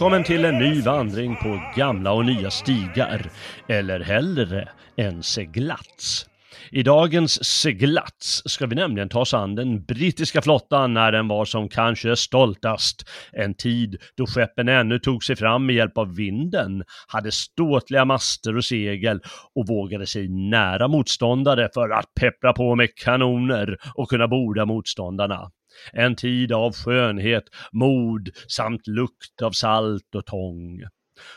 Välkommen 0.00 0.24
till 0.24 0.44
en 0.44 0.58
ny 0.58 0.80
vandring 0.80 1.36
på 1.36 1.60
gamla 1.76 2.12
och 2.12 2.24
nya 2.24 2.50
stigar, 2.50 3.30
eller 3.68 4.00
hellre 4.00 4.68
en 4.96 5.22
seglats. 5.22 6.26
I 6.70 6.82
dagens 6.82 7.44
seglats 7.44 8.42
ska 8.44 8.66
vi 8.66 8.74
nämligen 8.74 9.08
ta 9.08 9.20
oss 9.20 9.34
an 9.34 9.54
den 9.54 9.84
brittiska 9.84 10.42
flottan 10.42 10.94
när 10.94 11.12
den 11.12 11.28
var 11.28 11.44
som 11.44 11.68
kanske 11.68 12.16
stoltast. 12.16 13.08
En 13.32 13.54
tid 13.54 13.96
då 14.16 14.26
skeppen 14.26 14.68
ännu 14.68 14.98
tog 14.98 15.24
sig 15.24 15.36
fram 15.36 15.66
med 15.66 15.74
hjälp 15.74 15.98
av 15.98 16.14
vinden, 16.14 16.82
hade 17.08 17.32
ståtliga 17.32 18.04
master 18.04 18.56
och 18.56 18.64
segel 18.64 19.20
och 19.54 19.66
vågade 19.68 20.06
sig 20.06 20.28
nära 20.28 20.88
motståndare 20.88 21.68
för 21.74 21.90
att 21.90 22.14
peppra 22.20 22.52
på 22.52 22.74
med 22.74 22.94
kanoner 22.94 23.76
och 23.94 24.08
kunna 24.08 24.28
borda 24.28 24.66
motståndarna. 24.66 25.50
En 25.92 26.16
tid 26.16 26.52
av 26.52 26.72
skönhet, 26.72 27.44
mod 27.72 28.30
samt 28.48 28.86
lukt 28.86 29.42
av 29.42 29.50
salt 29.50 30.14
och 30.14 30.26
tång. 30.26 30.82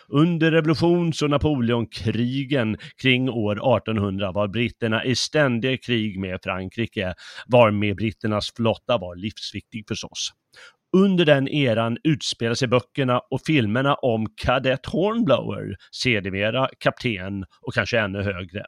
Under 0.08 0.52
revolutions 0.52 1.22
och 1.22 1.30
Napoleonkrigen 1.30 2.77
kring 3.02 3.30
år 3.30 3.77
1800 3.77 4.31
var 4.31 4.47
britterna 4.47 5.05
i 5.05 5.16
ständiga 5.16 5.77
krig 5.77 6.19
med 6.19 6.39
Frankrike, 6.44 7.14
varmed 7.47 7.95
britternas 7.95 8.52
flotta 8.55 8.97
var 8.97 9.16
livsviktig 9.16 9.86
förstås. 9.88 10.31
Under 10.97 11.25
den 11.25 11.47
eran 11.47 11.97
utspelar 12.03 12.55
sig 12.55 12.67
böckerna 12.67 13.19
och 13.19 13.41
filmerna 13.45 13.95
om 13.95 14.27
kadett 14.36 14.86
Hornblower, 14.86 15.75
sedermera 15.91 16.69
kapten 16.80 17.45
och 17.61 17.73
kanske 17.73 17.99
ännu 17.99 18.21
högre. 18.21 18.65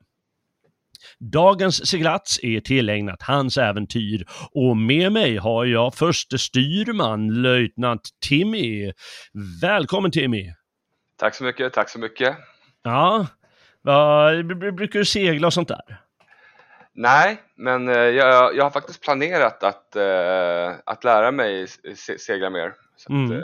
Dagens 1.34 1.90
seglats 1.90 2.40
är 2.44 2.60
tillägnat 2.60 3.22
hans 3.22 3.58
äventyr 3.58 4.26
och 4.52 4.78
med 4.78 5.12
mig 5.12 5.38
har 5.38 5.66
jag 5.66 5.96
förste 5.96 6.38
styrman, 6.38 7.42
löjtnant 7.42 8.02
Timmy. 8.28 8.92
Välkommen 9.62 10.12
Timmy! 10.12 10.54
Tack 11.20 11.36
så 11.36 11.44
mycket, 11.44 11.74
tack 11.74 11.90
så 11.90 12.00
mycket. 12.00 12.38
Ja, 12.84 13.28
brukar 14.78 15.00
du 15.00 15.06
segla 15.06 15.48
och 15.48 15.54
sånt 15.54 15.68
där? 15.68 16.02
Nej, 16.94 17.42
men 17.56 17.88
eh, 17.90 17.96
jag, 17.98 18.56
jag 18.56 18.64
har 18.64 18.72
faktiskt 18.72 19.02
planerat 19.02 19.64
att, 19.64 19.96
eh, 19.96 20.74
att 20.86 21.04
lära 21.04 21.32
mig 21.32 21.68
se, 21.96 22.20
segla 22.20 22.50
mer. 22.50 22.74
Så 22.98 23.14
att, 23.14 23.18
Mm. 23.30 23.32
eh, 23.32 23.40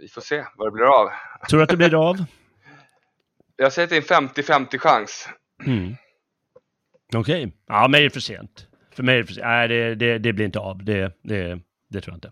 vi 0.00 0.08
får 0.08 0.20
se 0.20 0.44
vad 0.56 0.68
det 0.68 0.72
blir 0.72 0.84
av. 1.00 1.10
Tror 1.50 1.58
du 1.58 1.62
att 1.62 1.68
det 1.68 1.76
blir 1.76 2.08
av? 2.08 2.16
Jag 3.56 3.72
säger 3.72 3.86
att 3.86 3.90
det 3.90 4.10
är 4.10 4.22
en 4.22 4.28
50-50 4.28 4.78
chans. 4.78 5.28
Mm. 5.66 5.94
Okej, 7.14 7.52
ja 7.66 7.88
mig 7.88 8.00
är 8.00 8.04
det 8.04 8.10
för 8.10 8.20
sent. 8.20 8.66
För 8.94 9.02
mig 9.02 9.14
är 9.14 9.18
det 9.18 9.26
för 9.26 9.34
sent. 9.34 9.46
Nej, 9.46 9.68
det, 9.68 9.94
det, 9.94 10.18
det 10.18 10.32
blir 10.32 10.44
inte 10.46 10.58
av. 10.58 10.84
Det, 10.84 11.12
det, 11.24 11.60
det 11.90 12.00
tror 12.00 12.12
jag 12.12 12.16
inte. 12.16 12.30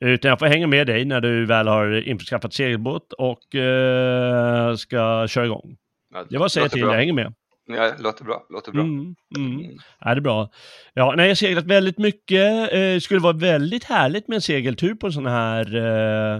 Utan 0.00 0.28
jag 0.28 0.38
får 0.38 0.46
hänga 0.46 0.66
med 0.66 0.86
dig 0.86 1.04
när 1.04 1.20
du 1.20 1.46
väl 1.46 1.68
har 1.68 2.08
införskaffat 2.08 2.54
segelbåt 2.54 3.12
och 3.12 3.54
eh, 3.54 4.74
ska 4.74 5.28
köra 5.28 5.44
igång. 5.44 5.76
Ja, 6.14 6.24
Det 6.30 6.38
var 6.38 6.46
att 6.46 6.52
säga 6.52 6.64
låter 6.64 6.74
till, 6.76 6.82
bra. 6.84 6.92
jag 6.92 6.98
hänger 6.98 7.12
med. 7.12 7.34
Ja, 7.68 7.92
låter 7.98 8.24
bra, 8.24 8.46
låter 8.50 8.72
bra. 8.72 8.82
Mm, 8.82 9.14
mm. 9.36 9.58
Mm. 9.58 9.76
Ja, 10.00 10.14
det 10.14 10.18
är 10.18 10.20
bra. 10.20 10.50
Ja, 10.94 11.14
nej, 11.16 11.24
jag 11.26 11.30
har 11.30 11.34
seglat 11.34 11.64
väldigt 11.66 11.98
mycket. 11.98 12.72
Eh, 12.72 12.98
skulle 13.00 13.20
vara 13.20 13.36
väldigt 13.36 13.84
härligt 13.84 14.28
med 14.28 14.34
en 14.34 14.42
segeltur 14.42 14.94
på 14.94 15.06
en 15.06 15.12
sån 15.12 15.26
här 15.26 15.76
eh, 15.76 16.36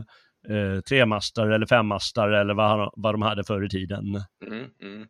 eh, 0.57 0.81
tremastare 0.81 1.55
eller 1.55 1.67
femmastare 1.67 2.41
eller 2.41 2.55
vad, 2.55 2.91
vad 2.97 3.15
de 3.15 3.23
hade 3.23 3.45
förr 3.45 3.65
i 3.65 3.69
tiden. 3.69 4.05
Mm, 4.47 4.65
mm. 4.83 5.07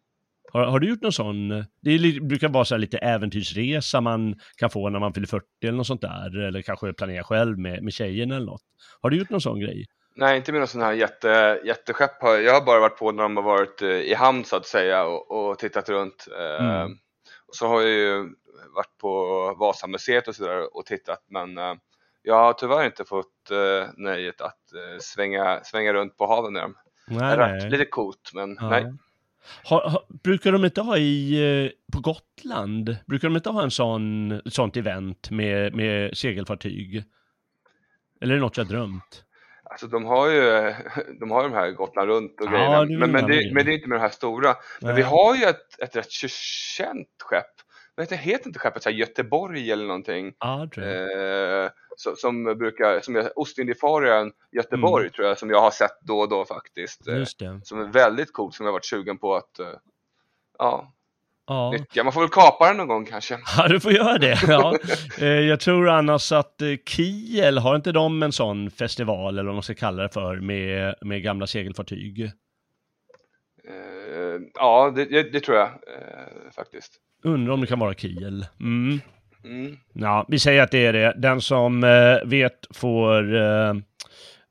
Har, 0.52 0.64
har 0.66 0.78
du 0.80 0.88
gjort 0.88 1.02
någon 1.02 1.12
sån? 1.12 1.48
Det 1.80 1.90
är, 1.90 2.20
brukar 2.20 2.48
vara 2.48 2.64
så 2.64 2.76
lite 2.76 2.98
äventyrsresa 2.98 4.00
man 4.00 4.34
kan 4.56 4.70
få 4.70 4.88
när 4.88 4.98
man 4.98 5.14
fyller 5.14 5.26
40 5.26 5.44
eller 5.62 5.72
något 5.72 5.86
sånt 5.86 6.00
där. 6.00 6.38
Eller 6.38 6.62
kanske 6.62 6.92
planera 6.92 7.24
själv 7.24 7.58
med, 7.58 7.82
med 7.82 7.92
tjejen 7.92 8.30
eller 8.30 8.46
något. 8.46 8.62
Har 9.02 9.10
du 9.10 9.16
gjort 9.18 9.30
någon 9.30 9.40
sån 9.40 9.60
grej? 9.60 9.86
Nej, 10.16 10.36
inte 10.36 10.52
med 10.52 10.60
någon 10.60 10.68
sån 10.68 10.80
här 10.82 10.92
jätte, 10.92 11.60
jätteskepp. 11.64 12.10
Jag 12.22 12.52
har 12.54 12.64
bara 12.66 12.80
varit 12.80 12.98
på 12.98 13.12
när 13.12 13.22
de 13.22 13.36
har 13.36 13.44
varit 13.44 13.82
eh, 13.82 13.88
i 13.88 14.14
hamn 14.14 14.44
så 14.44 14.56
att 14.56 14.66
säga 14.66 15.04
och, 15.04 15.30
och 15.50 15.58
tittat 15.58 15.88
runt. 15.88 16.26
Eh, 16.38 16.66
Mm. 16.66 16.92
och 17.48 17.54
så 17.54 17.66
har 17.66 17.80
jag 17.80 17.90
ju 17.90 18.18
varit 18.74 18.98
på 19.00 19.08
Vasamuseet 19.58 20.28
och 20.28 20.34
sådär 20.34 20.76
och 20.76 20.86
tittat 20.86 21.24
men 21.30 21.58
eh, 21.58 21.74
jag 22.22 22.34
har 22.34 22.52
tyvärr 22.52 22.86
inte 22.86 23.04
fått 23.04 23.50
eh, 23.50 23.88
nöjet 23.96 24.40
att 24.40 24.72
eh, 24.74 24.98
svänga, 25.00 25.60
svänga 25.64 25.92
runt 25.92 26.16
på 26.16 26.26
haven 26.26 26.52
med 26.52 26.62
dem. 26.62 26.74
Det 27.08 27.14
Nej, 27.14 27.24
har 27.28 27.36
varit 27.36 27.70
lite 27.72 27.84
coolt 27.84 28.30
men 28.34 28.56
Ja. 28.60 28.70
nej. 28.70 28.92
Har, 29.64 29.88
har, 29.88 30.02
brukar 30.22 30.52
de 30.52 30.64
inte 30.64 30.80
ha 30.80 30.98
i, 30.98 31.40
eh, 31.64 31.70
på 31.92 32.00
Gotland, 32.00 32.96
brukar 33.06 33.28
de 33.28 33.36
inte 33.36 33.50
ha 33.50 33.62
en 33.62 33.70
sån, 33.70 34.32
ett 34.32 34.52
sånt 34.52 34.76
event 34.76 35.30
med, 35.30 35.74
med 35.74 36.16
segelfartyg? 36.16 37.04
Eller 38.20 38.34
är 38.34 38.36
det 38.36 38.42
något 38.42 38.56
jag 38.56 38.68
drömt? 38.68 39.22
Alltså 39.70 39.86
de 39.86 40.04
har 40.04 40.30
ju 40.30 40.40
de, 41.20 41.30
har 41.30 41.42
ju 41.42 41.48
de 41.48 41.54
här 41.54 41.70
Gotland 41.70 42.10
runt 42.10 42.40
och 42.40 42.46
Ja, 42.46 42.50
grejerna. 42.50 42.84
Men, 42.84 43.12
men, 43.12 43.26
det, 43.26 43.54
men 43.54 43.64
det 43.64 43.72
är 43.72 43.74
inte 43.74 43.88
med 43.88 43.98
de 43.98 44.02
här 44.02 44.08
stora. 44.08 44.56
Men 44.80 44.94
Nej. 44.94 44.96
vi 44.96 45.02
har 45.02 45.36
ju 45.36 45.44
ett, 45.44 45.80
ett 45.80 45.96
rätt 45.96 46.10
känt 46.10 47.08
skepp. 47.22 47.55
Vad 47.96 48.04
heter, 48.06 48.16
heter 48.16 48.46
inte 48.46 48.58
skeppet 48.58 48.82
så 48.82 48.90
Göteborg 48.90 49.70
eller 49.72 49.86
någonting? 49.86 50.34
Jag. 50.38 50.78
Eh, 50.78 51.70
som, 51.96 52.16
som 52.16 52.44
brukar, 52.44 53.00
som 53.00 53.28
Ostindiefararen 53.36 54.32
Göteborg 54.52 55.04
Mm. 55.04 55.12
tror 55.12 55.28
jag, 55.28 55.38
som 55.38 55.50
jag 55.50 55.60
har 55.60 55.70
sett 55.70 56.00
då 56.00 56.18
och 56.18 56.28
då 56.28 56.44
faktiskt. 56.44 57.08
Eh, 57.08 57.24
som 57.62 57.80
är 57.80 57.92
väldigt 57.92 58.32
coolt, 58.32 58.54
som 58.54 58.66
jag 58.66 58.72
varit 58.72 58.84
sugen 58.84 59.18
på 59.18 59.34
att 59.34 59.58
eh, 59.58 59.66
ja, 60.58 60.92
Ja. 61.48 61.70
nyttja. 61.70 62.04
Man 62.04 62.12
får 62.12 62.20
väl 62.20 62.30
kapa 62.30 62.68
den 62.68 62.76
någon 62.76 62.88
gång 62.88 63.04
kanske. 63.06 63.38
ja, 63.56 63.68
du 63.68 63.80
får 63.80 63.92
göra 63.92 64.18
det. 64.18 64.38
Ja. 64.48 64.78
Eh, 65.20 65.26
Jag 65.26 65.60
tror 65.60 65.88
annars 65.88 66.32
att 66.32 66.62
eh, 66.62 66.68
Kiel, 66.86 67.58
har 67.58 67.76
inte 67.76 67.92
de 67.92 68.22
en 68.22 68.32
sån 68.32 68.70
festival, 68.70 69.34
eller 69.34 69.46
vad 69.46 69.54
man 69.54 69.62
ska 69.62 69.74
kalla 69.74 70.02
det 70.02 70.08
för, 70.08 70.36
med, 70.36 70.94
med 71.00 71.22
gamla 71.22 71.46
segelfartyg? 71.46 72.22
Eh, 73.68 74.40
ja, 74.54 74.92
det, 74.96 75.22
det, 75.32 75.40
tror 75.40 75.56
jag 75.58 75.70
faktiskt. 76.54 76.92
Undrar 77.22 77.54
om 77.54 77.60
det 77.60 77.66
kan 77.66 77.78
vara 77.78 77.94
Kiel. 77.94 78.46
Mm. 78.60 79.00
Mm. 79.44 79.76
Ja, 79.92 80.26
vi 80.28 80.38
säger 80.38 80.62
att 80.62 80.70
det 80.70 80.86
är 80.86 80.92
det. 80.92 81.14
Den 81.16 81.40
som 81.40 81.84
eh, 81.84 82.28
vet 82.28 82.66
får, 82.74 83.34
eh, 83.34 83.70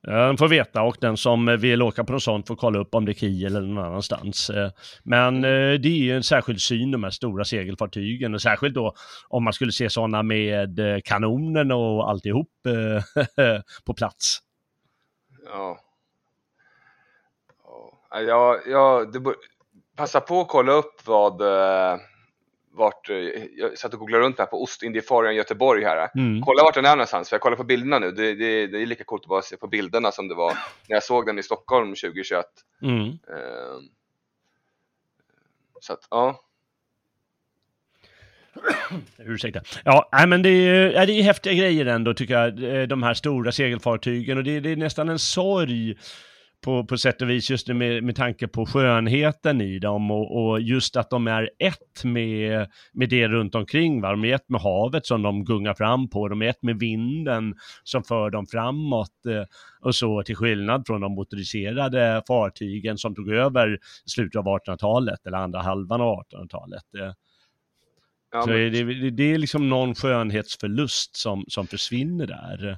eh, 0.07 0.35
får 0.35 0.47
veta 0.47 0.81
och 0.81 0.97
den 1.01 1.17
som 1.17 1.57
vill 1.59 1.81
åka 1.81 2.03
på 2.03 2.13
något 2.13 2.23
sånt 2.23 2.47
får 2.47 2.55
kolla 2.55 2.79
upp 2.79 2.95
om 2.95 3.05
det 3.05 3.11
är 3.11 3.13
Kiel 3.13 3.55
eller 3.55 3.67
någon 3.67 3.85
annanstans. 3.85 4.49
Eh, 4.49 4.71
men 5.03 5.35
eh, 5.35 5.73
det 5.79 5.87
är 5.87 5.97
ju 5.97 6.15
en 6.15 6.23
särskild 6.23 6.61
syn, 6.61 6.91
de 6.91 7.03
här 7.03 7.11
stora 7.11 7.45
segelfartygen, 7.45 8.33
och 8.33 8.41
särskilt 8.41 8.75
då 8.75 8.93
om 9.27 9.43
man 9.43 9.53
skulle 9.53 9.71
se 9.71 9.89
sådana 9.89 10.23
med 10.23 10.79
eh, 10.79 11.01
kanonen 11.03 11.71
och 11.71 12.09
alltihop 12.09 12.49
eh, 12.67 13.23
på 13.85 13.93
plats. 13.93 14.39
Ja. 15.45 15.79
Ja, 18.09 18.21
ja, 18.21 18.59
ja 18.67 19.05
det 19.13 19.19
passa 19.95 20.21
på 20.21 20.41
att 20.41 20.47
kolla 20.47 20.71
upp 20.71 21.07
vad 21.07 21.41
eh, 21.41 21.99
vart, 22.75 23.09
eh, 23.09 23.17
jag 23.57 23.77
satt 23.77 23.93
och 23.93 23.99
googlade 23.99 24.23
runt 24.23 24.39
här 24.39 24.45
på 24.45 24.63
Ostindiefararen 24.63 25.35
Göteborg 25.35 25.83
här. 25.83 26.09
Mm. 26.15 26.41
Kolla 26.41 26.63
vart 26.63 26.75
den 26.75 26.85
är 26.85 26.95
någonstans, 26.95 27.29
för 27.29 27.35
jag 27.35 27.41
kollar 27.41 27.57
på 27.57 27.63
bilderna 27.63 27.99
nu. 27.99 28.11
Det, 28.11 28.35
det, 28.35 28.67
det 28.67 28.81
är 28.81 28.85
lika 28.85 29.03
coolt 29.03 29.23
att 29.23 29.29
bara 29.29 29.41
se 29.41 29.57
på 29.57 29.67
bilderna 29.67 30.11
som 30.11 30.27
det 30.27 30.35
var 30.35 30.53
när 30.87 30.95
jag 30.95 31.03
såg 31.03 31.25
den 31.25 31.39
i 31.39 31.43
Stockholm 31.43 31.89
2021. 31.89 32.45
Mm. 32.81 33.07
Eh, 33.07 33.79
så 35.79 35.93
att, 35.93 36.07
ja. 36.09 36.41
Ursäkta. 39.17 39.61
Ja, 39.83 40.09
nej, 40.11 40.27
men 40.27 40.41
det 40.41 40.49
är, 40.49 41.05
det 41.05 41.13
är 41.13 41.23
häftiga 41.23 41.53
grejer 41.53 41.85
ändå 41.85 42.13
tycker 42.13 42.33
jag, 42.33 42.89
de 42.89 43.03
här 43.03 43.13
stora 43.13 43.51
segelfartygen 43.51 44.37
och 44.37 44.43
det, 44.43 44.59
det 44.59 44.71
är 44.71 44.75
nästan 44.75 45.09
en 45.09 45.19
sorg 45.19 45.95
på, 46.65 46.85
på 46.85 46.97
sätt 46.97 47.21
och 47.21 47.29
vis 47.29 47.49
just 47.49 47.67
med, 47.67 48.03
med 48.03 48.15
tanke 48.15 48.47
på 48.47 48.65
skönheten 48.65 49.61
i 49.61 49.79
dem 49.79 50.11
och, 50.11 50.45
och 50.45 50.61
just 50.61 50.95
att 50.95 51.09
de 51.09 51.27
är 51.27 51.49
ett 51.59 52.03
med, 52.03 52.69
med 52.93 53.09
det 53.09 53.27
runt 53.27 53.55
omkring. 53.55 54.01
Va? 54.01 54.11
De 54.11 54.25
är 54.25 54.35
ett 54.35 54.49
med 54.49 54.61
havet 54.61 55.05
som 55.05 55.21
de 55.21 55.45
gungar 55.45 55.73
fram 55.73 56.09
på, 56.09 56.27
de 56.27 56.41
är 56.41 56.45
ett 56.49 56.63
med 56.63 56.79
vinden 56.79 57.55
som 57.83 58.03
för 58.03 58.29
dem 58.29 58.45
framåt 58.47 59.25
eh, 59.27 59.43
och 59.81 59.95
så 59.95 60.23
till 60.23 60.35
skillnad 60.35 60.87
från 60.87 61.01
de 61.01 61.11
motoriserade 61.11 62.21
fartygen 62.27 62.97
som 62.97 63.15
tog 63.15 63.29
över 63.29 63.79
slutet 64.05 64.39
av 64.39 64.45
1800-talet 64.45 65.25
eller 65.27 65.37
andra 65.37 65.61
halvan 65.61 66.01
av 66.01 66.23
1800-talet. 66.23 66.83
Eh, 66.99 67.11
Ja, 68.31 68.45
men- 68.45 68.55
är 68.55 68.69
det, 68.69 69.09
det 69.09 69.33
är 69.33 69.37
liksom 69.37 69.69
någon 69.69 69.95
skönhetsförlust 69.95 71.15
som, 71.15 71.45
som 71.47 71.67
försvinner 71.67 72.27
där. 72.27 72.77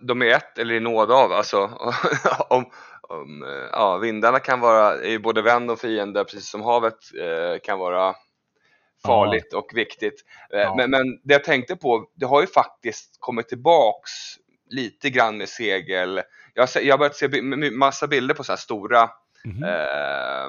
De 0.00 0.22
är 0.22 0.26
ett 0.26 0.58
eller 0.58 0.74
i 0.74 0.80
nåd 0.80 1.10
av. 1.10 1.32
Alltså, 1.32 1.70
om, 2.48 2.64
eh, 3.42 3.68
ja, 3.72 3.96
vindarna 3.98 4.38
kan 4.38 4.60
vara 4.60 4.94
är 4.94 5.10
ju 5.10 5.18
både 5.18 5.42
vän 5.42 5.70
och 5.70 5.80
fiende, 5.80 6.24
precis 6.24 6.50
som 6.50 6.62
havet 6.62 6.94
eh, 7.20 7.60
kan 7.62 7.78
vara 7.78 8.14
farligt 9.06 9.52
och 9.54 9.70
viktigt. 9.74 10.24
Eh, 10.52 10.60
Ja. 10.60 10.74
men, 10.76 10.90
men 10.90 11.20
det 11.24 11.34
jag 11.34 11.44
tänkte 11.44 11.76
på, 11.76 12.06
det 12.14 12.26
har 12.26 12.40
ju 12.40 12.46
faktiskt 12.46 13.16
kommit 13.20 13.48
tillbaks 13.48 14.10
lite 14.70 15.10
grann 15.10 15.36
med 15.38 15.48
segel. 15.48 16.22
Jag 16.54 16.62
har, 16.62 16.80
jag 16.80 16.92
har 16.92 16.98
börjat 16.98 17.16
se 17.16 17.42
massa 17.72 18.06
bilder 18.06 18.34
på 18.34 18.44
så 18.44 18.52
här 18.52 18.56
stora 18.56 19.10
Mhm. 19.44 19.62
eh, 19.64 20.48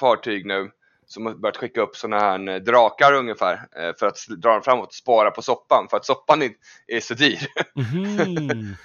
fartyg 0.00 0.46
nu 0.46 0.70
som 1.12 1.26
har 1.26 1.34
börjat 1.34 1.56
skicka 1.56 1.80
upp 1.80 1.96
sådana 1.96 2.20
här 2.20 2.48
eh, 2.48 2.56
drakar 2.56 3.12
ungefär 3.12 3.54
eh, 3.54 3.96
för 3.98 4.06
att 4.06 4.18
dra 4.42 4.52
dem 4.52 4.62
framåt 4.62 4.94
spara 4.94 5.30
på 5.30 5.42
soppan 5.42 5.86
för 5.90 5.96
att 5.96 6.04
soppan 6.04 6.42
är, 6.42 6.50
är 6.86 7.00
så 7.00 7.14
dyr. 7.14 7.36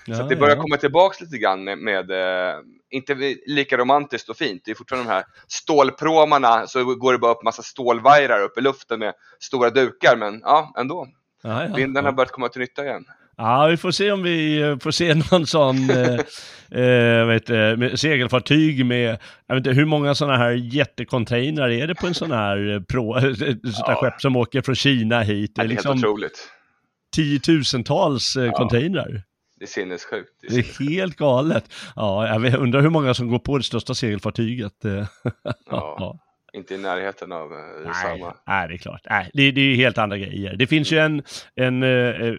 Så 0.06 0.12
Ja, 0.12 0.22
att 0.22 0.30
det 0.30 0.36
börjar 0.36 0.56
ja. 0.56 0.62
komma 0.62 0.77
tillbaks 0.77 1.22
lite 1.22 1.38
grann 1.38 1.63
med, 1.63 1.77
med 1.77 2.12
eh, 2.12 2.56
inte 2.89 3.16
lika 3.45 3.77
romantiskt 3.77 4.30
och 4.30 4.38
fint. 4.38 4.62
Det 4.66 4.72
är 4.72 4.75
fortfarande 4.75 5.10
de 5.10 5.13
här 5.13 5.25
stålpråmarna, 5.48 6.68
så 6.68 6.95
går 6.95 7.13
det 7.13 7.19
bara 7.19 7.31
upp 7.31 7.44
massa 7.44 7.63
stålvajrar 7.63 8.42
upp 8.42 8.57
i 8.57 8.62
luften 8.62 9.00
med 9.00 9.13
stora 9.39 9.69
dukar, 9.69 10.16
men 10.16 10.39
ja, 10.44 10.74
ändå. 10.77 11.07
Ja, 11.44 11.63
ja, 11.63 11.75
Vindarna 11.75 12.07
har 12.07 12.12
ja. 12.12 12.16
börjat 12.16 12.31
komma 12.31 12.50
till 12.50 12.62
nytta 12.62 12.86
igen. 12.86 13.06
Ja, 13.38 13.68
vi 13.68 13.78
får 13.78 13.92
se 13.92 14.12
om 14.12 14.24
vi 14.24 14.62
eh, 14.62 14.78
får 14.78 14.92
se 14.92 15.14
någon 15.32 15.48
sån 15.48 15.90
eh, 15.90 16.20
eh, 16.82 17.26
vet, 17.28 17.48
med 17.80 18.00
segelfartyg 18.00 18.86
med, 18.86 19.18
jag 19.48 19.56
vet 19.56 19.68
inte, 19.68 19.72
hur 19.80 19.86
många 19.86 20.16
sådana 20.16 20.38
här 20.38 20.52
jättecontainrar 20.52 21.70
är 21.70 21.88
det 21.88 21.96
på 21.96 22.08
en 22.08 22.14
sån 22.14 22.32
här 22.32 22.74
eh, 22.76 22.82
pro, 22.82 23.20
Ja. 23.88 23.96
skepp 24.02 24.22
som 24.22 24.36
åker 24.36 24.62
från 24.62 24.76
Kina 24.76 25.22
hit? 25.22 25.56
Det 25.56 25.62
Det 25.62 25.62
är 25.62 25.66
är 25.66 25.70
helt 25.70 25.86
liksom 25.86 25.98
otroligt. 26.00 26.50
tiotusentals 27.16 28.36
eh, 28.36 28.46
Ja. 28.46 28.52
containrar. 28.52 29.24
Det 29.60 29.66
är 29.66 29.68
sinnessjukt. 29.68 30.30
Det 30.42 30.48
är 30.48 30.52
Det 30.52 30.60
är 30.86 30.90
helt 30.90 31.16
galet. 31.16 31.66
Ja, 31.96 32.38
jag 32.48 32.54
undrar 32.60 32.82
hur 32.82 32.90
många 32.90 33.14
som 33.14 33.28
går 33.28 33.40
på 33.40 33.58
det 33.58 33.64
största 33.64 33.96
segelfartyget. 33.96 34.74
Ja. 35.72 36.20
Inte 36.56 36.75
i 36.75 36.78
närheten 36.78 37.31
av 37.31 37.54
eh, 37.54 37.57
Nej, 37.86 37.94
samma. 37.94 38.36
nej, 38.48 38.68
det 38.68 38.74
är 38.74 38.78
klart. 38.78 39.02
Nej, 39.10 39.30
det, 39.34 39.52
det 39.52 39.62
är 39.62 39.66
ju 39.66 39.75
helt 39.75 39.98
andra 39.98 40.18
grejer. 40.18 40.56
Det 40.56 40.68
finns 40.68 40.92
ju 40.92 40.98
en, 40.98 41.24
en, 41.56 41.84
eh, 41.84 42.34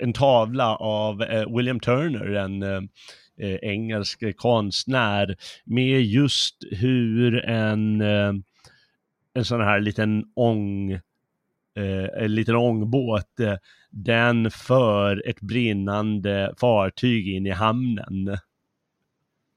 en 0.00 0.12
tavla 0.12 0.76
av 0.76 1.22
eh, 1.22 1.56
William 1.56 1.80
Turner, 1.80 2.34
en 2.34 2.62
eh, 2.62 2.80
eh, 3.40 3.54
engelsk 3.62 4.36
konstnär, 4.36 5.36
med 5.64 6.02
just 6.02 6.56
hur 6.70 7.44
en, 7.44 8.00
eh, 8.00 8.32
en 9.34 9.44
sån 9.44 9.60
här 9.60 9.80
liten 9.80 10.24
ång, 10.34 10.92
eh, 11.76 12.22
en 12.22 12.34
liten 12.34 12.56
ångbåt, 12.56 13.40
eh, 13.40 13.54
den 13.90 14.50
för 14.50 15.28
ett 15.28 15.40
brinnande 15.40 16.54
fartyg 16.60 17.28
in 17.28 17.46
i 17.46 17.50
hamnen. 17.50 18.38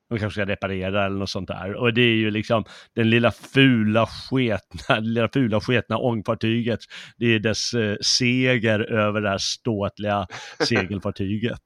De 0.10 0.20
kanske 0.20 0.42
ska 0.42 0.52
reparera 0.52 1.06
eller 1.06 1.18
något 1.18 1.30
sånt 1.30 1.48
där. 1.48 1.74
Och 1.74 1.94
det 1.94 2.02
är 2.02 2.16
ju 2.16 2.32
liksom 2.32 2.66
den 2.96 3.10
lilla 3.10 3.32
fula 3.32 4.08
sketna, 4.08 5.00
lilla 5.00 5.30
fula 5.30 5.62
sketna 5.62 5.98
ångfartyget. 5.98 6.80
Det 7.18 7.26
är 7.26 7.40
dess 7.40 7.74
eh, 7.74 7.96
seger 8.02 8.80
över 8.80 9.22
det 9.22 9.30
här 9.30 9.38
ståtliga 9.38 10.28
segelfartyget. 10.68 11.62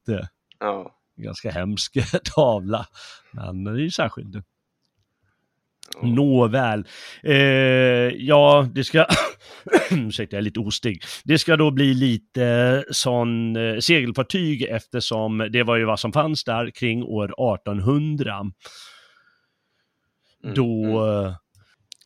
Ja. 0.60 0.96
ganska 1.18 1.52
hemsk 1.52 1.98
tavla. 2.36 2.86
Men 3.32 3.64
det 3.64 3.72
är 3.72 3.76
ju 3.76 3.92
särskilt. 3.92 4.36
Ja. 6.02 6.08
Nåväl. 6.08 6.88
Eh, 7.24 7.36
ja, 8.18 8.68
det 8.76 8.84
ska... 8.84 9.06
Ursäkta, 9.92 10.36
jag 10.36 10.40
är 10.42 10.44
lite 10.44 10.60
ostig. 10.60 11.04
Det 11.24 11.38
ska 11.38 11.58
då 11.58 11.72
bli 11.72 11.94
lite 11.94 12.84
sån 12.92 13.56
eh, 13.56 13.80
segelfartyg 13.80 14.62
eftersom 14.62 15.50
det 15.52 15.64
var 15.64 15.76
ju 15.78 15.86
vad 15.86 16.00
som 16.00 16.14
fanns 16.14 16.44
där 16.44 16.72
kring 16.72 17.04
år 17.04 17.56
1800. 17.56 18.40
Mm, 20.44 20.56
Då, 20.56 21.06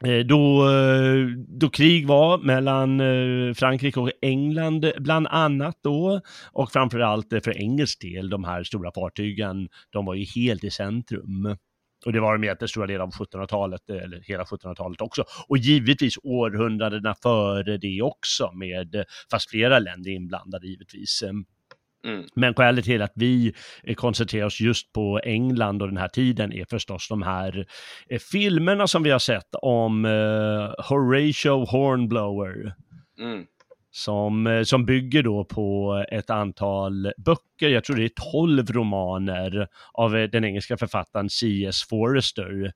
eh, 0.06 0.19
då, 0.25 0.69
eh, 0.69 1.27
då 1.47 1.69
krig 1.69 2.07
var 2.07 2.38
mellan 2.38 3.00
eh, 3.00 3.53
Frankrike 3.53 4.00
och 4.00 4.12
England 4.21 4.91
bland 5.00 5.27
annat 5.27 5.80
då. 5.83 6.21
Och 6.51 6.71
framförallt 6.71 7.33
eh, 7.33 7.39
för 7.39 7.57
engelsk 7.62 8.01
del, 8.01 8.30
de 8.30 8.44
här 8.44 8.63
stora 8.63 8.91
fartygen, 8.91 9.69
de 9.91 10.06
var 10.06 10.15
ju 10.15 10.25
helt 10.25 10.63
i 10.63 10.69
centrum. 10.71 11.57
Och 12.05 12.13
det 12.13 12.19
var 12.19 12.33
de 12.33 12.44
egentligen 12.44 12.69
stora 12.69 12.88
delar 12.88 13.03
av 13.03 13.11
1700-talet, 13.11 13.89
eh, 13.89 13.95
eller 13.95 14.21
hela 14.21 14.44
1700-talet 14.44 15.01
också. 15.01 15.23
Och 15.47 15.57
givetvis 15.57 16.17
århundradena 16.23 17.15
före 17.23 17.77
det 17.77 18.01
också, 18.01 18.51
med, 18.51 18.95
eh, 18.95 19.03
fast 19.31 19.49
flera 19.49 19.79
länder 19.79 20.11
inblandade 20.11 20.67
givetvis. 20.67 21.21
Eh, 21.21 21.31
Mm. 22.03 22.25
men 22.35 22.53
skälet 22.53 22.85
till 22.85 23.01
att 23.01 23.11
vi 23.15 23.53
eh, 23.83 23.95
koncentrerar 23.95 24.45
oss 24.45 24.61
just 24.61 24.94
på 24.94 25.19
England 25.23 25.81
och 25.81 25.88
den 25.88 25.97
här 25.97 26.07
tiden 26.07 26.53
är 26.53 26.65
förstås 26.69 27.07
de 27.09 27.21
här 27.21 27.65
filmerna 28.31 28.88
som 28.88 29.03
vi 29.03 29.09
har 29.09 29.19
sett 29.19 29.55
om 29.61 30.05
Horatio 30.77 31.65
Hornblower. 31.65 32.73
Mm. 33.19 33.45
Som, 33.97 34.47
eh, 34.47 34.63
som 34.63 34.85
bygger 34.85 35.23
då 35.23 35.45
på 35.45 36.05
ett 36.11 36.29
antal 36.29 37.11
böcker, 37.17 37.69
jag 37.69 37.83
tror 37.83 37.95
det 37.95 38.03
är 38.03 38.31
tolv 38.31 38.71
romaner 38.71 39.68
av 39.94 40.16
eh, 40.16 40.30
den 40.30 40.45
engelska 40.45 40.77
författaren 40.77 41.30
C.S. 41.30 41.83
Forrester. 41.89 42.44
Jag 42.44 42.71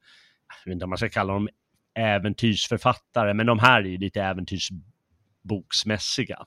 vet 0.65 0.73
inte 0.73 0.83
om 0.85 0.89
man 0.89 0.97
ska 0.97 1.09
kalla 1.09 1.33
dem 1.33 1.49
äventyrsförfattare, 1.95 3.33
men 3.33 3.45
de 3.45 3.59
här 3.59 3.81
är 3.81 3.85
ju 3.87 3.97
lite 3.97 4.21
äventyrsboksmässiga. 4.21 6.45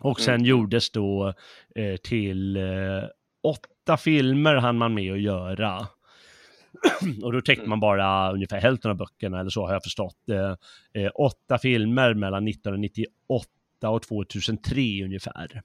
Och 0.00 0.20
sen 0.20 0.34
Mm. 0.34 0.46
gjordes 0.46 0.90
då 0.90 1.34
eh, 1.74 1.96
till 1.96 2.56
eh, 2.56 2.62
åtta 3.42 3.96
filmer 3.96 4.54
hann 4.54 4.78
man 4.78 4.94
med 4.94 5.12
att 5.12 5.20
göra. 5.20 5.86
Och 7.22 7.32
då 7.32 7.40
täckte 7.40 7.60
Mm. 7.60 7.70
man 7.70 7.80
bara 7.80 8.32
ungefär 8.32 8.60
hälften 8.60 8.90
av 8.90 8.96
böckerna, 8.96 9.40
eller 9.40 9.50
så 9.50 9.66
har 9.66 9.72
jag 9.72 9.82
förstått. 9.82 10.28
Eh, 10.30 11.02
eh, 11.02 11.10
åtta 11.14 11.58
filmer 11.58 12.14
mellan 12.14 12.48
1998 12.48 13.48
och 13.88 14.02
2003 14.02 15.04
ungefär. 15.04 15.62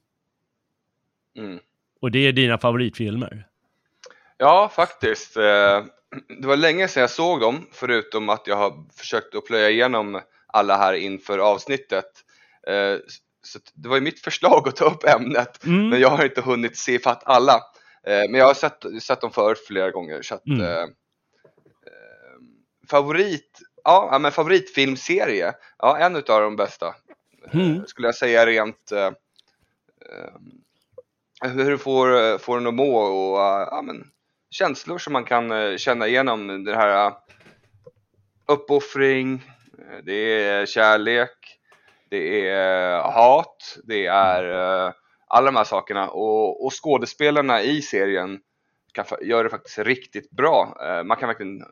Mm. 1.38 1.58
Och 2.00 2.10
det 2.10 2.18
är 2.18 2.32
dina 2.32 2.58
favoritfilmer? 2.58 3.46
Ja, 4.36 4.70
faktiskt. 4.74 5.36
Eh, 5.36 5.84
Det 6.40 6.46
var 6.46 6.56
länge 6.56 6.88
sedan 6.88 7.00
jag 7.00 7.10
såg 7.10 7.40
dem, 7.40 7.66
förutom 7.72 8.28
att 8.28 8.46
jag 8.46 8.56
har 8.56 8.84
försökt 8.96 9.34
att 9.34 9.46
plöja 9.46 9.70
igenom 9.70 10.20
alla 10.46 10.76
här 10.76 10.92
inför 10.94 11.38
avsnittet. 11.38 12.04
Eh, 12.66 12.96
Så 13.44 13.58
det 13.74 13.88
var 13.88 13.96
ju 13.96 14.02
mitt 14.02 14.20
förslag 14.24 14.68
att 14.68 14.76
ta 14.76 14.84
upp 14.84 15.04
ämnet, 15.04 15.64
Mm. 15.66 15.88
men 15.88 16.00
jag 16.00 16.08
har 16.08 16.24
inte 16.24 16.40
hunnit 16.40 16.76
se 16.76 16.98
fatt 16.98 17.22
alla. 17.24 17.52
Eh, 18.06 18.30
Men 18.30 18.34
jag 18.34 18.46
har 18.46 18.54
sett, 18.54 19.02
sett 19.02 19.20
dem 19.20 19.30
förut 19.30 19.58
flera 19.68 19.90
gånger. 19.90 20.22
Så 20.22 20.34
att, 20.34 20.46
Mm. 20.46 20.90
Eh, 22.82 22.86
eh, 22.86 22.88
favorit, 22.90 23.58
ja, 23.84 24.18
men 24.20 24.32
favoritfilmserie, 24.32 25.54
ja, 25.78 25.98
en 25.98 26.16
utav 26.16 26.40
de 26.40 26.56
bästa. 26.56 26.94
Mm. 27.52 27.76
Eh, 27.76 27.84
Skulle 27.84 28.08
jag 28.08 28.14
säga 28.14 28.46
rent 28.46 28.92
eh, 28.92 29.12
eh, 31.44 31.50
hur 31.50 31.70
du 31.70 31.78
får, 31.78 32.38
får 32.38 32.58
den 32.58 32.66
att 32.66 32.74
må 32.74 32.96
och 32.96 33.40
eh, 33.40 33.68
ja, 33.70 33.82
men, 33.82 34.10
känslor 34.50 34.98
som 34.98 35.12
man 35.12 35.24
kan 35.24 35.50
eh, 35.50 35.76
känna 35.76 36.06
igenom 36.08 36.64
det 36.64 36.76
här 36.76 37.06
eh, 37.06 37.16
uppoffring, 38.46 39.42
eh, 39.78 39.98
det 40.04 40.44
är 40.44 40.66
kärlek, 40.66 41.58
det 42.10 42.48
är 42.48 43.00
hat, 43.00 43.78
det 43.84 44.06
är 44.06 44.44
eh, 44.86 44.92
alla 45.26 45.46
de 45.46 45.56
här 45.56 45.64
sakerna 45.64 46.08
och, 46.08 46.64
och 46.64 46.72
skådespelarna 46.82 47.62
i 47.62 47.82
serien 47.82 48.40
kan, 48.92 49.04
gör 49.22 49.44
det 49.44 49.50
faktiskt 49.50 49.78
riktigt 49.78 50.30
bra. 50.30 50.76
Eh, 50.80 51.04
Man 51.04 51.16
kan 51.16 51.28
verkligen 51.28 51.64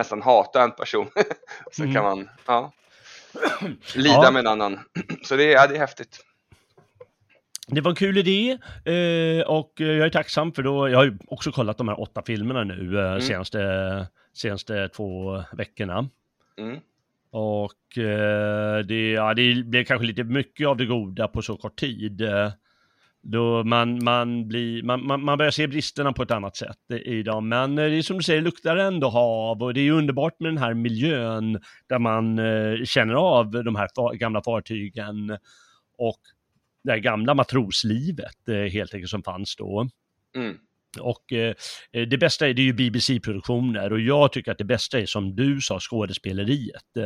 nästan 0.00 0.22
hata 0.22 0.62
en 0.62 0.70
person. 0.70 1.06
Sen 1.72 1.84
Mm. 1.84 1.94
kan 1.94 2.04
man 2.04 2.28
ja, 2.46 2.72
lida 3.94 4.08
Ja. 4.22 4.30
med 4.30 4.40
en 4.40 4.46
annan. 4.46 4.78
Så 5.24 5.36
det 5.36 5.44
är, 5.44 5.50
ja, 5.52 5.66
det 5.66 5.74
är 5.74 5.78
häftigt. 5.78 6.24
Det 7.66 7.80
var 7.80 7.90
en 7.90 7.96
kul 7.96 8.18
idé 8.18 8.58
eh, 8.84 9.46
och 9.46 9.72
jag 9.76 9.98
är 10.06 10.10
tacksam 10.10 10.52
för 10.52 10.62
då, 10.62 10.88
jag 10.88 10.98
har 10.98 11.04
ju 11.04 11.18
också 11.26 11.52
kollat 11.52 11.78
de 11.78 11.88
här 11.88 12.00
åtta 12.00 12.22
filmerna 12.26 12.64
nu 12.64 12.98
eh, 12.98 13.06
Mm. 13.10 13.20
senaste, 13.20 14.06
senaste 14.34 14.88
två 14.88 15.42
veckorna. 15.52 16.08
Mm. 16.58 16.78
Och 17.30 17.98
eh, 17.98 18.78
det, 18.78 19.10
ja, 19.10 19.34
det 19.34 19.64
blev 19.64 19.84
kanske 19.84 20.06
lite 20.06 20.24
mycket 20.24 20.66
av 20.68 20.76
det 20.76 20.86
goda 20.86 21.28
på 21.28 21.42
så 21.42 21.56
kort 21.56 21.80
tid. 21.80 22.22
Då 23.22 23.64
man, 23.64 24.04
man, 24.04 24.48
blir, 24.48 24.82
man, 24.82 25.06
man, 25.06 25.24
man 25.24 25.38
börjar 25.38 25.50
se 25.50 25.66
bristerna 25.66 26.12
på 26.12 26.22
ett 26.22 26.30
annat 26.30 26.56
sätt 26.56 26.90
i 27.04 27.22
dem. 27.22 27.48
Men 27.48 27.78
eh, 27.78 27.84
det 27.84 27.96
är 27.96 28.02
som 28.02 28.16
du 28.16 28.22
säger, 28.22 28.42
luktar 28.42 28.76
ändå 28.76 29.08
hav 29.08 29.62
och 29.62 29.74
det 29.74 29.80
är 29.80 29.90
underbart 29.90 30.40
med 30.40 30.50
den 30.50 30.58
här 30.58 30.74
miljön 30.74 31.60
där 31.86 31.98
man 31.98 32.38
eh, 32.38 32.84
känner 32.84 33.14
av 33.14 33.50
de 33.50 33.76
här 33.76 33.88
fa- 33.96 34.14
gamla 34.14 34.42
fartygen 34.42 35.38
och 35.98 36.20
det 36.84 36.90
här 36.90 36.98
gamla 36.98 37.34
matroslivet 37.34 38.48
eh, 38.48 38.54
helt 38.56 38.94
enkelt 38.94 39.10
som 39.10 39.22
fanns 39.22 39.56
då. 39.56 39.88
Mm. 40.36 40.56
Och 41.00 41.32
eh, 41.32 41.54
det 41.92 42.18
bästa 42.18 42.48
är, 42.48 42.54
det 42.54 42.62
är 42.62 42.64
ju 42.64 42.72
BBC-produktioner 42.72 43.92
och 43.92 44.00
jag 44.00 44.32
tycker 44.32 44.52
att 44.52 44.58
det 44.58 44.64
bästa 44.64 45.00
är 45.00 45.06
som 45.06 45.36
du 45.36 45.60
sa, 45.60 45.78
skådespeleriet. 45.80 46.96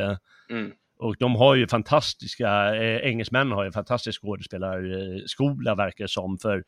Mm. 0.49 0.71
Och 1.05 1.15
de 1.19 1.35
har 1.35 1.55
ju 1.55 1.67
fantastiska, 1.67 2.75
eh, 2.75 3.09
engelsmännen 3.09 3.53
har 3.53 3.65
ju 3.65 3.71
fantastisk 3.71 4.21
skådespelarskola 4.21 5.75
verkar 5.75 6.03
det 6.03 6.09
som, 6.09 6.37
för 6.37 6.63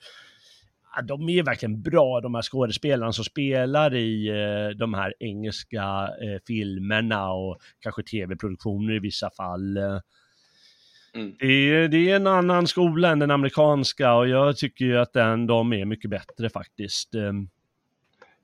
ja, 0.95 1.01
de 1.01 1.29
är 1.29 1.43
verkligen 1.43 1.81
bra 1.81 2.21
de 2.21 2.35
här 2.35 2.41
skådespelarna 2.41 3.13
som 3.13 3.25
spelar 3.25 3.95
i 3.95 4.27
eh, 4.27 4.77
de 4.77 4.93
här 4.93 5.13
engelska 5.19 6.09
eh, 6.23 6.41
filmerna 6.47 7.31
och 7.31 7.57
kanske 7.79 8.03
tv-produktioner 8.03 8.93
i 8.93 8.99
vissa 8.99 9.29
fall. 9.29 9.77
Mm. 9.77 11.35
Det, 11.39 11.45
är, 11.45 11.87
det 11.87 12.11
är 12.11 12.15
en 12.15 12.27
annan 12.27 12.67
skola 12.67 13.09
än 13.09 13.19
den 13.19 13.31
amerikanska 13.31 14.13
och 14.13 14.27
jag 14.27 14.57
tycker 14.57 14.85
ju 14.85 14.97
att 14.97 15.13
den, 15.13 15.47
de 15.47 15.73
är 15.73 15.85
mycket 15.85 16.09
bättre 16.09 16.49
faktiskt. 16.49 17.15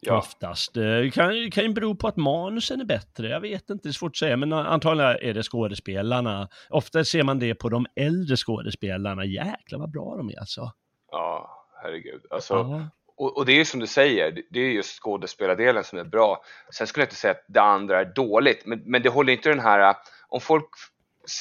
Eh, 0.08 0.14
Ja. 0.14 0.18
Oftast. 0.18 0.74
Det 0.74 1.14
kan, 1.14 1.52
kan 1.52 1.64
ju 1.64 1.74
bero 1.74 1.96
på 1.96 2.08
att 2.08 2.18
manusen 2.18 2.82
är 2.82 2.86
bättre, 2.86 3.28
jag 3.30 3.40
vet 3.42 3.70
inte, 3.70 3.88
det 3.88 3.90
är 3.90 3.94
svårt 3.94 4.12
att 4.12 4.18
säga, 4.18 4.38
men 4.38 4.54
antagligen 4.54 5.18
är 5.22 5.34
det 5.34 5.44
skådespelarna. 5.44 6.50
Ofta 6.70 7.04
ser 7.04 7.24
man 7.24 7.40
det 7.40 7.56
på 7.56 7.70
de 7.70 7.86
äldre 7.96 8.36
skådespelarna, 8.36 9.26
jäklar 9.26 9.80
vad 9.80 9.92
bra 9.92 10.16
de 10.18 10.30
är 10.30 10.40
alltså. 10.40 10.72
Ja, 11.12 11.66
herregud. 11.84 12.22
Alltså, 12.30 12.54
Ja. 12.54 12.90
och, 13.18 13.38
och 13.38 13.46
det 13.46 13.60
är 13.60 13.66
som 13.66 13.80
du 13.80 13.88
säger, 13.88 14.44
det- 14.50 14.60
är 14.60 14.70
just 14.72 15.00
skådespelardelen 15.04 15.84
som 15.84 16.00
är 16.00 16.04
bra. 16.04 16.44
Sen 16.74 16.88
skulle 16.88 17.02
jag 17.02 17.08
inte 17.08 17.16
säga 17.16 17.32
att 17.32 17.46
det 17.48 17.62
andra 17.62 18.00
är 18.00 18.06
dåligt, 18.06 18.66
men, 18.66 18.82
men 18.86 19.02
det 19.02 19.10
håller 19.10 19.34
inte 19.34 19.50
den 19.50 19.60
här, 19.60 19.96
om 20.28 20.42
folk 20.42 20.70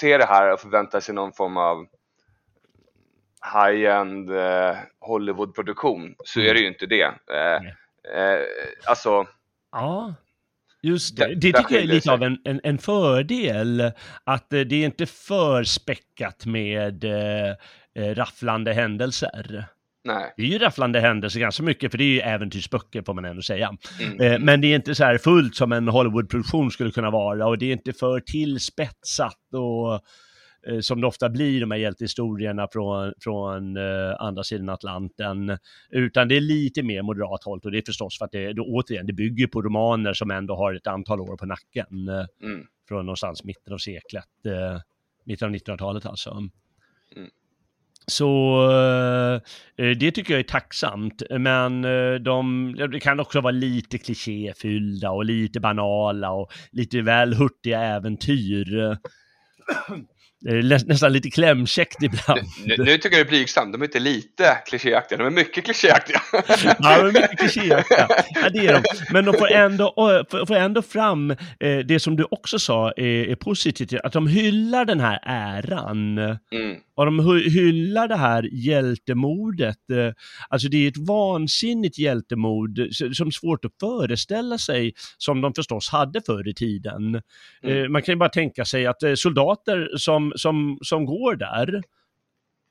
ser 0.00 0.18
det 0.18 0.24
här 0.26 0.52
och 0.52 0.60
förväntar 0.60 1.00
sig 1.00 1.14
någon 1.14 1.32
form 1.32 1.56
av 1.56 1.86
high-end 3.54 4.30
eh, 4.30 4.76
Hollywood-produktion 5.00 6.14
så 6.24 6.40
är 6.40 6.54
det 6.54 6.60
ju 6.60 6.66
inte 6.68 6.86
det. 6.86 7.02
Eh. 7.04 7.60
Eh, 8.16 8.90
alltså, 8.90 9.26
Ja, 9.72 10.14
just 10.82 11.16
det. 11.16 11.34
Det 11.34 11.52
där 11.52 11.62
tycker 11.62 11.74
jag 11.74 11.84
är 11.84 11.88
lite 11.88 12.12
av 12.12 12.22
en, 12.22 12.38
en, 12.44 12.60
en 12.64 12.78
fördel, 12.78 13.92
att 14.24 14.52
eh, 14.52 14.60
det 14.60 14.76
är 14.76 14.84
inte 14.84 15.06
för 15.06 15.64
späckat 15.64 16.46
med 16.46 17.04
eh, 17.04 17.50
eh, 17.94 18.14
rafflande 18.14 18.72
händelser. 18.72 19.64
nej. 20.04 20.34
Det 20.36 20.42
är 20.42 20.46
ju 20.46 20.58
rafflande 20.58 21.00
händelser 21.00 21.40
ganska 21.40 21.62
mycket, 21.62 21.90
för 21.90 21.98
det 21.98 22.04
är 22.04 22.08
ju 22.14 22.20
äventyrsböcker 22.20 23.02
får 23.02 23.14
man 23.14 23.24
ändå 23.24 23.42
säga. 23.42 23.76
Mm. 24.00 24.20
Eh, 24.20 24.38
men 24.38 24.60
det 24.60 24.66
är 24.66 24.76
inte 24.76 24.94
så 24.94 25.04
här 25.04 25.18
fullt 25.18 25.56
som 25.56 25.72
en 25.72 25.88
Hollywoodproduktion 25.88 26.70
skulle 26.70 26.90
kunna 26.90 27.10
vara 27.10 27.46
och 27.46 27.58
det 27.58 27.66
är 27.66 27.72
inte 27.72 27.92
för 27.92 28.20
tillspetsat 28.20 29.54
och 29.54 30.00
som 30.80 31.00
det 31.00 31.06
ofta 31.06 31.28
blir 31.28 31.60
de 31.60 31.70
här 31.70 31.78
hjältehistorierna 31.78 32.68
från, 32.72 33.12
från 33.20 33.76
eh, 33.76 34.14
andra 34.18 34.44
sidan 34.44 34.68
Atlanten. 34.68 35.58
Utan 35.90 36.28
det 36.28 36.36
är 36.36 36.40
lite 36.40 36.82
mer 36.82 37.02
moderat 37.02 37.44
hållt 37.44 37.64
och 37.64 37.70
det 37.70 37.78
är 37.78 37.82
förstås 37.86 38.18
för 38.18 38.24
att 38.24 38.32
det, 38.32 38.52
då, 38.52 38.64
återigen, 38.64 39.06
det 39.06 39.12
bygger 39.12 39.46
på 39.46 39.62
romaner 39.62 40.12
som 40.12 40.30
ändå 40.30 40.56
har 40.56 40.74
ett 40.74 40.86
antal 40.86 41.20
år 41.20 41.36
på 41.36 41.46
nacken. 41.46 42.08
Eh, 42.08 42.24
Mm. 42.42 42.66
från 42.88 43.06
någonstans 43.06 43.44
mitten 43.44 43.72
av 43.72 43.78
seklet, 43.78 44.46
eh, 44.46 44.80
mitten 45.24 45.48
av 45.48 45.54
1900-talet 45.54 46.06
alltså. 46.06 46.30
Mm. 47.16 47.30
Så 48.06 48.62
eh, 49.76 49.90
det 49.96 50.10
tycker 50.10 50.32
jag 50.34 50.40
är 50.40 50.44
tacksamt, 50.44 51.22
men 51.30 51.84
eh, 51.84 52.14
de, 52.14 52.74
det 52.92 53.00
kan 53.00 53.20
också 53.20 53.40
vara 53.40 53.50
lite 53.50 53.98
klichéfyllda 53.98 55.10
och 55.10 55.24
lite 55.24 55.60
banala 55.60 56.30
och 56.30 56.52
lite 56.70 57.02
väl 57.02 57.34
hurtiga 57.34 57.80
äventyr. 57.80 58.96
Det 60.44 60.50
är 60.50 60.62
nä- 60.62 60.78
nästan 60.86 61.12
lite 61.12 61.30
klämkäckt 61.30 62.02
ibland. 62.02 62.40
Nu, 62.64 62.76
nu 62.78 62.98
tycker 62.98 63.16
jag 63.16 63.26
det 63.26 63.28
är 63.28 63.30
blygsamt, 63.30 63.72
de 63.72 63.80
är 63.82 63.84
inte 63.86 64.00
lite 64.00 64.56
klichéaktiga, 64.66 65.18
de 65.18 65.26
är 65.26 65.30
mycket 65.30 65.64
klichéaktiga. 65.64 66.20
Ja, 66.78 67.02
de 67.02 67.08
är 67.08 67.12
mycket 67.12 67.38
klichéaktiga. 67.52 68.08
Ja, 68.42 68.48
det 68.52 68.58
är 68.66 68.72
de. 68.72 68.82
Men 69.12 69.24
de 69.24 69.32
får 69.34 69.50
ändå, 69.52 69.94
får- 70.30 70.56
ändå 70.56 70.82
fram 70.82 71.30
eh, 71.30 71.36
det 71.84 72.00
som 72.00 72.16
du 72.16 72.26
också 72.30 72.58
sa 72.58 72.90
är, 72.96 73.30
är 73.30 73.34
positivt, 73.34 73.92
att 74.04 74.12
de 74.12 74.26
hyllar 74.26 74.84
den 74.84 75.00
här 75.00 75.18
äran. 75.26 76.18
Mm. 76.18 76.38
Och 76.94 77.04
de 77.06 77.20
hy- 77.20 77.48
hyllar 77.50 78.08
det 78.08 78.16
här 78.16 78.48
hjältemordet. 78.52 79.90
eh, 79.90 80.12
Alltså 80.48 80.68
det 80.68 80.76
är 80.84 80.88
ett 80.88 80.96
vansinnigt 81.08 81.98
hjältemod 81.98 82.78
s- 82.78 83.16
som 83.16 83.26
är 83.26 83.30
svårt 83.30 83.64
att 83.64 83.72
föreställa 83.80 84.58
sig, 84.58 84.92
som 85.18 85.40
de 85.40 85.54
förstås 85.54 85.88
hade 85.88 86.20
förr 86.26 86.48
i 86.48 86.54
tiden. 86.54 87.20
Mm. 87.62 87.82
Eh, 87.84 87.88
Man 87.88 88.02
kan 88.02 88.12
ju 88.12 88.18
bara 88.18 88.28
tänka 88.28 88.64
sig 88.64 88.86
att 88.86 89.02
eh, 89.02 89.14
soldater 89.14 89.90
som, 89.96 90.32
som, 90.36 90.78
som 90.82 91.04
går 91.04 91.36
där, 91.36 91.74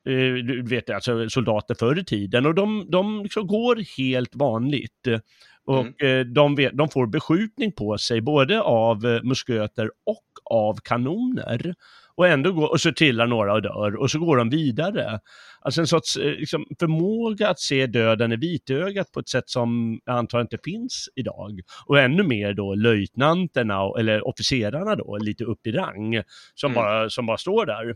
eh, 0.08 0.34
du 0.46 0.62
vet 0.62 0.90
alltså 0.90 1.30
soldater 1.30 1.76
förr 1.76 2.00
i 2.00 2.04
tiden, 2.06 2.46
och 2.46 2.56
de, 2.56 2.86
de 2.92 3.24
liksom 3.24 3.48
går 3.48 3.98
helt 3.98 4.36
vanligt. 4.36 5.08
eh, 5.08 5.20
Och 5.66 6.04
eh, 6.04 6.26
de, 6.26 6.56
vet, 6.56 6.78
de 6.78 6.90
får 6.90 7.08
beskjutning 7.08 7.72
på 7.72 7.98
sig 7.98 8.22
både 8.22 8.62
av 8.62 9.06
eh, 9.06 9.24
musköter 9.24 9.86
och 10.06 10.26
av 10.46 10.78
kanoner. 10.84 11.76
Och 12.22 12.28
ändå 12.28 12.52
går, 12.52 12.72
och 12.72 12.82
så 12.82 12.92
trillar 12.92 13.28
några 13.28 13.54
och 13.54 13.62
dör 13.62 13.96
och 13.96 14.12
så 14.12 14.20
går 14.20 14.38
de 14.38 14.50
vidare. 14.50 15.20
Alltså 15.62 15.82
en 15.82 15.88
sorts 15.88 16.18
eh, 16.18 16.32
liksom, 16.32 16.66
förmåga 16.80 17.50
att 17.50 17.60
se 17.60 17.88
döden 17.88 18.32
i 18.32 18.36
vitögat 18.36 19.12
på 19.12 19.20
ett 19.20 19.30
sätt 19.30 19.50
som 19.50 20.00
jag 20.06 20.18
antar 20.18 20.42
inte 20.42 20.58
finns 20.64 21.10
idag. 21.16 21.60
Och 21.86 22.00
ännu 22.00 22.24
mer 22.24 22.54
då 22.54 22.76
löjtnanterna, 22.76 24.00
eller 24.00 24.28
officerarna 24.28 24.96
då, 24.96 25.18
lite 25.18 25.44
upp 25.44 25.68
i 25.68 25.72
rang, 25.72 26.24
som, 26.56 26.72
Mm. 26.72 26.84
bara, 26.84 27.10
som 27.10 27.26
bara 27.26 27.38
står 27.38 27.66
där. 27.66 27.96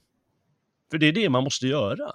För 0.91 0.97
det 0.97 1.07
är 1.07 1.13
det 1.13 1.29
man 1.29 1.43
måste 1.43 1.67
göra. 1.67 2.11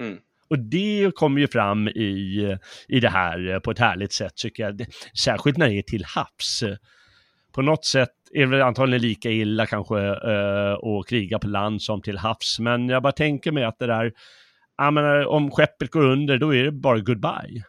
Mm. 0.00 0.18
Och 0.48 0.58
det 0.58 1.10
kommer 1.14 1.40
ju 1.40 1.48
fram 1.48 1.88
i, 1.88 2.56
i 2.88 3.00
det 3.00 3.10
här 3.10 3.60
på 3.60 3.70
ett 3.70 3.78
härligt 3.78 4.12
sätt 4.12 4.36
tycker 4.36 4.62
jag. 4.62 4.86
Särskilt 5.24 5.56
när 5.56 5.68
det 5.68 5.78
är 5.78 5.82
till 5.82 6.04
havs. 6.04 6.64
På 7.52 7.62
något 7.62 7.84
sätt 7.84 8.10
är 8.34 8.46
väl 8.46 8.62
antagligen 8.62 9.02
lika 9.02 9.30
illa 9.30 9.66
kanske 9.66 9.98
eh, 10.08 10.72
att 10.72 11.06
kriga 11.08 11.38
på 11.38 11.46
land 11.46 11.82
som 11.82 12.02
till 12.02 12.18
havs. 12.18 12.58
Men 12.60 12.88
jag 12.88 13.02
bara 13.02 13.12
tänker 13.12 13.52
mig 13.52 13.64
att 13.64 13.78
det 13.78 13.86
där, 13.86 14.12
jag 14.76 14.94
menar, 14.94 15.26
om 15.26 15.50
skeppet 15.50 15.90
går 15.90 16.04
under 16.04 16.38
då 16.38 16.54
är 16.54 16.64
det 16.64 16.72
bara 16.72 16.98
goodbye. 16.98 17.62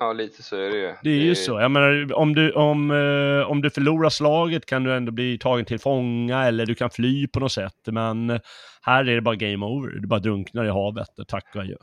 Ja, 0.00 0.12
lite 0.12 0.42
så 0.42 0.56
är 0.56 0.70
det 0.70 0.76
ju. 0.76 0.94
Det 1.02 1.10
är 1.10 1.24
ju 1.24 1.34
så. 1.34 1.60
Jag 1.60 1.70
menar, 1.70 2.14
om 2.14 2.34
du, 2.34 2.52
om, 2.52 2.90
eh, 2.90 3.50
om 3.50 3.62
du 3.62 3.70
förlorar 3.70 4.10
slaget 4.10 4.66
kan 4.66 4.84
du 4.84 4.94
ändå 4.94 5.12
bli 5.12 5.38
tagen 5.38 5.64
till 5.64 5.78
fånga 5.78 6.44
eller 6.44 6.66
du 6.66 6.74
kan 6.74 6.90
fly 6.90 7.26
på 7.26 7.40
något 7.40 7.52
sätt. 7.52 7.86
Men 7.86 8.40
här 8.82 9.08
är 9.08 9.14
det 9.14 9.20
bara 9.20 9.34
game 9.34 9.66
over. 9.66 10.00
Du 10.00 10.08
bara 10.08 10.20
drunknar 10.20 10.64
i 10.64 10.68
havet 10.68 11.18
och 11.18 11.28
tack 11.28 11.44
och 11.54 11.60
adjö. 11.60 11.76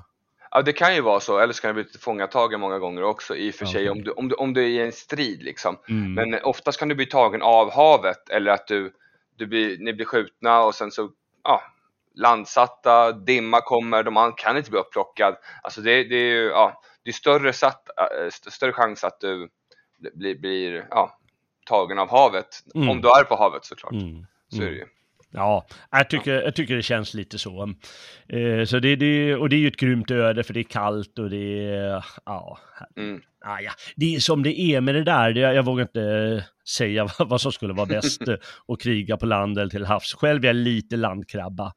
Ja, 0.51 0.62
det 0.62 0.74
kan 0.74 0.96
ju 0.96 1.01
vara 1.01 1.20
så, 1.20 1.39
eller 1.39 1.53
så 1.53 1.62
kan 1.62 1.68
det 1.75 1.84
bli 1.84 1.91
tillfångatagen 1.91 2.60
många 2.60 2.79
gånger 2.79 3.03
också 3.03 3.36
i 3.36 3.50
och 3.51 3.56
för 3.56 3.65
sig, 3.65 3.89
om 3.89 4.03
du, 4.03 4.12
om, 4.12 4.27
du, 4.29 4.36
om 4.36 4.53
du 4.53 4.62
är 4.63 4.68
i 4.68 4.79
en 4.79 4.91
strid 4.91 5.44
liksom. 5.44 5.77
Mm. 5.89 6.13
Men 6.13 6.44
oftast 6.44 6.79
kan 6.79 6.88
du 6.88 6.96
bli 6.96 7.06
tagen 7.06 7.41
av 7.41 7.72
havet 7.72 8.29
eller 8.29 8.51
att 8.51 8.68
du, 8.68 8.94
du 9.38 9.48
blir, 9.48 9.77
ni 9.79 9.94
blir 9.94 10.06
skjutna 10.06 10.63
och 10.63 10.75
sen 10.75 10.91
så, 10.91 11.10
ja, 11.44 11.62
landsatta, 12.15 13.12
dimma 13.12 13.62
kommer, 13.62 14.03
de 14.03 14.18
an- 14.18 14.34
kan 14.34 14.58
inte 14.58 14.72
bli 14.72 14.79
upplockad. 14.79 15.36
Alltså 15.63 15.82
det, 15.82 16.03
det 16.03 16.15
är 16.15 16.34
ju, 16.34 16.48
ja, 16.48 16.82
det 17.03 17.10
är 17.10 17.13
större, 17.13 17.53
satt, 17.53 17.89
äh, 18.00 18.27
st- 18.27 18.51
större 18.51 18.74
chans 18.74 19.03
att 19.03 19.20
du 19.20 19.50
blir, 20.13 20.36
blir 20.36 20.88
ja, 20.89 21.18
tagen 21.65 22.00
av 22.00 22.10
havet. 22.10 22.48
Mm. 22.75 22.89
Om 22.89 23.01
du 23.01 23.08
är 23.08 23.24
på 23.24 23.36
havet 23.36 23.65
såklart. 23.65 23.91
Mm. 23.94 24.25
Så 24.50 24.62
är 24.62 24.65
det 24.65 24.75
ju. 24.77 24.86
Ja, 25.32 25.68
jag 25.92 26.10
tycker, 26.10 26.42
jag 26.42 26.56
tycker 26.56 26.76
det 26.76 26.82
känns 26.82 27.14
lite 27.14 27.40
så. 27.40 27.74
Eh, 28.30 28.66
så 28.66 28.80
det, 28.80 28.96
det, 28.96 29.36
och 29.36 29.50
det 29.50 29.56
är 29.56 29.60
ju 29.60 29.68
ett 29.68 29.78
grymt 29.78 30.12
öde 30.12 30.44
för 30.44 30.54
det 30.54 30.60
är 30.60 30.64
kallt 30.64 31.20
och 31.20 31.30
det 31.30 31.68
är, 31.76 32.06
ja, 32.26 32.60
Mm. 32.98 33.22
ah, 33.46 33.60
ja, 33.60 33.72
det 33.96 34.16
är 34.16 34.20
som 34.20 34.44
det 34.44 34.60
är 34.60 34.82
med 34.82 34.96
det 34.96 35.04
där. 35.04 35.34
Det, 35.34 35.40
jag 35.40 35.66
vågar 35.66 35.82
inte 35.82 36.46
säga 36.70 37.08
vad, 37.20 37.30
vad 37.30 37.42
som 37.42 37.52
skulle 37.52 37.74
vara 37.74 37.86
bäst 37.86 38.22
att 38.68 38.82
kriga 38.82 39.18
på 39.18 39.26
land 39.26 39.58
eller 39.58 39.70
till 39.70 39.86
havs. 39.86 40.14
Själv 40.14 40.44
är 40.44 40.48
jag 40.48 40.56
lite 40.56 40.98
landkrabba. 40.98 41.74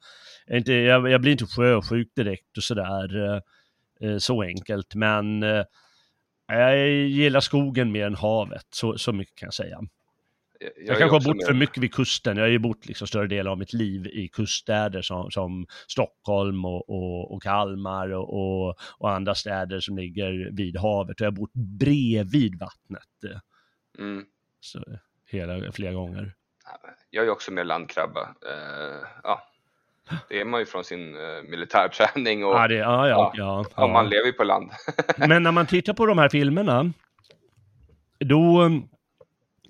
Jag, 0.47 0.59
inte, 0.59 0.73
jag, 0.73 1.11
jag 1.11 1.21
blir 1.21 1.33
inte 1.33 1.47
sjösjuk 1.47 2.09
direkt 2.17 2.57
och 2.57 2.63
sådär, 2.63 3.35
eh, 4.01 4.19
så 4.19 4.43
enkelt. 4.43 4.95
Men 4.95 5.43
eh, 5.43 5.65
jag 6.49 6.89
gillar 6.91 7.41
skogen 7.41 7.93
mer 7.93 8.07
än 8.07 8.15
havet, 8.15 8.67
så, 8.71 8.99
så 8.99 9.13
mycket 9.13 9.35
kan 9.35 9.47
jag 9.47 9.55
säga. 9.55 9.79
Jag, 10.63 10.87
Jag, 10.87 10.99
kanske 10.99 11.15
har 11.17 11.21
bott 11.25 11.37
med- 11.37 11.47
för 11.47 11.55
mycket 11.55 11.79
vid 11.83 11.95
kusten. 11.95 12.37
Jag 12.37 12.45
har 12.45 12.49
ju 12.51 12.59
bott 12.59 12.87
liksom 12.87 13.07
större 13.07 13.27
delen 13.27 13.53
av 13.53 13.59
mitt 13.59 13.73
liv 13.73 14.07
i 14.07 14.29
kuststäder 14.29 15.03
som, 15.03 15.31
som 15.31 15.67
Stockholm 15.89 16.65
och, 16.65 16.91
och, 16.91 17.35
och 17.35 17.43
Kalmar 17.43 18.13
och, 18.13 18.69
och, 18.99 19.11
andra 19.11 19.35
städer 19.35 19.81
som 19.81 19.97
ligger 19.99 20.51
vid 20.53 20.77
havet. 20.77 21.21
Och 21.21 21.25
jag 21.25 21.31
har 21.31 21.37
bott 21.37 21.53
bredvid 21.55 22.59
vattnet 22.59 23.25
eh, 23.25 23.39
Mm. 23.99 24.25
så, 24.61 24.85
hela, 25.31 25.73
flera 25.73 25.93
gånger. 25.93 26.33
Jag 27.11 27.27
är 27.27 27.31
också 27.31 27.53
mer 27.53 27.65
landkrabba. 27.65 28.21
Eh, 28.21 29.07
ja. 29.23 29.43
Det 30.29 30.41
är 30.41 30.45
man 30.45 30.61
ju 30.61 30.67
från 30.67 30.85
sin 30.85 31.15
uh, 31.15 31.43
militärträning 31.43 32.45
och 32.45 32.55
Ja, 32.55 32.69
det, 32.69 32.75
ja, 32.75 33.09
ja, 33.09 33.33
ja, 33.37 33.65
ja, 33.77 33.87
man 33.87 34.09
lever 34.09 34.27
ju 34.27 34.33
på 34.33 34.45
land. 34.45 34.71
Men 35.17 35.43
när 35.43 35.53
man 35.53 35.67
tittar 35.67 35.93
på 35.95 36.07
de 36.07 36.19
här 36.19 36.29
filmerna, 36.29 36.93
då, 38.19 38.71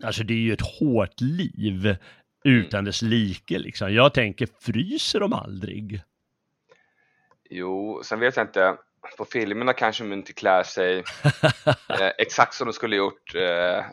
alltså 0.03 0.23
det 0.23 0.35
är 0.35 0.39
ju 0.39 0.53
ett 0.53 0.79
hårt 0.81 1.21
liv 1.21 1.97
utan 2.45 2.85
dess 2.85 3.03
like 3.03 3.59
liksom. 3.59 3.95
Jag 3.95 4.15
tänker, 4.15 4.49
fryser 4.61 5.21
de 5.21 5.33
aldrig? 5.33 6.03
Jo, 7.51 8.01
sen 8.05 8.21
vet 8.21 8.37
jag 8.37 8.47
inte. 8.47 8.77
På 9.19 9.25
filmerna 9.25 9.73
kanske 9.73 10.05
de 10.05 10.13
inte 10.13 10.33
klär 10.33 10.63
sig 10.63 10.99
eh, 11.89 12.11
exakt 12.19 12.55
som 12.55 12.67
de 12.67 12.73
skulle 12.73 12.97
gjort 12.97 13.35
eh, 13.35 13.85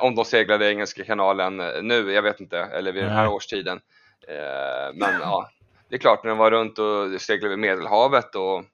om 0.00 0.14
de 0.14 0.24
seglade 0.24 0.70
Engelska 0.70 1.04
kanalen 1.04 1.60
eh, 1.60 1.82
nu, 1.82 2.12
jag 2.12 2.22
vet 2.22 2.40
inte, 2.40 2.58
eller 2.58 2.92
vid 2.92 3.02
den 3.02 3.12
här 3.12 3.24
Nej. 3.24 3.34
årstiden. 3.34 3.80
Eh, 4.28 4.94
men 4.94 5.20
ja, 5.20 5.50
det 5.88 5.94
är 5.94 5.98
klart 5.98 6.24
när 6.24 6.28
de 6.28 6.38
var 6.38 6.50
runt 6.50 6.78
och 6.78 7.20
seglade 7.20 7.46
över 7.46 7.56
Medelhavet 7.56 8.34
och 8.34 8.58
eh, 8.58 8.64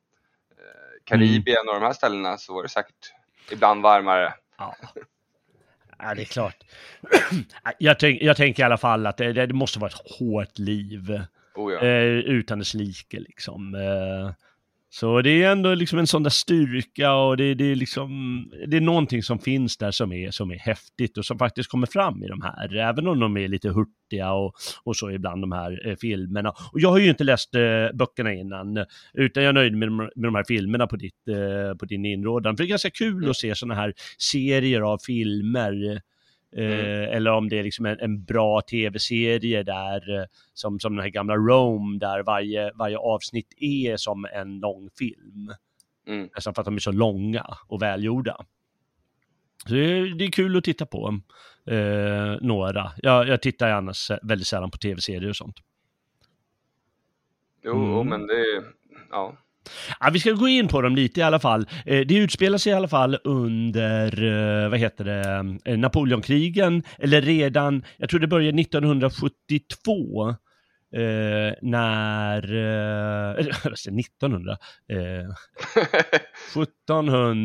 Karibien 1.04 1.68
och 1.68 1.75
de 1.75 1.82
här 1.82 1.92
ställena 1.92 2.38
så 2.38 2.54
var 2.54 2.62
det 2.62 2.68
säkert 2.68 3.12
ibland 3.50 3.82
varmare. 3.82 4.34
Ja. 4.58 4.76
ja, 5.98 6.14
det 6.14 6.22
är 6.22 6.24
klart. 6.24 6.56
jag, 7.78 7.98
tänk, 7.98 8.22
jag 8.22 8.36
tänker 8.36 8.62
i 8.62 8.66
alla 8.66 8.76
fall 8.76 9.06
att 9.06 9.16
det, 9.16 9.32
det 9.32 9.54
måste 9.54 9.78
vara 9.78 9.90
ett 9.90 10.18
hårt 10.18 10.58
liv. 10.58 11.20
Oh 11.54 11.72
ja. 11.72 11.80
eh, 11.80 12.04
utan 12.06 12.58
dess 12.58 12.74
like 12.74 13.20
liksom. 13.20 13.74
Eh, 13.74 14.45
så 15.00 15.22
det 15.22 15.42
är 15.42 15.52
ändå 15.52 15.74
liksom 15.74 15.98
en 15.98 16.06
sån 16.06 16.22
där 16.22 16.30
styrka 16.30 17.12
och 17.14 17.36
det, 17.36 17.54
det, 17.54 17.64
är 17.64 17.74
liksom, 17.76 18.10
det 18.66 18.76
är 18.76 18.80
någonting 18.80 19.22
som 19.22 19.38
finns 19.38 19.76
där 19.76 19.90
som 19.90 20.12
är, 20.12 20.30
som 20.30 20.50
är 20.50 20.58
häftigt 20.58 21.18
och 21.18 21.24
som 21.24 21.38
faktiskt 21.38 21.70
kommer 21.70 21.86
fram 21.86 22.24
i 22.24 22.28
de 22.28 22.42
här, 22.42 22.76
även 22.76 23.06
om 23.06 23.20
de 23.20 23.36
är 23.36 23.48
lite 23.48 23.68
hurtiga 23.68 24.32
och, 24.32 24.54
och 24.84 24.96
så 24.96 25.10
ibland 25.10 25.42
de 25.42 25.52
här 25.52 25.88
eh, 25.88 25.96
filmerna. 25.96 26.50
Och 26.50 26.80
jag 26.80 26.90
har 26.90 26.98
ju 26.98 27.08
inte 27.08 27.24
läst 27.24 27.54
eh, 27.54 27.60
böckerna 27.94 28.32
innan, 28.32 28.84
utan 29.14 29.42
jag 29.42 29.48
är 29.48 29.52
nöjd 29.52 29.74
med, 29.74 29.88
de- 29.88 29.96
med 29.96 30.10
de 30.16 30.34
här 30.34 30.44
filmerna 30.48 30.86
på, 30.86 30.96
ditt, 30.96 31.28
eh, 31.28 31.76
på 31.76 31.86
din 31.86 32.04
inrådan. 32.04 32.56
För 32.56 32.64
det 32.64 32.66
är 32.68 32.70
ganska 32.70 32.90
kul 32.90 33.30
att 33.30 33.36
se 33.36 33.54
såna 33.54 33.74
här 33.74 33.94
serier 34.18 34.80
av 34.80 34.98
filmer 34.98 36.00
Eh, 36.56 37.16
eller 37.16 37.32
om 37.32 37.48
det 37.48 37.58
är 37.58 37.62
liksom 37.62 37.86
en, 37.86 38.00
en 38.00 38.25
bra 38.25 38.60
tv-serie 38.60 39.62
där, 39.62 40.18
eh, 40.20 40.25
som, 40.54 40.80
som 40.80 40.96
den 40.96 41.02
här 41.02 41.10
gamla 41.10 41.36
Rome, 41.36 41.98
där 41.98 42.22
varje, 42.22 42.72
varje 42.75 42.98
avsnitt 42.98 43.54
är 43.56 43.96
som 43.96 44.25
en 44.32 44.60
lång 44.60 44.88
film. 44.98 45.52
Mm. 46.06 46.28
Nästan 46.34 46.54
för 46.54 46.62
att 46.62 46.66
de 46.66 46.75
är 46.75 46.78
så 46.78 46.92
långa 46.92 47.46
och 47.68 47.82
välgjorda. 47.82 48.36
Så 49.66 49.75
det, 49.75 49.80
är, 49.80 50.14
det 50.18 50.25
är 50.25 50.30
kul 50.30 50.56
att 50.56 50.64
titta 50.64 50.86
på 50.86 51.20
eh, 51.66 52.36
några. 52.40 52.92
Jag, 52.96 53.28
jag 53.28 53.42
tittar 53.42 53.70
annars 53.70 54.10
väldigt 54.22 54.46
sällan 54.46 54.70
på 54.70 54.78
tv-serier 54.78 55.28
och 55.28 55.36
sånt. 55.36 55.56
Jo, 57.64 57.72
Mm. 57.72 57.90
jo, 57.90 58.04
men 58.04 58.26
det 58.26 58.34
är, 58.34 58.64
ja. 59.10 59.36
Ja, 60.00 60.11
vi 60.12 60.20
ska 60.20 60.30
gå 60.32 60.49
in 60.49 60.68
på 60.68 60.82
dem 60.82 60.96
lite 60.96 61.20
i 61.20 61.23
alla 61.23 61.38
fall. 61.38 61.66
Eh, 61.87 62.00
Det 62.06 62.14
utspelar 62.16 62.58
sig 62.58 62.73
i 62.73 62.75
alla 62.75 62.88
fall 62.88 63.18
under, 63.25 64.25
eh, 64.64 64.68
vad 64.70 64.78
heter 64.78 65.04
det, 65.04 65.56
eh, 65.73 65.78
Napoleonkrigen, 65.78 66.82
eller 66.99 67.23
redan, 67.23 67.85
jag 67.96 68.08
tror 68.11 68.20
det 68.20 68.26
började 68.26 68.61
1972, 68.61 70.28
eh, 70.28 70.35
när, 71.62 72.54
eh, 73.38 73.46
alltså 73.64 73.90
1900, 73.90 74.56
eh, 74.88 75.30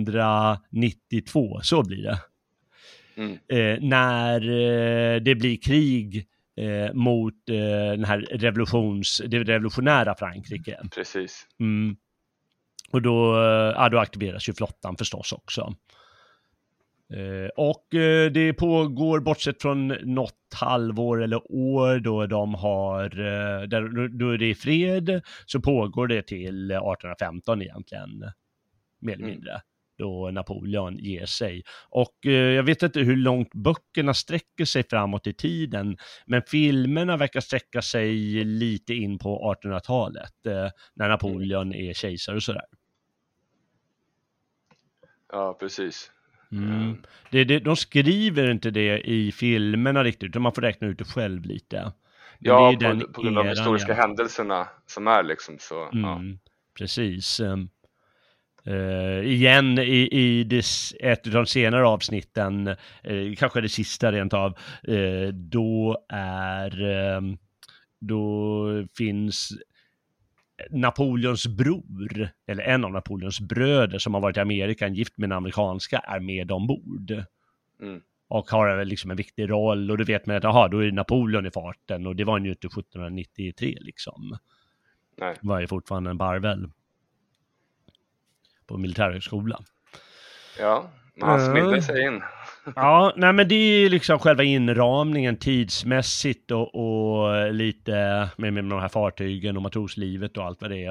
1792, 0.02 1.60
så 1.64 1.84
blir 1.84 2.04
det. 2.04 2.20
Mm. 3.18 3.32
Eh, 3.32 3.80
när 3.90 4.42
eh, 4.42 5.22
det 5.22 5.36
blir 5.36 5.58
krig 5.58 6.28
eh, 6.58 6.94
mot 6.94 7.34
den 7.48 8.06
här 8.06 8.20
revolutions, 8.20 9.22
det 9.28 9.40
revolutionära 9.44 10.16
Frankrike. 10.16 10.78
Precis. 10.96 11.48
Mm. 11.60 11.96
Och 12.92 13.02
då, 13.02 13.36
eh, 13.36 13.74
ja, 13.76 13.90
då 13.90 14.00
aktiveras 14.00 14.50
ju 14.50 14.54
flottan 14.54 14.98
förstås 14.98 15.32
också. 15.34 15.76
Eh, 17.14 17.50
och 17.56 17.96
eh, 17.96 18.32
det 18.32 18.54
pågår, 18.54 19.20
bortsett 19.20 19.62
från 19.62 19.88
något 19.88 20.34
halvår 20.56 21.24
eller 21.24 21.52
år 21.52 22.00
då 22.00 22.26
de 22.28 22.54
har, 22.54 23.10
där, 23.68 24.08
då 24.18 24.30
är 24.30 24.38
det 24.38 24.50
i 24.50 24.56
fred, 24.56 25.22
så 25.46 25.62
pågår 25.62 26.08
det 26.08 26.22
till 26.22 26.72
1815 26.72 27.62
egentligen, 27.62 28.10
mer 29.02 29.14
eller 29.14 29.24
Mm. 29.24 29.30
mindre, 29.36 29.62
då 29.98 30.30
Napoleon 30.32 30.98
ger 30.98 31.26
sig. 31.26 31.64
Och 31.90 32.16
jag 32.22 32.64
vet 32.64 32.84
inte 32.84 33.00
hur 33.00 33.16
långt 33.16 33.54
böckerna 33.54 34.14
sträcker 34.14 34.66
sig 34.66 34.84
framåt 34.90 35.28
i 35.28 35.34
tiden, 35.34 35.98
men 36.26 36.42
filmerna 36.48 37.18
verkar 37.18 37.40
sträcka 37.40 37.82
sig 37.82 38.16
lite 38.44 38.94
in 38.94 39.20
på 39.20 39.56
1800-talet, 39.64 40.46
eh, 40.46 40.70
när 40.96 41.10
Napoleon 41.10 41.74
är 41.74 41.94
kejsare 41.94 42.36
och 42.36 42.44
sådär. 42.44 42.66
Ja, 45.32 45.58
precis. 45.60 46.12
Mm. 46.52 46.98
Det, 47.30 47.44
det, 47.44 47.60
de 47.60 47.76
skriver 47.76 48.52
inte 48.52 48.72
det 48.72 49.00
i 49.00 49.32
filmerna 49.32 50.04
riktigt, 50.04 50.30
utan 50.30 50.42
man 50.42 50.54
får 50.54 50.62
räkna 50.62 50.88
ut 50.88 50.98
det 50.98 51.06
själv 51.06 51.46
lite. 51.46 51.92
Ja, 52.40 52.74
på, 52.82 53.00
på 53.14 53.22
grund 53.22 53.38
av 53.38 53.44
de 53.44 53.50
historiska 53.50 53.92
igen. 53.92 54.02
händelserna 54.02 54.68
som 54.86 55.08
är 55.08 55.24
liksom 55.24 55.58
så. 55.60 55.90
Ja. 55.92 56.16
Mm, 56.16 56.40
Precis. 56.78 57.40
Um, 57.40 57.70
eh, 58.66 59.26
igen 59.26 59.80
i, 59.80 60.10
i 60.12 60.44
des, 60.44 60.96
ett 61.00 61.28
av 61.28 61.34
de 61.34 61.46
senare 61.46 61.88
avsnitten, 61.88 62.68
eh, 63.04 63.36
kanske 63.38 63.62
det 63.62 63.70
sista 63.70 64.12
rent 64.12 64.34
av, 64.34 64.58
eh, 64.88 65.28
då 65.34 66.06
är, 66.10 66.84
ehm, 66.84 67.38
då 68.00 68.66
finns 68.98 69.50
Napoleons 70.70 71.48
bror, 71.48 72.30
eller 72.48 72.64
en 72.64 72.86
av 72.86 72.92
Napoleons 72.92 73.40
bröder 73.40 74.00
som 74.00 74.14
har 74.14 74.22
varit 74.22 74.38
i 74.38 74.40
Amerika, 74.40 74.88
gift 74.88 75.18
med 75.18 75.28
en 75.28 75.32
amerikanska, 75.32 75.98
är 75.98 76.20
med 76.20 76.52
ombord. 76.52 77.12
Mm. 77.82 78.02
Och 78.28 78.50
har 78.52 78.86
liksom 78.86 79.12
en 79.12 79.18
viktig 79.18 79.50
roll 79.50 79.92
och 79.92 79.98
då 79.98 80.04
vet 80.04 80.26
man 80.26 80.36
att 80.36 80.46
aha, 80.46 80.68
då 80.68 80.84
är 80.84 80.92
Napoleon 80.92 81.46
i 81.46 81.52
farten 81.52 82.08
och 82.08 82.16
det 82.16 82.24
var 82.24 82.34
han 82.34 82.46
ju 82.46 82.52
inte 82.52 82.68
1793 82.68 83.78
liksom. 83.82 84.38
Nej. 85.18 85.36
var 85.42 85.60
ju 85.60 85.68
fortfarande 85.68 86.10
en 86.10 86.18
barvel. 86.18 86.70
På 88.68 88.78
militärhögskola. 88.78 89.60
Ja, 90.60 90.92
men 91.16 91.30
han 91.30 91.40
Ja. 91.42 91.52
smilde 91.52 91.82
sig 91.82 92.02
in. 92.04 92.22
Ja, 92.76 93.14
nej 93.16 93.34
men 93.34 93.48
det 93.48 93.56
är 93.56 93.90
liksom 93.90 94.20
själva 94.20 94.44
inramningen 94.44 95.38
tidsmässigt 95.38 96.52
och, 96.52 96.76
och 96.76 97.54
lite 97.54 98.30
med, 98.38 98.54
med 98.54 98.64
de 98.64 98.80
här 98.80 98.90
fartygen 98.90 99.56
och 99.58 99.62
matroslivet 99.62 100.38
och 100.38 100.44
allt 100.44 100.62
vad 100.62 100.72
det 100.72 100.86
är. 100.86 100.90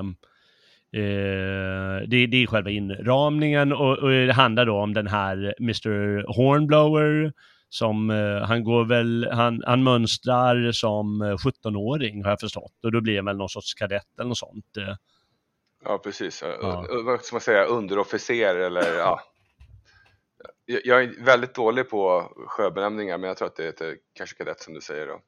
Eh, 0.92 2.08
det, 2.08 2.26
det 2.26 2.42
är 2.42 2.46
själva 2.46 2.70
inramningen 2.70 3.72
och, 3.72 3.98
och 3.98 4.10
det 4.10 4.32
handlar 4.32 4.66
då 4.66 4.76
om 4.76 4.94
den 4.94 5.06
här 5.06 5.54
Mr 5.60 6.24
Hornblower 6.36 7.32
som, 7.68 8.10
eh, 8.10 8.42
han 8.42 8.64
går 8.64 8.84
väl, 8.84 9.28
han, 9.32 9.62
han 9.66 9.82
mönstrar 9.82 10.72
som 10.72 11.22
eh, 11.22 11.34
17-åring 11.34 12.24
har 12.24 12.30
jag 12.30 12.40
förstått 12.40 12.84
och 12.84 12.92
då 12.92 13.00
blir 13.00 13.16
han 13.16 13.24
väl 13.24 13.36
någon 13.36 13.48
sorts 13.48 13.74
kadett 13.74 14.18
eller 14.18 14.28
något 14.28 14.38
sånt. 14.38 14.66
Ja, 15.84 15.98
precis. 15.98 16.44
Ja. 16.62 16.86
Vad 17.04 17.20
ska 17.20 17.34
man 17.34 17.40
säga? 17.40 17.64
Underofficer 17.64 18.56
eller 18.56 18.98
ja. 18.98 19.20
Jag- 20.84 21.02
är 21.04 21.24
väldigt 21.24 21.54
dålig 21.54 21.90
på 21.90 22.32
sjöbenämningar, 22.48 23.18
men 23.18 23.28
jag 23.28 23.36
tror 23.36 23.48
att 23.48 23.56
det 23.56 23.62
heter 23.64 23.96
kanske 24.14 24.36
kadett 24.36 24.60
som 24.60 24.74
du 24.74 24.80
säger 24.80 25.06
då. 25.06 25.20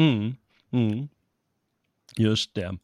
Mm, 0.00 0.32
mm. 0.72 1.08
Just 2.18 2.54
det. 2.54 2.78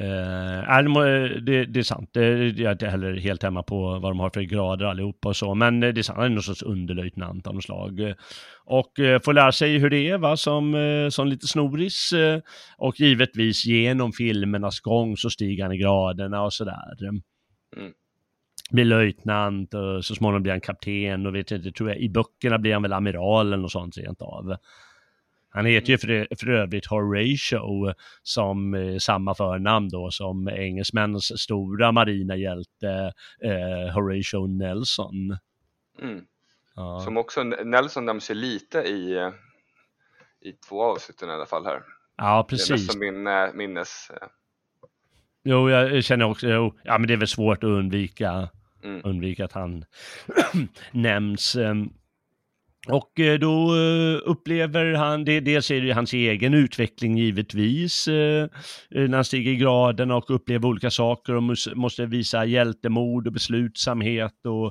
Eh, 0.00 0.84
nej, 0.88 1.40
det 1.40 1.64
det, 1.64 1.78
är 1.80 1.82
sant. 1.82 2.10
Det, 2.12 2.48
jag 2.48 2.60
är 2.60 2.72
inte 2.72 2.88
heller 2.88 3.16
helt 3.16 3.42
hemma 3.42 3.62
på 3.62 3.98
vad 3.98 4.10
de 4.10 4.20
har 4.20 4.30
för 4.30 4.40
grader 4.40 4.86
allihopa 4.86 5.28
och 5.28 5.36
så, 5.36 5.54
men 5.54 5.80
det 5.80 5.88
är 5.88 6.02
sant. 6.02 6.16
Han 6.16 6.26
är 6.26 6.30
någon 6.30 6.42
sorts 6.42 6.62
underlöjtnant 6.62 7.46
av 7.46 7.54
något 7.54 7.64
slag. 7.64 8.14
Och 8.64 8.98
eh, 8.98 9.20
får 9.20 9.32
lära 9.32 9.52
sig 9.52 9.78
hur 9.78 9.90
det 9.90 10.08
är 10.08 10.18
va, 10.18 10.36
som, 10.36 10.74
eh, 10.74 11.08
som 11.08 11.26
lite 11.26 11.46
snoris. 11.46 12.12
Eh, 12.12 12.40
och 12.78 13.00
givetvis 13.00 13.66
genom 13.66 14.12
filmernas 14.12 14.80
gång 14.80 15.16
så 15.16 15.30
stiger 15.30 15.62
han 15.62 15.72
i 15.72 15.78
graderna 15.78 16.42
och 16.42 16.52
sådär. 16.52 16.96
Mm. 17.02 17.92
Blir 18.70 18.84
löjtnant 18.84 19.74
och 19.74 20.04
så 20.04 20.14
småningom 20.14 20.42
blir 20.42 20.52
han 20.52 20.60
kapten 20.60 21.26
och 21.26 21.34
vet 21.34 21.50
inte, 21.50 21.72
tror 21.72 21.88
jag, 21.88 21.98
i 21.98 22.08
böckerna 22.08 22.58
blir 22.58 22.72
han 22.72 22.82
väl 22.82 22.92
amiral 22.92 23.46
eller 23.46 23.56
något 23.56 23.72
sånt 23.72 23.98
rent 23.98 24.22
av. 24.22 24.56
Han 25.50 25.66
heter 25.66 25.90
ju 25.90 25.98
för, 25.98 26.36
för 26.40 26.48
övrigt 26.50 26.86
Horatio 26.86 27.94
som 28.22 28.74
eh, 28.74 28.96
samma 28.98 29.34
förnamn 29.34 29.88
då 29.88 30.10
som 30.10 30.48
engelsmännens 30.48 31.40
stora 31.40 31.92
marina 31.92 32.36
hjälte 32.36 33.12
eh, 33.42 33.94
Horatio 33.94 34.46
Nelson. 34.46 35.38
Mm. 36.02 36.24
Ja. 36.76 37.00
Som 37.00 37.16
också, 37.16 37.42
Nelson 37.42 38.04
nämns 38.04 38.30
ju 38.30 38.34
lite 38.34 38.78
i, 38.78 39.30
i 40.40 40.52
två 40.68 40.82
avsnitten 40.82 41.28
i 41.28 41.32
alla 41.32 41.46
fall 41.46 41.64
här. 41.64 41.82
ja, 42.16 42.46
Det 42.48 42.54
är 42.54 42.56
precis. 42.56 42.92
som 42.92 43.00
min 43.00 43.26
eh, 43.26 43.52
minnes... 43.54 44.10
eh, 44.10 44.28
Jo, 45.44 45.70
jag 45.70 46.04
känner 46.04 46.24
också, 46.30 46.48
jo, 46.48 46.74
ja 46.84 46.98
men 46.98 47.08
det 47.08 47.12
är 47.14 47.18
väl 47.18 47.28
svårt 47.28 47.58
att 47.58 47.68
undvika, 47.70 48.48
Mm. 48.84 49.00
undvika 49.04 49.44
att 49.44 49.52
han 49.52 49.84
nämns. 50.92 51.56
Ehm, 51.56 51.90
och 52.88 53.20
eh, 53.20 53.38
då 53.38 53.76
eh, 53.76 54.20
upplever 54.24 54.92
han, 54.94 55.24
det, 55.24 55.40
dels 55.40 55.70
är 55.70 55.80
det 55.80 55.92
hans 55.92 56.12
egen 56.12 56.54
utveckling 56.54 57.18
givetvis, 57.18 58.08
eh, 58.08 58.48
när 58.90 59.14
han 59.14 59.24
stiger 59.24 59.50
i 59.50 59.56
graden 59.56 60.10
och 60.10 60.30
upplever 60.30 60.68
olika 60.68 60.90
saker 60.90 61.34
och 61.34 61.42
måste 61.74 62.06
visa 62.06 62.44
hjältemod 62.44 63.26
och 63.26 63.32
beslutsamhet 63.32 64.46
och, 64.46 64.64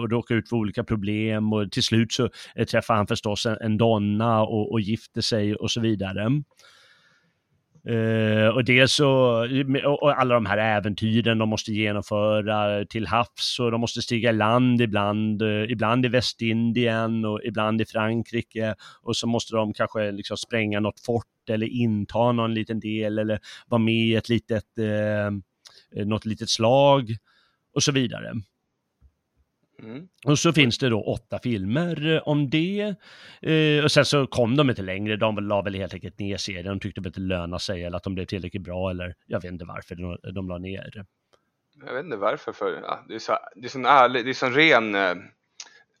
och 0.00 0.10
råka 0.10 0.34
ut 0.34 0.48
för 0.48 0.56
olika 0.56 0.84
problem 0.84 1.52
och 1.52 1.72
till 1.72 1.82
slut 1.82 2.12
så 2.12 2.28
träffar 2.70 2.94
han 2.94 3.06
förstås 3.06 3.46
en, 3.46 3.56
en 3.60 3.78
donna 3.78 4.42
och, 4.42 4.72
och 4.72 4.80
gifter 4.80 5.20
sig 5.20 5.54
och 5.54 5.70
så 5.70 5.80
vidare. 5.80 6.42
Uh, 7.88 8.48
och 8.48 8.64
det 8.64 8.90
så, 8.90 9.08
och 10.00 10.20
alla 10.20 10.34
de 10.34 10.46
här 10.46 10.58
äventyren 10.58 11.38
de 11.38 11.48
måste 11.48 11.72
genomföra 11.72 12.84
till 12.84 13.06
havs 13.06 13.58
och 13.60 13.70
de 13.70 13.80
måste 13.80 14.02
stiga 14.02 14.30
i 14.30 14.32
land 14.32 14.80
ibland, 14.80 15.42
uh, 15.42 15.70
ibland 15.70 16.06
i 16.06 16.08
Västindien 16.08 17.24
och 17.24 17.40
ibland 17.44 17.80
i 17.80 17.84
Frankrike 17.84 18.74
och 19.02 19.16
så 19.16 19.26
måste 19.26 19.56
de 19.56 19.72
kanske 19.72 20.10
liksom 20.10 20.36
spränga 20.36 20.80
något 20.80 21.00
fort 21.00 21.50
eller 21.50 21.66
inta 21.66 22.32
någon 22.32 22.54
liten 22.54 22.80
del 22.80 23.18
eller 23.18 23.38
vara 23.68 23.78
med 23.78 23.94
i 23.94 24.14
ett 24.14 24.28
litet, 24.28 24.64
uh, 24.78 26.04
något 26.04 26.26
litet 26.26 26.50
slag 26.50 27.16
och 27.74 27.82
så 27.82 27.92
vidare. 27.92 28.32
Mm. 29.82 30.08
Och 30.26 30.38
så 30.38 30.52
finns 30.52 30.78
det 30.78 30.88
då 30.88 31.02
åtta 31.02 31.38
filmer 31.42 32.14
eh, 32.14 32.22
om 32.28 32.50
det. 32.50 32.94
Eh, 33.42 33.84
och 33.84 33.92
sen 33.92 34.04
så 34.04 34.26
kom 34.26 34.56
de 34.56 34.70
inte 34.70 34.82
längre, 34.82 35.16
de 35.16 35.36
la 35.36 35.62
väl 35.62 35.74
helt 35.74 35.94
enkelt 35.94 36.18
ner 36.18 36.36
serien. 36.36 36.64
De 36.64 36.80
tyckte 36.80 37.00
det 37.00 37.06
inte 37.06 37.20
lönade 37.20 37.62
sig 37.62 37.84
eller 37.84 37.96
att 37.96 38.02
de 38.02 38.14
blev 38.14 38.24
tillräckligt 38.24 38.62
bra 38.62 38.90
eller 38.90 39.14
jag 39.26 39.42
vet 39.42 39.52
inte 39.52 39.64
varför 39.64 39.94
de, 39.94 40.18
de 40.34 40.48
la 40.48 40.58
ner. 40.58 41.04
Jag 41.86 41.94
vet 41.94 42.04
inte 42.04 42.16
varför, 42.16 42.52
för 42.52 42.80
ja, 42.82 43.04
det 43.08 43.14
är 43.14 43.18
så, 43.18 43.38
det 43.56 43.66
är 43.66 43.68
sån 43.68 43.86
ärlig, 43.86 44.24
det 44.24 44.30
är 44.30 44.34
sån 44.34 44.54
ren 44.54 44.94
eh, 44.94 45.14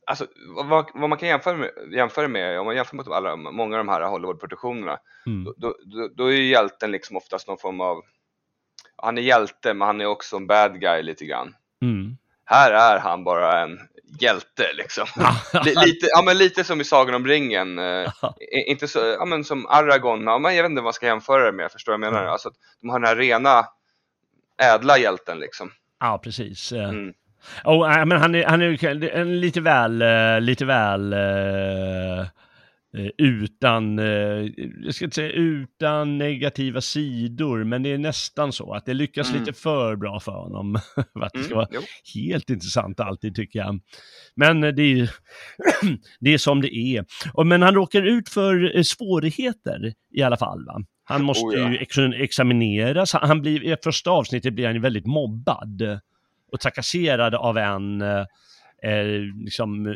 Alltså, 0.06 0.26
vad, 0.56 0.90
vad, 0.94 1.08
man 1.08 1.18
kan 1.18 1.28
jämföra 1.28 1.56
med, 1.56 1.70
jämföra 1.92 2.28
med, 2.28 2.60
om 2.60 2.66
man 2.66 2.76
jämför 2.76 2.96
med 2.96 3.08
alla, 3.08 3.36
många 3.36 3.78
av 3.78 3.86
de 3.86 3.88
här 3.88 4.02
Hollywood-produktionerna, 4.02 4.98
mm. 5.26 5.44
då, 5.44 5.54
då, 5.84 6.08
då, 6.16 6.26
är 6.26 6.32
ju 6.32 6.46
hjälten 6.46 6.90
liksom 6.90 7.16
oftast 7.16 7.48
någon 7.48 7.58
form 7.58 7.80
av, 7.80 8.02
han 8.96 9.18
är 9.18 9.22
hjälte 9.22 9.74
men 9.74 9.86
han 9.86 10.00
är 10.00 10.06
också 10.06 10.36
en 10.36 10.46
bad 10.46 10.80
guy 10.80 11.02
lite 11.02 11.24
grann. 11.24 11.54
Mm 11.82 12.16
här 12.50 12.72
är 12.72 12.98
han 12.98 13.24
bara 13.24 13.62
en 13.62 13.78
hjälte 14.20 14.72
liksom. 14.76 15.06
lite, 15.64 16.06
ja, 16.06 16.22
men 16.22 16.38
lite 16.38 16.64
som 16.64 16.80
i 16.80 16.84
Sagan 16.84 17.14
om 17.14 17.26
ringen. 17.26 17.78
Eh, 17.78 18.12
inte 18.66 18.88
så, 18.88 18.98
ja, 18.98 19.24
men 19.24 19.44
som 19.44 19.66
Aragorn, 19.66 20.24
ja, 20.24 20.38
men 20.38 20.56
jag 20.56 20.62
vet 20.62 20.70
inte 20.70 20.80
vad 20.80 20.84
man 20.84 20.92
ska 20.92 21.06
jämföra 21.06 21.44
det 21.44 21.52
med, 21.52 21.72
förstår 21.72 21.92
jag 21.92 22.00
menar? 22.00 22.20
Mm. 22.20 22.32
Alltså, 22.32 22.50
de 22.80 22.90
har 22.90 23.00
den 23.00 23.08
här 23.08 23.16
rena, 23.16 23.64
ädla 24.62 24.98
hjälten 24.98 25.38
liksom. 25.38 25.70
Ja, 26.00 26.20
precis. 26.24 26.72
Mm. 26.72 27.12
Oh, 27.64 28.04
men 28.04 28.20
han 28.20 28.34
är, 28.34 28.44
han 28.44 28.62
är 28.62 29.24
lite 29.24 29.60
väl, 29.60 30.02
eh, 30.02 30.40
lite 30.40 30.64
väl 30.64 31.12
uh 31.12 32.20
Eh, 32.20 32.26
utan, 33.18 33.98
eh, 33.98 34.48
jag 34.84 34.94
ska 34.94 35.04
inte 35.04 35.14
säga 35.14 35.30
utan 35.30 36.18
negativa 36.18 36.80
sidor, 36.80 37.64
men 37.64 37.82
det 37.82 37.92
är 37.92 37.98
nästan 37.98 38.52
så 38.52 38.74
att 38.74 38.86
det 38.86 38.94
lyckas 38.94 39.30
mm. 39.30 39.40
lite 39.40 39.52
för 39.52 39.96
bra 39.96 40.20
för 40.20 40.32
honom. 40.32 40.78
för 40.94 41.20
att 41.20 41.32
det 41.32 41.42
ska 41.42 41.54
mm, 41.54 41.56
vara 41.56 41.82
helt 42.14 42.50
intressant 42.50 43.00
alltid 43.00 43.34
tycker 43.34 43.58
jag. 43.58 43.80
Men 44.34 44.60
det 44.60 44.82
är, 44.82 45.10
det 46.20 46.34
är 46.34 46.38
som 46.38 46.60
det 46.60 46.76
är. 46.76 47.04
Och, 47.32 47.46
men 47.46 47.62
han 47.62 47.74
råkar 47.74 48.02
ut 48.02 48.28
för 48.28 48.76
eh, 48.76 48.82
svårigheter 48.82 49.92
i 50.14 50.22
alla 50.22 50.36
fall. 50.36 50.66
Va? 50.66 50.80
Han 51.04 51.24
måste 51.24 51.46
oh, 51.46 51.58
ja. 51.58 51.70
ju 51.70 51.76
ex 51.76 51.98
examineras. 51.98 53.12
Han 53.12 53.42
blir, 53.42 53.62
I 53.64 53.76
första 53.84 54.10
avsnittet 54.10 54.54
blir 54.54 54.66
han 54.66 54.74
ju 54.74 54.80
väldigt 54.80 55.06
mobbad 55.06 56.00
och 56.52 56.60
trakasserad 56.60 57.34
av 57.34 57.58
en 57.58 58.02
eh, 58.02 58.24
liksom, 59.44 59.94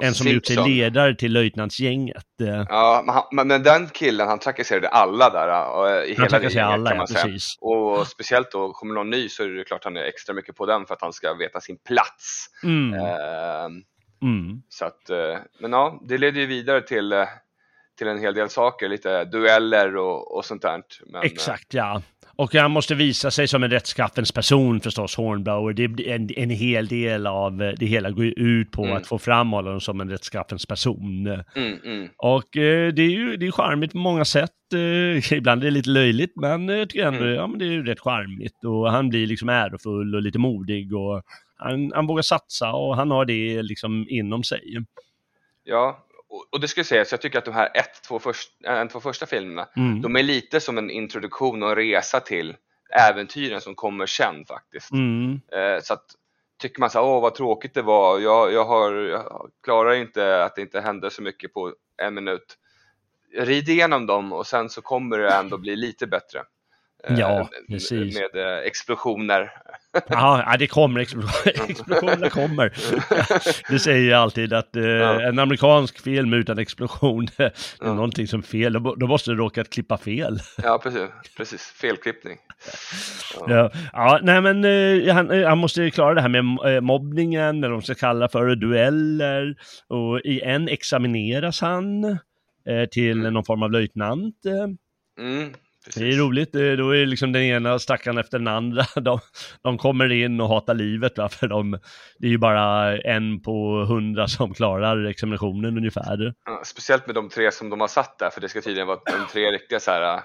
en 0.00 0.14
som 0.14 0.26
gjort 0.26 0.46
sig 0.46 0.56
ledare 0.56 1.14
till 1.14 1.32
löjtnantsgänget. 1.32 2.40
Eh. 2.40 2.64
Ja, 2.68 3.02
men, 3.06 3.14
han, 3.14 3.48
men 3.48 3.62
den 3.62 3.88
killen 3.88 4.28
han 4.28 4.38
trakasserade 4.38 4.88
alla 4.88 5.30
där 5.30 5.48
eh, 5.48 6.04
i 6.04 6.14
han 6.14 6.24
hela 6.24 6.42
gänget 6.42 6.64
alla, 6.64 6.94
ja. 6.94 7.06
Precis. 7.06 7.56
Och 7.60 8.06
speciellt 8.06 8.52
då, 8.52 8.72
kommer 8.72 8.94
någon 8.94 9.10
ny 9.10 9.28
så 9.28 9.42
är 9.42 9.48
det 9.48 9.64
klart 9.64 9.84
han 9.84 9.96
är 9.96 10.02
extra 10.02 10.34
mycket 10.34 10.56
på 10.56 10.66
den 10.66 10.86
för 10.86 10.94
att 10.94 11.02
han 11.02 11.12
ska 11.12 11.34
veta 11.34 11.60
sin 11.60 11.78
plats. 11.78 12.46
Mm. 12.62 13.00
Uh, 13.00 13.66
mm. 14.22 14.62
Så 14.68 14.84
att, 14.84 15.10
men 15.60 15.72
ja, 15.72 16.02
det 16.08 16.18
leder 16.18 16.40
ju 16.40 16.46
vidare 16.46 16.80
till 16.80 17.12
till 18.00 18.08
en 18.08 18.18
hel 18.18 18.34
del 18.34 18.50
saker, 18.50 18.88
lite 18.88 19.24
dueller 19.24 19.96
och, 19.96 20.36
och 20.36 20.44
sånt 20.44 20.62
där. 20.62 20.82
Men, 21.06 21.22
Exakt, 21.22 21.74
ja. 21.74 22.02
Och 22.36 22.54
han 22.54 22.70
måste 22.70 22.94
visa 22.94 23.30
sig 23.30 23.48
som 23.48 23.62
en 23.62 23.70
rättskaffens 23.70 24.32
person 24.32 24.80
förstås, 24.80 25.16
Hornblower. 25.16 25.72
Det 25.72 25.84
är 25.84 26.14
en, 26.14 26.28
en 26.36 26.50
hel 26.50 26.86
del 26.86 27.26
av 27.26 27.56
det 27.56 27.86
hela 27.86 28.10
går 28.10 28.24
ut 28.26 28.70
på 28.70 28.84
mm. 28.84 28.96
att 28.96 29.06
få 29.06 29.18
fram 29.18 29.52
honom 29.52 29.80
som 29.80 30.00
en 30.00 30.10
rättskaffens 30.10 30.66
person. 30.66 31.26
Mm, 31.26 31.78
mm. 31.84 32.08
Och 32.16 32.56
eh, 32.56 32.92
det 32.92 33.02
är 33.02 33.10
ju 33.10 33.36
det 33.36 33.46
är 33.46 33.50
charmigt 33.50 33.92
på 33.92 33.98
många 33.98 34.24
sätt. 34.24 34.50
Eh, 34.74 35.32
ibland 35.38 35.62
är 35.62 35.64
det 35.64 35.70
lite 35.70 35.90
löjligt, 35.90 36.32
men 36.36 36.68
jag 36.68 36.88
tycker 36.88 37.06
ändå 37.06 37.24
mm. 37.24 37.34
ja, 37.34 37.46
men 37.46 37.58
det 37.58 37.64
är 37.64 37.82
rätt 37.82 38.00
charmigt. 38.00 38.64
Och 38.64 38.90
han 38.90 39.08
blir 39.08 39.26
liksom 39.26 39.48
ärofull 39.48 40.14
och 40.14 40.22
lite 40.22 40.38
modig 40.38 40.94
och 40.94 41.22
han, 41.56 41.92
han 41.94 42.06
vågar 42.06 42.22
satsa 42.22 42.72
och 42.72 42.96
han 42.96 43.10
har 43.10 43.24
det 43.24 43.62
liksom 43.62 44.06
inom 44.08 44.42
sig. 44.42 44.84
Ja, 45.64 46.06
och 46.50 46.60
det 46.60 46.68
ska 46.68 46.84
sägas, 46.84 47.12
jag 47.12 47.20
tycker 47.20 47.38
att 47.38 47.44
de 47.44 47.54
här 47.54 47.70
ett, 47.74 48.02
två, 48.08 48.18
först, 48.18 48.50
äh, 48.64 48.84
två 48.84 49.00
första 49.00 49.26
filmerna, 49.26 49.68
mm. 49.76 50.02
de 50.02 50.16
är 50.16 50.22
lite 50.22 50.60
som 50.60 50.78
en 50.78 50.90
introduktion 50.90 51.62
och 51.62 51.68
en 51.70 51.76
resa 51.76 52.20
till 52.20 52.56
äventyren 52.90 53.60
som 53.60 53.74
kommer 53.74 54.06
sen 54.06 54.44
faktiskt. 54.44 54.92
Mm. 54.92 55.40
Eh, 55.52 55.82
så 55.82 55.94
att 55.94 56.04
tycker 56.60 56.80
man 56.80 56.90
så 56.90 57.00
åh 57.02 57.22
vad 57.22 57.34
tråkigt 57.34 57.74
det 57.74 57.82
var, 57.82 58.18
jag, 58.18 58.52
jag, 58.52 58.64
har, 58.64 58.92
jag 58.92 59.50
klarar 59.62 59.94
inte 59.94 60.44
att 60.44 60.56
det 60.56 60.62
inte 60.62 60.80
hände 60.80 61.10
så 61.10 61.22
mycket 61.22 61.54
på 61.54 61.74
en 62.02 62.14
minut. 62.14 62.56
Rid 63.36 63.68
igenom 63.68 64.06
dem 64.06 64.32
och 64.32 64.46
sen 64.46 64.68
så 64.68 64.82
kommer 64.82 65.18
det 65.18 65.32
ändå 65.32 65.58
bli 65.58 65.76
lite 65.76 66.06
bättre. 66.06 66.44
Ja, 67.08 67.48
precis. 67.68 68.18
Med 68.18 68.58
eh, 68.58 68.66
explosioner. 68.66 69.52
Ja, 70.08 70.56
det 70.58 70.66
kommer 70.66 71.00
explosioner. 71.00 71.70
explosioner 71.70 72.28
kommer. 72.28 72.72
Det 73.72 73.78
säger 73.78 74.10
jag 74.10 74.20
alltid 74.20 74.52
att 74.52 74.76
eh, 74.76 75.26
en 75.28 75.38
amerikansk 75.38 76.00
film 76.00 76.32
utan 76.32 76.58
explosion, 76.58 77.28
det 77.36 77.42
är 77.44 77.52
ja. 77.80 77.94
någonting 77.94 78.26
som 78.26 78.42
fel. 78.42 78.72
Då 78.72 79.06
måste 79.06 79.30
det 79.30 79.36
råkat 79.36 79.70
klippa 79.70 79.98
fel. 79.98 80.38
Ja, 80.62 80.80
precis. 80.82 81.08
precis. 81.36 81.62
Felklippning. 81.62 82.38
Ja. 83.46 83.70
ja. 83.92 84.20
Nej 84.22 84.40
men 84.40 84.64
eh, 84.64 85.14
han, 85.14 85.30
eh, 85.30 85.48
han 85.48 85.58
måste 85.58 85.90
klara 85.90 86.14
det 86.14 86.20
här 86.20 86.42
med 86.42 86.74
eh, 86.74 86.80
mobbningen, 86.80 87.64
eller 87.64 87.70
de 87.70 87.82
ska 87.82 87.94
kalla 87.94 88.28
för 88.28 88.54
dueller. 88.54 89.56
Och 89.88 90.20
i 90.20 90.40
en 90.40 90.68
examineras 90.68 91.60
han 91.60 92.04
eh, 92.04 92.84
till 92.90 93.20
mm. 93.20 93.32
någon 93.32 93.44
form 93.44 93.62
av 93.62 93.70
löjtnant. 93.70 94.36
Mm. 95.18 95.54
Precis. 95.84 96.02
Det 96.02 96.08
är 96.08 96.18
roligt, 96.18 96.52
då 96.52 96.90
är 96.90 97.06
liksom 97.06 97.32
den 97.32 97.42
ena 97.42 97.78
stackaren 97.78 98.18
efter 98.18 98.38
den 98.38 98.48
andra, 98.48 98.86
de, 99.00 99.20
de 99.62 99.78
kommer 99.78 100.12
in 100.12 100.40
och 100.40 100.48
hatar 100.48 100.74
livet 100.74 101.18
va? 101.18 101.28
för 101.28 101.48
de, 101.48 101.78
det 102.18 102.26
är 102.26 102.30
ju 102.30 102.38
bara 102.38 102.98
en 102.98 103.42
på 103.42 103.84
hundra 103.88 104.28
som 104.28 104.54
klarar 104.54 105.04
examinationen 105.04 105.76
ungefär. 105.76 106.34
Ja, 106.44 106.62
speciellt 106.64 107.06
med 107.06 107.14
de 107.14 107.28
tre 107.28 107.52
som 107.52 107.70
de 107.70 107.80
har 107.80 107.88
satt 107.88 108.18
där, 108.18 108.30
för 108.30 108.40
det 108.40 108.48
ska 108.48 108.60
tydligen 108.60 108.86
vara 108.86 108.98
de 109.06 109.26
tre 109.32 109.50
riktiga 109.50 109.80
så 109.80 109.90
här 109.90 110.22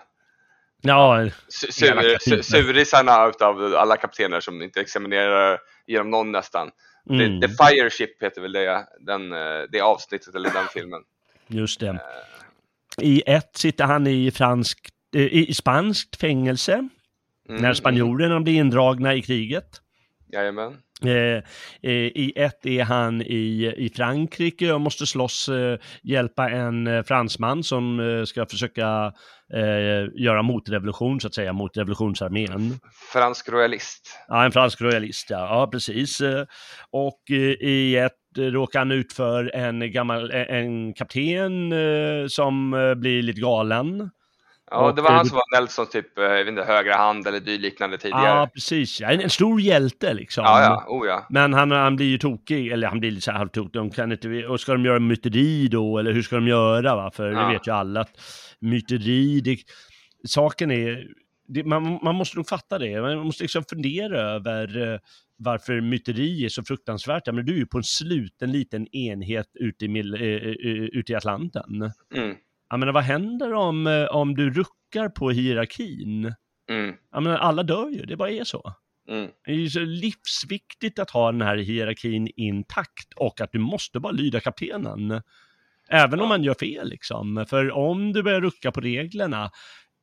Ja, 0.81 1.29
sur, 1.49 2.41
surisarna 2.41 3.27
utav 3.27 3.75
alla 3.75 3.97
kaptener 3.97 4.39
som 4.39 4.61
inte 4.61 4.81
examinerar 4.81 5.59
genom 5.87 6.09
någon 6.09 6.31
nästan. 6.31 6.71
Mm. 7.09 7.41
The, 7.41 7.47
The 7.47 7.53
Fire 7.53 7.89
Ship 7.89 8.23
heter 8.23 8.41
väl 8.41 8.51
det, 8.51 8.87
den, 8.99 9.33
eh, 9.33 9.63
det 9.71 9.81
avsnittet 9.81 10.35
eller 10.35 10.49
den 10.49 10.67
filmen. 10.73 11.01
Just 11.47 11.79
det. 11.79 11.99
I 13.01 13.23
ett 13.25 13.57
sitter 13.57 13.83
han 13.83 14.07
i 14.07 14.31
fransk 14.31 14.79
Eh, 14.79 14.94
i 15.19 15.53
spanskt 15.53 16.15
fängelse 16.15 16.73
mm, 16.73 17.61
när 17.61 17.73
spanjorerna 17.73 18.39
blir 18.39 18.53
indragna 18.53 19.13
i 19.13 19.21
kriget. 19.21 19.81
Jajamän. 20.33 20.77
Eh, 21.03 21.43
eh, 21.81 21.91
I 21.91 22.33
ett 22.35 22.65
är 22.65 22.83
han 22.83 23.21
i, 23.21 23.73
i 23.77 23.89
Frankrike 23.95 24.73
och 24.73 24.81
måste 24.81 25.05
slåss, 25.05 25.49
eh, 25.49 25.77
hjälpa 26.03 26.49
en 26.49 26.87
eh, 26.87 27.03
fransman 27.03 27.63
som 27.63 27.99
eh, 27.99 28.23
ska 28.23 28.45
försöka 28.45 29.13
göra 30.13 30.41
motrevolution 30.41 31.19
så 31.19 31.27
att 31.27 31.33
säga 31.33 31.53
mot 31.53 31.77
revolutionsarmén. 31.77 32.79
Fransk 33.13 33.49
royalist. 33.49 34.19
Ja, 34.27 34.45
en 34.45 34.51
fransk 34.51 34.81
royalist, 34.81 35.29
ja, 35.29 35.37
ja 35.37 35.67
precis. 35.71 36.21
Och 36.91 37.21
i 37.59 37.95
ett 37.95 38.13
råkar 38.37 38.79
han 38.79 38.91
ut 38.91 39.13
för 39.13 39.55
en 39.55 39.91
gammal, 39.91 40.31
en 40.31 40.93
kapten 40.93 41.73
som 42.29 42.71
blir 42.97 43.21
lite 43.21 43.41
galen. 43.41 44.09
Ja, 44.71 44.91
det 44.91 45.01
var 45.01 45.11
han 45.11 45.25
som 45.25 45.35
var 45.35 45.59
Nelsons 45.59 45.89
typ, 45.89 46.17
eh, 46.17 46.47
inte, 46.47 46.63
högra 46.63 46.95
hand 46.95 47.27
eller 47.27 47.39
dyliknande 47.39 47.97
tidigare. 47.97 48.25
Ja, 48.25 48.49
precis. 48.53 49.01
En, 49.01 49.21
en 49.21 49.29
stor 49.29 49.61
hjälte 49.61 50.13
liksom. 50.13 50.43
Ja, 50.43 50.61
ja. 50.61 50.85
Oh, 50.87 51.07
ja. 51.07 51.25
Men 51.29 51.53
han, 51.53 51.71
han 51.71 51.95
blir 51.95 52.05
ju 52.05 52.17
tokig, 52.17 52.71
eller 52.71 52.87
han 52.87 52.99
blir 52.99 53.11
lite 53.11 53.21
så 53.21 53.31
här 53.31 53.37
halvtokig. 53.37 53.71
De 53.71 53.89
kan 53.89 54.11
inte, 54.11 54.47
och 54.47 54.59
ska 54.59 54.71
de 54.71 54.85
göra 54.85 54.99
myteri 54.99 55.67
då, 55.67 55.97
eller 55.97 56.11
hur 56.11 56.21
ska 56.21 56.35
de 56.35 56.47
göra? 56.47 56.95
Va? 56.95 57.11
För 57.11 57.31
ja. 57.31 57.39
det 57.39 57.53
vet 57.53 57.67
ju 57.67 57.71
alla 57.71 58.01
att 58.01 58.21
myteri, 58.59 59.41
det, 59.41 59.57
saken 60.27 60.71
är, 60.71 61.07
det, 61.47 61.63
man, 61.63 61.99
man 62.03 62.15
måste 62.15 62.37
nog 62.37 62.47
fatta 62.47 62.79
det. 62.79 63.01
Man 63.01 63.17
måste 63.17 63.43
liksom 63.43 63.63
fundera 63.63 64.21
över 64.21 64.77
uh, 64.77 64.99
varför 65.37 65.81
myteri 65.81 66.45
är 66.45 66.49
så 66.49 66.63
fruktansvärt. 66.63 67.23
Ja, 67.25 67.33
men 67.33 67.45
du 67.45 67.53
är 67.53 67.57
ju 67.57 67.65
på 67.65 67.77
en 67.77 67.83
sluten 67.83 68.51
liten 68.51 68.95
enhet 68.95 69.47
ute 69.53 69.85
i, 69.85 69.89
uh, 69.89 70.99
ute 70.99 71.11
i 71.11 71.15
Atlanten. 71.15 71.91
Mm 72.15 72.35
jag 72.69 72.79
menar, 72.79 72.93
vad 72.93 73.03
händer 73.03 73.53
om, 73.53 73.87
eh, 73.87 74.05
om 74.05 74.35
du 74.35 74.49
ruckar 74.49 75.09
på 75.09 75.29
hierarkin? 75.29 76.33
Mm. 76.69 76.95
Jag 77.11 77.23
menar, 77.23 77.37
alla 77.37 77.63
dör 77.63 77.89
ju, 77.89 78.05
det 78.05 78.17
bara 78.17 78.29
är 78.29 78.43
så. 78.43 78.73
Mm. 79.09 79.29
Det 79.45 79.51
är 79.51 79.55
ju 79.55 79.69
så 79.69 79.79
livsviktigt 79.79 80.99
att 80.99 81.09
ha 81.09 81.31
den 81.31 81.41
här 81.41 81.57
hierarkin 81.57 82.27
intakt 82.35 83.13
och 83.15 83.41
att 83.41 83.51
du 83.51 83.59
måste 83.59 83.99
bara 83.99 84.11
lyda 84.11 84.39
kaptenen. 84.39 85.21
Även 85.89 86.19
ja. 86.19 86.23
om 86.23 86.29
man 86.29 86.43
gör 86.43 86.53
fel 86.53 86.89
liksom. 86.89 87.45
För 87.49 87.71
om 87.71 88.13
du 88.13 88.23
börjar 88.23 88.41
rucka 88.41 88.71
på 88.71 88.81
reglerna, 88.81 89.51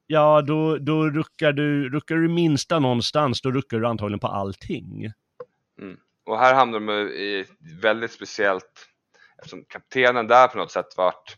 ja 0.06 0.42
då, 0.42 0.78
då 0.78 1.10
ruckar 1.10 1.52
du, 1.52 1.88
ruckar 1.88 2.16
du 2.16 2.28
minsta 2.28 2.78
någonstans, 2.78 3.42
då 3.42 3.50
ruckar 3.50 3.80
du 3.80 3.86
antagligen 3.86 4.20
på 4.20 4.26
allting. 4.26 5.12
Och 6.24 6.38
här 6.38 6.54
hamnar 6.54 6.80
de 6.80 6.92
i 7.08 7.44
väldigt 7.82 8.12
speciellt, 8.12 8.88
eftersom 9.38 9.64
kaptenen 9.64 10.26
där 10.26 10.48
på 10.48 10.58
något 10.58 10.70
sätt 10.70 10.94
vart 10.96 11.36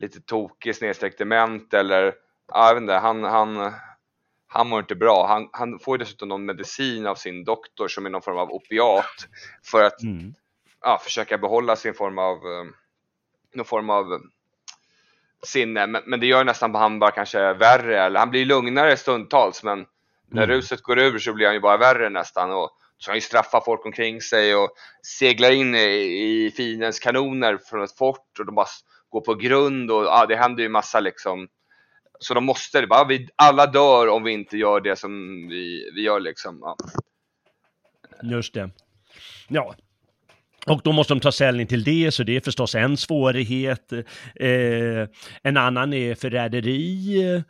lite 0.00 0.20
tokig, 0.20 0.76
snedstreckt 0.76 1.18
dement 1.18 1.74
eller, 1.74 2.14
ja, 2.52 2.66
jag 2.68 2.74
vet 2.74 2.80
inte, 2.80 2.92
han, 2.94 3.24
han, 3.24 3.72
han 4.46 4.68
mår 4.68 4.80
inte 4.80 4.94
bra. 4.94 5.26
Han, 5.26 5.48
han 5.52 5.78
får 5.78 5.98
dessutom 5.98 6.28
någon 6.28 6.44
medicin 6.44 7.06
av 7.06 7.14
sin 7.14 7.44
doktor 7.44 7.88
som 7.88 8.06
är 8.06 8.10
någon 8.10 8.22
form 8.22 8.38
av 8.38 8.50
opiat 8.50 9.28
för 9.64 9.84
att 9.84 10.02
Mm. 10.02 10.34
ja, 10.80 10.98
försöka 11.04 11.38
behålla 11.38 11.76
sin 11.76 11.94
form 11.94 12.18
av, 12.18 12.36
eh, 12.36 12.64
någon 13.54 13.64
form 13.66 13.90
av 13.90 14.20
sinne. 15.42 15.86
Men, 15.86 16.02
men 16.06 16.20
det 16.20 16.26
gör 16.26 16.44
nästan 16.44 16.74
han 16.74 16.98
bara 16.98 17.10
kanske 17.10 17.52
värre, 17.52 18.02
eller 18.04 18.20
han 18.20 18.30
blir 18.30 18.44
lugnare 18.44 18.96
stundtals 18.96 19.62
men 19.62 19.86
när 20.30 20.42
Mm. 20.44 20.56
ruset 20.56 20.82
går 20.82 20.98
ur 20.98 21.18
så 21.18 21.32
blir 21.32 21.46
han 21.46 21.54
ju 21.54 21.60
bara 21.60 21.76
värre 21.76 22.08
nästan. 22.10 22.50
Och 22.52 22.70
så 22.98 23.10
han 23.10 23.16
ju 23.16 23.20
straffa 23.20 23.60
folk 23.64 23.86
omkring 23.86 24.20
sig 24.20 24.54
och 24.56 24.70
seglar 25.02 25.50
in 25.50 25.74
i, 25.74 25.78
i 26.46 26.50
fiendens 26.56 26.98
kanoner 27.00 27.58
från 27.70 27.82
ett 27.84 27.96
fort 27.98 28.38
och 28.38 28.46
de 28.46 28.54
bara 28.54 28.66
går 29.08 29.20
på 29.20 29.34
grund 29.34 29.90
och 29.90 30.04
ja, 30.04 30.26
det 30.26 30.36
händer 30.36 30.62
ju 30.62 30.68
massa 30.68 31.00
liksom. 31.00 31.48
Så 32.18 32.34
de 32.34 32.44
måste, 32.44 32.86
bara, 32.86 33.04
vi, 33.04 33.28
alla 33.36 33.66
dör 33.66 34.08
om 34.08 34.22
vi 34.22 34.32
inte 34.32 34.56
gör 34.56 34.80
det 34.80 34.96
som 34.96 35.12
vi, 35.48 35.90
vi 35.94 36.02
gör 36.02 36.20
liksom. 36.20 36.58
Ja. 36.60 36.76
Just 38.22 38.54
det. 38.54 38.70
Ja. 39.48 39.74
Och 40.66 40.80
då 40.84 40.92
måste 40.92 41.14
de 41.14 41.20
ta 41.20 41.32
ställning 41.32 41.66
till 41.66 41.84
det, 41.84 42.14
så 42.14 42.22
det 42.22 42.36
är 42.36 42.40
förstås 42.40 42.74
en 42.74 42.96
svårighet. 42.96 43.92
Eh, 44.34 45.08
en 45.42 45.56
annan 45.56 45.92
är 45.92 46.14
förräderi. 46.14 47.42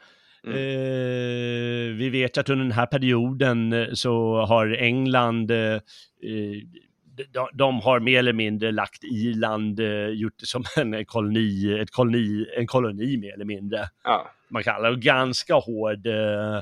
Mm. 0.44 0.57
Eh, 0.57 1.97
vi 1.97 2.11
vet 2.11 2.38
att 2.38 2.49
under 2.49 2.64
den 2.64 2.73
här 2.73 2.87
perioden 2.87 3.87
så 3.97 4.44
har 4.47 4.77
England, 4.77 5.51
eh, 5.51 5.81
de, 7.33 7.48
de 7.52 7.81
har 7.81 8.00
mer 8.00 8.18
eller 8.18 8.33
mindre 8.33 8.72
lagt 8.72 9.04
Irland, 9.04 9.81
eh, 9.81 10.09
gjort 10.09 10.38
det 10.40 10.46
som 10.46 10.64
en 10.76 11.04
koloni, 11.04 11.78
ett 11.81 11.90
koloni, 11.90 12.46
en 12.57 12.66
koloni 12.66 13.16
mer 13.16 13.33
eller 13.33 13.44
mindre 13.44 13.88
Ja. 14.04 14.31
man 14.48 14.62
kallar 14.62 14.90
det, 14.90 14.96
ganska 14.96 15.54
hård 15.54 16.07
eh, 16.07 16.61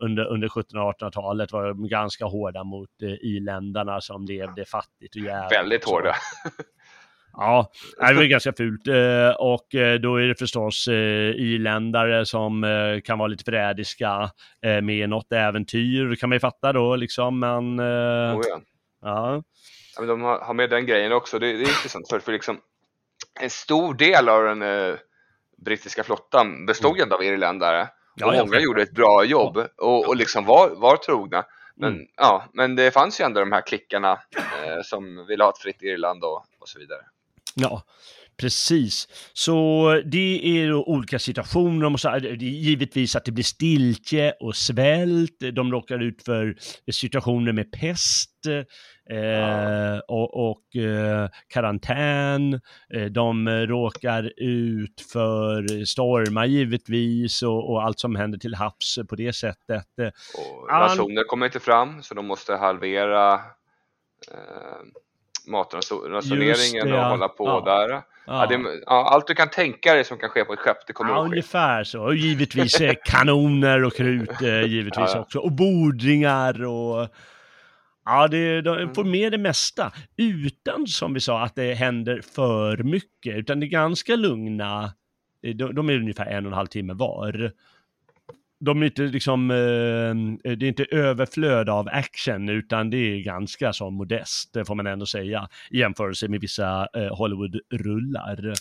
under, 0.00 0.24
under 0.24 0.46
1700 0.46 0.84
och 0.84 0.94
1800-talet 0.94 1.52
var 1.52 1.68
de 1.68 1.88
ganska 1.88 2.24
hårda 2.24 2.64
mot 2.64 3.02
eh, 3.02 3.08
irländarna 3.08 4.00
som 4.00 4.24
levde 4.24 4.64
fattigt 4.64 5.16
och 5.16 5.22
jävligt. 5.22 5.58
Väldigt 5.58 5.84
hårda. 5.84 6.14
Ja, 7.38 7.70
det 7.98 8.14
var 8.14 8.24
ganska 8.24 8.52
fult. 8.52 8.88
Och 9.38 9.66
då 10.00 10.16
är 10.16 10.28
det 10.28 10.34
förstås 10.38 10.88
irländare 10.88 12.26
som 12.26 12.64
kan 13.04 13.18
vara 13.18 13.28
lite 13.28 13.44
förrädiska 13.44 14.30
med 14.82 15.08
något 15.08 15.32
äventyr, 15.32 16.14
kan 16.14 16.28
man 16.28 16.36
ju 16.36 16.40
fatta 16.40 16.72
då 16.72 16.96
liksom, 16.96 17.38
men... 17.38 17.80
Oh, 17.80 18.42
ja. 18.48 18.60
ja. 19.02 19.42
Ja, 19.96 20.00
men 20.00 20.08
de 20.08 20.22
har, 20.22 20.38
har 20.38 20.54
med 20.54 20.70
den 20.70 20.86
grejen 20.86 21.12
också. 21.12 21.38
Det, 21.38 21.46
det 21.46 21.62
är 21.62 21.68
intressant 21.68 22.08
för, 22.08 22.20
för 22.20 22.32
liksom 22.32 22.60
en 23.40 23.50
stor 23.50 23.94
del 23.94 24.28
av 24.28 24.44
den 24.44 24.62
eh, 24.62 24.94
brittiska 25.64 26.04
flottan 26.04 26.66
bestod 26.66 26.96
ju 26.96 27.02
ändå 27.02 27.16
av 27.16 27.22
irländare. 27.22 27.78
Mm. 27.80 28.28
Och 28.28 28.34
ja, 28.34 28.44
många 28.44 28.60
gjorde 28.60 28.82
ett 28.82 28.94
bra 28.94 29.24
jobb 29.24 29.56
och, 29.76 30.08
och 30.08 30.16
liksom 30.16 30.44
var, 30.44 30.70
var 30.70 30.96
trogna. 30.96 31.44
Men, 31.76 31.94
Mm. 31.94 32.06
ja, 32.16 32.44
men 32.52 32.76
det 32.76 32.90
fanns 32.90 33.20
ju 33.20 33.24
ändå 33.24 33.40
de 33.40 33.52
här 33.52 33.66
klickarna 33.66 34.12
eh, 34.12 34.82
som 34.84 35.26
ville 35.26 35.44
ha 35.44 35.50
ett 35.50 35.58
fritt 35.58 35.82
Irland 35.82 36.24
och, 36.24 36.44
och 36.60 36.68
så 36.68 36.78
vidare. 36.78 37.00
Ja, 37.54 37.82
precis. 38.36 39.08
Så 39.32 39.90
det 40.04 40.58
är 40.58 40.68
då 40.68 40.84
olika 40.84 41.18
situationer. 41.18 42.20
Det 42.20 42.44
är 42.44 42.50
givetvis 42.50 43.16
att 43.16 43.24
det 43.24 43.32
blir 43.32 43.44
stiltje 43.44 44.32
och 44.40 44.56
svält. 44.56 45.36
De 45.52 45.72
råkar 45.72 46.02
ut 46.02 46.22
för 46.22 46.56
situationer 46.92 47.52
med 47.52 47.72
pest 47.72 48.30
eh, 49.10 49.98
och, 50.08 50.50
och 50.50 50.76
eh, 50.76 51.28
karantän. 51.48 52.60
Eh, 52.94 53.04
de 53.04 53.48
råkar 53.48 54.32
ut 54.36 55.00
för 55.12 55.84
stormar 55.84 56.44
givetvis 56.44 57.42
och, 57.42 57.70
och 57.70 57.82
allt 57.82 58.00
som 58.00 58.16
händer 58.16 58.38
till 58.38 58.54
havs 58.54 58.98
på 59.08 59.16
det 59.16 59.32
sättet. 59.32 59.86
Och 60.38 60.66
Ja, 60.68 60.74
ransoner 60.74 61.24
kommer 61.24 61.46
inte 61.46 61.60
fram 61.60 62.02
så 62.02 62.14
de 62.14 62.26
måste 62.26 62.54
halvera 62.56 63.34
eh, 63.34 63.38
matransoneringen 65.48 66.86
det, 66.86 66.92
och 66.92 66.98
ja. 66.98 67.08
hålla 67.08 67.28
på 67.28 67.46
Ja. 67.46 67.62
där. 67.88 68.02
Ja. 68.28 68.46
det, 68.46 68.80
ja, 68.86 69.08
allt 69.12 69.26
du 69.26 69.34
kan 69.34 69.48
tänka 69.50 69.94
dig 69.94 70.04
som 70.04 70.18
kan 70.18 70.28
ske 70.30 70.44
på 70.44 70.52
ett 70.52 70.58
skepp, 70.58 70.86
det 70.86 70.92
kommer 70.92 71.10
Ja, 71.10 71.16
att 71.16 71.24
ske. 71.24 71.30
ungefär 71.30 71.84
så. 71.84 72.02
Och 72.02 72.14
givetvis 72.14 72.80
eh, 72.80 72.94
kanoner 73.04 73.84
och 73.84 73.94
krut 73.94 74.42
eh, 74.42 74.62
givetvis 74.62 75.14
också. 75.14 75.38
Och 75.38 75.52
bordringar 75.52 76.64
och... 76.64 77.08
Ja, 78.06 78.28
det, 78.28 78.60
de 78.60 78.78
Mm. 78.78 78.94
får 78.94 79.04
med 79.04 79.32
det 79.32 79.38
mesta. 79.38 79.92
Utan, 80.16 80.86
som 80.86 81.14
vi 81.14 81.20
sa, 81.20 81.42
att 81.44 81.54
det 81.54 81.74
händer 81.74 82.20
för 82.34 82.76
mycket. 82.76 83.36
Utan 83.36 83.60
det 83.60 83.66
är 83.66 83.68
ganska 83.68 84.16
lugna. 84.16 84.92
eh, 85.42 85.54
De, 85.56 85.74
de 85.74 85.90
är 85.90 85.94
ungefär 85.96 86.26
en 86.26 86.46
och 86.46 86.52
en 86.52 86.56
halv 86.56 86.66
timme 86.66 86.92
var. 86.94 87.52
De 88.60 88.82
är 88.82 88.86
inte 88.86 89.02
liksom, 89.02 89.50
eh, 89.50 89.56
det 90.56 90.66
är 90.66 90.68
inte 90.68 90.84
överflöd 90.90 91.68
av 91.68 91.88
action, 91.92 92.48
utan 92.48 92.90
det 92.90 92.96
är 92.96 93.22
ganska 93.22 93.72
så 93.72 93.90
modest, 93.90 94.52
det 94.54 94.64
får 94.64 94.74
man 94.74 94.86
ändå 94.86 95.06
säga, 95.06 95.48
i 95.70 95.78
jämförelse 95.78 96.28
med 96.28 96.40
vissa 96.40 96.88
eh, 96.94 97.16
Hollywood-rullar. 97.16 98.54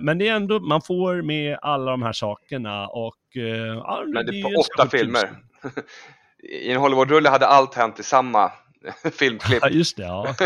Men 0.00 0.18
det 0.18 0.28
är 0.28 0.36
ändå, 0.36 0.60
man 0.60 0.82
får 0.82 1.22
med 1.22 1.58
alla 1.62 1.90
de 1.90 2.02
här 2.02 2.12
sakerna 2.12 2.86
och... 2.88 3.16
Ja, 3.32 4.04
Men 4.06 4.26
det 4.26 4.40
är 4.40 4.42
på 4.42 4.48
åtta 4.60 4.88
filmer. 4.90 5.28
I 6.48 6.70
en 6.72 6.80
Hollywood-rulle 6.80 7.28
hade 7.28 7.46
allt 7.46 7.74
hänt 7.74 8.00
i 8.00 8.02
samma 8.02 8.52
filmklipp. 9.18 9.58
Ja, 9.62 9.68
just 9.68 9.96
det, 9.96 10.02
ja. 10.02 10.34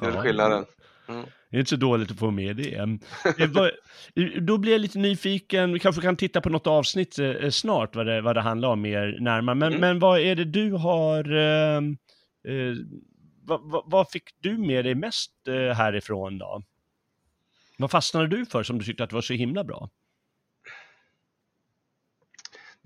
Det 0.00 0.06
är 0.06 0.12
Ja. 0.14 0.22
skillnaden. 0.22 0.64
Det 1.50 1.56
är 1.56 1.58
inte 1.58 1.70
så 1.70 1.76
dåligt 1.76 2.10
att 2.10 2.18
få 2.18 2.30
med 2.30 2.56
det. 2.56 2.98
Vad- 3.48 3.70
Då 4.46 4.58
blir 4.58 4.72
jag 4.72 4.80
lite 4.80 4.98
nyfiken, 4.98 5.72
vi 5.72 5.78
kanske 5.78 6.02
kan 6.02 6.16
titta 6.16 6.40
på 6.40 6.48
något 6.50 6.66
avsnitt 6.66 7.18
eh, 7.18 7.50
snart 7.50 7.96
vad 7.96 8.06
det, 8.06 8.20
vad 8.20 8.36
det 8.36 8.40
handlar 8.40 8.68
om 8.68 8.80
mer 8.80 9.16
närmare. 9.20 9.54
Men, 9.54 9.68
Mm. 9.68 9.80
men 9.80 9.98
vad 9.98 10.20
är 10.20 10.34
det 10.36 10.44
du 10.44 10.72
har, 10.72 11.32
eh, 11.36 11.76
eh, 11.76 12.74
vad, 13.44 13.60
vad, 13.70 13.82
vad 13.86 14.10
fick 14.10 14.24
du 14.40 14.58
med 14.58 14.84
dig 14.84 14.94
mest 14.94 15.32
eh, 15.48 15.54
härifrån 15.76 16.38
då? 16.38 16.62
Vad 17.78 17.90
fastnade 17.90 18.26
du 18.28 18.46
för 18.46 18.62
som 18.62 18.78
du 18.78 18.84
tyckte 18.84 19.04
att 19.04 19.12
var 19.12 19.20
så 19.20 19.32
himla 19.34 19.64
bra? 19.64 19.90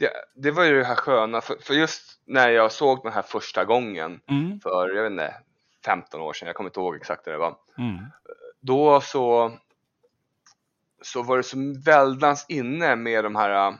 Det, 0.01 0.13
det 0.35 0.51
var 0.51 0.65
ju 0.65 0.79
det 0.79 0.85
här 0.85 0.95
sköna, 0.95 1.41
för, 1.41 1.57
för 1.61 1.75
just 1.75 2.21
när 2.25 2.49
jag 2.49 2.73
såg 2.73 3.03
den 3.03 3.13
här 3.13 3.23
första 3.23 3.65
gången 3.65 4.21
Mm, 4.29 4.61
för, 4.61 4.89
jag 4.95 5.03
vet 5.03 5.11
inte, 5.13 5.35
15 5.85 6.21
år 6.21 6.33
sedan, 6.33 6.47
jag 6.47 6.57
kommer 6.57 6.71
inte 6.71 6.81
ihåg 6.81 6.97
exakt 6.97 7.27
hur 7.27 7.33
det 7.33 7.39
var. 7.39 7.57
mm, 7.79 7.99
Då 8.61 9.01
så, 9.01 9.53
så 11.03 11.23
var 11.23 11.37
det 11.37 11.43
så 11.43 11.57
väldans 11.85 12.47
inne 12.49 12.97
med 12.97 13.25
de 13.25 13.37
här 13.37 13.69
uh, 13.71 13.75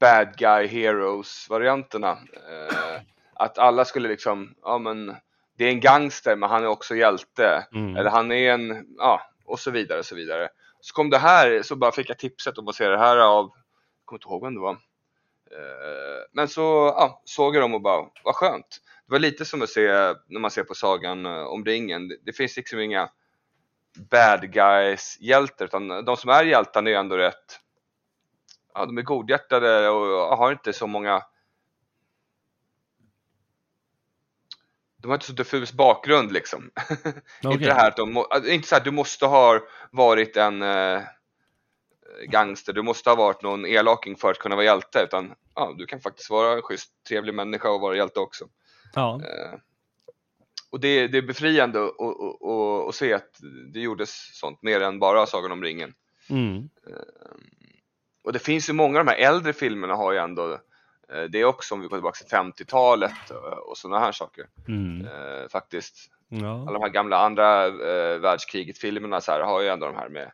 bad 0.00 0.36
guy 0.36 0.66
heroes 0.66 1.50
varianterna. 1.50 2.10
Eh, 2.10 3.00
att 3.34 3.58
alla 3.58 3.84
skulle 3.84 4.08
liksom, 4.08 4.54
ja 4.62 4.78
men 4.78 5.16
det 5.56 5.64
är 5.64 5.68
en 5.68 5.80
gangster 5.80 6.36
men 6.36 6.50
han 6.50 6.62
är 6.62 6.66
också 6.68 6.94
hjälte. 6.96 7.66
mm. 7.72 7.96
Eller 7.96 8.10
han 8.10 8.32
är 8.32 8.52
en, 8.52 8.86
ja 8.98 9.22
och 9.44 9.58
så 9.60 9.70
vidare 9.70 9.98
och 9.98 10.06
så 10.06 10.14
vidare. 10.14 10.48
Så 10.80 10.94
kom 10.94 11.10
det 11.10 11.18
här, 11.18 11.62
så 11.62 11.76
bara 11.76 11.92
fick 11.92 12.10
jag 12.10 12.18
tipset 12.18 12.58
om 12.58 12.68
att 12.68 12.74
se 12.74 12.88
det 12.88 12.98
här 12.98 13.16
av, 13.16 13.44
jag 13.44 14.04
kommer 14.04 14.18
inte 14.18 14.28
ihåg 14.28 14.44
vem 14.44 14.54
det 14.54 14.60
var. 14.60 14.76
Eh, 15.50 16.24
Men 16.32 16.48
så 16.48 16.94
ja, 16.96 17.22
såg 17.24 17.56
jag 17.56 17.62
dem 17.62 17.74
och 17.74 17.82
bara, 17.82 18.08
vad 18.24 18.34
skönt. 18.34 18.80
Det 19.06 19.12
var 19.12 19.18
lite 19.18 19.44
som 19.44 19.62
att 19.62 19.68
se 19.68 19.88
när 20.26 20.40
man 20.40 20.50
ser 20.50 20.64
på 20.64 20.74
Sagan 20.74 21.26
eh, 21.26 21.42
om 21.42 21.64
ringen. 21.64 22.08
Det, 22.22 22.32
finns 22.32 22.56
liksom 22.56 22.80
inga 22.80 23.10
bad 24.10 24.52
guys 24.52 25.16
hjältar 25.20 25.64
utan 25.64 26.04
de 26.04 26.16
som 26.16 26.30
är 26.30 26.44
hjältarna 26.44 26.90
är 26.90 26.94
ändå 26.94 27.16
rätt, 27.16 27.60
ja 28.74 28.86
de 28.86 28.98
är 28.98 29.02
godhjärtade 29.02 29.88
och 29.88 30.36
har 30.36 30.52
inte 30.52 30.72
så 30.72 30.86
många 30.86 31.22
de 34.96 35.08
har 35.08 35.14
inte 35.14 35.26
så 35.26 35.32
diffus 35.32 35.72
bakgrund 35.72 36.32
liksom. 36.32 36.70
Okej. 36.76 37.52
Inte 37.52 37.64
det 37.64 37.74
här 37.74 37.88
att 37.88 37.96
de, 37.96 38.16
alltså, 38.16 38.50
inte 38.50 38.68
så 38.68 38.76
att 38.76 38.84
du 38.84 38.90
måste 38.90 39.26
ha 39.26 39.60
varit 39.90 40.36
en 40.36 40.62
eh, 40.62 41.02
gangster, 42.28 42.72
du 42.72 42.82
måste 42.82 43.10
ha 43.10 43.16
varit 43.16 43.42
någon 43.42 43.66
elaking 43.66 44.16
för 44.16 44.30
att 44.30 44.38
kunna 44.38 44.56
vara 44.56 44.64
hjälte 44.64 45.00
utan 45.04 45.34
ja, 45.54 45.74
du 45.78 45.86
kan 45.86 46.00
faktiskt 46.00 46.30
vara 46.30 46.52
en 46.52 46.62
schysst, 46.62 46.90
trevlig 47.08 47.34
människa 47.34 47.70
och 47.70 47.80
vara 47.80 47.96
hjälte 47.96 48.20
också. 48.20 48.44
Ja, 48.94 49.20
Eh, 49.24 49.58
och 50.72 50.80
det, 50.80 51.08
det 51.08 51.18
är 51.18 51.22
befriande 51.22 51.84
att, 52.88 52.94
se 52.94 53.12
att 53.12 53.40
det 53.72 53.80
gjordes 53.80 54.38
sånt 54.38 54.62
mer 54.62 54.80
än 54.80 54.98
bara 54.98 55.26
Sagan 55.26 55.52
om 55.52 55.62
ringen. 55.62 55.94
mm, 56.30 56.68
Och 58.24 58.32
det 58.32 58.38
finns 58.38 58.68
ju 58.68 58.72
många 58.72 58.98
av 58.98 59.04
de 59.04 59.10
här 59.10 59.18
äldre 59.18 59.52
filmerna 59.52 59.94
har 59.94 60.12
ju 60.12 60.18
ändå 60.18 60.52
eh, 61.12 61.22
det 61.30 61.40
är 61.40 61.44
också 61.44 61.74
om 61.74 61.80
vi 61.80 61.86
går 61.88 61.96
tillbaka 61.96 62.24
till 62.24 62.36
50-talet 62.36 63.30
och, 63.30 63.70
och 63.70 63.78
sådana 63.78 63.98
här 64.04 64.12
saker 64.12 64.46
mm, 64.68 65.06
eh, 65.06 65.48
faktiskt. 65.48 65.96
ja. 66.28 66.52
Alla 66.68 66.72
de 66.72 66.82
här 66.82 66.88
gamla 66.88 67.18
andra 67.18 67.66
eh, 67.66 68.18
världskriget-filmerna 68.18 69.20
så 69.20 69.32
här 69.32 69.40
har 69.40 69.60
ju 69.60 69.68
ändå 69.68 69.86
de 69.86 69.96
här 69.96 70.08
med 70.08 70.22
eh, 70.22 70.30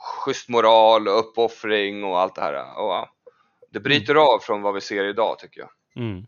schysst 0.00 0.48
moral 0.48 1.08
och 1.08 1.18
uppoffring 1.18 2.04
och 2.04 2.20
allt 2.20 2.34
det 2.34 2.40
här. 2.40 2.54
Och, 2.54 2.88
ja, 2.90 3.08
det 3.72 3.80
bryter 3.80 4.14
av 4.14 4.38
från 4.38 4.62
vad 4.62 4.74
vi 4.74 4.80
ser 4.80 5.04
idag 5.04 5.38
tycker 5.38 5.60
jag. 5.60 5.70
Mm. 6.04 6.26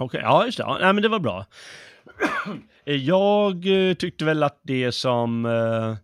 Okej, 0.00 0.20
ja 0.22 0.44
just 0.46 0.58
det. 0.58 0.64
Ja, 0.64 0.78
nej, 0.80 0.92
men 0.92 1.02
det 1.02 1.08
var 1.08 1.18
bra. 1.18 1.46
Jag 2.84 3.66
eh, 3.88 3.94
tyckte 3.94 4.24
väl 4.24 4.42
att 4.42 4.60
det 4.62 4.92
som... 4.92 5.46
eh, 5.46 5.96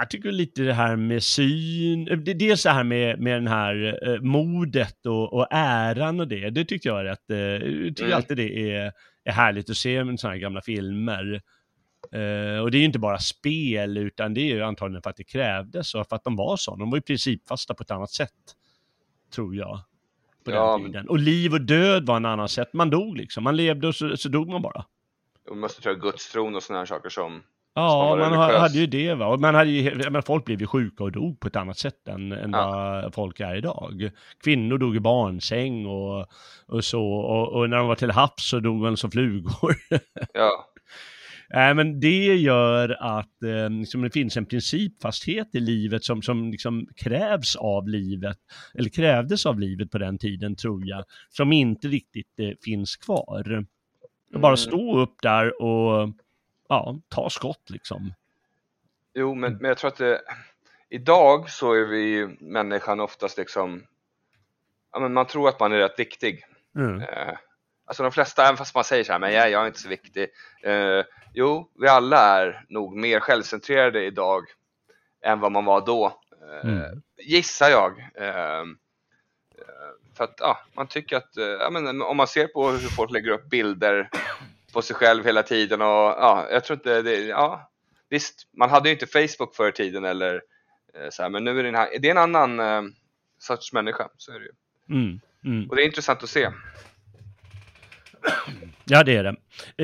jag 0.00 0.10
tycker 0.10 0.32
lite 0.32 0.62
det 0.62 0.72
här 0.74 0.96
med 0.96 1.22
syn, 1.22 2.08
eh, 2.08 2.18
det- 2.18 2.34
dels 2.34 2.62
det 2.62 2.70
här 2.70 2.84
med, 2.84 3.20
med 3.20 3.34
den 3.36 3.46
här 3.46 3.98
eh, 4.08 4.20
modet 4.20 5.06
och, 5.06 5.32
och 5.32 5.46
äran 5.50 6.20
och 6.20 6.28
det, 6.28 6.50
det 6.50 6.64
tyckte 6.64 6.88
jag 6.88 7.00
är 7.00 7.04
rätt, 7.04 7.30
eh, 7.30 7.36
jag 7.38 7.96
tycker 7.96 8.04
Mm. 8.04 8.16
alltid 8.16 8.36
det 8.36 8.72
är, 8.76 8.92
är 9.24 9.32
härligt 9.32 9.70
att 9.70 9.76
se 9.76 10.04
med 10.04 10.20
sådana 10.20 10.34
här 10.34 10.40
gamla 10.40 10.60
filmer. 10.62 11.42
Eh, 12.12 12.60
och 12.62 12.70
det 12.70 12.76
är 12.76 12.80
ju 12.80 12.84
inte 12.84 12.98
bara 12.98 13.18
spel, 13.18 13.96
utan 13.98 14.34
det 14.34 14.40
är 14.40 14.54
ju 14.54 14.62
antagligen 14.62 15.02
för 15.02 15.10
att 15.10 15.16
det 15.16 15.24
krävdes 15.24 15.94
och 15.94 16.08
för 16.08 16.16
att 16.16 16.24
de 16.24 16.36
var 16.36 16.56
så. 16.56 16.76
De 16.76 16.90
var 16.90 16.96
ju 16.98 17.02
principfasta 17.02 17.74
på 17.74 17.82
ett 17.82 17.90
annat 17.90 18.10
sätt, 18.10 18.30
tror 19.34 19.54
jag. 19.56 19.80
På 20.44 20.50
Ja, 20.50 20.72
den 20.72 20.82
men- 20.82 20.92
tiden. 20.92 21.08
Och 21.08 21.18
liv 21.18 21.52
och 21.52 21.60
död 21.60 22.06
var 22.06 22.16
en 22.16 22.24
annan 22.26 22.48
sätt. 22.48 22.72
Man 22.72 22.90
dog 22.90 23.16
liksom. 23.16 23.44
Man 23.44 23.56
levde 23.56 23.88
och 23.88 23.94
så, 23.94 24.16
så 24.16 24.28
dog 24.28 24.48
man 24.48 24.62
bara. 24.62 24.84
Och 25.50 25.56
måste 25.56 25.82
tro 25.82 25.94
gudstron 25.94 26.56
och 26.56 26.62
sådana 26.62 26.78
här 26.80 26.86
saker 26.86 27.08
som 27.08 27.32
man 27.32 27.42
Ja, 27.74 28.16
man 28.18 28.18
religiös. 28.32 28.60
hade 28.60 28.78
ju 28.78 28.86
det 28.86 29.14
va. 29.14 29.26
Och 29.26 29.40
man 29.40 29.54
hade 29.54 29.70
ju, 29.70 29.94
menar, 29.94 30.20
folk 30.22 30.44
blev 30.44 30.60
ju 30.60 30.66
sjuka 30.66 31.04
och 31.04 31.12
dog 31.12 31.40
på 31.40 31.48
ett 31.48 31.56
annat 31.56 31.78
sätt 31.78 32.08
än, 32.08 32.32
än 32.32 32.50
Ja. 32.52 32.70
vad 33.02 33.14
folk 33.14 33.40
är 33.40 33.54
idag. 33.56 34.10
Kvinnor 34.44 34.78
dog 34.78 34.96
i 34.96 35.00
barnsäng 35.00 35.86
och, 35.86 36.26
och 36.66 36.84
så. 36.84 37.04
Och, 37.12 37.52
och 37.52 37.70
när 37.70 37.76
de 37.76 37.86
var 37.86 37.94
till 37.94 38.10
havs 38.10 38.48
så 38.48 38.60
dog 38.60 38.76
man 38.80 38.96
som 38.96 39.10
flugor. 39.10 39.74
ja, 40.34 40.71
Nej, 41.54 41.74
men 41.74 42.00
det 42.00 42.34
gör 42.36 42.96
att 43.00 43.42
eh, 43.42 43.70
liksom, 43.70 44.02
det 44.02 44.10
finns 44.10 44.36
en 44.36 44.46
principfasthet 44.46 45.54
i 45.54 45.60
livet 45.60 46.04
som, 46.04 46.22
som 46.22 46.50
liksom 46.50 46.88
krävs 46.96 47.56
av 47.56 47.88
livet, 47.88 48.38
eller 48.74 48.88
krävdes 48.88 49.46
av 49.46 49.60
livet 49.60 49.90
på 49.90 49.98
den 49.98 50.18
tiden 50.18 50.56
tror 50.56 50.82
jag, 50.86 51.04
som 51.28 51.52
inte 51.52 51.88
riktigt 51.88 52.38
eh, 52.38 52.50
finns 52.64 52.96
kvar. 52.96 53.66
Bara 54.34 54.46
Mm. 54.46 54.56
stå 54.56 54.98
upp 55.00 55.22
där 55.22 55.62
och 55.62 56.10
ja, 56.68 57.00
ta 57.08 57.30
skott 57.30 57.70
liksom. 57.70 58.14
Jo, 59.14 59.34
men, 59.34 59.52
men 59.56 59.68
jag 59.68 59.78
tror 59.78 59.88
att 59.88 59.96
det, 59.96 60.20
idag 60.90 61.50
så 61.50 61.72
är 61.72 61.84
vi 61.86 62.36
människan 62.40 63.00
oftast 63.00 63.38
liksom, 63.38 63.82
ja 64.92 65.00
men 65.00 65.12
man 65.12 65.26
tror 65.26 65.48
att 65.48 65.60
man 65.60 65.72
är 65.72 65.78
rätt 65.78 65.98
viktig. 65.98 66.44
Mm. 66.76 67.00
Eh, 67.00 67.36
alltså 67.84 68.02
de 68.02 68.12
flesta, 68.12 68.42
även 68.44 68.56
fast 68.56 68.74
man 68.74 68.84
säger 68.84 69.04
så 69.04 69.12
här, 69.12 69.18
men 69.18 69.32
jag, 69.32 69.50
jag 69.50 69.62
är 69.62 69.66
inte 69.66 69.78
så 69.80 69.88
viktig. 69.88 70.28
Eh, 70.62 71.04
jo, 71.34 71.70
vi 71.80 71.88
alla 71.88 72.18
är 72.40 72.64
nog 72.68 72.96
mer 72.96 73.20
självcentrerade 73.20 74.04
idag 74.04 74.44
än 75.22 75.40
vad 75.40 75.52
man 75.52 75.64
var 75.64 75.86
då. 75.86 76.06
Eh, 76.06 76.68
Mm. 76.70 77.02
Gissar 77.16 77.68
jag. 77.70 77.98
Eh, 78.14 78.60
eh, 78.60 78.64
för 80.16 80.24
att 80.24 80.34
ja, 80.38 80.58
man 80.76 80.86
tycker 80.86 81.16
att, 81.16 81.36
eh, 81.36 81.44
ja, 81.44 81.70
men, 81.70 82.02
om 82.02 82.16
man 82.16 82.26
ser 82.26 82.46
på 82.46 82.70
hur 82.70 82.88
folk 82.88 83.10
lägger 83.10 83.30
upp 83.30 83.50
bilder 83.50 84.10
på 84.72 84.82
sig 84.82 84.96
själv 84.96 85.24
hela 85.24 85.42
tiden 85.42 85.80
och 85.82 85.86
ja, 85.88 86.46
jag 86.50 86.64
tror 86.64 86.76
inte 86.76 87.02
det, 87.02 87.14
ja, 87.20 87.70
visst, 88.08 88.46
man 88.56 88.70
hade 88.70 88.88
ju 88.88 88.92
inte 88.94 89.06
Facebook 89.06 89.54
förr 89.56 89.68
i 89.68 89.72
tiden 89.72 90.04
eller 90.04 90.42
eh, 90.94 91.08
så 91.10 91.22
här, 91.22 91.30
men 91.30 91.44
nu 91.44 91.58
är 91.58 91.62
det 91.62 91.68
en, 91.68 91.74
här- 91.74 91.98
det 92.00 92.08
är 92.08 92.10
en 92.10 92.34
annan 92.36 92.60
eh, 92.60 92.82
sorts 93.38 93.72
människa, 93.72 94.08
så 94.16 94.32
är 94.32 94.38
det 94.38 94.44
ju. 94.44 94.52
Mm. 94.96 95.20
Mm. 95.44 95.70
Och 95.70 95.76
det 95.76 95.82
är 95.82 95.86
intressant 95.86 96.22
att 96.22 96.30
se. 96.30 96.50
Ja, 98.84 99.02
det 99.02 99.16
är 99.16 99.24
det. 99.24 99.36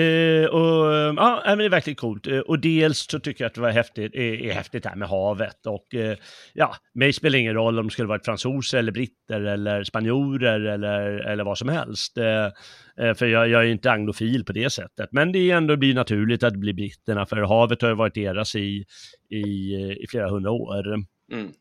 Eh, 0.02 0.48
och, 0.48 0.94
ja, 1.16 1.42
men 1.46 1.58
det 1.58 1.64
är 1.64 1.68
verkligen 1.68 1.96
coolt. 1.96 2.26
Eh, 2.26 2.38
och 2.38 2.58
dels 2.58 2.98
så 3.10 3.18
tycker 3.20 3.44
jag 3.44 3.48
att 3.48 3.54
det 3.54 3.60
var 3.60 3.70
häftigt, 3.70 4.14
är, 4.14 4.42
är 4.42 4.52
häftigt 4.52 4.86
här 4.86 4.96
med 4.96 5.08
havet. 5.08 5.66
Och 5.66 5.94
eh, 5.94 6.16
ja, 6.52 6.74
mig 6.94 7.12
spelar 7.12 7.38
ingen 7.38 7.54
roll 7.54 7.78
om 7.78 7.86
det 7.86 7.92
skulle 7.92 8.08
varit 8.08 8.24
fransoser 8.24 8.78
eller 8.78 8.92
britter 8.92 9.40
eller 9.40 9.84
spanjorer 9.84 10.60
eller, 10.60 11.00
eller 11.10 11.44
vad 11.44 11.58
som 11.58 11.68
helst. 11.68 12.18
Eh, 12.18 13.06
eh, 13.06 13.14
för 13.14 13.26
jag, 13.26 13.48
jag 13.48 13.62
är 13.62 13.68
inte 13.68 13.90
anglofil 13.90 14.44
på 14.44 14.52
det 14.52 14.70
sättet. 14.70 15.08
Men 15.12 15.32
det 15.32 15.50
är 15.50 15.56
ändå 15.56 15.76
blir 15.76 15.94
naturligt 15.94 16.42
att 16.42 16.52
det 16.52 16.58
blir 16.58 16.74
britterna, 16.74 17.26
för 17.26 17.36
havet 17.36 17.82
har 17.82 17.88
ju 17.88 17.94
varit 17.94 18.14
deras 18.14 18.56
i, 18.56 18.84
i, 19.30 19.74
i 20.02 20.06
flera 20.10 20.30
hundra 20.30 20.50
år. 20.50 20.94
Mm. 21.32 21.52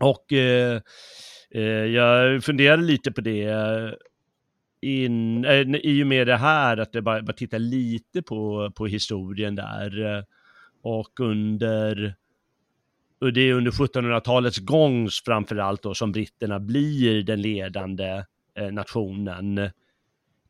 Och 0.00 0.32
eh, 0.32 0.80
eh, 1.54 1.62
jag 1.84 2.44
funderade 2.44 2.82
lite 2.82 3.12
på 3.12 3.20
det 3.20 3.44
in, 4.84 5.44
eh, 5.44 5.60
i 5.60 6.02
och 6.02 6.06
med 6.06 6.26
det 6.26 6.36
här, 6.36 6.76
att 6.76 6.94
jag 6.94 7.04
bara, 7.04 7.22
bara 7.22 7.32
titta 7.32 7.58
lite 7.58 8.22
på, 8.22 8.70
på 8.74 8.86
historien 8.86 9.54
där. 9.54 10.16
Eh, 10.16 10.22
och 10.82 11.20
under, 11.20 12.14
och 13.20 13.32
det 13.32 13.40
är 13.40 13.52
under 13.52 13.70
1700-talets 13.70 14.58
gång 14.58 15.08
framförallt 15.24 15.82
då 15.82 15.94
som 15.94 16.12
britterna 16.12 16.60
blir 16.60 17.22
den 17.22 17.42
ledande 17.42 18.24
eh, 18.58 18.72
nationen. 18.72 19.70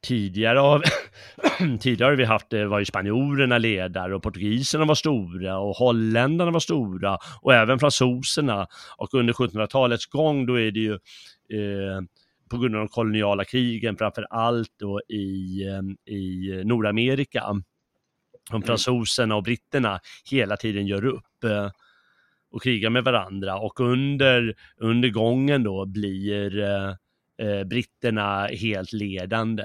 Tidigare 0.02 0.60
av, 0.60 0.82
tidigare 1.80 2.10
har 2.10 2.16
vi 2.16 2.24
haft, 2.24 2.50
det 2.50 2.66
var 2.66 2.78
ju 2.78 2.84
spanjorerna 2.84 3.58
ledare 3.58 4.14
och 4.14 4.22
portugiserna 4.22 4.84
var 4.84 4.94
stora 4.94 5.58
och 5.58 5.76
holländarna 5.76 6.50
var 6.50 6.60
stora 6.60 7.18
och 7.42 7.54
även 7.54 7.78
fransoserna. 7.78 8.66
Och 8.96 9.14
under 9.14 9.32
1700-talets 9.32 10.06
gång 10.06 10.46
då 10.46 10.60
är 10.60 10.70
det 10.70 10.80
ju 10.80 10.92
eh, 10.92 12.00
på 12.54 12.60
grund 12.60 12.74
av 12.76 12.80
de 12.80 12.88
koloniala 12.88 13.44
krigen 13.44 13.96
framför 13.96 14.26
allt 14.30 14.72
då 14.78 15.00
i, 15.08 15.62
eh, 15.68 16.14
i 16.14 16.62
Nordamerika. 16.64 17.44
Om 17.44 17.62
Mm. 18.50 18.62
fransoserna 18.62 19.36
och 19.36 19.42
britterna 19.42 20.00
hela 20.30 20.56
tiden 20.56 20.86
gör 20.86 21.04
upp 21.04 21.44
eh, 21.44 21.70
och 22.50 22.62
krigar 22.62 22.90
med 22.90 23.04
varandra 23.04 23.58
och 23.58 23.80
under, 23.80 24.54
under 24.76 25.08
gången 25.08 25.62
då 25.62 25.86
blir 25.86 26.58
eh, 26.58 26.88
eh, 27.48 27.64
britterna 27.64 28.46
helt 28.46 28.92
ledande. 28.92 29.64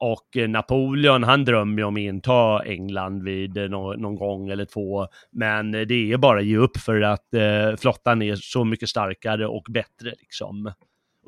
Och 0.00 0.36
Napoleon, 0.48 1.22
han 1.24 1.44
drömmer 1.44 1.78
ju 1.78 1.84
om 1.84 1.94
att 1.94 2.00
inta 2.00 2.62
England 2.62 3.22
vid 3.22 3.70
nå- 3.70 3.92
någon 3.94 4.16
gång 4.16 4.48
eller 4.50 4.64
två. 4.64 5.06
Men 5.30 5.70
det 5.72 6.12
är 6.12 6.16
bara 6.16 6.38
att 6.38 6.46
ge 6.46 6.56
upp 6.56 6.76
för 6.76 7.00
att 7.00 7.34
eh, 7.34 7.76
flottan 7.76 8.22
är 8.22 8.34
så 8.36 8.64
mycket 8.64 8.88
starkare 8.88 9.46
och 9.46 9.66
bättre 9.70 10.14
liksom. 10.18 10.72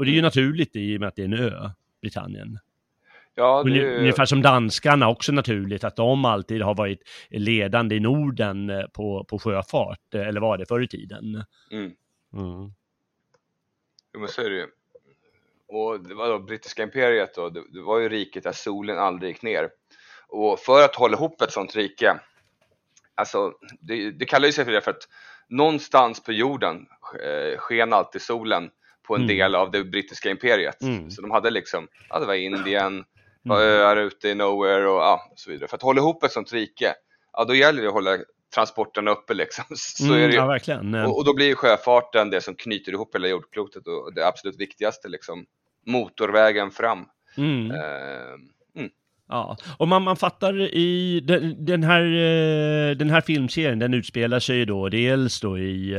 Och 0.01 0.07
det 0.07 0.13
är 0.13 0.15
ju 0.15 0.23
naturligt 0.23 0.77
i 0.77 0.97
och 0.97 1.01
med 1.01 1.09
att 1.09 1.17
det 1.17 1.23
är 1.23 1.27
en 1.27 1.39
ö, 1.39 1.71
Britannien. 2.01 2.59
Ja, 3.35 3.63
det 3.63 3.99
Ungefär 3.99 4.25
som 4.25 4.43
danskarna 4.43 5.09
också 5.09 5.33
naturligt, 5.33 5.85
att 5.85 5.97
de 5.97 6.25
alltid 6.25 6.63
har 6.63 6.75
varit 6.75 7.09
ledande 7.31 7.97
i 7.97 8.01
Norden 8.01 8.71
eh, 8.71 8.87
på, 8.87 9.25
på 9.25 9.39
sjöfart, 9.39 10.15
eh, 10.15 10.29
eller 10.29 10.41
var 10.41 10.59
det 10.59 10.67
förr 10.67 10.83
i 10.83 10.89
tiden. 10.89 11.45
mm, 11.71 11.93
Mm. 12.33 12.73
jo, 14.15 14.21
men 14.21 14.29
så 14.29 14.43
är 14.43 14.51
det 14.51 14.57
ju. 14.57 14.67
Och 15.69 16.01
det 16.01 16.15
var 16.15 16.29
då 16.29 16.39
brittiska 16.39 16.83
imperiet 16.83 17.35
då, 17.35 17.49
det, 17.49 17.63
det 17.73 17.83
var 17.83 17.99
ju 17.99 18.09
riket 18.09 18.43
där 18.43 18.53
solen 18.53 18.99
aldrig 18.99 19.31
gick 19.31 19.43
ner. 19.43 19.71
Och 20.29 20.59
för 20.59 20.85
att 20.85 20.95
hålla 20.95 21.17
ihop 21.17 21.43
ett 21.43 21.53
sånt 21.53 21.77
rike, 21.77 22.21
alltså 23.15 23.53
det, 23.81 24.11
det 24.11 24.25
kallar 24.25 24.47
ju 24.47 24.53
sig 24.53 24.65
för 24.65 24.73
det 24.73 24.81
för 24.81 24.91
att 24.91 25.09
någonstans 25.49 26.25
på 26.25 26.33
jorden 26.33 26.87
eh, 27.23 27.59
sken 27.59 27.93
alltid 27.93 28.23
solen 28.23 28.71
på 29.11 29.17
en 29.17 29.23
Mm. 29.23 29.37
del 29.37 29.55
av 29.55 29.71
det 29.71 29.85
brittiska 29.85 30.31
imperiet. 30.31 30.83
Mm. 30.83 31.11
Så 31.11 31.23
de 31.23 31.31
hade 31.31 31.51
liksom, 31.51 31.89
ja 32.09 32.19
det 32.19 32.27
var 32.27 32.35
Indien, 32.35 32.97
det 33.43 33.49
var 33.49 33.61
Mm. 33.63 33.69
öar 33.81 33.97
ute 33.97 34.29
i 34.29 34.35
nowhere 34.35 34.87
och 34.89 35.01
ja, 35.01 35.33
så 35.37 35.51
vidare. 35.51 35.69
För 35.69 35.77
att 35.77 35.83
hålla 35.83 36.01
ihop 36.01 36.25
ett 36.25 36.33
sånt 36.33 36.53
rike, 36.53 36.95
ja 37.33 37.45
då 37.45 37.55
gäller 37.55 37.83
det 37.83 37.89
att 37.89 37.95
hålla 37.95 38.19
transporterna 38.55 39.11
uppe 39.11 39.35
liksom. 39.35 39.65
Så 39.77 40.05
är 40.05 40.09
det 40.11 40.17
Mm, 40.19 40.31
ju. 40.31 40.37
ja, 40.37 40.47
verkligen. 40.47 40.95
Eh, 40.95 41.05
Och, 41.05 41.19
och 41.19 41.25
då 41.25 41.35
blir 41.35 41.47
ju 41.47 41.55
sjöfarten 41.55 42.31
det 42.31 42.41
som 42.41 42.55
knyter 42.55 42.93
ihop 42.93 43.15
hela 43.15 43.29
jordklotet 43.29 43.87
och 43.87 44.15
det 44.15 44.27
absolut 44.27 44.61
viktigaste 44.61 45.09
liksom 45.09 45.45
motorvägen 45.87 46.71
fram. 46.71 46.99
Eh, 47.71 48.37
Ja, 49.33 49.57
och 49.79 49.89
man, 49.89 50.03
man 50.03 50.17
fattar 50.17 50.61
i 50.61 51.21
den, 51.21 51.65
den, 51.65 51.83
här, 51.83 52.03
eh, 52.03 52.97
den 52.97 53.11
här 53.11 53.21
filmserien, 53.21 53.79
den 53.79 53.95
utspelar 53.95 54.41
sig 54.41 54.67
då 54.67 54.89
dels 54.89 55.41
då 55.41 55.59
i, 55.59 55.95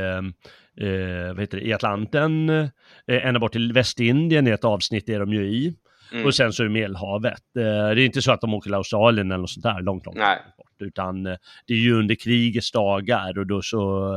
eh, 0.80 1.34
vad 1.34 1.40
heter 1.40 1.58
det, 1.58 1.66
i 1.66 1.72
Atlanten, 1.72 2.48
eh, 2.48 2.68
ända 3.06 3.40
bort 3.40 3.52
till 3.52 3.72
Västindien 3.72 4.46
i 4.46 4.50
ett 4.50 4.64
avsnitt 4.64 5.08
är 5.08 5.20
de 5.20 5.32
ju 5.32 5.44
i, 5.44 5.74
mm, 6.12 6.26
och 6.26 6.34
sen 6.34 6.52
så 6.52 6.62
är 6.62 6.66
det 6.66 6.72
Medelhavet. 6.72 7.56
Eh, 7.56 7.62
det 7.62 8.02
är 8.02 8.06
inte 8.06 8.22
så 8.22 8.32
att 8.32 8.40
de 8.40 8.54
åker 8.54 8.68
till 8.68 8.74
Australien 8.74 9.30
eller 9.30 9.40
något 9.40 9.50
sånt 9.50 9.64
där, 9.64 9.80
långt, 9.80 10.06
långt 10.06 10.18
Nej. 10.18 10.38
bort, 10.58 10.82
utan 10.82 11.26
eh, 11.26 11.36
det 11.66 11.74
är 11.74 11.78
ju 11.78 11.94
under 11.94 12.14
krigets 12.14 12.72
dagar 12.72 13.38
och 13.38 13.46
då 13.46 13.62
så, 13.62 14.14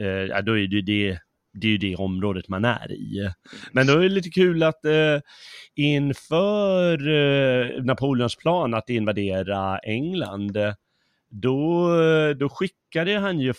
eh, 0.00 0.06
ja, 0.06 0.42
då 0.42 0.58
är 0.58 0.66
det 0.68 0.76
ju 0.76 0.82
det, 0.82 1.18
det 1.54 1.66
är 1.66 1.70
ju 1.70 1.78
det 1.78 1.96
området 1.96 2.48
man 2.48 2.64
är 2.64 2.92
i. 2.92 3.30
Men 3.72 3.86
då 3.86 3.92
är 3.92 4.02
det 4.02 4.08
lite 4.08 4.30
kul 4.30 4.62
att 4.62 4.84
eh, 4.84 5.20
inför 5.74 7.08
eh, 7.08 7.84
Napoleons 7.84 8.36
plan 8.36 8.74
att 8.74 8.90
invadera 8.90 9.78
England, 9.78 10.58
då, 11.30 11.88
då 12.36 12.48
skickade 12.48 13.18
han 13.18 13.40
ju 13.40 13.52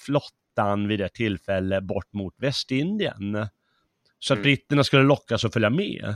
flottan 0.54 0.88
vid 0.88 1.02
ett 1.02 1.14
tillfälle 1.14 1.82
bort 1.82 2.14
mot 2.14 2.34
Västindien. 2.38 3.48
Så 4.20 4.34
att 4.34 4.38
Mm. 4.38 4.44
britterna 4.44 4.84
skulle 4.84 5.04
lockas 5.04 5.46
att 5.46 5.54
följa 5.54 5.70
med. 5.70 6.16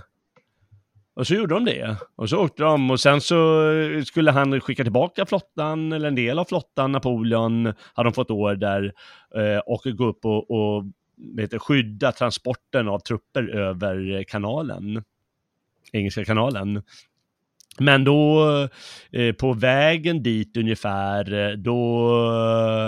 Och 1.16 1.28
så 1.28 1.34
gjorde 1.34 1.56
de 1.56 1.66
det. 1.66 1.98
Och 2.16 2.30
så 2.30 2.38
åkte 2.38 2.64
de 2.64 2.92
och 2.92 3.00
sen 3.00 3.22
så 3.22 3.64
skulle 4.06 4.32
han 4.32 4.62
skicka 4.62 4.84
tillbaka 4.84 5.26
flottan, 5.26 5.92
eller 5.92 6.08
en 6.08 6.16
del 6.16 6.40
av 6.40 6.46
flottan, 6.46 6.92
Napoleon, 6.92 7.74
hade 7.94 8.10
de 8.10 8.14
fått 8.14 8.32
order, 8.32 8.94
eh, 9.36 9.58
och 9.58 9.82
gå 9.84 10.06
upp 10.06 10.26
och, 10.26 10.52
och 10.52 10.84
du, 11.16 11.60
skydda 11.60 12.12
transporten 12.12 12.88
av 12.88 13.00
trupper 13.00 13.50
över 13.50 14.24
kanalen. 14.24 15.04
Engelska 15.92 16.26
kanalen. 16.26 16.84
Men 17.80 18.04
då 18.04 18.44
eh, 19.12 19.34
på 19.34 19.54
vägen 19.54 20.24
dit 20.24 20.58
ungefär, 20.58 21.34
eh, 21.34 21.52
då, 21.52 22.10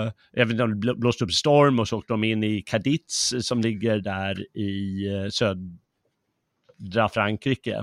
eh, 0.06 0.12
jag 0.32 0.46
vet 0.46 0.52
inte 0.52 0.62
om 0.64 0.80
det 0.80 0.94
blåste 0.94 1.24
upp 1.24 1.32
storm 1.32 1.78
och 1.78 1.88
så 1.88 1.98
åkte 1.98 2.12
de 2.12 2.24
in 2.24 2.44
i 2.44 2.62
Cadiz 2.62 3.34
som 3.40 3.60
ligger 3.60 3.98
där 3.98 4.56
i 4.56 5.06
eh, 5.08 5.28
södra 5.28 7.08
Frankrike. 7.08 7.80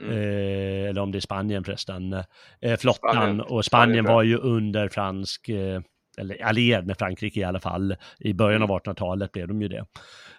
Mm. 0.00 0.12
Eh, 0.12 0.88
eller 0.90 1.00
om 1.00 1.12
det 1.12 1.18
är 1.18 1.20
Spanien 1.20 1.64
förresten. 1.64 2.12
Eh, 2.60 2.76
flottan 2.78 3.12
Spanien. 3.12 3.40
och 3.40 3.64
Spanien 3.64 3.64
Spanien, 3.64 4.04
var 4.04 4.22
ju 4.22 4.36
under 4.36 4.88
fransk, 4.88 5.48
eh, 5.48 5.80
eller 6.18 6.44
allierad 6.44 6.86
med 6.86 6.98
Frankrike 6.98 7.40
i 7.40 7.44
alla 7.44 7.60
fall. 7.60 7.96
I 8.18 8.34
början 8.34 8.62
av 8.62 8.68
1800-talet 8.68 9.32
blev 9.32 9.48
de 9.48 9.62
ju 9.62 9.68
det. 9.68 9.84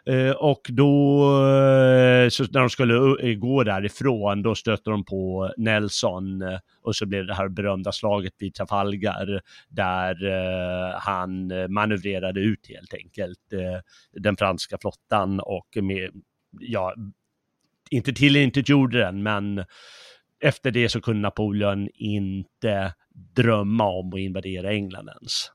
Eh, 0.05 0.31
och 0.31 0.61
då, 0.69 1.23
eh, 1.25 2.29
när 2.51 2.59
de 2.59 2.69
skulle 2.69 2.93
uh, 2.93 3.33
gå 3.39 3.63
därifrån, 3.63 4.43
då 4.43 4.55
stötte 4.55 4.89
de 4.89 5.05
på 5.05 5.53
Nelson 5.57 6.41
eh, 6.41 6.59
och 6.81 6.95
så 6.95 7.05
blev 7.05 7.25
det 7.25 7.33
här 7.33 7.47
berömda 7.47 7.91
slaget 7.91 8.33
vid 8.39 8.53
Trafalgar 8.53 9.41
där 9.69 10.25
eh, 10.25 10.99
han 10.99 11.51
eh, 11.51 11.67
manövrerade 11.67 12.39
ut 12.39 12.69
helt 12.69 12.93
enkelt 12.93 13.53
eh, 13.53 13.81
den 14.21 14.37
franska 14.37 14.77
flottan 14.81 15.39
och 15.39 15.77
med, 15.81 16.11
ja, 16.59 16.93
inte 17.89 18.13
till 18.13 18.35
inte 18.35 18.63
gjorde 18.65 18.99
den, 18.99 19.23
men 19.23 19.65
efter 20.39 20.71
det 20.71 20.89
så 20.89 21.01
kunde 21.01 21.21
Napoleon 21.21 21.89
inte 21.93 22.93
drömma 23.35 23.87
om 23.89 24.13
att 24.13 24.19
invadera 24.19 24.71
England 24.71 25.09
ens. 25.09 25.51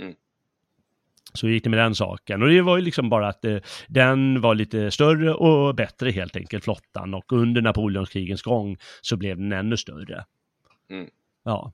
Mm. 0.00 0.14
Så 1.34 1.48
gick 1.48 1.64
det 1.64 1.70
med 1.70 1.78
den 1.78 1.94
saken. 1.94 2.42
Och 2.42 2.48
det 2.48 2.62
var 2.62 2.76
ju 2.76 2.82
liksom 2.82 3.08
bara 3.08 3.28
att 3.28 3.44
eh, 3.44 3.56
den 3.88 4.40
var 4.40 4.54
lite 4.54 4.90
större 4.90 5.34
och 5.34 5.74
bättre 5.74 6.10
helt 6.10 6.36
enkelt, 6.36 6.64
flottan. 6.64 7.14
Och 7.14 7.32
under 7.32 7.62
Napoleonskrigens 7.62 8.42
gång 8.42 8.76
så 9.00 9.16
blev 9.16 9.36
den 9.36 9.52
ännu 9.52 9.76
större. 9.76 10.24
Mm. 10.90 11.10
Ja. 11.44 11.72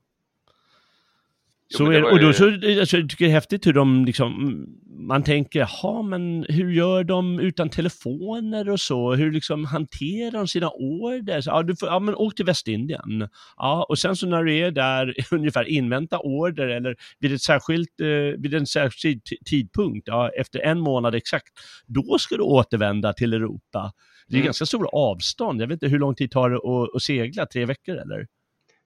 Jo, 1.73 1.77
Så 1.79 1.91
det 1.91 1.97
är, 1.97 2.13
och 2.13 2.21
då 2.21 2.33
så, 2.33 2.45
alltså, 2.81 2.97
jag 2.97 3.11
tycker 3.11 3.25
det 3.25 3.31
är 3.31 3.35
häftigt 3.35 3.67
hur 3.67 3.73
de 3.73 4.05
liksom, 4.05 4.65
man 4.99 5.23
tänker, 5.23 5.69
ja 5.83 6.03
men 6.03 6.47
hur 6.49 6.73
gör 6.73 7.05
de 7.05 7.41
utan 7.41 7.69
telefoner 7.71 8.69
och 8.71 8.81
så? 8.81 9.15
Hur 9.15 9.33
liksom 9.33 9.65
hanterar 9.65 10.31
de 10.31 10.49
sina 10.49 10.71
order? 10.71 11.41
Så, 11.41 11.51
Ja, 11.51 11.63
du 11.63 11.77
får, 11.77 11.89
ja 11.89 11.99
men 11.99 12.15
åk 12.15 12.35
till 12.35 12.45
Västindien. 12.45 13.29
Ja, 13.57 13.87
och 13.89 13.99
sen 13.99 14.17
så 14.17 14.27
när 14.27 14.45
du 14.45 14.57
är 14.59 14.71
där, 14.71 15.15
ungefär 15.31 15.65
invänta 15.69 16.19
order 16.19 16.69
eller 16.69 16.97
vid, 17.19 17.33
ett 17.33 17.43
särskilt, 17.43 18.01
eh, 18.01 18.41
vid 18.41 18.55
en 18.55 18.67
särskild 18.67 19.23
tidpunkt, 19.51 20.09
ja, 20.09 20.29
efter 20.29 20.61
en 20.61 20.81
månad 20.81 21.15
exakt, 21.15 21.49
då 21.87 22.19
ska 22.19 22.37
du 22.37 22.43
återvända 22.43 23.13
till 23.13 23.33
Europa. 23.35 23.93
Det 24.29 24.35
är 24.35 24.39
Mm. 24.39 24.45
ganska 24.45 24.67
stora 24.67 24.89
avstånd. 24.89 25.63
Jag 25.63 25.67
vet 25.67 25.73
inte 25.75 25.89
hur 25.89 25.99
lång 25.99 26.15
tid 26.15 26.31
tar 26.31 26.51
det 26.51 26.57
att, 26.57 26.97
att 26.97 27.03
segla? 27.03 27.47
Tre 27.47 27.65
veckor 27.65 27.97
eller? 27.97 28.27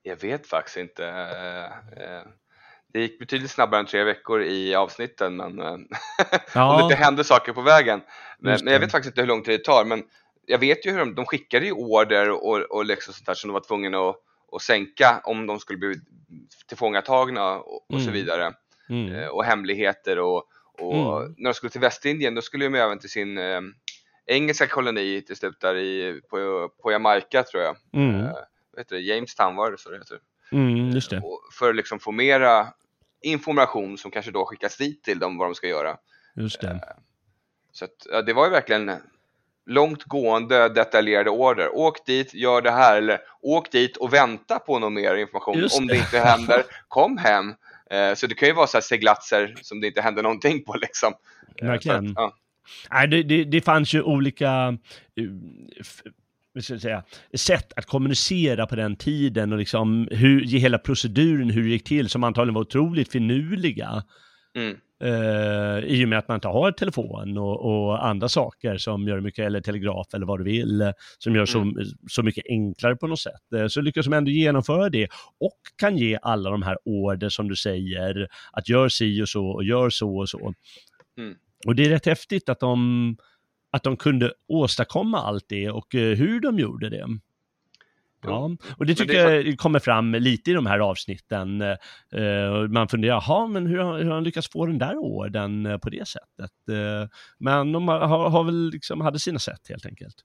Jag 0.03 0.21
vet 0.21 0.47
faktiskt 0.47 0.77
inte. 0.77 1.03
Det 2.93 3.01
gick 3.01 3.19
betydligt 3.19 3.51
snabbare 3.51 3.81
än 3.81 3.87
tre 3.87 4.05
veckor 4.05 4.43
i 4.43 4.75
avsnitten, 4.75 5.37
men 5.37 5.59
eh, 5.59 5.67
om 5.73 5.79
det 5.79 5.89
Ja, 6.55 6.83
inte 6.83 6.95
hände 6.95 7.25
saker 7.25 7.53
på 7.53 7.61
vägen. 7.63 8.01
Men, 8.39 8.59
men 8.65 8.73
jag 8.73 8.81
vet 8.81 8.91
faktiskt 8.93 9.13
inte 9.13 9.21
hur 9.21 9.29
lång 9.29 9.43
tid 9.43 9.61
det 9.61 9.65
tar. 9.65 9.85
Men 9.85 10.03
jag 10.47 10.59
vet 10.59 10.87
ju 10.87 10.91
hur 10.91 10.99
de, 10.99 11.15
de 11.15 11.27
skickade 11.27 11.67
ju 11.67 11.73
order 11.73 12.31
och, 12.31 12.57
och 12.63 12.85
liksom 12.85 13.15
sånt 13.15 13.27
där 13.27 13.35
som 13.35 13.49
de 13.49 13.53
var 13.53 13.61
tvungna 13.61 13.99
att, 14.09 14.17
att 14.53 14.63
sänka 14.63 15.21
om 15.25 15.47
de 15.47 15.59
skulle 15.61 15.79
bli 15.79 15.95
tillfångatagna 16.69 17.59
och, 17.59 17.75
och 17.91 18.01
så 18.01 18.09
Mm. 18.09 18.13
vidare. 18.13 18.53
mm. 18.89 19.15
Eh, 19.15 19.29
Och 19.29 19.45
hemligheter 19.45 20.19
och, 20.19 20.45
och 20.79 21.21
Mm. 21.23 21.35
när 21.39 21.51
de 21.51 21.55
skulle 21.55 21.71
till 21.71 21.81
Västindien 21.81 22.35
då 22.35 22.43
skulle 22.43 22.65
de 22.65 22.75
även 22.75 22.99
till 22.99 23.11
sin 23.11 23.39
eh, 23.39 23.61
engelska 24.27 24.67
koloni 24.67 25.23
till 25.23 25.37
slut 25.37 25.61
där 25.61 25.77
i, 25.77 26.21
på, 26.31 26.69
på 26.83 26.93
Jamaica 26.93 27.43
tror 27.43 27.63
jag. 27.63 27.77
Mm. 27.95 28.21
Eh, 28.21 28.31
vad 28.71 28.81
heter 28.81 28.97
det? 28.97 29.03
Jamestown 29.03 29.57
var 29.57 29.71
det 29.71 29.79
så 29.79 29.91
det 29.91 29.99
heter. 29.99 30.19
Mm, 30.53 30.91
just 30.91 31.11
det. 31.11 31.23
För 31.59 31.71
att 31.71 31.77
liksom 31.77 31.99
få 32.01 32.13
mera 32.13 32.67
information 33.23 33.99
som 33.99 34.11
kanske 34.11 34.31
då 34.31 34.47
skickas 34.47 34.77
dit 34.77 35.03
till 35.03 35.19
dem 35.19 35.39
vad 35.39 35.49
de 35.49 35.55
ska 35.55 35.69
göra. 35.69 35.97
Just 36.37 36.61
det. 36.61 36.81
Så 37.73 37.85
att, 37.85 38.07
ja, 38.13 38.23
det 38.23 38.33
var 38.33 38.45
ju 38.45 38.51
verkligen 38.51 38.93
långt 39.67 40.05
gående 40.05 40.69
detaljerade 40.69 41.31
order. 41.31 41.77
Åk 41.77 42.07
dit, 42.07 42.35
gör 42.35 42.63
det 42.63 42.71
här 42.71 42.97
eller 42.97 43.21
åk 43.41 43.73
dit 43.73 43.97
och 43.97 44.13
vänta 44.13 44.59
på 44.59 44.79
någon 44.79 44.95
mer 44.95 45.17
information. 45.17 45.59
Just 45.59 45.79
Om 45.79 45.87
det 45.87 45.95
det. 45.95 45.99
inte 45.99 46.19
händer, 46.19 46.63
kom 46.89 47.19
hem. 47.19 47.55
Eh, 47.91 48.15
så 48.15 48.27
det 48.27 48.35
kan 48.35 48.49
ju 48.49 48.55
vara 48.55 48.67
så 48.67 48.77
här 48.77 48.83
seglatser 48.83 49.55
som 49.63 49.81
det 49.81 49.87
inte 49.87 50.01
händer 50.01 50.23
någonting 50.23 50.65
på 50.65 50.75
liksom. 50.75 51.13
Eh, 51.63 51.69
Verkligen. 51.69 52.07
att, 52.07 52.13
ja. 52.17 52.37
Nej, 52.91 53.09
det, 53.09 53.23
det, 53.23 53.45
det 53.45 53.61
fanns 53.61 53.95
ju 53.95 54.03
olika 54.03 54.79
eh, 55.17 55.25
ska 56.63 56.79
säga, 56.79 57.03
sätt 57.35 57.73
att 57.77 57.87
kommunicera 57.87 58.67
på 58.67 58.77
den 58.77 58.97
tiden 58.97 59.53
och 59.53 59.59
liksom 59.59 60.09
hur, 60.11 60.45
hela 60.47 60.79
proceduren, 60.79 61.51
hur 61.51 61.63
det 61.63 61.69
gick 61.69 61.85
till, 61.85 62.09
som 62.09 62.25
antagligen 62.25 62.55
var 62.55 62.63
otroligt 62.63 63.13
finurliga. 63.13 64.03
Mm. 64.57 64.77
Eh, 65.03 65.85
I 65.85 66.05
och 66.05 66.09
med 66.09 66.19
att 66.19 66.29
man 66.29 66.35
inte 66.35 66.49
har 66.49 66.73
telefon 66.73 67.39
och, 67.39 67.65
och 67.65 68.07
andra 68.07 68.29
saker 68.29 68.77
som 68.79 69.09
gör 69.09 69.21
mycket, 69.21 69.47
eller 69.47 69.61
telegraf 69.61 70.07
eller 70.15 70.27
vad 70.27 70.41
du 70.41 70.45
vill, 70.45 70.93
som 71.19 71.35
gör 71.35 71.47
så, 71.47 71.73
så 72.09 72.23
mycket 72.23 72.45
enklare 72.49 72.97
på 72.97 73.07
något 73.07 73.21
sätt. 73.21 73.53
Eh, 73.57 73.67
så 73.67 73.81
lyckas 73.81 74.07
de 74.07 74.13
ändå 74.13 74.31
genomföra 74.31 74.89
det 74.89 75.09
och 75.41 75.61
kan 75.77 75.99
ge 75.99 76.19
alla 76.23 76.51
de 76.51 76.63
här 76.63 76.77
order 76.85 77.29
som 77.29 77.49
du 77.49 77.57
säger, 77.57 78.29
att 78.53 78.69
gör 78.69 78.89
si 78.89 79.23
och 79.23 79.29
så 79.29 79.47
och 79.47 79.65
gör 79.65 79.91
så 79.91 80.17
och 80.17 80.29
så. 80.29 80.55
Mm. 81.19 81.35
Och 81.67 81.75
det 81.75 81.85
är 81.85 81.89
rätt 81.89 82.07
häftigt 82.07 82.49
att 82.49 82.61
de, 82.61 83.17
att 83.71 83.83
de 83.83 83.97
kunde 83.97 84.33
åstadkomma 84.49 85.19
allt 85.23 85.45
det 85.49 85.71
och 85.71 85.95
eh, 85.95 86.17
hur 86.17 86.41
de 86.41 86.59
gjorde 86.59 86.89
det. 86.91 87.07
Ja, 88.23 88.51
och 88.79 88.87
det 88.87 88.95
tycker 88.95 89.27
det 89.29 89.43
jag 89.43 89.59
kommer 89.59 89.79
fram 89.79 90.13
lite 90.15 90.51
i 90.51 90.55
de 90.55 90.67
här 90.67 90.79
avsnitten. 90.79 91.61
Eh, 91.63 91.77
man 92.71 92.89
funderar, 92.89 93.15
jaha, 93.15 93.47
men 93.47 93.67
hur, 93.67 93.79
har- 93.79 93.99
hur 93.99 94.05
har 94.05 94.15
han 94.15 94.25
lyckats 94.25 94.49
få 94.51 94.67
den 94.67 94.79
där 94.79 94.97
orden 94.97 95.67
eh, 95.67 95.79
på 95.79 95.91
det 95.91 96.09
sättet? 96.09 96.53
Men 97.39 97.73
de 97.73 97.89
har, 97.89 97.99
har, 98.31 98.45
väl 98.45 98.71
liksom, 98.71 99.01
hade 99.01 99.19
sina 99.19 99.39
sätt 99.39 99.61
helt 99.69 99.87
enkelt. 99.87 100.17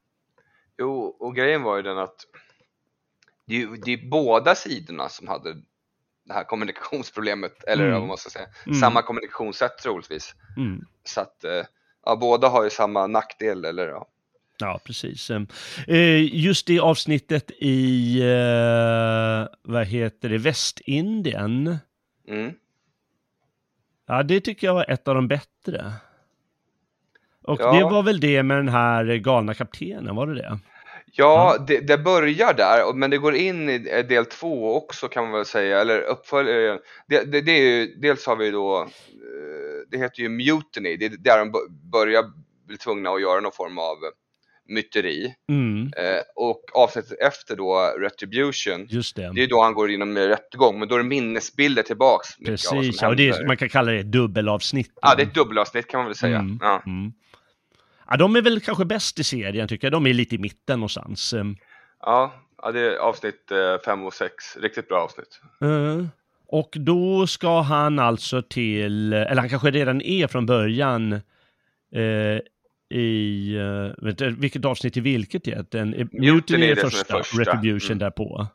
Jo, 0.78 1.16
och 1.20 1.36
grejen 1.36 1.64
var 1.64 1.78
ju 1.78 1.84
den 1.84 1.98
att 1.98 2.16
det 3.48 3.62
är, 3.62 3.86
det 3.86 3.92
är 3.94 4.10
båda 4.10 4.56
sidorna 4.56 5.10
som 5.10 5.28
hade 5.28 5.54
det 6.26 6.34
här 6.34 6.44
kommunikationsproblemet, 6.44 7.64
eller 7.64 7.84
Mm. 7.88 8.00
vad 8.00 8.08
man 8.08 8.18
ska 8.18 8.30
säga, 8.30 8.48
Mm. 8.66 8.80
samma 8.80 9.02
kommunikationssätt 9.02 9.78
troligtvis. 9.84 10.36
Mm. 10.58 10.86
Så 11.04 11.22
att 11.22 11.46
ja, 12.06 12.16
båda 12.16 12.48
har 12.48 12.64
ju 12.64 12.70
samma 12.70 13.08
nackdel, 13.08 13.66
eller 13.66 13.88
ja. 13.88 14.08
Ja, 14.60 14.80
precis. 14.86 15.32
Eh, 15.88 16.36
just 16.36 16.68
det 16.68 16.80
avsnittet 16.80 17.52
i, 17.60 18.20
eh, 18.22 19.48
vad 19.62 19.86
heter 19.86 20.30
det, 20.30 20.38
Västindien. 20.38 21.78
Mm. 22.28 22.54
Ja, 24.08 24.24
det 24.24 24.42
tycker 24.42 24.68
jag 24.68 24.74
var 24.74 24.92
ett 24.92 25.08
av 25.08 25.16
de 25.16 25.28
bättre. 25.28 25.94
Och 27.44 27.60
Ja. 27.62 27.74
det 27.74 27.84
var 27.84 28.04
väl 28.04 28.20
det 28.20 28.44
med 28.44 28.58
den 28.58 28.70
här 28.70 29.06
galna 29.16 29.54
kaptenen, 29.54 30.16
var 30.16 30.28
det 30.28 30.36
det? 30.36 30.60
Ja, 31.14 31.58
Det, 31.68 31.80
det 31.80 31.98
börjar 31.98 32.54
där, 32.54 32.94
men 32.94 33.10
det 33.10 33.18
går 33.18 33.36
in 33.36 33.70
i 33.70 33.88
eh, 33.92 34.06
del 34.08 34.26
två 34.26 34.76
också 34.76 35.08
kan 35.08 35.24
man 35.24 35.34
väl 35.34 35.46
säga, 35.46 35.82
eller 35.82 36.02
uppföljaren. 36.02 36.80
Det, 37.08 37.32
det, 37.32 37.42
det 37.42 37.52
är 37.52 37.62
ju, 37.80 37.96
dels 37.96 38.26
har 38.28 38.36
vi 38.36 38.52
då, 38.52 38.82
eh, 38.82 38.88
det 39.92 39.98
heter 39.98 40.22
ju 40.22 40.30
Mutiny, 40.30 40.98
det 40.98 41.06
är 41.06 41.10
där 41.10 41.40
de 41.40 41.52
bör- 41.52 41.92
börjar 41.92 42.24
bli 42.68 42.78
tvungna 42.78 43.10
att 43.10 43.22
göra 43.22 43.40
någon 43.40 43.52
form 43.52 43.78
av 43.78 43.98
myteri. 44.68 45.36
Mm, 45.50 45.82
Eh, 45.98 46.22
och 46.36 46.62
avsnittet 46.74 47.20
efter 47.22 47.56
då, 47.56 47.94
Retribution, 48.00 48.88
just 48.90 49.16
det. 49.16 49.32
det 49.36 49.44
är 49.44 49.48
då 49.48 49.62
han 49.64 49.74
går 49.74 49.90
igenom 49.90 50.18
rättegång, 50.18 50.80
men 50.80 50.88
då 50.88 50.96
är 50.96 51.00
det 51.00 51.06
minnesbilder 51.06 51.84
tillbaks. 51.84 52.38
Precis, 52.46 53.04
och 53.04 53.16
det 53.16 53.30
är, 53.30 53.48
man 53.48 53.58
kan 53.58 53.70
kalla 53.70 53.92
det 53.92 54.04
dubbelavsnitt. 54.04 54.92
Ja, 55.02 55.16
det 55.16 55.24
är 55.24 55.28
ett 55.28 55.34
dubbelavsnitt 55.34 55.88
kan 55.88 55.98
man 56.00 56.08
väl 56.08 56.16
säga. 56.16 56.38
Mm, 56.40 56.60
Ja. 56.62 56.82
mm. 56.86 57.14
Ja, 58.12 58.18
de 58.18 58.36
är 58.36 58.42
väl 58.42 58.60
kanske 58.60 58.86
bäst 58.86 59.20
i 59.20 59.24
serien 59.24 59.68
tycker 59.68 59.88
jag. 59.88 59.92
De 59.92 60.06
är 60.08 60.14
lite 60.14 60.36
i 60.36 60.38
mitten 60.38 60.80
någonstans. 60.80 61.34
Eh, 61.34 61.44
Ja, 62.04 62.34
ja, 62.62 62.72
det 62.72 62.80
är 62.80 62.96
avsnitt 62.98 63.52
5 63.86 64.06
och 64.06 64.14
6. 64.14 64.58
Riktigt 64.58 64.88
bra 64.88 64.98
avsnitt. 64.98 65.42
Eh, 65.62 66.06
och 66.48 66.70
då 66.80 67.28
ska 67.28 67.62
han 67.62 68.00
alltså 68.00 68.42
till, 68.42 69.14
eller 69.14 69.36
han 69.42 69.50
kanske 69.50 69.72
redan 69.72 70.02
är 70.02 70.28
från 70.28 70.46
början 70.46 71.14
eh, 71.96 72.40
i, 73.00 73.56
uh, 73.58 74.06
vet 74.06 74.18
du, 74.18 74.36
vilket 74.36 74.66
avsnitt 74.66 74.98
i 74.98 75.00
vilket 75.00 75.48
egentligen? 75.48 76.10
Mutiny, 76.12 76.66
är 76.66 76.72
är 76.72 76.76
det 76.76 76.82
som 76.82 76.88
är 76.88 76.92
första, 76.92 77.18
första. 77.24 77.40
Retribution 77.42 77.92
Mm. 77.92 78.00
därpå. 78.00 78.48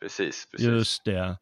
Precis, 0.00 0.48
precis. 0.50 0.66
Just 0.68 1.04
det. 1.04 1.36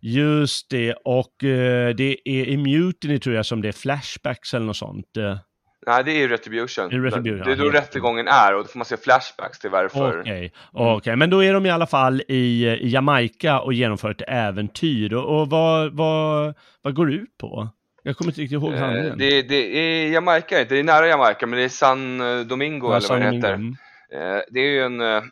Just 0.00 0.70
det, 0.70 0.94
och 1.04 1.44
eh, 1.44 1.94
det 1.94 2.28
är 2.28 2.44
i 2.46 2.56
Mutiny 2.56 3.18
tror 3.18 3.36
jag 3.36 3.46
som 3.46 3.62
det 3.62 3.68
är 3.68 3.72
flashbacks 3.72 4.54
eller 4.54 4.66
något 4.66 4.76
sånt. 4.76 5.16
eh. 5.16 5.38
Nej, 5.86 6.04
det 6.04 6.12
är 6.12 6.18
ju 6.18 6.28
Retribution. 6.28 6.88
Det 6.88 6.96
är 6.96 7.00
Retribution, 7.00 7.38
Det 7.38 7.44
är 7.44 7.50
ja, 7.50 7.56
då 7.56 7.62
helt 7.62 7.74
rättegången 7.74 8.28
är 8.28 8.54
och 8.54 8.62
då 8.62 8.68
får 8.68 8.78
man 8.78 8.84
se 8.84 8.96
flashbacks 8.96 9.58
till 9.58 9.70
varför. 9.70 10.20
Okej, 10.20 10.52
okej. 10.72 11.16
men 11.16 11.30
då 11.30 11.44
är 11.44 11.52
de 11.52 11.66
i 11.66 11.70
alla 11.70 11.86
fall 11.86 12.22
i, 12.28 12.66
i 12.66 12.88
Jamaica 12.88 13.60
och 13.60 13.72
genomför 13.72 14.10
ett 14.10 14.22
äventyr. 14.28 15.14
Och, 15.14 15.40
och 15.40 15.50
vad, 15.50 15.92
vad, 15.92 16.54
vad 16.82 16.94
går 16.94 17.06
det 17.06 17.12
ut 17.14 17.38
på? 17.38 17.68
Jag 18.02 18.16
kommer 18.16 18.30
inte 18.30 18.40
riktigt 18.40 18.54
ihåg 18.62 18.72
Eh, 18.72 18.78
handlingen. 18.80 19.18
det, 19.18 19.42
det 19.42 19.78
är 19.78 20.08
Jamaica, 20.12 20.64
det 20.68 20.78
är 20.78 20.82
nära 20.84 21.08
Jamaica, 21.08 21.46
men 21.46 21.58
det 21.58 21.64
är 21.64 21.68
San 21.68 22.20
eh, 22.20 22.40
Domingo 22.46 22.88
Ja, 22.90 22.96
eller 22.96 23.08
vad 23.08 23.20
det 23.20 23.24
heter. 23.36 23.52
Domingo. 23.52 23.76
Eh, 24.12 24.40
Det 24.50 24.60
är 24.60 24.70
ju 24.70 24.82
en 24.82 25.22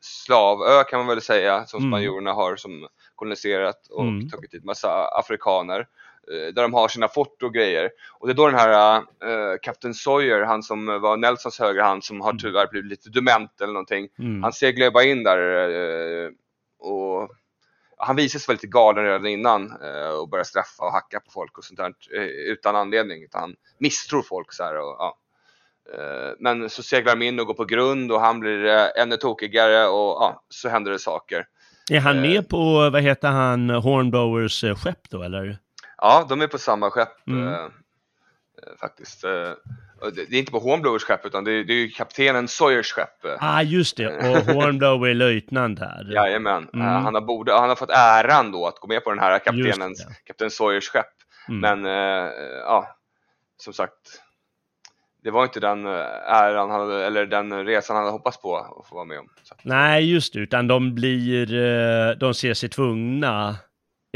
slavö 0.00 0.84
kan 0.90 0.98
man 0.98 1.06
väl 1.08 1.20
säga 1.20 1.64
som 1.66 1.78
Mm. 1.80 1.90
spanjorerna 1.90 2.32
har 2.32 2.56
som 2.56 2.86
koloniserat 3.14 3.88
och 3.90 4.02
Mm. 4.02 4.28
tagit 4.30 4.54
hit 4.54 4.64
massa 4.64 4.88
afrikaner. 5.18 5.86
Eh, 6.32 6.54
Där 6.54 6.62
de 6.62 6.74
har 6.74 6.88
sina 6.88 7.08
fort 7.08 7.42
och 7.42 7.54
grejer. 7.54 7.90
Och 8.18 8.26
det 8.26 8.32
är 8.32 8.34
då 8.34 8.46
den 8.46 8.58
här 8.58 8.98
uh, 8.98 9.56
Captain 9.62 9.94
Sawyer, 9.94 10.42
han 10.42 10.62
som 10.62 10.86
var 10.86 11.16
Nelsons 11.16 11.58
högerhand 11.58 12.04
som 12.04 12.20
har 12.20 12.30
Mm. 12.30 12.38
tyvärr 12.38 12.66
blivit 12.66 12.90
lite 12.90 13.10
dement 13.10 13.60
eller 13.60 13.72
någonting. 13.72 14.08
Mm. 14.18 14.42
Han 14.42 14.52
seglar 14.52 14.90
bara 14.90 15.04
in 15.04 15.22
där 15.24 15.68
eh, 15.68 16.30
och 16.78 17.28
han 17.96 18.16
visar 18.16 18.38
sig 18.38 18.54
lite 18.54 18.66
galen 18.66 19.04
redan 19.04 19.26
innan 19.26 19.72
eh, 19.82 20.10
och 20.20 20.28
börjar 20.28 20.44
straffa 20.44 20.84
och 20.84 20.92
hacka 20.92 21.20
på 21.20 21.30
folk 21.30 21.58
och 21.58 21.64
sånt 21.64 21.78
där 21.78 21.92
utan 22.50 22.76
anledning. 22.76 23.22
Utan 23.22 23.40
han 23.40 23.54
misstror 23.78 24.22
folk 24.22 24.52
så 24.52 24.62
här 24.64 24.78
och 24.78 24.96
ja. 24.98 25.18
Men 26.38 26.70
så 26.70 26.82
seglar 26.82 27.16
de 27.16 27.24
in 27.24 27.40
och 27.40 27.46
går 27.46 27.54
på 27.54 27.64
grund 27.64 28.12
och 28.12 28.20
han 28.20 28.40
blir 28.40 28.64
ännu 28.98 29.16
tokigare 29.16 29.86
och 29.86 30.16
ja, 30.22 30.42
så 30.48 30.68
händer 30.68 30.90
det 30.90 30.98
saker. 30.98 31.46
Är 31.90 32.00
han 32.00 32.20
med 32.20 32.48
på, 32.48 32.90
vad 32.90 33.02
heter 33.02 33.28
han, 33.28 33.70
Hornblowers 33.70 34.64
eh, 34.64 34.74
skepp 34.76 35.10
då 35.10 35.22
eller? 35.22 35.58
Ja, 36.02 36.26
de 36.28 36.40
är 36.40 36.46
på 36.46 36.58
samma 36.58 36.90
skepp 36.90 37.26
Mm. 37.28 37.48
eh, 37.48 37.54
eh, 37.54 37.68
faktiskt. 38.80 39.24
Eh, 39.24 39.30
det, 40.14 40.20
är 40.20 40.34
inte 40.34 40.52
på 40.52 40.58
Hornblowers 40.58 41.02
skepp 41.02 41.26
utan 41.26 41.44
det 41.44 41.52
är, 41.52 41.64
det 41.64 41.72
är 41.72 41.88
kaptenen 41.90 42.48
Sawyers 42.48 42.92
skepp. 42.92 43.24
eh. 43.24 43.36
Ah, 43.40 43.62
just 43.62 43.96
det. 43.96 44.06
Och 44.16 44.54
Hornblower 44.54 45.08
är 45.10 45.14
löjtnant 45.14 45.78
här. 45.78 46.10
Jajamän. 46.14 46.68
Mm. 46.74 46.86
Han, 46.86 47.14
har 47.14 47.20
borde, 47.20 47.52
han 47.52 47.68
har 47.68 47.76
fått 47.76 47.90
äran 47.90 48.52
då 48.52 48.66
att 48.66 48.78
gå 48.78 48.88
med 48.88 49.04
på 49.04 49.10
den 49.10 49.18
här 49.18 49.38
kaptenens, 49.38 50.06
kapten 50.26 50.50
Sawyers 50.50 50.88
skepp. 50.88 51.06
Mm. 51.48 51.60
Men 51.60 51.86
eh, 51.86 52.32
ja, 52.64 52.96
som 53.56 53.72
sagt, 53.72 53.94
det 55.24 55.30
var 55.30 55.44
inte 55.44 55.60
den 55.60 55.86
äran 55.86 56.70
hade, 56.70 57.06
eller 57.06 57.26
den 57.26 57.64
resan 57.66 57.96
han 57.96 58.04
hade 58.04 58.12
hoppats 58.16 58.42
på 58.42 58.56
att 58.56 58.88
få 58.88 58.94
vara 58.94 59.04
med 59.04 59.18
om. 59.18 59.28
Så. 59.42 59.54
Nej, 59.62 60.12
just 60.12 60.32
det, 60.32 60.38
utan 60.40 60.66
de 60.68 60.94
blir, 60.94 62.14
de 62.14 62.34
ser 62.34 62.54
sig 62.54 62.68
tvungna, 62.68 63.56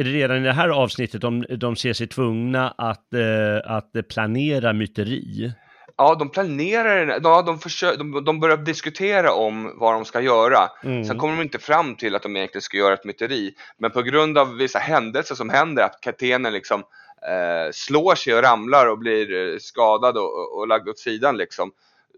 redan 0.05 0.37
i 0.37 0.41
det 0.41 0.53
här 0.53 0.69
avsnittet 0.69 1.21
de, 1.21 1.45
de 1.51 1.77
ser 1.77 1.93
sig 1.93 2.07
tvungna 2.07 2.71
att, 2.71 3.15
eh, 3.15 3.73
att 3.77 4.09
planera 4.09 4.73
myteri? 4.73 5.53
Ja, 5.97 6.15
de 6.15 6.31
planerar, 6.31 7.21
ja, 7.23 7.43
de, 7.43 7.59
försöker, 7.59 7.99
de, 7.99 8.25
de 8.25 8.41
börjar 8.41 8.57
diskutera 8.57 9.33
om 9.33 9.73
vad 9.75 9.95
de 9.95 10.05
ska 10.05 10.21
göra. 10.21 10.69
Mm. 10.85 11.05
Sen 11.05 11.19
kommer 11.19 11.37
de 11.37 11.43
inte 11.43 11.59
fram 11.59 11.95
till 11.95 12.15
att 12.15 12.23
de 12.23 12.37
egentligen 12.37 12.63
ska 12.63 12.77
göra 12.77 12.95
ett 12.95 13.05
myteri. 13.05 13.55
Men 13.79 13.91
på 13.91 14.03
grund 14.03 14.39
av 14.39 14.57
vissa 14.57 14.79
händelser 14.79 15.35
som 15.35 15.51
händer, 15.51 15.83
att 15.83 16.01
kaptenen 16.01 16.53
liksom 16.53 16.81
eh, 17.29 17.71
slår 17.73 18.15
sig 18.15 18.35
och 18.35 18.43
ramlar 18.43 18.87
och 18.87 18.99
blir 18.99 19.53
eh, 19.53 19.59
skadad 19.59 20.17
och, 20.17 20.25
och, 20.25 20.59
och 20.59 20.69
lagd 20.69 20.89
åt 20.89 20.99
sidan 20.99 21.37
liksom. 21.37 21.73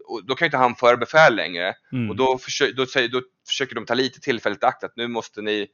Och 0.07 0.25
då 0.25 0.35
kan 0.35 0.45
inte 0.45 0.57
han 0.57 0.75
föra 0.75 0.97
befäl 0.97 1.35
längre. 1.35 1.73
Mm. 1.91 2.09
Och 2.09 2.15
då, 2.15 2.37
försö 2.37 2.71
då, 2.77 2.85
säger, 2.85 3.09
då 3.09 3.21
försöker 3.47 3.75
de 3.75 3.85
ta 3.85 3.93
lite 3.93 4.19
tillfälligt 4.19 4.63
akt 4.63 4.83
att 4.83 4.95
nu 4.95 5.07
måste 5.07 5.41
ni 5.41 5.67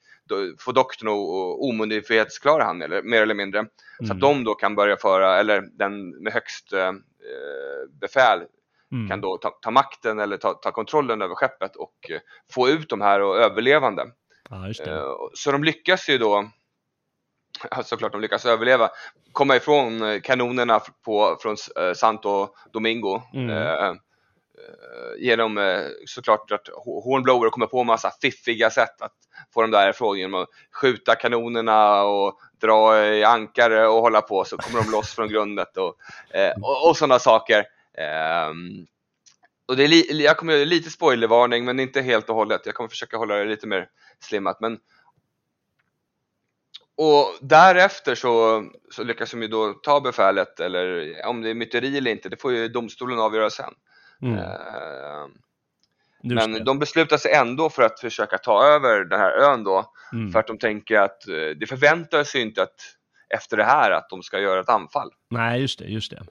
få 0.59 0.72
doktorn 0.72 1.07
att 1.07 1.59
omyndighetsförklara 1.69 2.63
han, 2.63 2.82
eller, 2.82 3.01
mer 3.01 3.22
eller 3.22 3.36
mindre. 3.36 3.65
Så 3.97 4.03
Mm. 4.03 4.17
att 4.17 4.22
de 4.22 4.43
då 4.43 4.53
kan 4.55 4.76
börja 4.76 4.97
föra, 4.97 5.39
eller 5.39 5.61
den 5.61 6.09
med 6.24 6.34
högst 6.34 6.74
eh, 6.74 6.91
befäl 8.01 8.41
Mm. 8.93 9.09
kan 9.09 9.22
då 9.22 9.38
ta, 9.38 9.49
ta 9.49 9.72
makten 9.72 10.19
eller 10.19 10.38
ta, 10.38 10.53
ta 10.53 10.72
kontrollen 10.72 11.22
över 11.22 11.36
skeppet 11.36 11.76
och 11.76 11.95
eh, 12.09 12.19
få 12.51 12.69
ut 12.69 12.89
de 12.89 13.01
här 13.01 13.22
och 13.22 13.38
överlevande. 13.38 14.05
Ja. 14.49 14.67
Eh, 14.86 15.03
så 15.34 15.51
de 15.51 15.63
lyckas 15.63 16.09
ju 16.09 16.17
då, 16.17 16.49
såklart 17.84 18.11
de 18.11 18.22
lyckas 18.22 18.45
överleva, 18.45 18.89
komma 19.32 19.55
ifrån 19.55 20.01
eh, 20.01 20.22
kanonerna 20.22 20.82
på, 21.05 21.38
från 21.41 21.55
eh, 21.80 21.93
Santo 21.93 22.47
Domingo. 22.74 23.22
Mm. 23.34 23.97
Eh, 24.68 25.24
genom 25.26 25.57
eh, 25.57 25.82
såklart 26.05 26.51
att 26.51 26.68
Hornblower 26.86 27.49
kommer 27.49 27.68
på 27.68 27.84
massa 27.84 28.12
fiffiga 28.22 28.70
sätt 28.70 29.01
att 29.01 29.14
få 29.53 29.62
dem 29.62 29.72
därifrån 29.72 30.18
genom 30.20 30.41
att 30.41 30.49
skjuta 30.72 31.16
kanonerna 31.16 32.03
och 32.03 32.39
dra 32.62 33.05
i 33.05 33.24
ankare 33.24 33.88
och 33.88 34.01
hålla 34.01 34.22
på 34.22 34.45
så 34.45 34.57
kommer 34.57 34.84
de 34.84 34.91
loss 34.91 35.16
från 35.16 35.28
grundet 35.28 35.78
och, 35.78 35.95
eh, 36.36 36.51
och, 36.62 36.89
och 36.89 36.97
sådana 36.97 37.20
saker. 37.20 37.66
Ehm, 37.97 38.86
och 39.66 39.78
det 39.78 39.84
är 39.84 39.88
li, 39.88 40.24
jag 40.24 40.38
kommer 40.38 40.53
göra 40.53 40.66
lite 40.66 40.89
spoilervarning 40.89 41.66
men 41.66 41.80
inte 41.80 42.01
helt 42.01 42.30
och 42.30 42.36
hållet. 42.36 42.62
Jag 42.66 42.76
kommer 42.76 42.89
försöka 42.89 43.18
hålla 43.18 43.36
det 43.36 43.45
lite 43.45 43.68
mer 43.68 43.89
slimmat. 44.20 44.57
Men... 44.59 44.80
Och 46.97 47.38
därefter 47.41 48.16
så, 48.16 48.64
så 48.91 49.03
lyckas 49.03 49.32
de 49.32 49.41
ju 49.41 49.47
då 49.47 49.74
ta 49.74 50.01
befälet 50.01 50.59
eller 50.59 51.16
om 51.26 51.41
det 51.41 51.49
är 51.49 51.53
myteri 51.53 51.97
eller 51.97 52.12
inte, 52.12 52.30
det 52.30 52.41
får 52.41 52.53
ju 52.53 52.68
domstolen 52.68 53.20
avgöra 53.20 53.49
sen. 53.49 53.74
Mm. 54.22 54.39
Just 56.24 56.36
men 56.36 56.51
det. 56.53 56.63
de 56.63 56.80
beslutar 56.80 57.17
sig 57.17 57.34
ändå 57.34 57.69
för 57.69 57.84
att 57.84 57.99
försöka 57.99 58.38
ta 58.38 58.63
över 58.65 59.05
den 59.05 59.19
här 59.19 59.32
ön 59.32 59.63
då. 59.63 59.91
Mm. 60.13 60.32
För 60.32 60.39
att 60.39 60.47
de 60.47 60.57
tänker 60.57 60.99
att 60.99 61.28
eh, 61.28 61.34
det 61.59 61.67
förväntar 61.67 62.24
sig 62.24 62.41
inte 62.41 62.63
att 62.63 62.76
efter 63.34 63.57
det 63.57 63.63
här 63.63 63.91
att 63.91 64.09
de 64.09 64.24
ska 64.24 64.39
göra 64.39 64.59
ett 64.59 64.69
anfall. 64.69 65.11
Nej, 65.30 65.61
just 65.61 65.80
det, 65.80 65.86
just 65.86 66.11
det. 66.11 66.24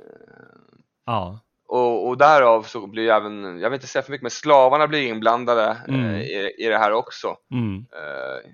Ja. 1.06 1.40
Och, 1.68 2.08
och 2.08 2.18
därav 2.18 2.62
så 2.62 2.86
blir 2.86 3.10
även, 3.10 3.58
jag 3.60 3.70
vill 3.70 3.76
inte 3.76 3.86
säga 3.86 4.02
för 4.02 4.10
mycket, 4.10 4.22
men 4.22 4.30
slavarna 4.30 4.88
blir 4.88 5.02
inblandade 5.08 5.76
Mm. 5.88 6.04
eh, 6.04 6.20
i, 6.20 6.54
i 6.58 6.66
det 6.68 6.78
här 6.78 6.92
också. 6.92 7.36
Mm. 7.52 7.76
Eh, 7.92 8.50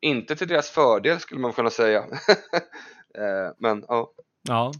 inte 0.00 0.36
till 0.36 0.48
deras 0.48 0.70
fördel 0.70 1.20
skulle 1.20 1.40
man 1.40 1.52
kunna 1.52 1.70
säga. 1.70 1.98
eh, 3.18 3.52
men 3.58 3.84
ja. 3.88 4.10
Ja, 4.48 4.72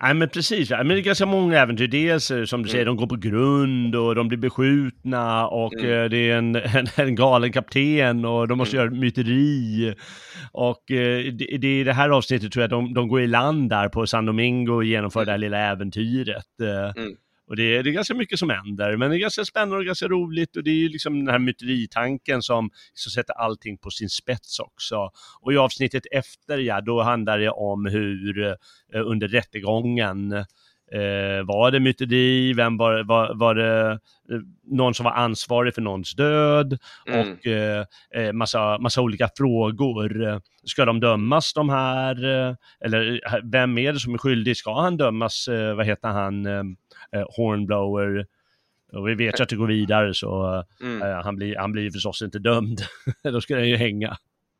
Nej, 0.00 0.14
men 0.14 0.28
precis. 0.28 0.70
Men 0.70 0.88
det 0.88 0.98
är 0.98 1.00
ganska 1.00 1.26
många 1.26 1.58
äventyr. 1.58 1.86
Dels 1.88 2.30
eh, 2.30 2.44
som 2.44 2.62
du 2.62 2.68
säger, 2.68 2.84
de 2.86 2.96
går 2.96 3.06
på 3.06 3.16
grund 3.16 3.94
och 3.96 4.14
de 4.14 4.28
blir 4.28 4.38
beskjutna 4.38 5.46
och 5.48 5.74
Mm. 5.74 5.90
eh, 6.04 6.04
det 6.10 6.16
är 6.30 6.36
en, 6.38 6.56
en, 6.76 6.86
en 6.96 7.14
galen 7.14 7.52
kapten 7.52 8.24
och 8.24 8.48
de 8.48 8.58
måste 8.58 8.76
Mm. 8.76 8.84
göra 8.94 9.00
myteri. 9.00 9.94
Och 10.52 10.90
eh, 10.90 11.24
det, 11.32 11.58
det 11.58 11.68
är 11.80 11.84
det 11.84 11.92
här 11.92 12.08
avsnittet 12.10 12.52
tror 12.52 12.62
jag 12.62 12.70
de, 12.70 12.94
de 12.94 13.08
går 13.08 13.20
i 13.20 13.26
land 13.26 13.70
där 13.70 13.88
på 13.88 14.06
San 14.06 14.26
Domingo 14.26 14.72
och 14.74 14.84
genomför 14.84 15.20
Mm. 15.20 15.26
det 15.26 15.32
här 15.32 15.38
lilla 15.38 15.58
äventyret. 15.58 16.44
Mm. 16.96 17.12
Och 17.46 17.56
det 17.56 17.76
är, 17.76 17.82
det 17.82 17.90
är 17.90 17.92
ganska 17.92 18.14
mycket 18.14 18.38
som 18.38 18.50
händer, 18.50 18.96
men 18.96 19.10
det 19.10 19.16
är 19.16 19.18
ganska 19.18 19.44
spännande 19.44 19.76
och 19.76 19.84
ganska 19.84 20.08
roligt 20.08 20.56
och 20.56 20.64
det 20.64 20.70
är 20.70 20.74
ju 20.74 20.88
liksom 20.88 21.24
den 21.24 21.28
här 21.32 21.38
myteritanken 21.38 22.42
som, 22.42 22.70
som 22.94 23.10
sätter 23.10 23.34
allting 23.34 23.78
på 23.78 23.90
sin 23.90 24.08
spets 24.08 24.58
också. 24.60 25.10
Och 25.40 25.52
i 25.52 25.56
avsnittet 25.56 26.02
efter, 26.12 26.58
ja, 26.58 26.80
då 26.80 27.02
handlar 27.02 27.38
det 27.38 27.50
om 27.50 27.86
hur 27.86 28.46
eh, 28.46 28.54
under 29.06 29.28
rättegången 29.28 30.32
eh, 30.32 31.44
var 31.44 31.70
det 31.70 31.80
myteri, 31.80 32.52
vem 32.52 32.76
var, 32.76 33.04
var, 33.04 33.34
var 33.34 33.54
det 33.54 33.90
eh, 33.90 33.98
någon 34.70 34.94
som 34.94 35.04
var 35.04 35.12
ansvarig 35.12 35.74
för 35.74 35.82
någons 35.82 36.14
död 36.14 36.78
Mm. 37.06 37.20
och 37.20 37.46
eh, 37.46 37.84
eh, 38.14 38.32
massa, 38.32 38.78
massa 38.78 39.00
olika 39.00 39.28
frågor. 39.36 40.40
Ska 40.64 40.84
de 40.84 41.00
dömas 41.00 41.52
de 41.54 41.68
här? 41.68 42.24
Eller 42.84 43.12
eh, 43.12 43.40
vem 43.44 43.78
är 43.78 43.92
det 43.92 44.00
som 44.00 44.14
är 44.14 44.18
skyldig? 44.18 44.56
Ska 44.56 44.80
han 44.80 44.96
dömas? 44.96 45.48
Vad 45.76 45.86
heter 45.86 46.08
han? 46.08 46.46
Eh, 47.14 47.20
eh, 47.20 47.26
Hornblower. 47.36 48.26
Och 48.92 49.08
vi 49.08 49.14
vet 49.14 49.40
ju 49.40 49.42
att 49.42 49.48
det 49.48 49.56
går 49.56 49.66
vidare 49.66 50.14
så 50.14 50.64
Mm. 50.80 51.02
eh, 51.02 51.22
han, 51.24 51.36
blir, 51.36 51.56
han 51.56 51.72
blir 51.72 51.90
förstås 51.90 52.22
inte 52.22 52.38
dömd. 52.38 52.80
Då 53.22 53.40
ska 53.40 53.56
den 53.56 53.68
ju 53.68 53.76
hänga. 53.76 54.16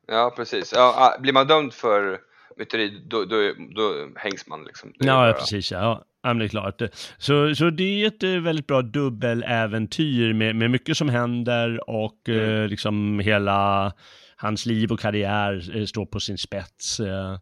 Ja, 0.06 0.32
precis. 0.36 0.72
Ja, 0.76 0.94
ah, 0.96 1.20
blir 1.20 1.32
man 1.32 1.46
dömd 1.46 1.72
för 1.72 2.18
myteri, 2.56 3.02
då, 3.06 3.24
då, 3.24 3.36
då 3.76 4.08
hängs 4.16 4.46
man 4.46 4.64
liksom. 4.64 4.92
Ja, 4.98 5.14
bara- 5.14 5.32
precis. 5.32 5.72
Ja. 5.72 6.04
Ja, 6.22 6.34
det 6.34 6.44
är 6.44 6.48
klart. 6.48 6.82
Så, 7.18 7.54
så 7.54 7.70
det 7.70 8.02
är 8.02 8.06
ett 8.06 8.22
eh, 8.22 8.30
väldigt 8.30 8.66
bra 8.66 8.82
dubbeläventyr 8.82 10.32
med, 10.32 10.56
med 10.56 10.70
mycket 10.70 10.96
som 10.96 11.08
händer 11.08 11.90
och 11.90 12.28
eh, 12.28 12.34
Mm. 12.48 12.68
liksom 12.70 13.20
hela 13.20 13.92
hans 14.36 14.66
liv 14.66 14.92
och 14.92 15.00
karriär 15.00 15.76
eh, 15.76 15.84
står 15.84 16.06
på 16.06 16.20
sin 16.20 16.38
spets. 16.38 17.00
eh. 17.00 17.38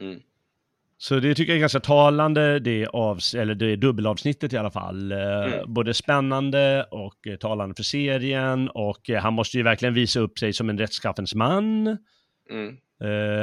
Mm. 0.00 0.20
Så 1.00 1.20
det 1.20 1.34
tycker 1.34 1.52
jag 1.52 1.56
är 1.56 1.60
ganska 1.60 1.80
talande, 1.80 2.58
det, 2.58 2.86
avs 2.86 3.34
eller 3.34 3.54
det 3.54 3.76
dubbelavsnittet 3.76 4.52
i 4.52 4.56
alla 4.56 4.70
fall. 4.70 5.12
Eh, 5.12 5.18
Mm. 5.18 5.72
Både 5.74 5.94
spännande 5.94 6.86
och 6.90 7.26
eh, 7.26 7.36
talande 7.36 7.74
för 7.74 7.82
serien 7.82 8.68
och 8.68 9.10
eh, 9.10 9.22
han 9.22 9.34
måste 9.34 9.56
ju 9.56 9.62
verkligen 9.62 9.94
visa 9.94 10.20
upp 10.20 10.38
sig 10.38 10.52
som 10.52 10.70
en 10.70 10.78
rättskaffens 10.78 11.34
man. 11.34 11.86
Mm. 12.50 12.76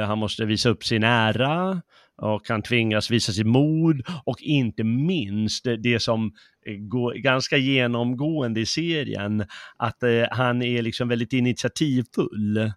Han 0.06 0.18
måste 0.18 0.44
visa 0.44 0.68
upp 0.68 0.84
sin 0.84 1.02
ära 1.02 1.82
och 2.22 2.48
han 2.48 2.62
tvingas 2.62 3.10
visa 3.10 3.32
sitt 3.32 3.46
mod 3.46 4.02
och 4.24 4.42
inte 4.42 4.84
minst 4.84 5.66
det, 5.78 6.02
som 6.02 6.32
går 6.78 7.14
ganska 7.14 7.56
genomgående 7.56 8.60
i 8.60 8.66
serien, 8.66 9.44
att 9.76 9.98
han 10.30 10.62
är 10.62 10.82
liksom 10.82 11.08
väldigt 11.08 11.32
initiativfull. 11.32 12.72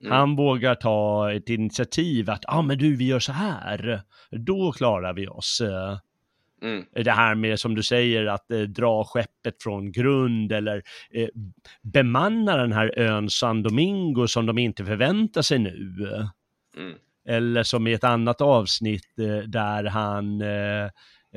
Mm. 0.00 0.12
Han 0.12 0.36
vågar 0.36 0.74
ta 0.74 1.32
ett 1.32 1.48
initiativ 1.48 2.30
att, 2.30 2.44
ja 2.46 2.54
ah, 2.54 2.62
men 2.62 2.78
du 2.78 2.96
vi 2.96 3.06
gör 3.06 3.20
så 3.20 3.32
här, 3.32 4.02
då 4.30 4.72
klarar 4.72 5.12
vi 5.12 5.28
oss. 5.28 5.62
Mm. 6.62 6.84
Det 7.04 7.10
här 7.10 7.34
med, 7.34 7.60
som 7.60 7.74
du 7.74 7.82
säger, 7.82 8.26
att 8.26 8.50
eh, 8.50 8.60
dra 8.60 9.04
skeppet 9.04 9.62
från 9.62 9.92
grund 9.92 10.52
eller 10.52 10.82
eh, 11.10 11.28
bemanna 11.82 12.56
den 12.56 12.72
här 12.72 12.98
ön 12.98 13.30
San 13.30 13.62
Domingo 13.62 14.26
som 14.26 14.46
de 14.46 14.58
inte 14.58 14.84
förväntar 14.84 15.42
sig 15.42 15.58
nu. 15.58 16.06
Mm. 16.76 16.94
Eller 17.28 17.62
som 17.62 17.86
i 17.86 17.92
ett 17.92 18.04
annat 18.04 18.40
avsnitt 18.40 19.18
eh, 19.18 19.38
där 19.38 19.84
han 19.84 20.40
eh, 20.40 20.84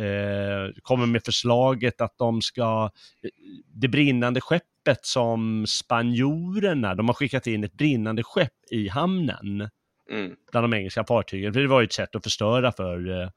eh, 0.05 0.69
kommer 0.81 1.05
med 1.05 1.23
förslaget 1.23 2.01
att 2.01 2.17
de 2.17 2.41
ska, 2.41 2.91
eh, 3.23 3.29
det 3.73 3.87
brinnande 3.87 4.41
skeppet 4.41 4.70
som 5.01 5.65
spanjorerna, 5.67 6.95
de 6.95 7.07
har 7.07 7.13
skickat 7.13 7.47
in 7.47 7.63
ett 7.63 7.73
brinnande 7.73 8.23
skepp 8.23 8.53
i 8.71 8.87
hamnen 8.87 9.69
Mm. 10.11 10.35
bland 10.51 10.63
de 10.63 10.77
engelska 10.77 11.03
fartygen, 11.03 11.53
för 11.53 11.61
det 11.61 11.67
var 11.67 11.81
ju 11.81 11.85
ett 11.85 11.93
sätt 11.93 12.15
att 12.15 12.23
förstöra 12.23 12.71
för 12.71 13.09
eh, 13.09 13.29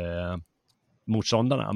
eh, 0.00 0.36
motståndarna. 1.06 1.72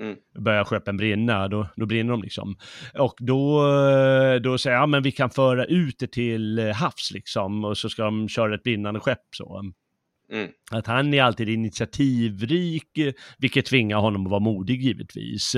Mm. 0.00 0.16
Börjar 0.38 0.64
skeppen 0.64 0.96
brinna, 0.96 1.48
då, 1.48 1.66
då 1.76 1.86
brinner 1.86 2.10
de 2.10 2.22
liksom. 2.22 2.56
Och 2.98 3.14
då, 3.18 3.66
eh, 3.78 4.40
då 4.40 4.58
säger 4.58 4.76
jag, 4.76 4.82
ja 4.82 4.86
men 4.86 5.02
vi 5.02 5.12
kan 5.12 5.30
föra 5.30 5.64
ut 5.64 5.98
det 5.98 6.12
till 6.12 6.58
eh, 6.58 6.74
havs 6.74 7.10
liksom, 7.14 7.64
och 7.64 7.78
så 7.78 7.88
ska 7.88 8.04
de 8.04 8.28
köra 8.28 8.54
ett 8.54 8.62
brinnande 8.62 9.00
skepp 9.00 9.24
så. 9.30 9.72
Mm. 10.32 10.50
Att 10.70 10.86
han 10.86 11.14
är 11.14 11.22
alltid 11.22 11.48
initiativrik, 11.48 12.98
vilket 13.38 13.66
tvingar 13.66 13.98
honom 13.98 14.26
att 14.26 14.30
vara 14.30 14.40
modig 14.40 14.82
givetvis. 14.82 15.56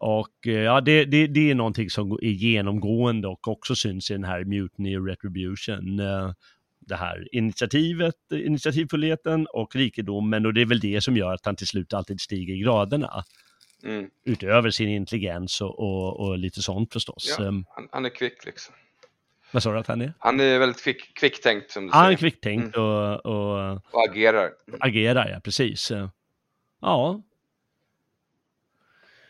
Och 0.00 0.46
eh, 0.46 0.52
ja, 0.52 0.80
det, 0.80 1.04
det, 1.04 1.26
det 1.26 1.50
är 1.50 1.54
någonting 1.54 1.90
som 1.90 2.12
är 2.12 2.30
genomgående 2.30 3.28
och 3.28 3.48
också 3.48 3.74
syns 3.74 4.10
i 4.10 4.14
den 4.14 4.24
här 4.24 4.44
Mutiny 4.44 4.96
och 4.98 5.06
Retribution. 5.06 6.00
eh, 6.00 6.32
Det 6.80 6.96
här 6.96 7.28
initiativet, 7.32 8.14
initiativfullheten 8.32 9.46
och 9.46 9.76
rikedomen 9.76 10.46
och 10.46 10.54
det 10.54 10.60
är 10.60 10.66
väl 10.66 10.80
det 10.80 11.00
som 11.00 11.16
gör 11.16 11.32
att 11.34 11.46
han 11.46 11.56
till 11.56 11.66
slut 11.66 11.92
alltid 11.94 12.20
stiger 12.20 12.54
i 12.54 12.58
graderna. 12.58 13.24
Mm. 13.84 14.10
Utöver 14.24 14.70
sin 14.70 14.88
intelligens 14.88 15.60
och, 15.60 15.78
och, 15.78 16.20
och 16.20 16.38
lite 16.38 16.62
sånt 16.62 16.92
förstås. 16.92 17.36
Ja, 17.38 17.44
Um, 17.44 17.64
han, 17.68 17.88
han 17.92 18.04
är 18.04 18.08
kvick 18.10 18.44
liksom. 18.44 18.74
vad 19.52 19.62
sa 19.62 19.72
du 19.72 19.78
att 19.78 19.86
han 19.86 20.00
är? 20.00 20.12
Han 20.18 20.40
är 20.40 20.58
väldigt 20.58 20.82
kvick, 20.84 21.14
kvicktänkt 21.14 21.70
som 21.70 21.82
du 21.82 21.88
Ja, 21.88 21.96
han 21.96 22.04
är 22.04 22.06
säger. 22.08 22.18
kvicktänkt 22.18 22.76
och, 22.76 23.26
och 23.26 23.72
Och 23.92 24.08
agerar. 24.10 24.50
Mm. 24.68 24.80
agerar, 24.80 25.28
ja 25.30 25.40
precis. 25.40 25.92
Ja. 26.80 27.22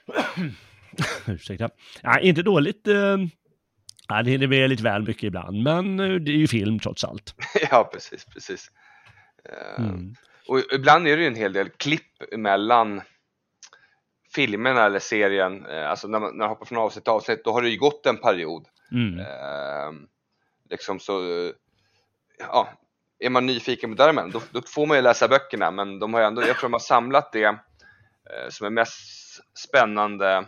Ursäkta. 1.26 1.70
Ja, 2.02 2.18
inte 2.20 2.42
dåligt. 2.42 2.86
eh, 2.88 3.16
Ja, 4.11 4.22
det 4.22 4.30
hinner 4.30 4.46
med 4.46 4.70
lite 4.70 4.82
väl 4.82 5.02
mycket 5.06 5.22
ibland, 5.22 5.62
men 5.62 6.00
eh, 6.00 6.14
det 6.14 6.30
är 6.30 6.36
ju 6.36 6.48
film 6.48 6.78
trots 6.78 7.04
allt. 7.04 7.34
ja, 7.70 7.90
precis, 7.92 8.24
precis. 8.24 8.70
Eh, 9.44 9.84
Mm. 9.84 10.14
Och 10.48 10.61
ibland 10.74 11.09
är 11.09 11.16
det 11.16 11.22
ju 11.22 11.28
en 11.28 11.34
hel 11.36 11.52
del 11.52 11.68
klipp 11.68 12.36
mellan 12.36 13.00
filmerna 14.34 14.84
eller 14.86 14.98
serien. 14.98 15.66
Alltså 15.66 16.09
när 16.09 16.20
man, 16.20 16.30
när 16.30 16.38
man 16.38 16.48
hoppar 16.48 16.66
från 16.66 16.78
avsnitt 16.78 17.04
till 17.04 17.11
avsnitt, 17.12 17.44
då 17.44 17.52
har 17.52 17.62
det 17.62 17.68
ju 17.68 17.78
gått 17.78 18.06
en 18.06 18.16
period. 18.16 18.66
Mm. 18.92 19.18
Eh, 19.20 19.92
liksom 20.70 21.00
så, 21.00 21.22
ja, 22.38 22.68
är 23.18 23.30
man 23.30 23.46
nyfiken 23.46 23.90
på 23.96 24.02
Därmen, 24.02 24.30
då, 24.30 24.42
då 24.50 24.62
får 24.66 24.86
man 24.86 24.96
ju 24.96 25.02
läsa 25.02 25.28
böckerna, 25.28 25.70
men 25.70 25.98
de 25.98 26.14
har 26.14 26.20
ju 26.20 26.26
ändå, 26.26 26.42
jag 26.42 26.56
tror 26.56 26.68
de 26.68 26.72
har 26.72 26.80
samlat 26.80 27.32
det 27.32 27.44
eh, 27.44 27.54
som 28.50 28.66
är 28.66 28.70
mest 28.70 29.28
spännande 29.55 30.45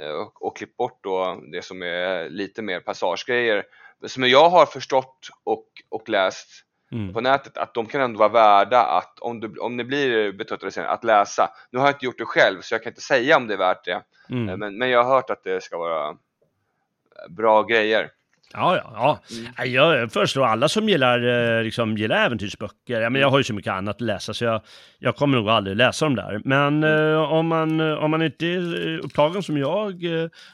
eh, 0.00 0.10
och, 0.10 0.46
och 0.46 0.56
klippt 0.56 0.76
bort 0.76 0.98
då 1.02 1.40
det 1.52 1.62
som 1.62 1.82
är 1.82 2.28
lite 2.28 2.62
mer 2.62 2.80
passagegrejer. 2.80 3.64
Som 4.06 4.28
jag 4.28 4.50
har 4.50 4.66
förstått 4.66 5.28
och, 5.44 5.66
och 5.88 6.08
läst 6.08 6.64
Mm. 6.92 7.14
på 7.14 7.20
nätet 7.20 7.56
att 7.58 7.74
de 7.74 7.86
kan 7.86 8.00
ändå 8.00 8.18
vara 8.18 8.28
värda 8.28 8.82
att 8.82 9.18
om, 9.18 9.40
du, 9.40 9.58
om 9.58 9.76
ni 9.76 9.84
blir 9.84 10.32
betröttade 10.32 10.72
sen, 10.72 10.86
att 10.86 11.04
läsa. 11.04 11.50
Nu 11.70 11.78
har 11.78 11.86
jag 11.86 11.94
inte 11.94 12.04
gjort 12.06 12.18
det 12.18 12.24
själv 12.24 12.60
så 12.60 12.74
jag 12.74 12.82
kan 12.82 12.90
inte 12.90 13.00
säga 13.00 13.36
om 13.36 13.46
det 13.46 13.54
är 13.54 13.58
värt 13.58 13.84
det. 13.84 13.92
Eh, 13.92 14.00
Mm. 14.30 14.60
Men, 14.60 14.78
men 14.78 14.90
jag 14.90 15.04
har 15.04 15.14
hört 15.14 15.30
att 15.30 15.44
det 15.44 15.62
ska 15.62 15.78
vara 15.78 16.08
eh, 16.08 16.14
bra 17.28 17.62
grejer. 17.62 18.10
Ja, 18.52 18.76
ja, 18.76 18.90
ja. 18.94 19.36
Mm. 19.58 19.72
Jag 19.72 20.12
föreslår 20.12 20.46
alla 20.46 20.68
som 20.68 20.88
gillar, 20.88 21.56
eh, 21.58 21.64
liksom, 21.64 21.96
gillar 21.96 22.26
äventyrsböcker, 22.26 23.00
ja, 23.00 23.10
men 23.10 23.20
jag 23.20 23.30
har 23.30 23.38
ju 23.38 23.44
så 23.44 23.54
mycket 23.54 23.72
annat 23.72 23.94
att 23.94 24.00
läsa 24.00 24.34
så 24.34 24.44
jag, 24.44 24.62
jag 24.98 25.16
kommer 25.16 25.38
nog 25.38 25.48
aldrig 25.48 25.76
läsa 25.76 26.04
dem 26.04 26.14
där. 26.14 26.40
Men 26.44 26.84
Mm. 26.84 27.12
eh, 27.12 27.32
om, 27.32 27.46
man, 27.46 27.80
eh, 27.80 27.92
om 27.92 28.10
man 28.10 28.22
inte 28.22 28.46
är 28.46 28.88
eh, 28.88 28.98
upptagen 29.04 29.42
som 29.42 29.56
jag 29.58 30.04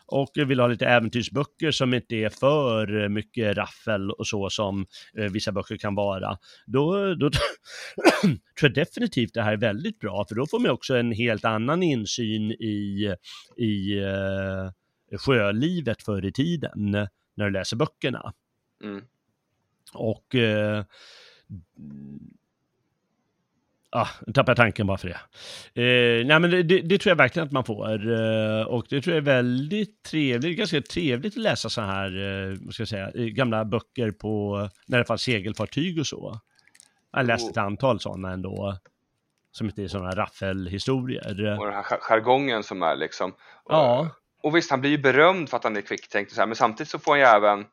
och 0.06 0.30
vill 0.34 0.60
ha 0.60 0.66
lite 0.66 0.86
äventyrsböcker 0.86 1.70
som 1.70 1.94
inte 1.94 2.14
är 2.14 2.28
för 2.28 3.08
mycket 3.08 3.56
raffel 3.56 4.10
och 4.10 4.26
så 4.26 4.50
som 4.50 4.86
eh, 5.18 5.24
vissa 5.24 5.52
böcker 5.52 5.76
kan 5.76 5.94
vara, 5.94 6.36
då, 6.66 7.14
då 7.14 7.30
tror 8.20 8.38
jag 8.60 8.74
definitivt 8.74 9.34
det 9.34 9.42
här 9.42 9.52
är 9.52 9.56
väldigt 9.56 9.98
bra, 9.98 10.24
för 10.28 10.34
då 10.34 10.46
får 10.46 10.58
man 10.58 10.70
också 10.70 10.96
en 10.96 11.12
helt 11.12 11.44
annan 11.44 11.82
insyn 11.82 12.50
i, 12.52 13.14
i 13.56 13.98
eh, 14.02 15.18
sjölivet 15.18 16.02
förr 16.02 16.24
i 16.24 16.32
tiden 16.32 17.06
när 17.34 17.44
du 17.44 17.50
läser 17.50 17.76
böckerna. 17.76 18.32
Mm. 18.84 19.04
Och... 19.92 20.34
Eh, 20.34 20.84
ah, 23.90 24.08
nu 24.26 24.32
tappade 24.32 24.50
jag 24.50 24.56
tanken 24.56 24.86
bara 24.86 24.98
för 24.98 25.08
det. 25.08 25.20
Eh, 25.82 26.26
nej 26.26 26.40
men 26.40 26.50
det, 26.50 26.62
det, 26.62 26.80
det 26.80 26.98
tror 26.98 27.10
jag 27.10 27.16
verkligen 27.16 27.46
att 27.46 27.52
man 27.52 27.64
får. 27.64 28.12
Eh, 28.12 28.62
och 28.62 28.86
det 28.88 29.00
tror 29.00 29.14
jag 29.14 29.22
är 29.22 29.26
väldigt 29.26 30.02
trevligt, 30.02 30.58
ganska 30.58 30.82
trevligt 30.82 31.32
att 31.36 31.42
läsa 31.42 31.68
så 31.68 31.80
här, 31.80 32.06
eh, 32.50 32.56
vad 32.60 32.74
ska 32.74 32.80
jag 32.80 32.88
säga, 32.88 33.10
eh, 33.14 33.24
gamla 33.24 33.64
böcker 33.64 34.10
på, 34.10 34.68
när 34.86 34.98
det 34.98 35.04
fanns 35.04 35.22
segelfartyg 35.22 35.98
och 36.00 36.06
så. 36.06 36.40
Jag 37.12 37.18
har 37.18 37.24
läst 37.24 37.50
ett 37.50 37.56
antal 37.56 38.00
sådana 38.00 38.32
ändå. 38.32 38.78
Som 39.52 39.66
inte 39.66 39.82
är 39.82 39.88
sådana 39.88 40.10
raffelhistorier. 40.10 41.28
Och 41.58 41.64
den 41.66 41.74
här 41.74 41.82
jar- 41.82 41.98
jargongen 42.00 42.62
som 42.62 42.82
är 42.82 42.96
liksom. 42.96 43.30
Och, 43.64 43.74
Ja. 43.74 44.10
Och 44.44 44.56
visst, 44.56 44.70
han 44.70 44.80
blir 44.80 44.90
ju 44.90 44.98
berömd 44.98 45.50
för 45.50 45.56
att 45.56 45.64
han 45.64 45.76
är 45.76 45.80
kvicktänkt 45.80 46.30
och 46.30 46.34
så 46.34 46.40
här, 46.40 46.46
men 46.46 46.56
samtidigt 46.56 46.90
så 46.90 46.98
får 46.98 47.12
han 47.12 47.18
ju 47.18 47.26
även, 47.26 47.66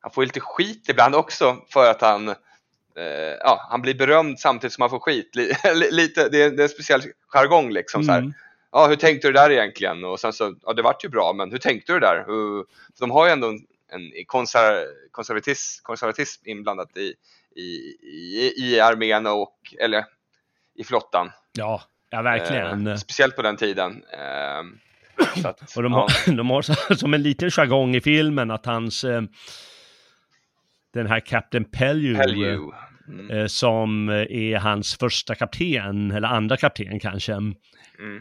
han 0.00 0.10
får 0.10 0.24
ju 0.24 0.26
lite 0.26 0.40
skit 0.40 0.88
ibland 0.88 1.14
också 1.14 1.56
för 1.68 1.90
att 1.90 2.00
han, 2.00 2.28
eh, 2.28 3.34
ja, 3.40 3.66
han 3.70 3.82
blir 3.82 3.94
berömd 3.94 4.38
samtidigt 4.38 4.72
som 4.72 4.82
han 4.82 4.90
får 4.90 4.98
skit. 4.98 5.36
Li, 5.36 5.52
li- 5.74 5.90
lite, 5.90 6.28
det 6.28 6.42
är, 6.42 6.50
det 6.50 6.62
är 6.62 6.62
en 6.62 6.68
speciell 6.68 7.02
jargong 7.28 7.70
liksom 7.70 8.04
så 8.04 8.12
här. 8.12 8.18
Mm. 8.18 8.32
Ja, 8.72 8.86
hur 8.86 8.96
tänkte 8.96 9.28
du 9.28 9.32
där 9.32 9.50
egentligen? 9.50 10.04
Och 10.04 10.20
sen 10.20 10.32
så, 10.32 10.54
ja 10.62 10.72
det 10.72 10.82
vart 10.82 11.04
ju 11.04 11.08
bra, 11.08 11.32
men 11.32 11.50
hur 11.50 11.58
tänkte 11.58 11.92
du 11.92 12.00
där? 12.00 12.24
Hur, 12.26 12.64
för 12.98 13.00
de 13.00 13.10
har 13.10 13.26
ju 13.26 13.32
ändå 13.32 13.48
en, 13.48 13.58
en 13.92 14.24
konser, 14.26 14.86
konservatism, 15.10 15.82
konservatism 15.82 16.48
inblandat 16.48 16.96
i, 16.96 17.14
i, 17.56 17.66
i, 18.02 18.52
i 18.56 18.80
armén 18.80 19.26
och, 19.26 19.74
eller 19.78 20.04
i 20.74 20.84
flottan. 20.84 21.30
Ja, 21.52 21.82
ja 22.10 22.22
verkligen. 22.22 22.86
Eh, 22.86 22.96
speciellt 22.96 23.36
på 23.36 23.42
den 23.42 23.56
tiden. 23.56 24.02
Så 24.02 24.85
att, 25.44 25.76
Och 25.76 25.82
de 25.82 25.92
ja, 25.92 25.98
har, 26.26 26.32
de 26.36 26.50
har 26.50 26.62
så, 26.62 26.94
som 26.96 27.14
en 27.14 27.22
liten 27.22 27.50
jargong 27.50 27.96
i 27.96 28.00
filmen 28.00 28.50
att 28.50 28.66
hans, 28.66 29.04
eh, 29.04 29.22
den 30.94 31.06
här 31.06 31.20
Captain 31.20 31.64
Pellew, 31.64 32.18
Pellew. 32.18 32.58
Mm, 33.08 33.30
eh, 33.30 33.46
som 33.46 34.08
är 34.08 34.56
hans 34.56 34.94
första 34.96 35.34
kapten, 35.34 36.10
eller 36.10 36.28
andra 36.28 36.56
kapten 36.56 37.00
kanske, 37.00 37.32
mm, 37.32 37.54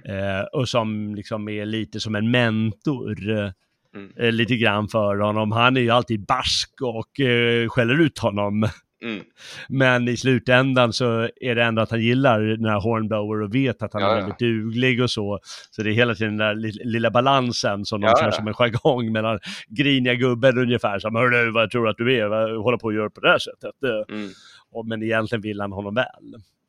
eh, 0.05 0.41
och 0.53 0.69
som 0.69 1.15
liksom 1.15 1.49
är 1.49 1.65
lite 1.65 1.99
som 1.99 2.15
en 2.15 2.31
mentor. 2.31 3.29
eh, 3.39 3.51
Mm. 3.95 4.11
eh, 4.17 4.31
lite 4.31 4.55
grann 4.55 4.87
för 4.87 5.17
honom. 5.17 5.51
Han 5.51 5.77
är 5.77 5.81
ju 5.81 5.89
alltid 5.89 6.25
barsk 6.25 6.69
och 6.81 7.19
eh, 7.19 7.69
skäller 7.69 8.01
ut 8.01 8.19
honom. 8.19 8.67
Mm. 9.03 9.23
Men 9.69 10.07
i 10.07 10.17
slutändan 10.17 10.93
så 10.93 11.29
är 11.41 11.55
det 11.55 11.63
ändå 11.63 11.81
att 11.81 11.91
han 11.91 12.01
gillar 12.01 12.41
den 12.41 12.65
här 12.65 12.79
Hornblower 12.81 13.41
och 13.41 13.55
vet 13.55 13.81
att 13.83 13.93
han 13.93 14.01
Ja, 14.01 14.07
är 14.11 14.15
ja. 14.15 14.19
väldigt 14.21 14.39
duglig 14.39 15.01
och 15.01 15.09
så. 15.11 15.39
Så 15.71 15.83
det 15.83 15.89
är 15.89 15.93
hela 15.93 16.15
tiden 16.15 16.37
den 16.37 16.47
där 16.47 16.55
li- 16.55 16.81
lilla 16.83 17.11
balansen 17.11 17.85
som 17.85 18.01
de 18.01 18.07
Ja, 18.07 18.17
kör 18.19 18.25
ja. 18.25 18.31
som 18.31 18.47
en 18.47 18.53
jargong 18.53 19.11
mellan 19.11 19.39
griniga 19.67 20.13
gubben 20.13 20.57
ungefär 20.57 20.99
som 20.99 21.15
Hörru, 21.15 21.51
vad 21.51 21.71
tror 21.71 21.83
du 21.83 21.89
att 21.89 21.97
du 21.97 22.15
är? 22.17 22.27
Vad 22.27 22.63
håller 22.63 22.77
på 22.77 22.87
att 22.89 22.95
göra 22.95 23.09
på 23.09 23.19
det 23.21 23.29
här 23.29 23.39
sättet? 23.39 23.75
Mm. 24.11 24.29
och- 24.71 24.87
Men 24.87 25.03
egentligen 25.03 25.41
vill 25.41 25.61
han 25.61 25.71
honom 25.71 25.95
väl. 25.95 26.05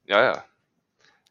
Ja, 0.07 0.23
ja. 0.23 0.37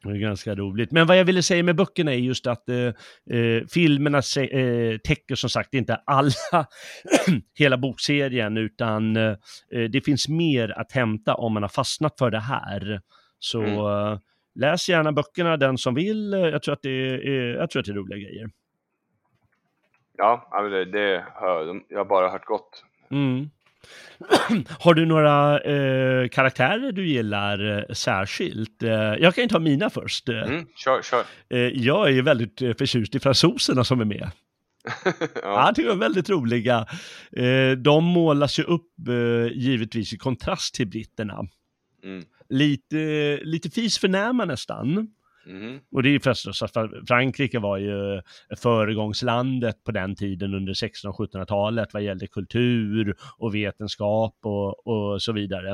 Det 0.06 0.18
är 0.18 0.20
ganska 0.20 0.54
roligt. 0.54 0.90
Men 0.92 1.06
vad 1.06 1.18
jag 1.18 1.24
ville 1.24 1.42
säga 1.42 1.62
med 1.62 1.76
böckerna 1.76 2.12
är 2.14 2.18
just 2.18 2.46
att 2.46 2.68
eh, 2.68 2.76
eh, 2.76 3.62
filmerna 3.70 4.18
eh, 4.18 4.98
täcker 4.98 5.34
som 5.34 5.50
sagt 5.50 5.74
inte 5.74 6.00
alla, 6.06 6.30
hela 7.58 7.78
bokserien, 7.78 8.56
utan 8.56 9.16
eh, 9.16 9.36
det 9.90 10.04
finns 10.04 10.28
mer 10.28 10.78
att 10.78 10.92
hämta 10.92 11.34
om 11.34 11.54
man 11.54 11.62
har 11.62 11.68
fastnat 11.70 12.18
för 12.18 12.30
det 12.30 12.40
här. 12.40 13.00
Så 13.38 13.62
Mm. 13.62 13.78
eh, 14.12 14.18
läs 14.54 14.88
gärna 14.88 15.12
böckerna, 15.12 15.56
den 15.56 15.78
som 15.78 15.94
vill. 15.94 16.34
Eh, 16.34 16.40
Jag 16.40 16.62
tror 16.62 16.72
att 16.72 16.82
det 16.82 16.90
är, 16.90 17.54
jag 17.54 17.70
tror 17.70 17.80
att 17.80 17.86
det 17.86 17.92
är 17.92 17.96
roliga 17.96 18.18
grejer. 18.18 18.50
Ja, 20.18 20.68
det, 20.70 20.84
det 20.84 21.24
hör, 21.34 21.80
jag 21.88 21.98
har 21.98 22.04
bara 22.04 22.28
hört 22.28 22.44
gott. 22.44 22.84
Mm. 23.10 23.50
Har 24.80 24.94
du 24.94 25.06
några 25.06 25.60
eh, 25.60 26.28
karaktärer 26.28 26.92
du 26.92 27.06
gillar 27.08 27.78
eh, 27.78 27.94
särskilt? 27.94 28.82
Eh, 28.82 28.90
jag 28.92 29.34
kan 29.34 29.44
ju 29.44 29.48
ta 29.48 29.58
mina 29.58 29.90
först. 29.90 30.28
Eh, 30.28 30.42
Mm, 30.42 30.66
kör, 30.76 31.02
kör. 31.02 31.24
eh, 31.50 31.58
jag 31.60 32.08
är 32.08 32.12
ju 32.12 32.22
väldigt 32.22 32.62
eh, 32.62 32.72
förtjust 32.74 33.14
i 33.14 33.20
fransoserna 33.20 33.84
som 33.84 34.00
är 34.00 34.04
med. 34.04 34.30
Ja, 35.42 35.66
jag 35.66 35.74
tycker 35.74 35.88
de 35.88 35.94
är 35.98 36.00
väldigt 36.00 36.30
roliga. 36.30 36.86
De 37.78 38.04
målas 38.04 38.58
ju 38.58 38.62
upp 38.62 38.92
givetvis 39.52 40.12
i 40.12 40.16
kontrast 40.18 40.74
till 40.74 40.86
britterna. 40.86 41.38
Mm, 42.04 42.24
Lite, 42.48 42.96
lite 43.42 43.70
fis 43.70 43.98
förnäma 43.98 44.44
nästan. 44.44 45.08
Mm. 45.46 45.80
Och 45.90 46.02
det 46.02 46.08
är 46.08 46.10
ju 46.10 46.20
förstås 46.20 46.62
att 46.62 46.76
Frankrike 47.08 47.58
var 47.58 47.78
ju 47.78 48.22
föregångslandet 48.56 49.84
på 49.84 49.92
den 49.92 50.16
tiden 50.16 50.54
under 50.54 50.72
1600 50.72 51.10
och 51.10 51.30
1700-talet 51.30 51.94
vad 51.94 52.02
gällde 52.02 52.26
kultur 52.26 53.14
och 53.38 53.54
vetenskap 53.54 54.38
och, 54.42 54.86
och 54.86 55.22
så 55.22 55.32
vidare. 55.32 55.72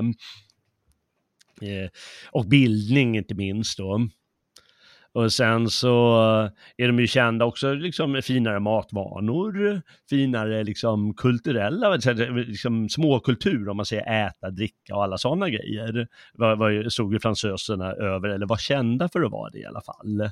Eh, 1.62 1.90
och 2.30 2.46
bildning 2.46 3.16
inte 3.16 3.34
minst 3.34 3.78
då. 3.78 4.08
Och 5.14 5.32
sen 5.32 5.70
så 5.70 6.16
är 6.76 6.86
de 6.86 6.98
ju 6.98 7.06
kända 7.06 7.44
också 7.44 7.74
liksom 7.74 8.12
med 8.12 8.24
finare 8.24 8.60
matvanor, 8.60 9.82
finare 10.10 10.64
liksom 10.64 11.14
kulturella, 11.14 11.98
liksom 12.26 12.88
småkultur 12.88 13.68
om 13.68 13.76
man 13.76 13.86
säger 13.86 14.26
äta, 14.26 14.50
dricka 14.50 14.96
och 14.96 15.04
alla 15.04 15.18
sådana 15.18 15.48
grejer. 15.50 16.08
Vad, 16.32 16.58
vad 16.58 16.92
stod 16.92 17.12
ju 17.12 17.20
fransöserna 17.20 17.92
över, 17.92 18.28
eller 18.28 18.46
var 18.46 18.56
kända 18.56 19.08
för 19.08 19.22
att 19.22 19.32
vara 19.32 19.50
det 19.50 19.58
i 19.58 19.66
alla 19.66 19.80
fall. 19.80 20.30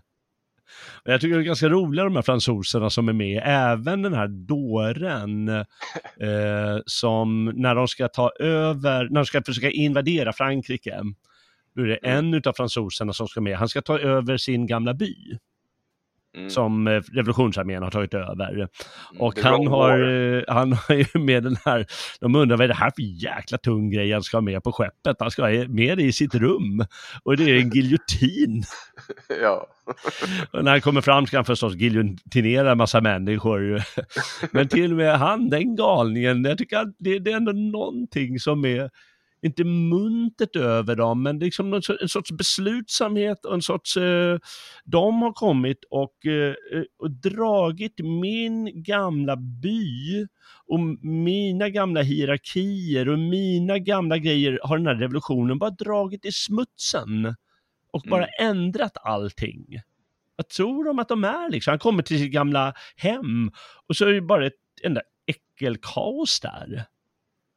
Och 1.04 1.12
jag 1.12 1.20
tycker 1.20 1.36
det 1.36 1.42
är 1.42 1.44
ganska 1.44 1.68
roliga 1.68 2.04
de 2.04 2.16
här 2.16 2.22
fransoserna 2.22 2.90
som 2.90 3.08
är 3.08 3.12
med, 3.12 3.42
även 3.44 4.02
den 4.02 4.14
här 4.14 4.28
dåren 4.28 5.48
eh, 5.48 6.78
som 6.86 7.44
när 7.44 7.74
de 7.74 7.88
ska 7.88 8.08
ta 8.08 8.30
över, 8.40 9.04
när 9.04 9.20
de 9.20 9.26
ska 9.26 9.42
försöka 9.42 9.70
invadera 9.70 10.32
Frankrike, 10.32 11.00
då 11.76 11.82
är 11.82 11.86
det 11.86 11.96
Mm. 11.96 12.34
en 12.34 12.42
av 12.46 12.52
fransoserna 12.52 13.12
som 13.12 13.28
ska 13.28 13.40
med. 13.40 13.56
Han 13.56 13.68
ska 13.68 13.82
ta 13.82 13.98
över 13.98 14.36
sin 14.36 14.66
gamla 14.66 14.94
by 14.94 15.14
Mm. 16.36 16.50
som 16.50 16.86
eh, 16.86 17.00
revolutionsarmén 17.12 17.82
har 17.82 17.90
tagit 17.90 18.14
över. 18.14 18.68
Och 19.18 19.34
The 19.34 19.42
han 19.42 19.66
har, 19.66 19.98
eh, 19.98 20.42
han 20.48 20.72
har 20.72 20.94
ju 20.94 21.20
med 21.20 21.42
den 21.42 21.56
här, 21.64 21.86
de 22.20 22.34
undrar 22.34 22.56
vad 22.56 22.64
är 22.64 22.68
det 22.68 22.74
här 22.74 22.90
för 22.90 23.02
jäkla 23.02 23.58
tung 23.58 23.90
grej 23.90 24.12
han 24.12 24.22
ska 24.22 24.36
ha 24.36 24.42
med 24.42 24.62
på 24.62 24.72
skeppet? 24.72 25.16
Han 25.18 25.30
ska 25.30 25.42
ha 25.42 25.68
med 25.68 25.98
det 25.98 26.04
i 26.04 26.12
sitt 26.12 26.34
rum. 26.34 26.84
Och 27.22 27.36
det 27.36 27.44
är 27.50 27.60
en 27.60 27.70
giljotin. 27.70 28.62
Ja. 29.42 29.66
Och 30.52 30.64
när 30.64 30.70
han 30.70 30.80
kommer 30.80 31.00
fram 31.00 31.26
ska 31.26 31.36
han 31.38 31.44
förstås 31.44 31.74
giljotinera 31.74 32.72
en 32.72 32.78
massa 32.78 33.00
människor. 33.00 33.82
Men 34.52 34.68
till 34.68 34.90
och 34.90 34.96
med 34.96 35.18
han, 35.18 35.48
den 35.50 35.76
galningen, 35.76 36.44
jag 36.44 36.58
tycker 36.58 36.76
att 36.78 36.94
det, 36.98 37.18
det 37.18 37.32
är 37.32 37.36
ändå 37.36 37.52
någonting 37.52 38.38
som 38.38 38.64
är 38.64 38.90
inte 39.42 39.64
muntert 39.64 40.56
över 40.56 40.96
dem, 40.96 41.22
men 41.22 41.38
liksom 41.38 41.74
en 41.74 41.82
sorts, 41.82 42.02
en 42.02 42.08
sorts 42.08 42.32
beslutsamhet 42.32 43.44
och 43.44 43.54
en 43.54 43.62
sorts... 43.62 43.96
Eh, 43.96 44.38
de 44.84 45.22
har 45.22 45.32
kommit 45.32 45.84
och, 45.90 46.26
eh, 46.26 46.54
och 46.98 47.10
dragit 47.10 47.98
min 47.98 48.82
gamla 48.82 49.36
by 49.36 50.26
och 50.66 50.80
mina 51.02 51.68
gamla 51.68 52.02
hierarkier 52.02 53.08
och 53.08 53.18
mina 53.18 53.78
gamla 53.78 54.18
grejer 54.18 54.60
har 54.62 54.78
den 54.78 54.86
här 54.86 54.94
revolutionen 54.94 55.58
bara 55.58 55.70
dragit 55.70 56.24
i 56.24 56.32
smutsen 56.32 57.34
och 57.92 58.02
bara 58.08 58.26
ändrat 58.26 58.96
allting. 59.02 59.66
Vad 60.36 60.48
tror 60.48 60.84
de 60.84 60.98
att 60.98 61.08
de 61.08 61.24
är 61.24 61.50
liksom? 61.50 61.70
Han 61.70 61.78
kommer 61.78 62.02
till 62.02 62.18
sitt 62.18 62.32
gamla 62.32 62.74
hem 62.96 63.50
och 63.86 63.96
så 63.96 64.06
är 64.06 64.12
det 64.12 64.20
bara 64.20 64.46
ett 64.46 64.52
enda 64.82 65.00
äckelkaos 65.26 66.40
där. 66.40 66.84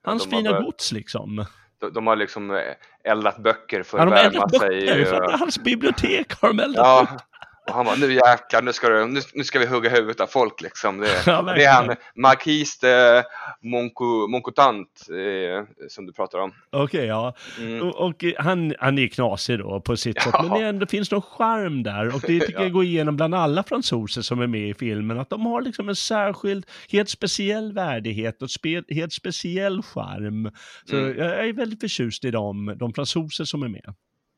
Hans 0.03 0.29
fina 0.29 0.51
bara- 0.51 0.61
gods 0.61 0.91
liksom. 0.91 1.45
De, 1.84 1.93
de 1.93 2.07
har 2.07 2.15
liksom 2.15 2.51
eh, 2.51 2.61
eldat 3.03 3.38
böcker 3.38 3.84
för 3.84 3.97
att 3.99 4.05
värma 4.07 4.19
eldat 4.19 4.55
sig. 4.59 4.69
böcker, 4.69 5.05
för 5.05 5.21
och- 5.21 5.34
att 5.34 5.39
hans 5.39 5.63
bibliotek 5.63 6.41
har 6.41 6.47
de 6.53 6.59
eldat 6.59 6.86
Ja, 6.86 7.07
upp. 7.15 7.21
Och 7.68 7.74
han 7.74 7.86
bara, 7.86 7.95
nu 7.95 8.14
jäklar, 8.14 8.61
nu 8.61 8.74
ska, 8.74 8.89
du, 8.89 9.05
nu, 9.07 9.20
nu 9.34 9.43
ska 9.43 9.59
vi 9.59 9.66
hugga 9.66 9.89
huvudet 9.89 10.20
av 10.22 10.28
folk 10.28 10.61
liksom. 10.61 10.97
Det, 10.97 11.07
Ja, 11.26 11.41
det 11.41 11.64
är 11.64 11.74
han. 11.74 11.95
Marquis 12.16 12.78
de 12.80 13.24
Monco, 13.61 14.28
Moncotant, 14.28 15.01
eh, 15.09 15.88
som 15.89 16.05
du 16.05 16.14
pratar 16.14 16.39
om. 16.39 16.51
Okej, 16.72 17.05
ja. 17.05 17.36
Mm. 17.59 17.82
Och, 17.88 17.95
och 18.07 18.24
han, 18.38 18.76
han 18.80 18.97
är 18.97 19.07
knasig 19.07 19.59
då 19.59 19.82
på 19.82 19.97
sitt 19.97 20.22
sätt, 20.22 20.34
Ja. 20.34 20.43
men 20.49 20.59
det 20.59 20.66
ändå 20.68 20.86
finns 20.88 21.11
någon 21.11 21.22
charm 21.22 21.84
där. 21.84 22.16
Och 22.16 22.22
det 22.22 22.28
tycker 22.39 22.53
Ja. 22.53 22.61
jag 22.64 22.72
går 22.72 22.84
igenom 22.84 23.16
bland 23.16 23.36
alla 23.36 23.64
fransoser 23.64 24.22
som 24.22 24.41
är 24.41 24.47
med 24.47 24.70
i 24.70 24.74
filmen, 24.74 25.20
att 25.20 25.30
de 25.30 25.45
har 25.45 25.61
liksom 25.61 25.89
en 25.89 25.95
särskild, 25.95 26.66
helt 26.91 27.09
speciell 27.09 27.74
värdighet 27.74 28.41
och 28.41 28.51
spe, 28.51 28.84
helt 28.89 29.14
speciell 29.14 29.82
charm. 29.82 30.51
Så 30.86 30.95
Mm. 30.97 31.18
jag 31.18 31.47
är 31.47 31.53
väldigt 31.53 31.80
förtjust 31.82 32.26
i 32.26 32.32
dem, 32.32 32.74
de 32.78 32.93
fransoser 32.93 33.43
som 33.45 33.64
är 33.64 33.68
med. 33.68 33.93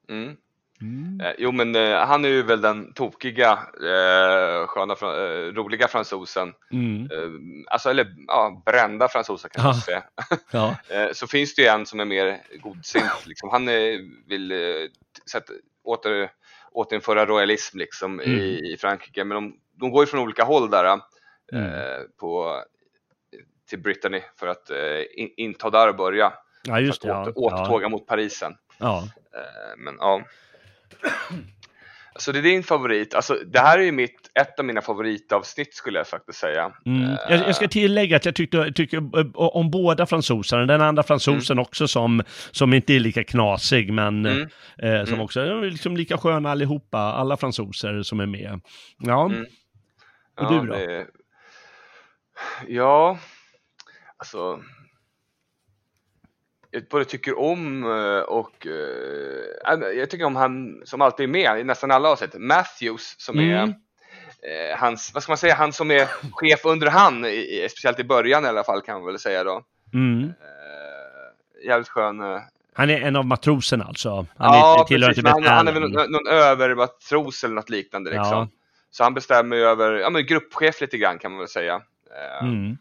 Mm. 0.09 0.35
Mm. 0.81 1.21
Eh, 1.21 1.33
jo 1.37 1.51
men 1.51 1.75
eh, 1.75 1.97
han 2.05 2.25
är 2.25 2.29
ju 2.29 2.43
väl 2.43 2.61
den 2.61 2.93
tokiga, 2.93 3.51
eh, 3.73 4.67
sköna, 4.67 4.95
fran- 4.95 5.15
eh, 5.15 5.53
roliga 5.53 5.87
fransosen. 5.87 6.53
Mm. 6.71 7.01
Eh, 7.11 7.29
alltså 7.73 7.89
eller 7.89 8.07
ja, 8.27 8.61
brända 8.65 9.07
fransoser 9.07 9.49
kan 9.49 9.61
Ja. 9.63 9.67
man 9.71 9.75
säga. 9.81 10.03
Ja. 10.51 10.75
Så 11.13 11.27
finns 11.27 11.55
det 11.55 11.61
ju 11.61 11.67
en 11.67 11.85
som 11.85 11.99
är 11.99 12.05
mer 12.05 12.41
godsint. 12.63 13.25
Liksom. 13.25 13.49
Han 13.49 13.65
vill 14.27 14.53
sätta, 15.31 15.53
åter, 15.83 16.29
återinföra 16.71 17.25
royalism 17.25 17.77
liksom, 17.77 18.19
Mm. 18.19 18.39
i, 18.39 18.73
i 18.73 18.77
Frankrike. 18.79 19.23
Men 19.23 19.35
de, 19.35 19.59
de 19.79 19.91
går 19.91 20.03
ju 20.03 20.07
från 20.07 20.19
olika 20.19 20.43
håll 20.43 20.69
där 20.69 20.99
Mm. 21.53 21.71
på, 22.19 22.61
till 23.69 23.79
Brittany 23.79 24.21
för 24.39 24.47
att 24.47 24.69
in, 25.15 25.29
inta 25.37 25.69
där 25.69 25.87
och 25.89 25.95
börja. 25.95 26.33
ja, 26.63 26.79
just 26.79 27.01
det. 27.01 27.07
för 27.07 27.13
Ja. 27.15 27.21
att 27.21 27.35
åter, 27.37 27.53
återtåga 27.59 27.89
mot 27.89 28.07
Parisen. 28.07 28.57
Ja. 28.77 29.03
Men 29.77 29.95
ja. 29.99 30.21
Så 32.19 32.31
det 32.31 32.39
är 32.39 32.43
din 32.43 32.63
favorit. 32.63 33.13
Alltså, 33.15 33.33
det 33.45 33.59
här 33.59 33.79
är 33.79 33.83
ju 33.83 33.91
mitt, 33.91 34.31
ett 34.39 34.59
av 34.59 34.65
mina 34.65 34.81
favoritavsnitt 34.81 35.73
skulle 35.75 35.99
jag 35.99 36.07
faktiskt 36.07 36.39
säga. 36.39 36.71
Mm. 36.85 37.03
Eh, 37.03 37.17
Jag, 37.29 37.39
jag 37.47 37.55
ska 37.55 37.67
tillägga 37.67 38.17
att 38.17 38.25
jag 38.25 38.35
tyckte, 38.35 38.71
tycker 38.71 38.97
eh, 38.97 39.25
om 39.35 39.71
båda 39.71 40.05
fransoserna, 40.05 40.65
den 40.65 40.81
andra 40.81 41.03
fransosen 41.03 41.59
också 41.59 41.87
som, 41.87 42.23
som 42.51 42.73
inte 42.73 42.93
är 42.93 42.99
lika 42.99 43.23
knasig 43.23 43.93
men 43.93 44.25
Mm. 44.25 44.41
eh, 44.77 45.03
som 45.05 45.13
Mm. 45.13 45.21
också 45.21 45.39
är 45.39 45.61
liksom 45.71 45.97
lika 45.97 46.17
sköna 46.17 46.51
allihopa, 46.51 46.97
alla 46.99 47.37
fransoser 47.37 48.01
som 48.03 48.19
är 48.19 48.25
med. 48.25 48.61
Ja, 48.99 49.25
Mm. 49.25 49.45
Och 50.39 50.51
du 50.53 50.67
då? 50.67 50.73
Det... 50.73 51.07
Ja, 52.67 53.19
alltså. 54.17 54.59
Jag 56.75 56.83
både 56.89 57.05
tycker 57.05 57.39
om 57.39 57.83
eh, 57.83 58.19
och 58.19 58.67
eh, 58.67 59.89
jag 59.97 60.09
tycker 60.09 60.25
om 60.25 60.35
han 60.35 60.81
som 60.85 61.01
alltid 61.01 61.23
är 61.23 61.27
med 61.27 61.59
i 61.59 61.63
nästan 61.63 61.91
alla 61.91 62.09
avsnitt. 62.09 62.35
Matthews 62.37 63.15
som 63.17 63.39
är 63.39 63.43
Mm. 63.63 63.69
eh, 63.69 64.77
hans, 64.79 65.11
vad 65.13 65.23
ska 65.23 65.31
man 65.31 65.37
säga, 65.37 65.55
han 65.55 65.73
som 65.73 65.91
är 65.91 66.05
chef 66.31 66.65
under 66.65 66.87
han, 66.89 67.25
i, 67.25 67.67
speciellt 67.71 67.99
i 67.99 68.03
början 68.03 68.45
i 68.45 68.47
alla 68.47 68.63
fall 68.63 68.81
kan 68.81 68.95
man 68.95 69.05
väl 69.05 69.19
säga 69.19 69.43
då. 69.43 69.61
mm. 69.93 70.23
Eh, 70.23 71.67
jävligt 71.67 71.89
skön. 71.89 72.19
eh, 72.19 72.41
han 72.73 72.89
är 72.89 73.01
en 73.01 73.15
av 73.15 73.25
matroserna 73.25 73.83
alltså. 73.85 74.09
Han 74.09 74.25
ja, 74.37 74.79
är, 74.79 74.83
precis. 74.97 75.17
inte 75.17 75.21
Men 75.21 75.31
han, 75.31 75.43
han 75.43 75.67
är 75.67 75.71
väl 75.71 75.81
någon, 75.81 76.11
någon 76.11 76.27
övermatros 76.27 77.43
eller 77.43 77.55
något 77.55 77.69
liknande 77.69 78.09
liksom. 78.09 78.31
Ja. 78.37 78.47
Så 78.91 79.03
han 79.03 79.13
bestämmer 79.13 79.57
över, 79.57 79.93
ja 79.93 80.09
men 80.09 80.25
gruppchef 80.25 80.81
lite 80.81 80.97
grann 80.97 81.19
kan 81.19 81.31
man 81.31 81.39
väl 81.39 81.47
säga. 81.47 81.73
Eh, 82.15 82.47
Mm. 82.47 82.77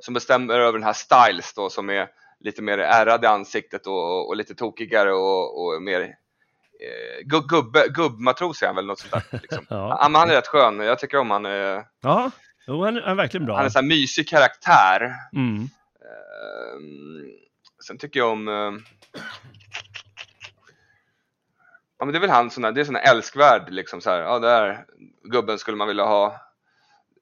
som 0.00 0.14
bestämmer 0.14 0.54
över 0.54 0.72
den 0.72 0.82
här 0.82 0.92
Styles 0.92 1.54
då 1.54 1.70
som 1.70 1.90
är 1.90 2.08
lite 2.46 2.62
mer 2.62 2.78
ärrad 2.78 3.24
i 3.24 3.26
ansiktet 3.26 3.86
och, 3.86 4.28
och 4.28 4.36
lite 4.36 4.54
tokigare 4.54 5.12
och, 5.12 5.64
och 5.66 5.82
mer 5.82 6.00
eh, 6.00 7.26
gubbe, 7.48 7.88
gubbmatros 7.88 8.62
är 8.62 8.66
han 8.66 8.76
väl 8.76 8.86
något 8.86 8.98
sånt 8.98 9.12
där. 9.30 9.38
Liksom. 9.42 9.66
Ja. 9.70 9.98
Han, 10.00 10.14
han 10.14 10.30
är 10.30 10.34
rätt 10.34 10.46
skön, 10.46 10.80
jag 10.80 10.98
tycker 10.98 11.18
om 11.18 11.30
han. 11.30 11.46
Eh, 11.46 11.82
Ja, 12.02 12.30
jo, 12.66 12.84
han, 12.84 12.96
är- 12.96 13.14
verkligen 13.14 13.46
bra. 13.46 13.54
han 13.54 13.62
är 13.62 13.64
en 13.66 13.70
sån 13.70 13.84
här 13.84 13.88
mysig 13.88 14.28
karaktär. 14.28 15.12
Mm. 15.32 15.62
Eh, 16.00 16.80
sen 17.86 17.98
tycker 17.98 18.20
jag 18.20 18.30
om 18.32 18.48
eh, 18.48 18.72
Ja 21.98 22.04
men 22.04 22.12
det 22.12 22.18
är 22.18 22.20
väl 22.20 22.30
han 22.30 22.48
där, 22.56 22.72
det 22.72 22.80
är 22.80 22.84
sån 22.84 22.94
här 22.94 23.10
älskvärd 23.10 23.70
liksom 23.70 24.00
så 24.00 24.10
här. 24.10 24.20
Ja 24.20 24.38
där 24.38 24.84
gubben 25.24 25.58
skulle 25.58 25.76
man 25.76 25.88
vilja 25.88 26.04
ha. 26.04 26.26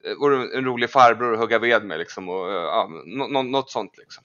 eh, 0.05 0.57
en 0.59 0.65
rolig 0.65 0.91
farbror 0.91 1.33
att 1.35 1.39
hugga 1.41 1.59
ved 1.59 1.85
med 1.85 1.99
liksom 1.99 2.29
och 2.29 2.49
eh, 2.51 2.55
ja, 2.63 2.91
nå- 3.07 3.27
nå- 3.29 3.43
något 3.43 3.71
sånt 3.71 3.99
liksom. 3.99 4.25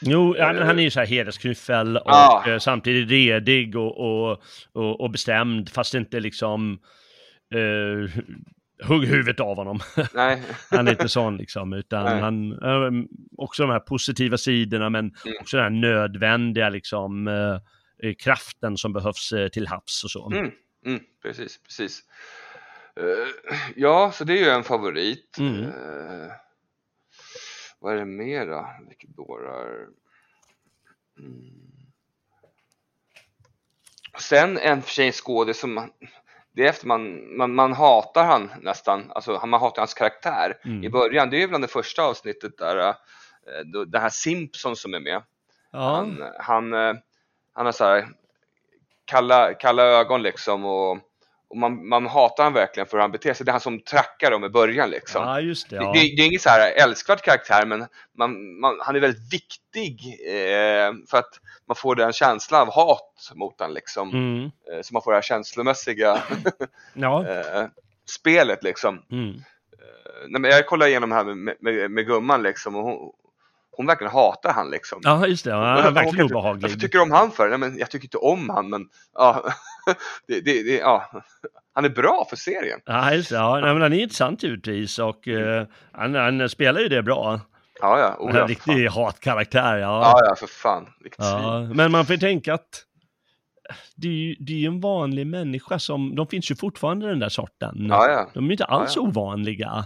Jo, 0.00 0.36
ja, 0.38 0.52
men 0.52 0.66
han 0.66 0.78
är 0.78 0.82
ju 0.82 0.90
så 0.90 1.00
här 1.00 1.06
hedersknyffel 1.06 1.96
och 1.96 2.02
Ja. 2.10 2.44
eh, 2.48 2.58
samtidigt 2.58 3.10
redig 3.10 3.76
och, 3.76 3.98
och, 4.30 4.42
och, 4.72 5.00
och 5.00 5.10
bestämd, 5.10 5.68
fast 5.68 5.94
inte 5.94 6.20
liksom 6.20 6.78
eh, 7.54 8.10
hugg 8.88 9.04
huvudet 9.04 9.40
av 9.40 9.56
honom. 9.56 9.80
Han 10.70 10.88
är 10.88 10.90
inte 10.92 11.08
sån 11.08 11.36
liksom, 11.36 11.72
utan 11.72 12.04
Nej. 12.04 12.20
han, 12.20 12.52
eh, 12.52 13.04
också 13.38 13.62
de 13.62 13.70
här 13.72 13.80
positiva 13.80 14.36
sidorna, 14.38 14.90
men 14.90 15.04
Mm. 15.04 15.36
också 15.40 15.56
den 15.56 15.64
här 15.64 15.80
nödvändiga 15.80 16.68
liksom, 16.68 17.28
eh, 17.28 17.54
eh, 18.08 18.14
kraften 18.18 18.76
som 18.76 18.92
behövs 18.92 19.32
eh, 19.32 19.48
till 19.48 19.66
havs 19.66 20.04
och 20.04 20.10
så. 20.10 20.30
Mm, 20.32 20.50
mm, 20.86 21.00
precis, 21.22 21.62
precis. 21.62 22.00
Eh, 23.00 23.28
ja, 23.76 24.10
så 24.14 24.24
det 24.24 24.32
är 24.32 24.44
ju 24.44 24.50
en 24.50 24.64
favorit. 24.64 25.36
Eh, 27.78 27.84
vad 27.84 27.92
är 27.94 27.98
det 27.98 28.04
mer 28.04 28.46
då? 28.46 28.68
Vilket 28.88 29.16
dårar? 29.16 29.88
Mm. 31.18 31.52
Sen 34.20 34.58
en 34.58 34.82
för 34.82 34.90
sig 34.90 35.06
en 35.06 35.12
skådis 35.12 35.58
som 35.58 35.74
man, 35.74 35.90
det 36.52 36.64
är 36.64 36.68
efter 36.68 36.86
man, 36.86 37.36
man, 37.36 37.54
man 37.54 37.72
hatar 37.72 38.24
han 38.24 38.50
nästan, 38.60 39.12
alltså 39.14 39.46
man 39.46 39.60
hatar 39.60 39.82
hans 39.82 39.94
karaktär 39.94 40.58
Mm. 40.64 40.84
i 40.84 40.90
början. 40.90 41.30
Det 41.30 41.36
är 41.36 41.40
ju 41.40 41.48
bland 41.48 41.64
det 41.64 41.68
första 41.68 42.02
avsnittet 42.02 42.58
där, 42.58 42.88
eh, 42.88 42.94
då, 43.72 43.84
den 43.84 44.00
här 44.02 44.08
Simpson 44.08 44.76
som 44.76 44.94
är 44.94 45.00
med. 45.00 45.22
Ja, 45.70 45.94
Han, 45.96 46.22
han, 46.40 46.72
eh, 46.72 46.94
han 47.52 47.66
har 47.66 47.72
så 47.72 47.84
här 47.84 48.08
kalla, 49.04 49.54
kalla 49.54 49.82
ögon 49.82 50.22
liksom 50.22 50.64
och, 50.64 50.98
och 51.50 51.56
man, 51.56 51.88
man 51.88 52.06
hatar 52.06 52.44
han 52.44 52.52
verkligen 52.52 52.86
för 52.86 52.96
hur 52.96 53.02
han 53.02 53.12
beter 53.12 53.34
sig. 53.34 53.46
Det 53.46 53.50
är 53.50 53.52
han 53.52 53.60
som 53.60 53.80
trackar 53.80 54.30
dem 54.30 54.44
i 54.44 54.48
början 54.48 54.90
liksom. 54.90 55.22
Ja, 55.22 55.40
just 55.40 55.70
det. 55.70 55.76
Ja. 55.76 55.92
Det, 55.92 56.00
det, 56.00 56.16
det 56.16 56.22
är 56.22 56.26
ingen 56.26 56.40
så 56.40 56.48
här 56.48 56.72
älskvärd 56.82 57.20
karaktär 57.20 57.66
men 57.66 57.86
man, 58.18 58.60
man, 58.60 58.78
han 58.80 58.96
är 58.96 59.00
väldigt 59.00 59.32
viktig 59.32 60.18
eh, 60.26 60.92
för 61.10 61.18
att 61.18 61.40
man 61.68 61.76
får 61.76 61.94
den 61.94 62.12
känslan 62.12 62.60
av 62.60 62.74
hat 62.74 63.32
mot 63.34 63.60
honom 63.60 63.74
liksom. 63.74 64.10
Mm. 64.10 64.44
Eh, 64.44 64.82
så 64.82 64.94
man 64.94 65.02
får 65.02 65.10
det 65.10 65.16
här 65.16 65.22
känslomässiga 65.22 66.22
Ja. 66.94 67.28
eh, 67.28 67.66
spelet 68.10 68.62
liksom. 68.62 69.02
Mm. 69.10 69.28
Eh, 69.28 70.28
nej, 70.28 70.40
men 70.40 70.50
jag 70.50 70.66
kollade 70.66 70.90
igenom 70.90 71.10
det 71.10 71.16
här 71.16 71.24
med, 71.24 71.56
med, 71.60 71.90
med 71.90 72.06
gumman 72.06 72.42
liksom 72.42 72.76
och 72.76 72.82
hon, 72.82 73.12
hon 73.78 73.86
verkligen 73.86 74.12
hatar 74.12 74.52
han 74.52 74.70
liksom. 74.70 75.00
ja, 75.02 75.26
just 75.26 75.44
det. 75.44 75.50
Ja, 75.50 75.64
han 75.64 75.86
är 75.86 75.90
verkligen 75.90 76.26
obehaglig. 76.26 76.62
Varför 76.62 76.78
tycker 76.78 76.98
du 76.98 77.02
om 77.02 77.10
han 77.10 77.30
för? 77.30 77.48
Nej, 77.48 77.58
men 77.58 77.78
jag 77.78 77.90
tycker 77.90 78.06
inte 78.06 78.16
om 78.16 78.50
han 78.50 78.70
men 78.70 78.88
ja, 79.14 79.44
det, 80.28 80.40
det, 80.40 80.62
det, 80.62 80.78
ja. 80.78 81.10
han 81.74 81.84
är 81.84 81.88
bra 81.88 82.26
för 82.30 82.36
serien. 82.36 82.80
Ja, 82.84 83.14
just 83.14 83.30
det. 83.30 83.36
Ja, 83.36 83.60
nej, 83.60 83.72
men 83.72 83.82
han 83.82 83.92
är 83.92 84.00
intressant 84.00 84.42
givetvis 84.42 84.98
och 84.98 85.28
eh, 85.28 85.66
han, 85.92 86.14
han 86.14 86.48
spelar 86.48 86.80
ju 86.80 86.88
det 86.88 87.02
bra. 87.02 87.40
Ja, 87.80 87.98
ja. 87.98 88.16
Oh, 88.18 88.30
en 88.30 88.36
ja, 88.36 88.42
för 88.42 88.48
riktig 88.48 88.92
fan. 88.92 89.04
hatkaraktär, 89.04 89.76
ja. 89.76 90.00
ja, 90.02 90.26
ja, 90.28 90.34
för 90.34 90.46
fan. 90.46 90.88
Vilket 91.00 91.24
svin. 91.24 91.42
Ja, 91.42 91.60
men 91.60 91.92
man 91.92 92.06
får 92.06 92.16
tänka 92.16 92.54
att 92.54 92.84
det 93.96 94.08
är 94.08 94.12
ju 94.12 94.34
det 94.38 94.52
är 94.52 94.56
ju 94.56 94.66
en 94.66 94.80
vanlig 94.80 95.26
människa 95.26 95.78
som, 95.78 96.14
de 96.16 96.26
finns 96.26 96.50
ju 96.50 96.56
fortfarande 96.56 97.08
den 97.08 97.18
där 97.18 97.28
sorten. 97.28 97.86
Ja, 97.88 98.10
ja. 98.10 98.30
De 98.34 98.44
är 98.44 98.48
ju 98.48 98.52
inte 98.52 98.64
alls 98.64 98.96
Ja, 98.96 99.02
ovanliga. 99.02 99.84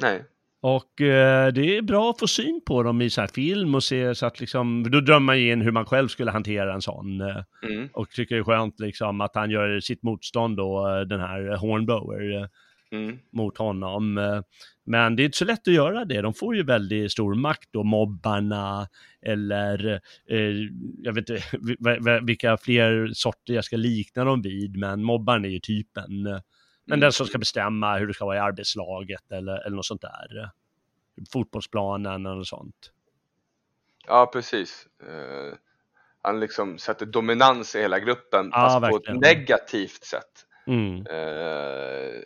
Nej. 0.00 0.24
Och 0.62 1.00
eh, 1.00 1.52
det 1.52 1.76
är 1.76 1.82
bra 1.82 2.10
att 2.10 2.18
få 2.18 2.26
syn 2.28 2.60
på 2.66 2.82
dem 2.82 3.02
i 3.02 3.10
så 3.10 3.20
här 3.20 3.28
film 3.28 3.74
och 3.74 3.84
se 3.84 4.14
så 4.14 4.26
att 4.26 4.40
liksom, 4.40 4.90
då 4.90 5.00
drömmer 5.00 5.20
man 5.26 5.38
ju 5.40 5.52
in 5.52 5.60
hur 5.60 5.72
man 5.72 5.84
själv 5.86 6.08
skulle 6.08 6.30
hantera 6.30 6.74
en 6.74 6.82
sån. 6.82 7.20
Eh, 7.20 7.36
Mm. 7.62 7.88
och 7.92 8.10
tycker 8.10 8.34
det 8.34 8.40
är 8.40 8.44
skönt 8.44 8.80
liksom 8.80 9.20
att 9.20 9.34
han 9.34 9.50
gör 9.50 9.80
sitt 9.80 10.02
motstånd 10.02 10.56
då, 10.56 10.88
eh, 10.88 11.00
den 11.00 11.20
här 11.20 11.56
Hornblower, 11.56 12.36
eh, 12.42 12.46
Mm. 12.92 13.18
mot 13.32 13.58
honom. 13.58 14.14
Men 14.86 15.16
det 15.16 15.22
är 15.22 15.24
inte 15.24 15.38
så 15.38 15.44
lätt 15.44 15.68
att 15.68 15.74
göra 15.74 16.04
det. 16.04 16.20
De 16.22 16.34
får 16.34 16.56
ju 16.56 16.62
väldigt 16.62 17.12
stor 17.12 17.34
makt 17.34 17.68
då, 17.72 17.82
mobbarna 17.84 18.88
eller 19.26 20.00
jag 21.02 21.12
vet 21.12 21.30
inte 21.30 21.42
vi- 21.60 21.76
vi- 22.00 22.20
vilka 22.22 22.56
fler 22.56 23.10
sorter 23.14 23.54
jag 23.54 23.64
ska 23.64 23.76
likna 23.76 24.24
dem 24.24 24.42
vid, 24.42 24.76
men 24.76 25.02
mobbaren 25.02 25.44
är 25.44 25.48
ju 25.48 25.58
typen. 25.60 26.10
Men 26.90 26.96
Mm. 26.98 27.00
den 27.00 27.12
som 27.12 27.26
ska 27.26 27.38
bestämma 27.38 27.96
hur 27.98 28.06
det 28.06 28.14
ska 28.14 28.24
vara 28.24 28.36
i 28.36 28.40
arbetslaget 28.40 29.32
eller, 29.32 29.66
eller 29.66 29.76
något 29.76 29.86
sånt 29.86 30.00
där. 30.02 30.50
Fotbollsplanen 31.32 32.26
eller 32.26 32.34
något 32.36 32.46
sånt. 32.48 32.90
Ja, 34.06 34.26
precis. 34.32 34.86
Eh, 35.02 35.54
han 36.22 36.40
liksom 36.40 36.78
sätter 36.78 37.06
dominans 37.06 37.74
i 37.74 37.80
hela 37.80 37.98
gruppen 37.98 38.50
Ja, 38.52 38.58
fast 38.58 38.74
på 38.74 38.80
verkligen. 38.80 39.16
ett 39.16 39.22
negativt 39.22 40.04
sätt. 40.04 40.46
Mm. 40.66 41.06
Här, 41.10 42.24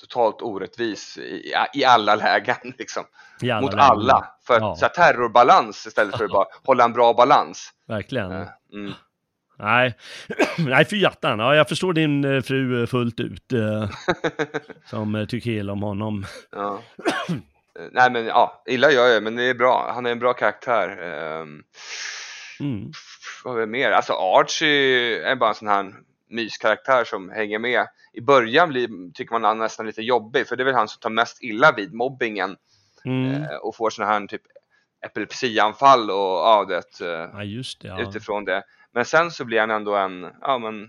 totalt 0.00 0.42
orättvis 0.42 1.18
i, 1.18 1.52
i 1.74 1.84
alla 1.84 2.14
lägen 2.14 2.56
liksom. 2.78 3.04
I 3.42 3.50
alla 3.50 3.60
Mot 3.60 3.72
lägen. 3.72 3.90
alla. 3.90 4.34
För 4.46 4.60
Ja. 4.60 4.76
så 4.76 4.84
här, 4.84 4.92
terrorbalans 4.92 5.86
istället 5.86 6.16
för 6.16 6.24
att 6.24 6.30
bara 6.30 6.46
hålla 6.64 6.84
en 6.84 6.92
bra 6.92 7.14
balans. 7.14 7.70
Verkligen. 7.86 8.32
Eh, 8.32 8.48
mm. 8.72 8.92
Nej, 9.62 9.94
nej 10.58 10.84
fy 10.84 10.96
hjärtan. 10.96 11.38
Ja, 11.38 11.54
jag 11.54 11.68
förstår 11.68 11.92
din 11.92 12.24
eh, 12.24 12.42
fru 12.42 12.86
fullt 12.86 13.20
ut. 13.20 13.52
Eh, 13.52 13.88
som 14.86 15.14
eh, 15.14 15.26
tycker 15.26 15.50
illa 15.50 15.72
om 15.72 15.82
honom. 15.82 16.26
Ja. 16.52 16.82
Eh, 17.78 17.86
Nej 17.92 18.10
men 18.10 18.26
ja, 18.26 18.62
illa 18.66 18.90
gör 18.90 19.06
jag 19.06 19.22
men 19.22 19.36
det 19.36 19.44
är 19.44 19.54
bra. 19.54 19.90
Han 19.94 20.06
är 20.06 20.10
en 20.10 20.18
bra 20.18 20.32
karaktär. 20.32 20.88
Ehm, 21.02 21.62
Mm. 22.60 22.90
vad 23.44 23.56
är 23.56 23.60
det 23.60 23.66
mer? 23.66 23.90
Alltså 23.90 24.12
Archie 24.12 25.22
är 25.30 25.36
bara 25.36 25.48
en 25.48 25.54
sån 25.54 25.68
här 25.68 25.92
myskaraktär 26.30 27.04
som 27.04 27.30
hänger 27.30 27.58
med. 27.58 27.86
I 28.12 28.20
början 28.20 28.68
blir, 28.68 29.12
tycker 29.14 29.32
man 29.32 29.44
han 29.44 29.58
nästan 29.58 29.86
lite 29.86 30.02
jobbig 30.02 30.48
för 30.48 30.56
det 30.56 30.62
är 30.62 30.64
väl 30.64 30.74
han 30.74 30.88
som 30.88 31.00
tar 31.00 31.10
mest 31.10 31.42
illa 31.42 31.72
vid 31.76 31.94
mobbingen 31.94 32.56
Mm. 33.04 33.42
eh, 33.42 33.56
och 33.62 33.76
får 33.76 33.90
sån 33.90 34.06
här 34.06 34.26
typ 34.26 34.42
epilepsianfall 35.06 36.10
och 36.10 36.16
ja, 36.16 36.64
det, 36.68 37.04
Ja, 37.32 37.42
just 37.44 37.80
det. 37.82 37.88
Ja. 37.88 38.00
utifrån 38.02 38.44
det. 38.44 38.62
Men 38.94 39.04
sen 39.04 39.30
så 39.30 39.44
blir 39.44 39.60
han 39.60 39.70
ändå 39.70 39.96
en, 39.96 40.26
ja 40.40 40.58
men 40.58 40.88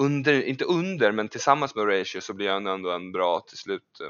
under, 0.00 0.42
inte 0.42 0.64
under 0.64 1.12
men 1.12 1.28
tillsammans 1.28 1.74
med 1.74 1.84
Horatio 1.84 2.20
så 2.20 2.34
blir 2.34 2.50
han 2.50 2.66
ändå 2.66 2.90
en 2.92 3.12
bra 3.12 3.40
till 3.48 3.58
slut. 3.58 4.00
eh, 4.00 4.06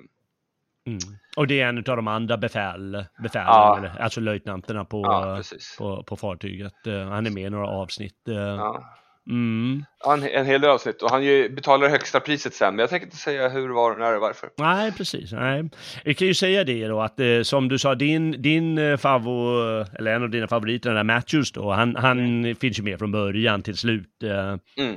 Mm. 0.88 0.98
Och 1.36 1.46
det 1.46 1.60
är 1.60 1.68
en 1.68 1.78
av 1.78 1.96
de 1.96 2.08
andra 2.08 2.36
befäl, 2.36 3.04
befälen, 3.22 3.46
Ja. 3.48 3.78
eller, 3.78 4.02
alltså 4.02 4.20
löjtnanterna 4.20 4.84
på, 4.84 5.02
Ja, 5.02 5.42
på, 5.78 6.02
på 6.02 6.16
fartyget. 6.16 6.86
Eh, 6.86 7.08
Han 7.08 7.26
är 7.26 7.30
med 7.30 7.46
i 7.46 7.50
några 7.50 7.66
avsnitt. 7.68 8.28
eh. 8.28 8.34
Ja. 8.34 8.84
Mm. 9.30 9.84
Ja, 10.04 10.14
en, 10.14 10.46
hel 10.46 10.60
del 10.60 10.70
avsnitt 10.70 11.02
och 11.02 11.10
han 11.10 11.24
ju 11.24 11.48
betalar 11.48 11.88
högsta 11.88 12.20
priset 12.20 12.54
sen 12.54 12.74
men 12.74 12.80
jag 12.80 12.90
tänker 12.90 13.06
inte 13.06 13.16
säga 13.16 13.48
hur, 13.48 13.68
var, 13.68 13.96
när 13.96 14.14
och 14.14 14.20
varför. 14.20 14.50
Nej, 14.58 14.92
precis. 14.92 15.32
Nej. 15.32 15.70
Jag 16.04 16.16
kan 16.16 16.26
ju 16.26 16.34
säga 16.34 16.64
det 16.64 16.86
då 16.88 17.00
att 17.00 17.20
eh, 17.20 17.42
som 17.42 17.68
du 17.68 17.78
sa, 17.78 17.94
din, 17.94 18.42
din 18.42 18.78
eh, 18.78 18.96
favvo, 18.96 19.60
eller 19.98 20.14
en 20.14 20.22
av 20.22 20.30
dina 20.30 20.48
favoriter, 20.48 20.90
den 20.90 21.06
där 21.06 21.14
Matthews 21.14 21.52
då, 21.52 21.72
han, 21.72 21.96
han 21.96 22.54
finns 22.60 22.78
ju 22.78 22.82
med 22.82 22.98
från 22.98 23.12
början 23.12 23.62
till 23.62 23.76
slut. 23.76 24.22
Eh, 24.22 24.56
Mm. 24.78 24.96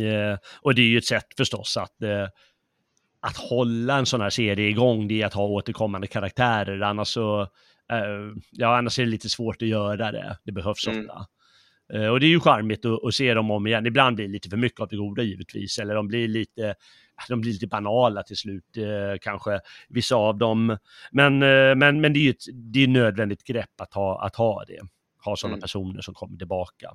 Eh, 0.00 0.38
och 0.62 0.74
det 0.74 0.82
är 0.82 0.86
ju 0.86 0.98
ett 0.98 1.04
sätt 1.06 1.26
förstås 1.36 1.76
att, 1.76 2.02
eh, 2.02 2.28
att 3.20 3.36
hålla 3.36 3.98
en 3.98 4.06
sån 4.06 4.20
här 4.20 4.30
serie 4.30 4.68
igång, 4.68 5.08
det 5.08 5.22
är 5.22 5.26
att 5.26 5.34
ha 5.34 5.44
återkommande 5.44 6.06
karaktärer, 6.06 6.80
annars 6.80 7.08
så, 7.08 7.40
eh, 7.92 8.32
ja 8.50 8.78
annars 8.78 8.98
är 8.98 9.02
det 9.04 9.10
lite 9.10 9.28
svårt 9.28 9.62
att 9.62 9.68
göra 9.68 10.12
det, 10.12 10.36
det 10.44 10.52
behövs 10.52 10.86
Mm. 10.86 11.00
ofta. 11.00 11.26
Eh, 11.92 12.06
och 12.06 12.20
det 12.20 12.26
är 12.26 12.28
ju 12.28 12.40
charmigt 12.40 12.84
att, 12.84 13.04
att 13.04 13.14
se 13.14 13.34
dem 13.34 13.50
om 13.50 13.66
igen, 13.66 13.86
ibland 13.86 14.16
blir 14.16 14.26
det 14.26 14.32
lite 14.32 14.50
för 14.50 14.56
mycket 14.56 14.80
av 14.80 14.88
det 14.88 14.96
goda 14.96 15.22
givetvis, 15.22 15.78
eller 15.78 15.94
de 15.94 16.08
blir 16.08 16.28
lite, 16.28 16.74
de 17.28 17.40
blir 17.40 17.52
lite 17.52 17.66
banala 17.66 18.22
till 18.22 18.36
slut, 18.36 18.76
eh, 18.76 19.18
kanske 19.20 19.60
vissa 19.88 20.16
av 20.16 20.38
dem. 20.38 20.78
Men, 21.10 21.42
eh, 21.42 21.74
men, 21.74 22.00
men 22.00 22.12
det 22.12 22.18
är 22.18 22.22
ju 22.24 22.30
ett, 22.30 22.44
det 22.54 22.82
är 22.82 22.88
nödvändigt 22.88 23.44
grepp 23.44 23.80
att 23.80 23.94
ha, 23.94 24.24
att 24.26 24.36
ha 24.36 24.64
det, 24.64 24.80
ha 25.24 25.36
sådana 25.36 25.54
Mm. 25.54 25.60
personer 25.60 26.00
som 26.00 26.14
kommer 26.14 26.38
tillbaka. 26.38 26.90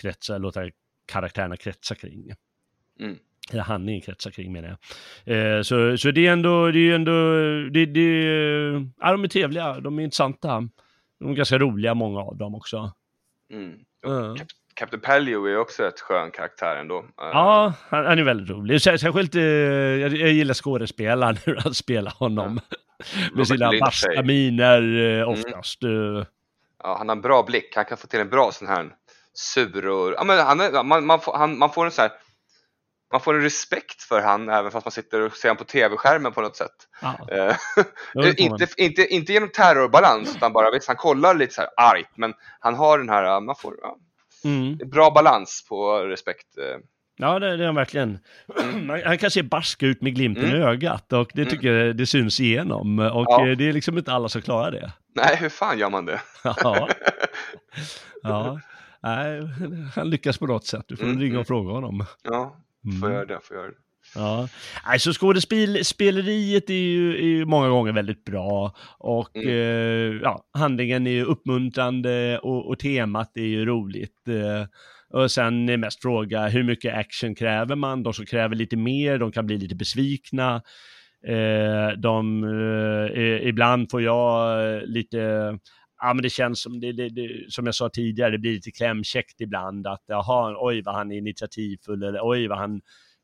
Kretsa, 0.00 0.38
låta 0.38 0.60
karaktärerna 1.06 1.56
kretsa 1.56 1.94
kring. 1.94 2.32
Mm. 3.00 3.18
Eller 3.52 3.62
handlingen 3.62 4.00
kretsar 4.00 4.30
kring 4.30 4.52
menar 4.52 4.76
jag. 5.24 5.66
Så, 5.66 5.96
så 5.98 6.10
det 6.10 6.26
är 6.26 6.32
ändå, 6.32 6.70
det 6.70 6.78
är 6.78 6.94
ändå, 6.94 7.12
det, 7.70 7.86
det, 7.86 8.00
ja, 9.00 9.12
de 9.12 9.24
är 9.24 9.28
trevliga, 9.28 9.80
de 9.80 9.98
är 9.98 10.02
intressanta. 10.02 10.68
De 11.18 11.30
är 11.30 11.34
ganska 11.34 11.58
roliga 11.58 11.94
många 11.94 12.20
av 12.20 12.36
dem 12.36 12.54
också. 12.54 12.92
Mm. 13.52 13.72
Ja. 14.02 14.34
Cap- 14.38 14.48
Captain 14.74 15.00
Pellew 15.00 15.52
är 15.52 15.58
också 15.58 15.86
ett 15.86 16.00
skön 16.00 16.30
karaktär 16.30 16.76
ändå. 16.76 16.98
Eh, 16.98 17.04
Ja, 17.18 17.72
han, 17.88 18.06
han 18.06 18.18
är 18.18 18.22
väldigt 18.22 18.50
rolig. 18.50 18.74
Sär- 18.80 18.96
Särskilt, 18.96 19.34
eh, 19.34 19.42
jag, 19.42 20.12
jag 20.16 20.32
gillar 20.32 20.54
skådespelaren, 20.54 21.36
hur 21.44 21.56
han 21.56 21.74
spelar 21.74 22.12
honom. 22.18 22.54
Med 23.32 23.32
Robert 23.32 23.46
sina 23.46 23.90
säger- 23.90 24.22
miner 24.22 24.98
eh, 25.20 25.28
oftast. 25.28 25.82
eh. 25.84 26.24
Ja, 26.82 26.96
han 26.98 27.08
har 27.08 27.16
en 27.16 27.22
bra 27.22 27.42
blick. 27.42 27.72
Han 27.76 27.84
kan 27.84 27.98
få 27.98 28.06
till 28.06 28.20
en 28.20 28.28
bra 28.28 28.52
sån 28.52 28.68
här 28.68 28.90
sur 29.34 29.86
och... 29.88 30.12
Ja, 30.16 30.24
men 30.24 30.38
han 30.38 30.86
man, 30.88 31.06
man, 31.06 31.20
får, 31.20 31.32
han, 31.38 31.58
man 31.58 31.70
får 31.72 31.84
en 31.84 31.90
så 31.90 32.02
här... 32.02 32.10
Man 33.12 33.20
får 33.20 33.34
en 33.34 33.42
respekt 33.42 34.02
för 34.02 34.20
han 34.20 34.48
även 34.48 34.70
fast 34.70 34.86
man 34.86 34.92
sitter 34.92 35.20
och 35.20 35.32
ser 35.36 35.48
han 35.48 35.56
på 35.56 35.64
tv-skärmen 35.64 36.32
på 36.32 36.40
något 36.40 36.56
sätt. 36.56 36.70
Man. 37.02 37.16
inte, 38.36 38.66
inte, 38.76 39.06
inte 39.14 39.32
genom 39.32 39.48
terrorbalans 39.48 40.36
utan 40.36 40.52
bara 40.52 40.70
visst, 40.70 40.86
han 40.88 40.96
kollar 40.96 41.34
lite 41.34 41.54
så 41.54 41.60
här 41.60 41.70
argt 41.76 42.16
men 42.16 42.34
han 42.60 42.74
har 42.74 42.98
den 42.98 43.08
här, 43.08 43.40
man 43.40 43.54
får 43.56 43.74
ja, 43.82 43.96
Mm. 44.44 44.78
en 44.82 44.90
bra 44.90 45.10
balans 45.10 45.66
på 45.68 45.98
respekt. 45.98 46.58
eh. 46.58 46.78
Ja, 47.16 47.38
det, 47.38 47.56
det 47.56 47.62
är 47.62 47.66
han 47.66 47.74
verkligen. 47.74 48.18
Han, 48.88 49.02
han 49.04 49.18
kan 49.18 49.30
se 49.30 49.42
barsk 49.42 49.82
ut 49.82 50.02
med 50.02 50.14
glimten 50.14 50.44
i 50.44 50.50
Mm. 50.50 50.62
ögat 50.62 51.12
och 51.12 51.30
det 51.34 51.44
tycker 51.44 51.72
jag 51.72 51.96
det 51.96 52.06
syns 52.06 52.40
igenom. 52.40 52.98
Och 52.98 53.26
Ja. 53.28 53.46
eh, 53.48 53.56
det 53.56 53.68
är 53.68 53.72
liksom 53.72 53.98
inte 53.98 54.12
alla 54.12 54.28
som 54.28 54.42
klarar 54.42 54.70
det. 54.70 54.92
Nej, 55.14 55.36
hur 55.36 55.48
fan 55.48 55.78
gör 55.78 55.90
man 55.90 56.04
det? 56.04 56.20
Ja. 56.44 56.88
ja. 58.22 58.60
Nej, 59.02 59.40
han 59.96 60.10
lyckas 60.10 60.38
på 60.38 60.46
något 60.46 60.66
sätt. 60.66 60.84
Du 60.88 60.96
får 60.96 61.04
Mm, 61.04 61.18
ringa 61.18 61.30
mm. 61.30 61.40
och 61.40 61.46
fråga 61.46 61.72
honom. 61.72 62.04
Ja, 62.22 62.56
får 62.82 63.06
Mm. 63.06 63.12
göra 63.12 63.24
det, 63.24 63.38
får 63.42 63.56
göra 63.56 63.66
det. 63.66 63.74
Ja. 64.14 64.48
Nej, 64.86 64.98
så 64.98 65.12
skådespeleriet 65.12 66.70
är 66.70 66.74
ju, 66.74 67.14
är 67.14 67.26
ju 67.26 67.44
många 67.44 67.68
gånger 67.68 67.92
väldigt 67.92 68.24
bra 68.24 68.74
och 68.98 69.36
Mm. 69.36 69.48
eh, 69.48 70.20
ja, 70.22 70.44
handlingen 70.58 71.06
är 71.06 71.10
ju 71.10 71.24
uppmuntrande 71.24 72.38
och, 72.38 72.68
och 72.68 72.78
temat 72.78 73.36
är 73.36 73.40
ju 73.46 73.64
roligt. 73.64 74.28
Eh, 74.28 74.66
och 75.20 75.30
sen 75.30 75.68
är 75.68 75.76
mest 75.76 76.02
fråga 76.02 76.48
hur 76.48 76.62
mycket 76.62 76.94
action 76.94 77.34
kräver 77.34 77.76
man? 77.76 78.02
De 78.02 78.12
som 78.12 78.26
kräver 78.26 78.56
lite 78.56 78.76
mer, 78.76 79.18
de 79.18 79.32
kan 79.32 79.46
bli 79.46 79.58
lite 79.58 79.74
besvikna. 79.74 80.62
Eh, 81.28 81.98
de, 81.98 82.44
eh, 83.14 83.48
ibland 83.48 83.90
får 83.90 84.02
jag 84.02 84.82
lite, 84.88 85.18
ja 86.00 86.14
men 86.14 86.22
det 86.22 86.30
känns 86.30 86.62
som, 86.62 86.80
det, 86.80 86.92
det, 86.92 87.08
det, 87.08 87.52
som 87.52 87.66
jag 87.66 87.74
sa 87.74 87.88
tidigare, 87.88 88.30
det 88.30 88.38
blir 88.38 88.52
lite 88.52 88.70
klämkäckt 88.70 89.40
ibland 89.40 89.86
att 89.86 90.02
jaha, 90.06 90.56
oj 90.58 90.82
vad 90.82 90.94
han 90.94 91.12
är 91.12 91.16
initiativfull 91.18 92.02
eller 92.02 92.20
oj 92.22 92.48
vad 92.48 92.58
han 92.58 92.80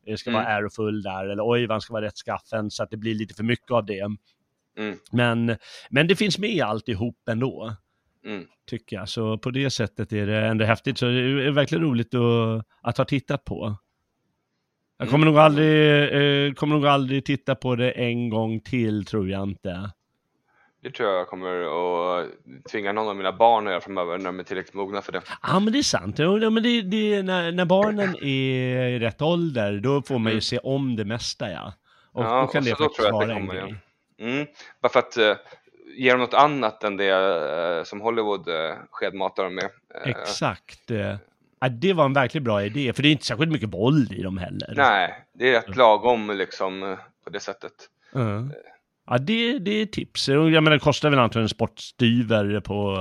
eh, 0.07 0.15
ska 0.15 0.31
vara 0.31 0.43
Mm. 0.45 0.57
ärofull 0.57 1.01
där 1.01 1.29
eller 1.29 1.49
oj 1.49 1.65
vad 1.67 1.73
han 1.73 1.81
ska 1.81 1.93
vara 1.93 2.05
rättskaffen 2.05 2.71
så 2.71 2.83
att 2.83 2.89
det 2.89 2.97
blir 2.97 3.15
lite 3.15 3.33
för 3.33 3.43
mycket 3.43 3.71
av 3.71 3.85
det. 3.85 3.99
Mm, 4.77 4.97
Men, 5.11 5.57
men 5.89 6.07
det 6.07 6.15
finns 6.15 6.37
med 6.37 6.61
alltihop 6.63 7.29
ändå, 7.29 7.75
mm. 8.25 8.45
tycker 8.69 8.95
jag. 8.95 9.09
Så 9.09 9.37
på 9.37 9.51
det 9.51 9.69
sättet 9.69 10.13
är 10.13 10.27
det 10.27 10.45
ändå 10.47 10.65
häftigt. 10.65 10.97
Så 10.97 11.05
det 11.05 11.19
är 11.21 11.51
verkligen 11.51 11.83
roligt 11.83 12.13
att, 12.15 12.65
att 12.81 12.97
ha 12.97 13.05
tittat 13.05 13.45
på. 13.45 13.77
Jag 14.99 15.09
kommer 15.09 15.25
nog 15.25 15.37
aldrig, 15.37 15.99
eh, 16.47 16.53
kommer 16.53 16.75
nog 16.75 16.87
aldrig 16.87 17.25
titta 17.25 17.55
på 17.55 17.75
det 17.75 17.91
en 17.91 18.29
gång 18.29 18.59
till, 18.59 19.05
tror 19.05 19.29
jag 19.29 19.43
inte. 19.43 19.91
Det 20.87 20.93
tror 20.93 21.09
jag 21.13 21.27
kommer 21.27 21.61
att 22.21 22.27
tvinga 22.71 22.91
någon 22.93 23.07
av 23.07 23.15
mina 23.15 23.31
barn 23.33 23.67
att 23.67 23.71
göra 23.71 23.81
framöver 23.81 24.17
när 24.17 24.25
de 24.25 24.39
är 24.39 24.43
tillräckligt 24.43 24.73
mogna 24.73 25.01
för 25.01 25.11
det. 25.11 25.21
Ja, 25.43 25.59
men 25.59 25.73
det 25.73 25.79
är 25.79 25.83
sant. 25.83 26.19
Ja, 26.19 26.49
men 26.49 26.63
det, 26.63 26.81
det, 26.81 27.23
när, 27.23 27.51
när 27.51 27.65
barnen 27.65 28.15
är 28.15 28.87
i 28.87 28.99
rätt 28.99 29.21
ålder, 29.21 29.79
då 29.79 30.01
får 30.01 30.19
man 30.19 30.25
ju 30.25 30.31
Mm. 30.31 30.41
se 30.41 30.57
om 30.57 30.95
det 30.95 31.05
mesta, 31.05 31.51
ja. 31.51 31.73
Och 32.11 32.23
Ja, 32.23 32.41
då 32.41 32.47
kan 32.47 32.63
det 32.63 32.75
faktiskt 32.75 33.11
vara 33.11 33.31
en 33.33 33.37
kommer, 33.47 33.55
ja. 33.55 33.65
grej. 33.65 33.75
Mm. 34.19 34.47
Bara 34.81 34.89
för 34.89 34.99
att 34.99 35.17
eh, 35.17 35.35
ge 35.97 36.11
dem 36.11 36.19
något 36.19 36.33
annat 36.33 36.83
än 36.83 36.97
det 36.97 37.09
eh, 37.77 37.83
som 37.83 38.01
Hollywood 38.01 38.47
uh, 38.47 38.55
skedmatar 38.91 39.43
dem 39.43 39.55
med. 39.55 39.69
Eh, 40.03 40.09
Exakt. 40.09 40.91
Ja, 41.59 41.69
det 41.69 41.93
var 41.93 42.05
en 42.05 42.13
verkligen 42.13 42.43
bra 42.43 42.63
idé, 42.63 42.93
för 42.93 43.03
det 43.03 43.09
är 43.09 43.11
inte 43.11 43.25
särskilt 43.25 43.51
mycket 43.51 43.69
våld 43.73 44.11
i 44.11 44.21
dem 44.23 44.37
heller. 44.37 44.73
Nej, 44.75 45.25
det 45.33 45.49
är 45.49 45.51
rätt 45.53 45.75
lagom 45.75 46.31
liksom 46.37 46.97
på 47.23 47.29
det 47.29 47.39
sättet. 47.39 47.73
Ja. 48.13 48.19
Ja, 49.07 49.17
det, 49.17 49.59
det 49.59 49.81
är 49.81 49.85
tips. 49.85 50.27
Jag 50.27 50.51
menar, 50.51 50.71
det 50.71 50.79
kostar 50.79 51.09
väl 51.09 51.19
antagligen 51.19 51.45
en 51.45 51.49
sportstyver 51.49 52.59
på, 52.59 52.97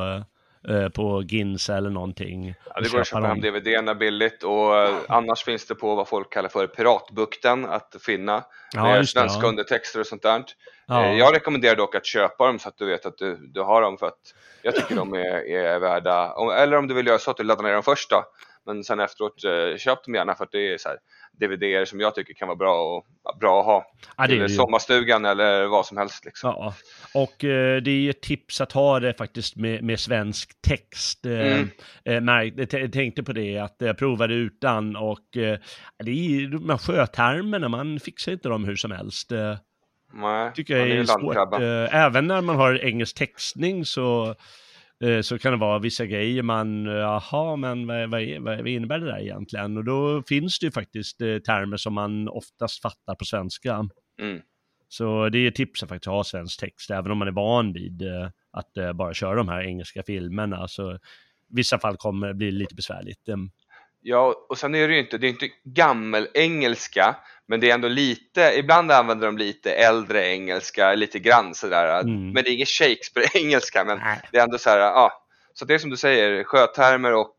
eh, 0.69 0.89
på 0.89 1.23
Ginza 1.23 1.77
eller 1.77 1.91
någonting. 1.91 2.55
Ja, 2.75 2.81
det 2.81 2.93
går 2.93 3.01
att 3.01 3.07
köpa 3.07 3.27
hem 3.27 3.41
DVD-erna 3.41 3.95
billigt 3.95 4.43
och 4.43 4.77
eh, 4.77 4.97
annars 5.09 5.45
finns 5.45 5.67
det 5.67 5.75
på 5.75 5.95
vad 5.95 6.09
folk 6.09 6.33
kallar 6.33 6.49
för 6.49 6.67
Piratbukten 6.67 7.65
att 7.65 7.97
finna. 8.01 8.45
Ja, 8.73 8.83
med 8.83 9.09
svenska 9.09 9.43
ja. 9.43 9.49
undertexter 9.49 10.01
och 10.01 10.07
sånt 10.07 10.23
där. 10.23 10.45
Ja. 10.87 11.05
Eh, 11.05 11.19
Jag 11.19 11.35
rekommenderar 11.35 11.77
dock 11.77 11.95
att 11.95 12.07
köpa 12.07 12.47
dem 12.47 12.59
så 12.59 12.69
att 12.69 12.79
du 12.79 12.87
vet 12.87 13.07
att 13.07 13.19
du, 13.19 13.37
du 13.37 13.63
har 13.63 13.83
dem 13.83 13.99
för 13.99 14.07
att 14.07 14.35
jag 14.63 14.75
tycker 14.75 14.97
de 14.97 15.15
är, 15.15 15.51
är 15.51 15.79
värda, 15.79 16.35
eller 16.59 16.77
om 16.77 16.87
du 16.89 16.95
vill 16.95 17.07
göra 17.07 17.19
så 17.19 17.31
att 17.31 17.37
du 17.37 17.43
laddar 17.43 17.63
ner 17.63 17.73
dem 17.73 17.83
först 17.83 18.11
då. 18.11 18.25
Men 18.67 18.85
sen 18.85 19.01
efteråt, 19.01 19.45
eh, 19.45 19.77
köp 19.79 20.05
dem 20.05 20.15
gärna 20.15 20.35
för 20.35 20.45
att 20.45 20.53
det 20.53 20.73
är 20.73 20.79
så 20.79 20.89
här 20.89 20.99
DVD-er 21.41 21.85
som 21.85 22.01
jag 22.01 22.15
tycker 22.15 22.35
kan 22.35 22.49
vara 22.49 22.57
bra, 22.57 22.97
och, 22.97 23.39
bra 23.41 23.61
att 23.61 23.67
ha. 23.67 23.85
Ja, 24.17 24.27
det 24.27 24.37
är 24.37 24.47
Till 24.47 24.57
sommarstugan 24.57 25.25
eller 25.25 25.67
vad 25.67 25.87
som 25.87 25.97
helst 25.97 26.25
liksom. 26.25 26.51
Ja, 26.51 26.75
och 27.15 27.45
eh, 27.45 27.83
det 27.83 27.91
är 27.91 28.01
ju 28.01 28.11
ett 28.11 28.23
tips 28.23 28.61
att 28.61 28.73
ha 28.73 29.01
det 29.01 29.15
faktiskt 29.15 29.57
med, 29.57 29.85
med 29.85 30.01
svensk 30.01 30.63
text. 30.63 31.27
Eh, 31.27 31.63
Mm. 32.05 32.29
eh, 32.29 32.67
jag 32.71 32.93
tänkte 32.93 33.23
på 33.23 33.33
det, 33.33 33.59
att 33.59 33.77
jag 33.79 33.99
provade 33.99 34.35
utan 34.35 34.97
och 34.97 35.37
eh, 35.37 35.59
det 35.99 36.11
är 36.11 36.15
ju 36.15 36.47
de 36.49 36.71
här 36.71 36.79
sjötermerna, 36.79 37.69
man 37.69 38.01
fixar 38.01 38.33
inte 38.33 38.49
dem 38.49 38.65
hur 38.65 38.77
som 38.77 38.91
helst. 38.91 39.31
Nej, 40.13 40.53
tycker 40.55 40.77
jag 40.77 40.89
är, 40.89 40.95
ju 40.95 41.07
svårt. 41.07 41.37
även 41.91 42.27
när 42.27 42.41
man 42.41 42.57
har 42.57 42.85
engelsk 42.85 43.17
textning 43.17 43.85
så, 43.85 44.35
så 45.23 45.39
kan 45.39 45.53
det 45.53 45.59
vara 45.59 45.79
vissa 45.79 46.07
grejer 46.07 46.43
man, 46.43 46.87
eh, 46.87 46.93
jaha, 46.93 47.57
men 47.57 47.87
vad, 47.87 48.11
vad, 48.11 48.21
är, 48.21 48.41
vad, 48.41 48.69
innebär 48.69 48.99
det 48.99 49.07
där 49.07 49.21
egentligen? 49.21 49.77
Och 49.77 49.85
då 49.85 50.23
finns 50.23 50.59
det 50.59 50.67
ju 50.67 50.73
faktiskt 50.73 51.21
eh, 51.21 51.39
termer 51.39 51.77
som 51.77 51.95
man 51.95 52.29
oftast 52.29 52.83
fattar 52.83 53.15
på 53.15 53.25
svenska. 53.25 53.89
Mm. 54.21 54.41
Så 54.89 55.29
det 55.29 55.39
är 55.39 55.51
tips 55.51 55.83
att 55.83 55.89
faktiskt 55.89 56.07
ha 56.07 56.25
svensk 56.25 56.61
text, 56.61 56.91
även 56.91 57.11
om 57.11 57.19
man 57.19 57.29
är 57.29 57.33
van 57.33 57.73
vid 57.73 58.03
eh, 58.03 58.31
att 58.51 58.77
eh, 58.77 58.93
bara 58.93 59.15
köra 59.15 59.35
de 59.35 59.49
här 59.49 59.63
engelska 59.63 60.03
filmerna. 60.03 60.69
Så 60.69 60.95
i 60.95 60.99
vissa 61.49 61.79
fall 61.79 61.97
kommer 61.97 62.29
det 62.29 62.35
bli 62.35 62.51
lite 62.51 62.75
besvärligt. 62.75 63.29
Ja, 64.09 64.47
och 64.49 64.59
sen 64.59 64.75
är 64.75 64.89
det 64.89 64.95
ju 64.95 65.01
inte, 65.01 65.19
det 65.19 65.27
är 65.27 65.29
inte 65.29 65.49
gammel-engelska, 65.65 67.17
men 67.47 67.61
det 67.61 67.71
är 67.71 67.75
ändå 67.75 67.89
lite, 67.89 68.53
ibland 68.57 68.93
använder 68.93 69.27
de 69.27 69.39
lite 69.39 69.73
äldre 69.73 70.27
engelska, 70.27 70.95
lite 70.95 71.19
grann 71.19 71.55
sådär. 71.55 72.01
Mm. 72.01 72.33
Men 72.33 72.45
det 72.45 72.51
är 72.51 72.55
inget 72.55 72.69
Shakespeare-engelska, 72.69 73.85
men 73.85 73.99
Nej. 73.99 74.21
det 74.33 74.39
är 74.39 74.43
ändå 74.43 74.59
så 74.59 74.71
här, 74.71 74.79
ja. 74.79 75.13
Så 75.55 75.65
det 75.65 75.75
är 75.75 75.79
som 75.79 75.91
du 75.91 75.97
säger, 75.97 76.45
sjötermer 76.45 77.13
och 77.13 77.37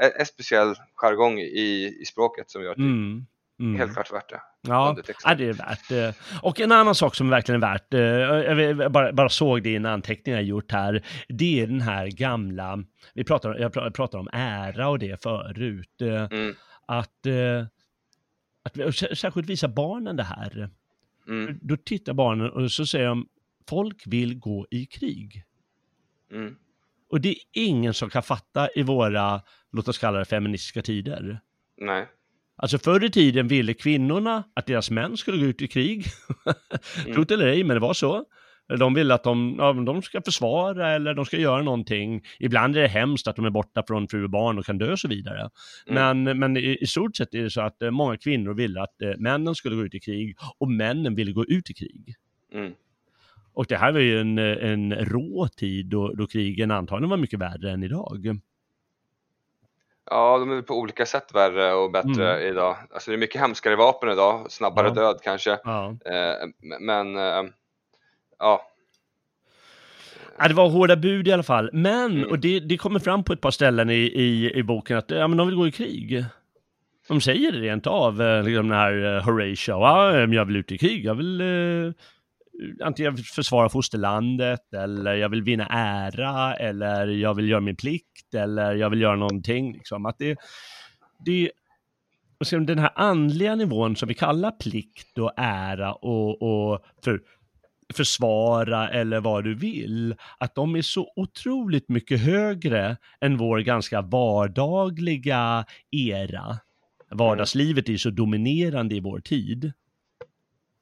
en, 0.00 0.10
en 0.18 0.26
speciell 0.26 0.74
jargong 0.94 1.38
i, 1.38 1.98
i 2.00 2.04
språket 2.04 2.50
som 2.50 2.62
gör 2.62 2.70
att 2.70 2.76
det 2.76 2.82
Mm. 2.82 3.26
Mm. 3.62 3.78
helt 3.78 3.92
klart 3.92 4.12
värt 4.12 4.28
det. 4.30 4.40
Ja, 4.60 4.96
ja, 5.24 5.34
det 5.34 5.48
är 5.48 5.52
värt 5.52 5.88
det. 5.88 6.14
Och 6.42 6.60
en 6.60 6.72
annan 6.72 6.94
sak 6.94 7.14
som 7.14 7.28
verkligen 7.28 7.62
är 7.62 7.66
värt, 7.72 7.94
eh, 7.94 8.00
jag 8.00 8.92
bara, 8.92 9.12
bara 9.12 9.28
såg 9.28 9.62
det 9.62 9.70
i 9.70 9.76
en 9.76 9.86
anteckning 9.86 10.34
jag 10.34 10.44
gjort 10.44 10.72
här, 10.72 11.02
det 11.28 11.60
är 11.60 11.66
den 11.66 11.80
här 11.80 12.06
gamla, 12.06 12.84
vi 13.14 13.24
pratar, 13.24 13.58
jag 13.58 13.72
pra- 13.74 13.90
pratar 13.90 14.18
om 14.18 14.28
ära 14.32 14.88
och 14.88 14.98
det 14.98 15.22
förut, 15.22 16.00
eh, 16.02 16.22
Mm, 16.38 16.54
att, 16.86 17.26
eh, 17.26 17.66
att 18.62 18.94
särskilt 19.18 19.48
visa 19.48 19.68
barnen 19.68 20.16
det 20.16 20.22
här. 20.22 20.70
mm, 21.28 21.58
Då 21.62 21.76
tittar 21.76 22.12
barnen 22.14 22.50
och 22.50 22.72
så 22.72 22.86
säger 22.86 23.06
de, 23.06 23.26
folk 23.68 24.02
vill 24.06 24.38
gå 24.38 24.66
i 24.70 24.86
krig. 24.86 25.44
mm. 26.32 26.56
Och 27.10 27.20
det 27.20 27.28
är 27.28 27.36
ingen 27.52 27.94
som 27.94 28.10
kan 28.10 28.22
fatta 28.22 28.68
i 28.74 28.82
våra, 28.82 29.40
låt 29.72 29.88
oss 29.88 29.98
kalla 29.98 30.18
det 30.18 30.24
feministiska 30.24 30.82
tider. 30.82 31.40
Nej. 31.80 32.08
Alltså 32.62 32.78
förr 32.78 33.04
i 33.04 33.10
tiden 33.10 33.48
ville 33.48 33.74
kvinnorna 33.74 34.44
att 34.54 34.66
deras 34.66 34.90
män 34.90 35.16
skulle 35.16 35.38
gå 35.38 35.44
ut 35.44 35.62
i 35.62 35.68
krig. 35.68 36.06
Mm. 37.04 37.14
Tro 37.14 37.24
det 37.24 37.34
eller 37.34 37.46
ej, 37.46 37.64
men 37.64 37.76
det 37.76 37.80
var 37.80 37.94
så. 37.94 38.24
De 38.78 38.94
ville 38.94 39.14
att 39.14 39.24
de, 39.24 39.54
ja, 39.58 39.72
de 39.72 40.02
ska 40.02 40.22
försvara 40.22 40.90
eller 40.90 41.14
de 41.14 41.24
ska 41.24 41.36
göra 41.36 41.62
någonting. 41.62 42.22
Ibland 42.40 42.76
är 42.76 42.82
det 42.82 42.88
hemskt 42.88 43.28
att 43.28 43.36
de 43.36 43.44
är 43.44 43.50
borta 43.50 43.82
från 43.88 44.08
fru 44.08 44.24
och 44.24 44.30
barn 44.30 44.58
och 44.58 44.64
kan 44.64 44.78
dö 44.78 44.92
och 44.92 44.98
så 44.98 45.08
vidare. 45.08 45.50
Mm. 45.86 46.24
Men, 46.24 46.38
men 46.38 46.56
i, 46.56 46.78
i 46.80 46.86
stort 46.86 47.16
sett 47.16 47.34
är 47.34 47.42
det 47.42 47.50
så 47.50 47.60
att 47.60 47.82
eh, 47.82 47.90
många 47.90 48.16
kvinnor 48.16 48.54
ville 48.54 48.82
att 48.82 49.02
eh, 49.02 49.10
männen 49.18 49.54
skulle 49.54 49.76
gå 49.76 49.84
ut 49.84 49.94
i 49.94 50.00
krig 50.00 50.36
och 50.58 50.70
männen 50.70 51.14
ville 51.14 51.32
gå 51.32 51.44
ut 51.44 51.70
i 51.70 51.74
krig. 51.74 52.14
Mm. 52.54 52.72
Och 53.54 53.66
det 53.68 53.76
här 53.76 53.92
var 53.92 54.00
ju 54.00 54.20
en, 54.20 54.38
eh, 54.38 54.70
en 54.70 54.94
rå 54.94 55.48
tid 55.48 55.86
då, 55.86 56.12
då 56.12 56.26
krigen 56.26 56.70
antagligen 56.70 57.10
var 57.10 57.16
mycket 57.16 57.38
värre 57.38 57.70
än 57.70 57.82
idag. 57.82 58.40
Ja, 60.10 60.38
de 60.38 60.58
är 60.58 60.62
på 60.62 60.74
olika 60.78 61.06
sätt 61.06 61.34
värre 61.34 61.72
och 61.74 61.90
bättre 61.90 62.48
idag. 62.48 62.76
Alltså 62.94 63.10
det 63.10 63.14
är 63.14 63.18
mycket 63.18 63.40
hemskare 63.40 63.76
vapen 63.76 64.08
idag, 64.12 64.46
snabbare 64.50 64.86
Mm. 64.86 64.98
Ja. 64.98 65.04
död 65.08 65.20
kanske. 65.22 65.58
Ja. 65.64 65.96
Eh, 66.04 66.48
men, 66.80 67.16
eh, 67.16 67.42
ja. 68.38 68.62
Ja, 70.38 70.48
det 70.48 70.54
var 70.54 70.68
hårda 70.68 70.96
bud 70.96 71.28
i 71.28 71.32
alla 71.32 71.42
fall. 71.42 71.70
Men, 71.72 72.16
Mm. 72.16 72.30
och 72.30 72.38
det, 72.38 72.60
det 72.60 72.76
kommer 72.76 73.00
fram 73.00 73.24
på 73.24 73.32
ett 73.32 73.40
par 73.40 73.50
ställen 73.50 73.90
i, 73.90 73.94
i, 73.94 74.52
i 74.54 74.62
boken 74.62 74.98
att 74.98 75.10
ja, 75.10 75.28
men 75.28 75.38
de 75.38 75.46
vill 75.46 75.56
gå 75.56 75.66
i 75.66 75.72
krig. 75.72 76.24
De 77.08 77.20
säger 77.20 77.52
det 77.52 77.58
rent 77.58 77.86
av, 77.86 78.22
eh, 78.22 78.42
liksom 78.42 78.68
den 78.68 78.78
här 78.78 79.16
eh, 79.16 79.22
Horatio. 79.24 79.72
Ja, 79.72 80.20
jag 80.20 80.44
vill 80.44 80.56
ut 80.56 80.72
i 80.72 80.78
krig. 80.78 81.04
Jag 81.04 81.14
vill 81.14 81.40
eh, 81.40 81.92
antingen 82.82 83.10
jag 83.10 83.16
vill 83.16 83.24
försvara 83.24 83.68
fosterlandet 83.68 84.74
eller 84.74 85.14
jag 85.14 85.28
vill 85.28 85.42
vinna 85.42 85.66
ära 85.66 86.56
eller 86.56 87.06
jag 87.06 87.34
vill 87.34 87.48
göra 87.48 87.60
min 87.60 87.76
plikt 87.76 88.34
eller 88.34 88.74
jag 88.74 88.90
vill 88.90 89.00
göra 89.00 89.16
någonting. 89.16 89.72
Liksom. 89.72 90.06
Att 90.06 90.18
det, 90.18 90.38
det, 91.24 91.50
och 92.40 92.46
sen 92.46 92.66
den 92.66 92.78
här 92.78 92.90
andliga 92.94 93.54
nivån 93.54 93.96
som 93.96 94.08
vi 94.08 94.14
kallar 94.14 94.50
plikt 94.50 95.18
och 95.18 95.32
ära 95.36 95.92
och, 95.92 96.42
och 96.42 96.84
för, 97.04 97.20
försvara 97.94 98.88
eller 98.88 99.20
vad 99.20 99.44
du 99.44 99.54
vill, 99.54 100.14
att 100.38 100.54
de 100.54 100.76
är 100.76 100.82
så 100.82 101.12
otroligt 101.16 101.88
mycket 101.88 102.20
högre 102.20 102.96
än 103.20 103.36
vår 103.36 103.58
ganska 103.58 104.02
vardagliga 104.02 105.64
era. 105.90 106.58
Vardagslivet 107.10 107.88
är 107.88 107.96
så 107.96 108.10
dominerande 108.10 108.94
i 108.94 109.00
vår 109.00 109.20
tid. 109.20 109.72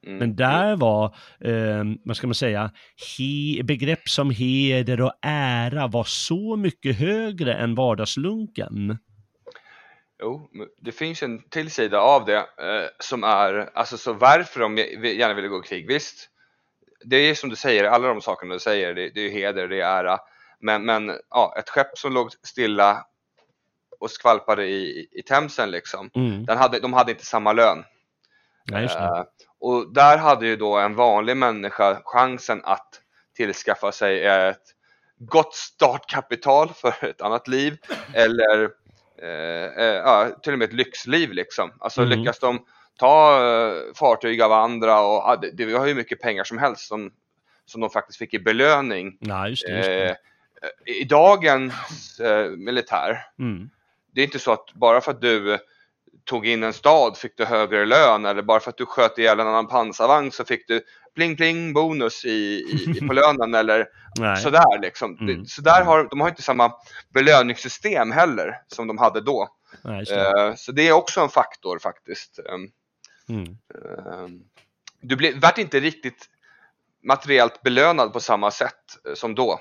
Mm. 0.07 0.18
Men 0.18 0.36
där 0.36 0.76
var, 0.76 1.05
eh, 1.40 1.84
vad 2.05 2.16
ska 2.16 2.26
man 2.26 2.34
säga, 2.34 2.70
he, 3.18 3.62
begrepp 3.62 4.09
som 4.09 4.30
heder 4.30 5.01
och 5.01 5.12
ära 5.22 5.86
var 5.86 6.05
så 6.05 6.57
mycket 6.57 6.98
högre 6.98 7.55
än 7.55 7.74
vardagslunken. 7.74 8.98
Jo, 10.22 10.51
det 10.80 10.92
finns 10.92 11.22
en 11.22 11.42
till 11.48 11.70
sida 11.70 12.01
av 12.01 12.24
det 12.24 12.36
eh, 12.36 12.88
som 12.98 13.24
är, 13.24 13.70
alltså 13.74 13.96
så 13.98 14.12
varför 14.12 14.61
de 14.61 14.76
gärna 14.76 15.34
ville 15.34 15.48
gå 15.48 15.59
i 15.64 15.68
krig, 15.68 15.86
visst. 15.86 16.28
Det 17.05 17.16
är 17.16 17.34
som 17.34 17.51
du 17.51 17.57
säger, 17.57 17.84
alla 17.84 18.09
de 18.09 18.20
sakerna 18.20 18.55
du 18.55 18.61
säger, 18.61 18.94
det, 18.94 19.11
det 19.14 19.20
är 19.20 19.30
heder, 19.30 19.68
det 19.68 19.80
är 19.80 20.05
ära. 20.05 20.18
Men, 20.61 20.84
men 20.84 21.12
ja, 21.30 21.55
ett 21.59 21.68
skepp 21.68 21.98
som 21.98 22.12
låg 22.12 22.32
stilla 22.32 23.07
och 24.01 24.11
skvalpade 24.11 24.66
i, 24.66 25.09
i 25.12 25.22
Themsen 25.22 25.70
liksom, 25.70 26.11
Mm. 26.14 26.44
den 26.44 26.59
hade, 26.59 26.80
de 26.80 26.92
hade 26.92 27.11
inte 27.12 27.26
samma 27.26 27.53
lön. 27.53 27.84
Ja, 28.64 28.80
just 28.80 28.94
det. 28.98 29.05
Eh, 29.05 29.24
och 29.61 29.93
där 29.95 30.19
hade 30.19 30.47
ju 30.47 30.57
då 30.57 30.77
en 30.79 30.95
vanlig 30.95 31.37
människa 31.37 32.01
chansen 32.05 32.61
att 32.65 33.01
tillskaffa 33.37 33.93
sig 33.93 34.27
ett 34.27 34.63
gott 35.19 35.55
startkapital 35.55 36.69
för 36.75 37.05
ett 37.05 37.21
annat 37.23 37.49
liv 37.49 37.77
eller 38.15 38.71
eh, 39.23 39.85
eh, 39.87 40.29
till 40.43 40.53
och 40.53 40.59
med 40.59 40.69
ett 40.69 40.75
lyxliv 40.75 41.33
liksom. 41.33 41.73
Alltså 41.81 42.03
Mm. 42.03 42.19
lyckas 42.19 42.39
de 42.39 42.65
ta 42.99 43.37
eh, 43.47 43.95
fartyg 43.95 44.43
av 44.43 44.53
andra 44.53 45.01
och 45.01 45.15
ja, 45.15 45.39
det, 45.43 45.51
det 45.51 45.73
var 45.75 45.87
hur 45.87 45.95
mycket 45.95 46.21
pengar 46.21 46.45
som 46.45 46.59
helst 46.59 46.87
som, 46.89 47.13
som 47.67 47.81
de 47.81 47.91
faktiskt 47.91 48.19
fick 48.19 48.35
i 48.35 48.39
belöning. 48.39 49.17
Ja, 49.21 49.49
just 49.49 49.67
det. 49.67 49.77
Just 49.77 49.89
Eh, 49.89 49.95
det. 49.95 50.17
I 50.93 51.05
dagens 51.05 52.21
eh, 52.21 52.51
militär 52.51 53.25
Mm. 53.39 53.71
det 54.15 54.21
är 54.21 54.25
inte 54.25 54.39
så 54.39 54.53
att 54.53 54.73
bara 54.75 55.01
för 55.01 55.11
att 55.11 55.21
du 55.21 55.59
tog 56.31 56.47
in 56.47 56.62
en 56.62 56.72
stad 56.72 57.16
fick 57.16 57.37
du 57.37 57.45
högre 57.45 57.87
lön 57.87 58.24
eller 58.24 58.43
bara 58.43 58.61
för 58.61 58.70
att 58.70 58.76
du 58.76 58.87
sköt 58.87 59.18
ihjäl 59.18 59.41
en 59.41 59.47
annan 59.47 59.66
pansarvagn 59.66 60.33
så 60.33 60.45
fick 60.45 60.68
du 60.68 60.83
pling 61.14 61.37
pling 61.37 61.72
bonus 61.72 62.24
i, 62.24 62.31
i, 62.31 63.07
på 63.09 63.12
lönen 63.12 63.55
eller 63.55 63.89
Nej. 64.18 64.37
sådär 64.37 64.81
liksom. 64.81 65.18
Mm. 65.20 65.47
Så 65.47 65.62
där 65.62 65.85
har, 65.85 66.09
de 66.11 66.20
har 66.20 66.28
inte 66.28 66.43
samma 66.43 66.72
belöningssystem 67.14 68.11
heller 68.12 68.62
som 68.66 68.87
de 68.87 68.99
hade 68.99 69.20
då. 69.20 69.49
Nej. 69.83 70.05
Eh, 70.12 70.55
så 70.55 70.72
det 70.72 70.89
är 70.89 70.93
också 70.93 71.20
en 71.20 71.28
faktor 71.28 71.78
faktiskt. 71.78 72.39
Um, 72.39 72.70
Mm. 73.28 73.57
Ehm, 73.74 74.45
Du 75.01 75.16
blev, 75.16 75.41
vart 75.41 75.59
inte 75.59 75.81
riktigt 75.81 76.28
materiellt 77.03 77.62
belönad 77.62 78.12
på 78.12 78.20
samma 78.20 78.51
sätt 78.51 79.07
eh, 79.09 79.14
som 79.14 79.35
då. 79.35 79.61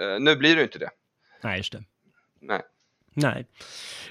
Eh, 0.00 0.20
Nu 0.20 0.36
blir 0.36 0.56
du 0.56 0.62
inte 0.62 0.78
det. 0.78 0.90
Nej, 1.42 1.56
just 1.58 1.72
det. 1.72 1.82
Nej. 2.40 2.62
Nej. 3.22 3.46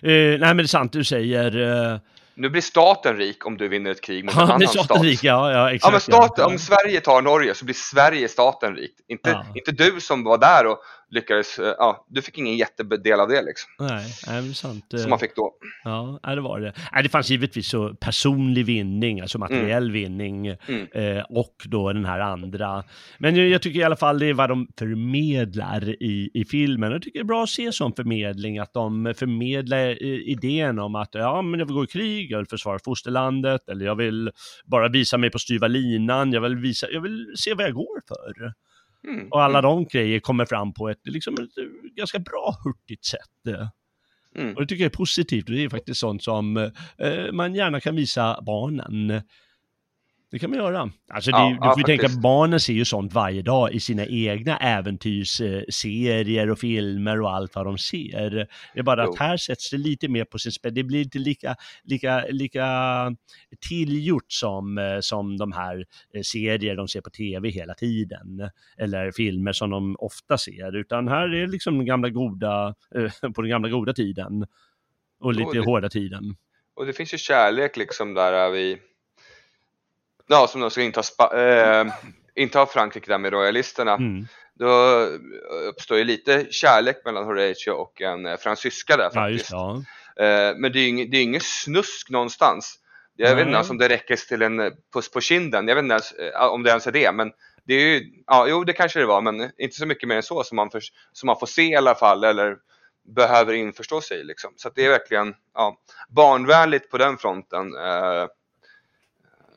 Eh, 0.01 0.39
nej, 0.39 0.39
men 0.39 0.57
det 0.57 0.63
är 0.63 0.67
sant 0.67 0.93
du 0.93 1.03
säger. 1.03 1.57
Eh, 1.57 1.99
nu 2.38 2.49
blir 2.49 2.61
staten 2.61 3.17
rik 3.17 3.45
om 3.45 3.57
du 3.57 3.67
vinner 3.67 3.91
ett 3.91 4.01
krig 4.01 4.25
mot 4.25 4.33
en 4.35 4.39
ja, 4.41 4.53
annan 4.53 4.67
stat. 4.67 5.03
rik, 5.03 5.23
ja, 5.23 5.51
ja, 5.51 5.71
exakt. 5.71 5.88
Ja 5.88 5.91
men 5.91 6.01
staten, 6.25 6.45
om 6.45 6.59
Sverige 6.59 7.01
tar 7.01 7.21
Norge 7.21 7.53
så 7.55 7.65
blir 7.65 7.75
Sverige 7.75 8.27
staten 8.27 8.75
rik. 8.75 8.93
Inte, 9.07 9.29
Ja. 9.29 9.45
inte 9.55 9.71
du 9.71 9.99
som 10.01 10.23
var 10.23 10.38
där 10.38 10.65
och 10.67 10.77
lyckades, 11.09 11.59
eh, 11.59 11.73
ja, 11.77 12.05
du 12.09 12.21
fick 12.21 12.38
ingen 12.38 12.57
jättedel 12.57 13.19
av 13.19 13.27
det 13.27 13.41
liksom. 13.41 13.71
Nej, 13.79 14.05
nej, 14.27 14.41
det 14.41 14.49
är 14.49 14.53
sant. 14.53 14.85
Som 14.97 15.09
man 15.09 15.19
fick 15.19 15.35
då. 15.35 15.51
Ja, 15.83 16.19
det 16.35 16.41
var 16.41 16.59
det. 16.59 16.73
Nej, 16.93 17.03
det 17.03 17.09
fanns 17.09 17.29
givetvis 17.29 17.69
så 17.69 17.93
personlig 17.93 18.65
vinning, 18.65 19.21
alltså 19.21 19.38
materiell 19.39 19.91
vinning 19.91 20.47
Mm. 20.67 20.88
eh, 21.17 21.23
och 21.29 21.55
då 21.65 21.93
den 21.93 22.05
här 22.05 22.19
andra. 22.19 22.83
Men 23.17 23.49
jag, 23.49 23.61
tycker 23.61 23.79
i 23.79 23.83
alla 23.83 23.95
fall 23.95 24.19
det 24.19 24.25
är 24.29 24.33
vad 24.33 24.49
de 24.49 24.67
förmedlar 24.79 25.89
i, 26.03 26.29
i 26.33 26.45
filmen. 26.45 26.91
Jag 26.91 27.01
tycker 27.01 27.19
det 27.19 27.23
är 27.23 27.27
bra 27.27 27.43
att 27.43 27.49
se 27.49 27.71
som 27.71 27.93
förmedling, 27.93 28.59
att 28.59 28.73
de 28.73 29.13
förmedlar 29.17 29.77
eh, 29.88 29.95
idén 30.31 30.79
om 30.79 30.95
att 30.95 31.09
ja, 31.11 31.41
men 31.41 31.59
jag 31.59 31.65
vill 31.67 31.75
gå 31.75 31.85
krig, 32.28 32.34
jag 32.34 32.38
vill 32.38 32.47
försvara 32.47 32.80
fosterlandet, 32.86 33.69
eller 33.69 33.86
jag 33.86 33.95
vill 33.95 34.32
bara 34.65 34.89
visa 34.89 35.17
mig 35.17 35.32
på 35.32 35.39
styva 35.39 35.67
linan, 35.67 36.32
jag 36.32 36.41
vill, 36.41 36.55
visa, 36.55 36.88
jag 36.91 37.01
vill 37.01 37.34
se 37.36 37.53
vad 37.53 37.65
jag 37.65 37.73
går 37.73 38.01
för. 38.07 38.53
Mm. 39.07 39.28
Och 39.32 39.43
alla 39.43 39.61
de 39.61 39.86
grejer 39.86 40.19
kommer 40.19 40.45
fram 40.45 40.73
på 40.73 40.89
ett, 40.89 41.01
liksom, 41.03 41.34
ett 41.34 41.57
eh, 41.57 41.63
ganska 41.95 42.19
bra, 42.19 42.55
hurtigt 42.63 43.05
sätt. 43.05 43.69
Mm. 44.36 44.55
Och 44.55 44.61
det 44.61 44.67
tycker 44.67 44.84
jag 44.84 44.91
är 44.91 44.97
positivt 44.97 45.47
det 45.47 45.63
är 45.63 45.69
faktiskt 45.69 45.99
sånt 45.99 46.23
som 46.23 46.57
eh, 46.97 47.32
man 47.32 47.55
gärna 47.55 47.80
kan 47.80 47.95
visa 47.95 48.39
barnen. 48.45 49.21
Det 50.32 50.39
kan 50.39 50.49
man 50.49 50.59
göra. 50.59 50.91
Alltså 51.09 51.32
det, 51.32 51.38
Ja, 51.38 51.49
du 51.49 51.55
får 51.55 51.65
ja, 51.67 51.75
ju 51.78 51.84
tänka, 51.84 52.09
barnen 52.21 52.59
ser 52.59 52.73
ju 52.73 52.86
sånt 52.86 53.13
varje 53.13 53.41
dag 53.41 53.73
i 53.73 53.80
sina 53.80 54.05
egna 54.05 54.57
äventyrsserier 54.57 56.49
och 56.49 56.59
filmer 56.59 57.21
och 57.21 57.32
allt 57.36 57.55
vad 57.55 57.65
de 57.65 57.78
ser. 57.78 58.30
Det 58.73 58.80
är 58.80 58.84
bara 58.84 59.03
Jo. 59.05 59.09
att 59.11 59.19
här 59.19 59.38
sätts 59.38 59.69
det 59.69 59.78
lite 59.78 60.07
mer 60.07 60.25
på 60.25 60.39
sin 60.39 60.51
spets. 60.51 60.75
Det 60.75 60.84
blir 60.84 61.01
inte 61.03 61.19
lika, 61.19 61.55
lika, 61.84 62.25
lika 62.30 62.67
tillgjort 63.69 64.25
som, 64.32 64.78
eh, 64.78 64.99
som 64.99 65.38
de 65.38 65.51
här 65.51 65.86
eh, 66.13 66.21
serier 66.21 66.75
de 66.75 66.88
ser 66.88 67.01
på 67.01 67.09
tv 67.09 67.49
hela 67.49 67.73
tiden. 67.73 68.49
Eller 68.78 69.11
filmer 69.11 69.51
som 69.51 69.69
de 69.69 69.95
ofta 69.99 70.38
ser. 70.38 70.75
Utan 70.75 71.07
här 71.07 71.34
är 71.36 71.47
liksom 71.47 71.78
den 71.78 71.86
gamla 71.86 72.09
goda, 72.09 72.75
eh, 72.95 73.32
på 73.36 73.41
den 73.41 73.49
gamla 73.49 73.69
goda 73.69 73.93
tiden. 73.93 74.45
Och 75.19 75.34
lite 75.34 75.51
det- 75.53 75.65
hårda 75.65 75.89
tiden. 75.89 76.36
Och 76.75 76.86
det 76.86 76.93
finns 76.93 77.13
ju 77.13 77.17
kärlek 77.17 77.78
liksom 77.78 78.13
där 78.13 78.49
vi, 78.51 78.78
ja 80.28 80.47
som 80.47 80.61
de 80.61 80.71
ska 80.71 80.82
inta, 80.82 81.03
spa, 81.03 81.41
eh, 81.41 81.86
inta 82.36 82.65
Frankrike 82.65 83.11
där 83.11 83.17
med 83.17 83.34
royalisterna. 83.34 83.93
Mm. 83.93 84.28
Då 84.59 84.69
uppstår 85.69 85.97
ju 85.97 86.03
lite 86.03 86.47
kärlek 86.49 87.01
mellan 87.05 87.25
Horatio 87.25 87.71
och 87.71 88.01
en 88.01 88.25
eh, 88.25 88.38
fransyska 88.38 88.97
där 88.97 89.03
Ja, 89.03 89.11
faktiskt. 89.11 89.49
det. 89.49 89.55
Ja. 89.55 89.84
Eh, 90.25 90.55
men 90.57 90.71
det 90.71 90.80
är 90.80 90.89
ju 90.89 91.05
det 91.05 91.17
är 91.17 91.23
ingen 91.23 91.41
snusk 91.41 92.09
någonstans. 92.09 92.80
Jag 93.15 93.28
vet 93.28 93.36
Nej. 93.36 93.45
inte 93.45 93.55
ens 93.55 93.69
om 93.69 93.78
det 93.78 93.89
räcker 93.89 94.15
till 94.15 94.41
en 94.41 94.59
eh, 94.59 94.71
puss 94.93 95.11
på 95.11 95.21
kinden. 95.21 95.67
Jag 95.67 95.75
vet 95.75 95.84
inte 95.84 95.93
ens 95.93 96.13
om 96.51 96.63
det 96.63 96.69
ens 96.69 96.88
är 96.88 96.91
det. 96.91 97.11
Men 97.11 97.32
det 97.65 97.73
är 97.73 97.80
ju, 97.80 98.01
ja, 98.28 98.47
jo 98.47 98.63
det 98.63 98.73
kanske 98.73 98.99
det 98.99 99.05
var, 99.05 99.21
men 99.21 99.51
inte 99.57 99.75
så 99.75 99.86
mycket 99.86 100.09
mer 100.09 100.15
än 100.15 100.23
så 100.23 100.43
som 100.43 100.55
man, 100.55 100.69
för, 100.69 100.82
som 101.11 101.28
man 101.28 101.39
får 101.39 101.47
se 101.47 101.63
i 101.63 101.75
alla 101.75 101.95
fall 101.95 102.23
eller 102.23 102.57
behöver 103.15 103.53
införstå 103.53 104.01
sig 104.01 104.23
liksom. 104.23 104.53
Så 104.55 104.67
att 104.67 104.75
det 104.75 104.86
är 104.86 104.89
verkligen 104.89 105.34
ja, 105.53 105.78
barnvänligt 106.09 106.89
på 106.89 106.97
den 106.97 107.17
fronten. 107.17 107.75
Eh, 107.75 108.28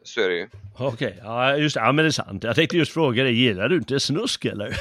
så 0.04 0.20
är 0.20 0.28
det 0.28 0.34
ju. 0.34 0.48
Okej, 0.78 1.20
ja 1.24 1.56
just 1.56 1.74
det. 1.74 1.80
Ja 1.80 1.92
men 1.92 2.04
det 2.04 2.08
är 2.08 2.12
sant. 2.12 2.44
Jag 2.44 2.56
tänkte 2.56 2.76
just 2.76 2.92
fråga 2.92 3.22
dig, 3.22 3.32
gillar 3.44 3.68
du 3.68 3.76
inte 3.76 4.00
snusk 4.00 4.44
eller? 4.44 4.76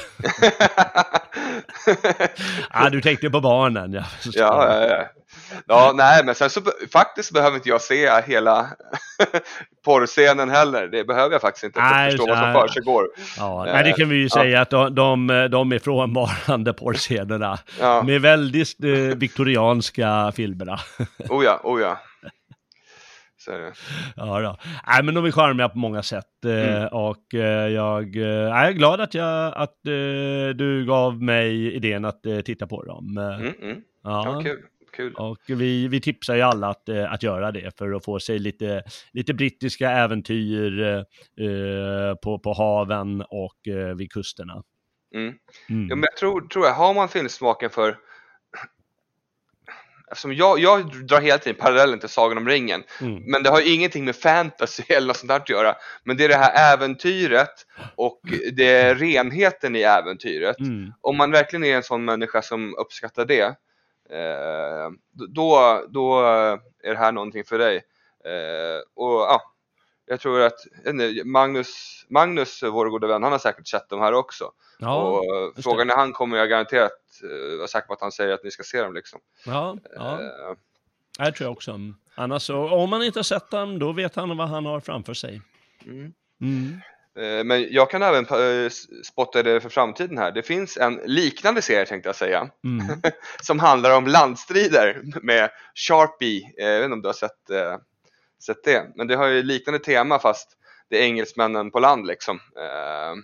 Ja, 2.72 2.90
du 2.90 3.00
tänkte 3.00 3.30
på 3.30 3.40
barnen. 3.40 3.92
Ja, 3.92 4.04
Ja, 4.34 4.86
ja, 4.88 5.04
ja. 5.66 5.92
nej, 5.94 6.24
men 6.24 6.34
sen 6.34 6.50
så 6.50 6.60
faktiskt 6.92 7.32
behöver 7.32 7.56
inte 7.56 7.68
jag 7.68 7.80
se 7.80 8.20
hela 8.26 8.66
porrscenen 9.84 10.50
heller. 10.50 10.86
Det 10.88 11.04
behöver 11.04 11.32
jag 11.32 11.40
faktiskt 11.40 11.64
inte 11.64 11.80
för 11.80 11.90
Nej, 11.90 12.06
att 12.06 12.12
förstå 12.12 12.26
vad 12.28 12.38
som 12.38 12.52
nej. 12.52 12.62
försiggår. 12.62 13.04
Ja, 13.38 13.64
nej, 13.72 13.84
det 13.84 13.92
kan 13.92 14.08
vi 14.08 14.16
ju 14.16 14.22
Ja. 14.22 14.28
säga 14.28 14.60
att 14.60 14.70
de, 14.70 14.94
de, 14.94 15.48
de 15.50 15.72
är 15.72 15.78
frånvarande 15.78 16.72
porrscenerna. 16.72 17.58
Ja, 17.80 18.02
Med 18.02 18.20
väldigt 18.20 18.84
eh, 18.84 18.90
viktorianska 19.16 20.32
filmerna. 20.36 20.78
oh 21.28 21.44
ja, 21.44 21.60
oh 21.62 21.80
ja. 21.80 21.98
Så 23.40 23.52
är 23.52 23.58
det. 23.58 23.72
Ja, 24.16 24.40
då. 24.40 24.56
Nej, 24.86 25.02
men 25.02 25.14
de 25.14 25.24
är 25.24 25.30
charmiga 25.30 25.68
på 25.68 25.78
många 25.78 26.02
sätt. 26.02 26.44
eh, 26.44 26.50
Mm. 26.76 26.88
Och 26.92 27.34
eh, 27.34 27.68
jag, 27.68 28.16
eh, 28.16 28.22
jag 28.22 28.66
är 28.68 28.72
glad 28.72 29.00
att, 29.00 29.14
jag, 29.14 29.52
att 29.56 29.78
du 30.54 30.84
gav 30.88 31.22
mig 31.22 31.74
idén 31.74 32.04
att 32.04 32.22
titta 32.44 32.66
på 32.66 32.82
dem. 32.82 33.18
Mm, 33.18 33.54
mm. 33.62 33.80
Ja. 34.02 34.22
Ja, 34.34 34.40
kul. 34.42 34.58
kul. 34.92 35.14
Och 35.14 35.38
vi, 35.46 35.88
vi 35.88 36.00
tipsar 36.00 36.34
ju 36.34 36.42
alla 36.42 36.68
att, 36.68 36.88
att 36.88 37.22
göra 37.22 37.52
det 37.52 37.78
för 37.78 37.92
att 37.92 38.04
få 38.04 38.20
sig 38.20 38.38
lite, 38.38 38.82
lite 39.12 39.34
brittiska 39.34 39.90
äventyr 39.90 40.80
eh, 40.82 42.14
på, 42.22 42.38
på 42.38 42.52
haven 42.52 43.22
och 43.28 43.68
eh, 43.68 43.96
vid 43.96 44.12
kusterna. 44.12 44.62
Mm. 45.14 45.34
Mm. 45.70 45.88
Ja, 45.88 45.96
men 45.96 46.02
jag 46.02 46.16
tror, 46.16 46.40
tror 46.40 46.66
jag, 46.66 46.74
har 46.74 46.94
man 46.94 47.08
filmsmaken 47.08 47.70
för 47.70 47.96
Eftersom 50.10 50.34
jag, 50.34 50.58
jag 50.58 51.06
drar 51.06 51.20
hela 51.20 51.38
tiden 51.38 51.60
parallellen 51.60 51.98
till 51.98 52.08
Sagan 52.08 52.38
om 52.38 52.48
ringen, 52.48 52.82
Mm. 53.00 53.22
men 53.26 53.42
det 53.42 53.50
har 53.50 53.60
ju 53.60 53.74
ingenting 53.74 54.04
med 54.04 54.16
fantasy 54.16 54.82
eller 54.88 55.06
något 55.06 55.16
sånt 55.16 55.28
där 55.28 55.36
att 55.36 55.48
göra. 55.48 55.74
Men 56.04 56.16
det 56.16 56.24
är 56.24 56.28
det 56.28 56.36
här 56.36 56.74
äventyret 56.74 57.66
och 57.96 58.20
det 58.52 58.66
är 58.68 58.94
renheten 58.94 59.76
i 59.76 59.82
äventyret. 59.82 60.58
Mm. 60.60 60.92
Om 61.00 61.16
man 61.16 61.30
verkligen 61.30 61.64
är 61.64 61.76
en 61.76 61.82
sån 61.82 62.04
människa 62.04 62.42
som 62.42 62.74
uppskattar 62.78 63.24
det, 63.24 63.42
eh, 64.10 64.90
då, 65.28 65.82
då 65.88 66.20
är 66.84 66.90
det 66.92 66.98
här 66.98 67.12
någonting 67.12 67.44
för 67.44 67.58
dig. 67.58 67.76
Eh, 68.24 68.80
och 68.96 69.20
ja, 69.20 69.42
jag 70.10 70.20
tror 70.20 70.40
att 70.40 70.58
inte, 70.86 71.24
Magnus, 71.24 72.04
Magnus, 72.08 72.62
vår 72.62 72.86
goda 72.90 73.06
vän, 73.06 73.22
han 73.22 73.32
har 73.32 73.38
säkert 73.38 73.68
sett 73.68 73.88
de 73.88 74.00
här 74.00 74.12
också. 74.12 74.50
Ja, 74.78 75.02
och 75.02 75.24
frågan 75.64 75.86
när 75.86 75.96
han 75.96 76.12
kommer 76.12 76.36
jag 76.38 76.48
garanterat 76.48 76.92
uh, 77.24 77.56
vara 77.58 77.68
säker 77.68 77.86
på 77.86 77.92
att 77.92 78.00
han 78.00 78.12
säger 78.12 78.34
att 78.34 78.44
ni 78.44 78.50
ska 78.50 78.62
se 78.62 78.82
dem 78.82 78.94
liksom. 78.94 79.20
ja, 79.46 79.76
ja. 79.96 80.20
Eh, 80.20 80.56
det 81.24 81.32
tror 81.32 81.44
jag 81.46 81.52
också. 81.52 81.78
Annars 82.14 82.42
så, 82.42 82.68
om 82.70 82.90
man 82.90 83.02
inte 83.02 83.18
har 83.18 83.24
sett 83.24 83.50
dem, 83.50 83.78
då 83.78 83.92
vet 83.92 84.16
han 84.16 84.36
vad 84.36 84.48
han 84.48 84.66
har 84.66 84.80
framför 84.80 85.14
sig. 85.14 85.40
mm. 85.86 86.12
Mm. 86.40 86.80
Eh, 87.16 87.44
Men 87.44 87.72
jag 87.72 87.90
kan 87.90 88.02
även 88.02 88.26
eh, 88.30 88.66
s- 88.66 89.06
spotta 89.06 89.42
det 89.42 89.60
för 89.60 89.68
framtiden 89.68 90.18
här. 90.18 90.32
Det 90.32 90.42
finns 90.42 90.76
en 90.76 90.94
liknande 91.04 91.62
serie 91.62 91.86
tänkte 91.86 92.08
jag 92.08 92.16
säga. 92.16 92.50
Mm. 92.64 92.86
Som 93.42 93.58
handlar 93.58 93.96
om 93.96 94.06
landstrider 94.06 95.02
med 95.22 95.50
Sharpie. 95.74 96.52
Eh, 96.58 96.66
Jag 96.66 96.78
vet 96.78 96.84
inte 96.84 96.94
om 96.94 97.02
du 97.02 97.08
har 97.08 97.12
sett, 97.12 97.50
eh, 98.40 98.54
sett 98.54 98.64
det. 98.64 98.86
Men 98.94 99.06
det 99.06 99.16
har 99.16 99.26
ju 99.26 99.42
liknande 99.42 99.78
tema 99.78 100.18
fast 100.18 100.56
det 100.90 100.98
är 100.98 101.02
engelsmännen 101.02 101.70
på 101.70 101.78
land 101.80 102.06
liksom. 102.06 102.36
Eh, 102.36 103.22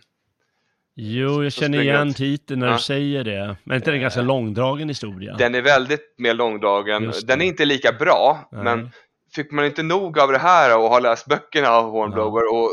Jo, 0.98 1.42
jag 1.44 1.52
Så 1.52 1.60
känner 1.60 1.80
igen 1.82 2.14
titeln 2.14 2.60
när 2.60 2.66
Ja. 2.66 2.72
du 2.72 2.78
säger 2.78 3.24
det. 3.24 3.56
Men 3.64 3.76
inte 3.76 3.90
det 3.90 3.96
en 3.96 4.00
ganska 4.02 4.22
långdragen 4.22 4.88
historia? 4.88 5.34
Den 5.38 5.54
är 5.54 5.62
väldigt 5.62 6.14
mer 6.18 6.34
långdragen. 6.34 7.12
Den 7.24 7.40
är 7.40 7.44
inte 7.44 7.64
lika 7.64 7.92
bra. 7.92 8.48
Nej. 8.52 8.62
Men 8.64 8.90
fick 9.34 9.50
man 9.50 9.64
inte 9.64 9.82
nog 9.82 10.18
av 10.18 10.32
det 10.32 10.38
här 10.38 10.78
och 10.78 10.88
har 10.90 11.00
läst 11.00 11.26
böckerna 11.26 11.68
av 11.68 11.90
Hornblower 11.90 12.54
och 12.54 12.70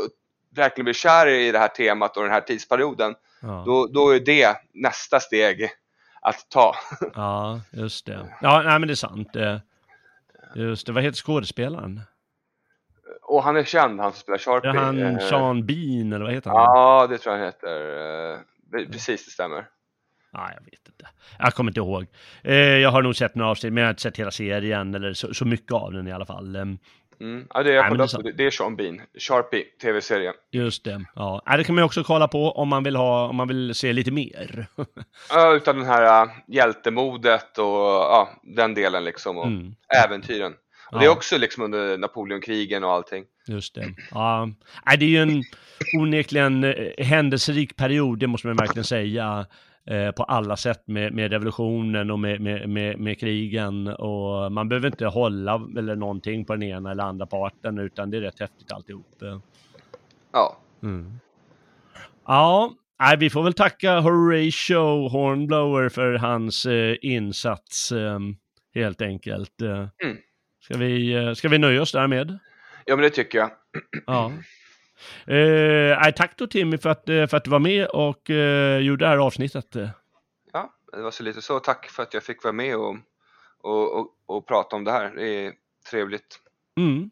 verkligen 0.56 0.84
blir 0.84 0.94
kär 0.94 1.26
i 1.26 1.52
det 1.52 1.58
här 1.58 1.68
temat 1.68 2.16
och 2.16 2.22
den 2.22 2.32
här 2.32 2.40
tidsperioden. 2.40 3.14
ja. 3.42 3.62
Då, 3.66 3.86
då 3.86 4.14
är 4.14 4.20
det 4.20 4.56
nästa 4.74 5.20
steg 5.20 5.68
att 6.20 6.46
ta. 6.50 6.74
ja, 7.14 7.60
just 7.72 8.06
det. 8.06 8.28
Ja, 8.40 8.62
nej 8.62 8.78
men 8.78 8.86
det 8.88 8.92
är 8.92 8.96
sant. 8.96 9.36
Eh, 9.36 9.56
Just 10.54 10.86
det, 10.86 10.92
vad 10.92 11.02
heter 11.02 11.16
skådespelaren? 11.18 12.00
Och 13.26 13.42
han 13.42 13.56
är 13.56 13.64
känd, 13.64 14.00
han 14.00 14.12
som 14.12 14.18
spelar 14.20 14.38
Sharpie. 14.38 14.70
är 14.70 14.74
han 14.74 15.00
Eh, 15.00 15.18
Sean 15.18 15.66
Bean 15.66 16.12
eller 16.12 16.24
vad 16.24 16.34
heter 16.34 16.50
han? 16.50 16.58
Ja, 16.58 17.06
det 17.06 17.18
tror 17.18 17.34
jag 17.34 17.38
han 17.40 17.46
heter. 17.48 18.32
Eh, 18.32 18.38
det- 18.72 18.92
Precis, 18.92 19.24
det 19.24 19.30
stämmer. 19.30 19.66
Ja, 20.32 20.50
jag 20.54 20.64
vet 20.64 20.88
inte. 20.88 21.06
Jag 21.38 21.54
kommer 21.54 21.70
inte 21.70 21.80
ihåg. 21.80 22.06
Eh, 22.42 22.54
jag 22.54 22.90
har 22.90 23.02
nog 23.02 23.16
sett 23.16 23.34
några 23.34 23.50
avsnitt, 23.50 23.72
men 23.72 23.80
jag 23.82 23.88
har 23.88 23.92
inte 23.92 24.02
sett 24.02 24.16
hela 24.16 24.30
serien 24.30 24.94
eller 24.94 25.12
så, 25.12 25.34
så 25.34 25.44
mycket 25.44 25.72
av 25.72 25.92
den 25.92 26.08
i 26.08 26.12
alla 26.12 26.26
fall. 26.26 26.56
Em, 26.56 26.78
Mm. 27.20 27.46
Ja, 27.54 27.62
det 27.62 27.70
är 27.70 27.82
Nej, 27.82 27.98
jag 27.98 28.22
det 28.22 28.28
är. 28.28 28.32
Det, 28.32 28.46
är 28.46 28.50
Sean 28.50 28.76
Bean. 28.76 29.00
Sharpie, 29.18 29.64
tv-serie. 29.82 30.32
Just 30.52 30.84
det. 30.84 31.04
Ja, 31.14 31.42
Nej, 31.46 31.58
det 31.58 31.64
kan 31.64 31.74
man 31.74 31.84
också 31.84 32.04
kolla 32.04 32.28
på 32.28 32.52
om 32.52 32.68
man 32.68 32.82
vill 32.84 32.96
ha, 32.96 33.28
om 33.28 33.36
man 33.36 33.48
vill 33.48 33.74
se 33.74 33.92
lite 33.92 34.10
mer. 34.10 34.66
Ja, 35.30 35.54
utan 35.54 35.76
den 35.76 35.86
här 35.86 36.24
uh, 36.26 36.30
hjältemodet 36.48 37.58
och 37.58 37.64
ja, 37.66 38.28
den 38.42 38.74
delen 38.74 39.04
liksom. 39.04 39.38
Och 39.38 39.46
Mm. 39.46 39.74
äventyren. 40.04 40.54
Och 40.94 41.00
det 41.00 41.04
är 41.06 41.08
Ja. 41.08 41.12
också 41.12 41.38
liksom 41.38 41.62
under 41.62 41.98
Napoleonkrigen 41.98 42.84
och 42.84 42.90
allting. 42.92 43.24
Just 43.48 43.74
det. 43.74 43.94
Ja, 44.10 44.48
det 44.98 45.04
är 45.04 45.08
ju 45.08 45.22
en 45.22 45.42
onekligen 45.98 46.64
eh, 46.64 47.04
händelserik 47.04 47.76
period, 47.76 48.18
det 48.18 48.26
måste 48.26 48.46
man 48.46 48.56
verkligen 48.56 48.84
säga. 48.84 49.46
eh, 49.86 50.10
på 50.10 50.22
alla 50.22 50.56
sätt 50.56 50.82
med, 50.86 51.12
med 51.12 51.30
revolutionen 51.30 52.10
och 52.10 52.18
med, 52.18 52.40
med, 52.68 52.98
med, 52.98 53.20
krigen 53.20 53.86
och 53.88 54.52
man 54.52 54.68
behöver 54.68 54.86
inte 54.88 55.06
hålla 55.06 55.62
eller 55.78 55.96
någonting 55.96 56.44
på 56.44 56.52
den 56.52 56.62
ena 56.62 56.90
eller 56.90 57.04
andra 57.04 57.26
parten 57.26 57.78
utan 57.78 58.10
det 58.10 58.16
är 58.16 58.20
rätt 58.20 58.40
häftigt 58.40 58.72
alltihop. 58.72 59.06
Ja. 60.32 60.56
Mm. 60.82 61.18
Ja, 62.26 62.72
nej, 63.00 63.16
vi 63.16 63.30
får 63.30 63.42
väl 63.42 63.54
tacka 63.54 64.00
Horatio 64.00 65.08
Hornblower 65.08 65.88
för 65.88 66.14
hans 66.14 66.66
eh, 66.66 66.96
insats 67.02 67.92
eh, 67.92 68.18
helt 68.74 69.02
enkelt. 69.02 69.60
Mm. 69.60 69.88
Ska, 70.64 70.76
vi, 70.76 71.14
eh, 71.14 71.34
ska 71.34 71.48
vi 71.48 71.58
nöja 71.58 71.82
oss 71.82 71.92
därmed? 71.92 72.38
ja, 72.84 72.96
men 72.96 73.02
det 73.02 73.10
tycker 73.10 73.38
jag. 73.38 73.50
Ja. 74.06 74.32
Eh, 75.34 76.10
tack 76.10 76.38
då 76.38 76.46
Timmy 76.46 76.78
för 76.78 76.90
att, 76.90 77.08
eh, 77.08 77.26
för 77.26 77.36
att 77.36 77.44
du 77.44 77.50
var 77.50 77.58
med 77.58 77.86
och 77.86 78.30
eh, 78.30 78.78
gjorde 78.78 79.04
det 79.04 79.08
här 79.08 79.16
avsnittet. 79.16 79.76
Ja, 80.52 80.74
det 80.92 81.02
var 81.02 81.10
så 81.10 81.22
lite 81.22 81.42
så. 81.42 81.58
Tack 81.60 81.90
för 81.90 82.02
att 82.02 82.14
jag 82.14 82.22
fick 82.22 82.44
vara 82.44 82.52
med 82.52 82.76
och, 82.76 82.96
och, 83.60 83.98
och, 83.98 84.08
och 84.26 84.46
prata 84.46 84.76
om 84.76 84.84
det 84.84 84.92
här. 84.92 85.12
Det 85.16 85.28
är 85.28 85.52
trevligt. 85.90 86.38
Mm. 86.76 87.10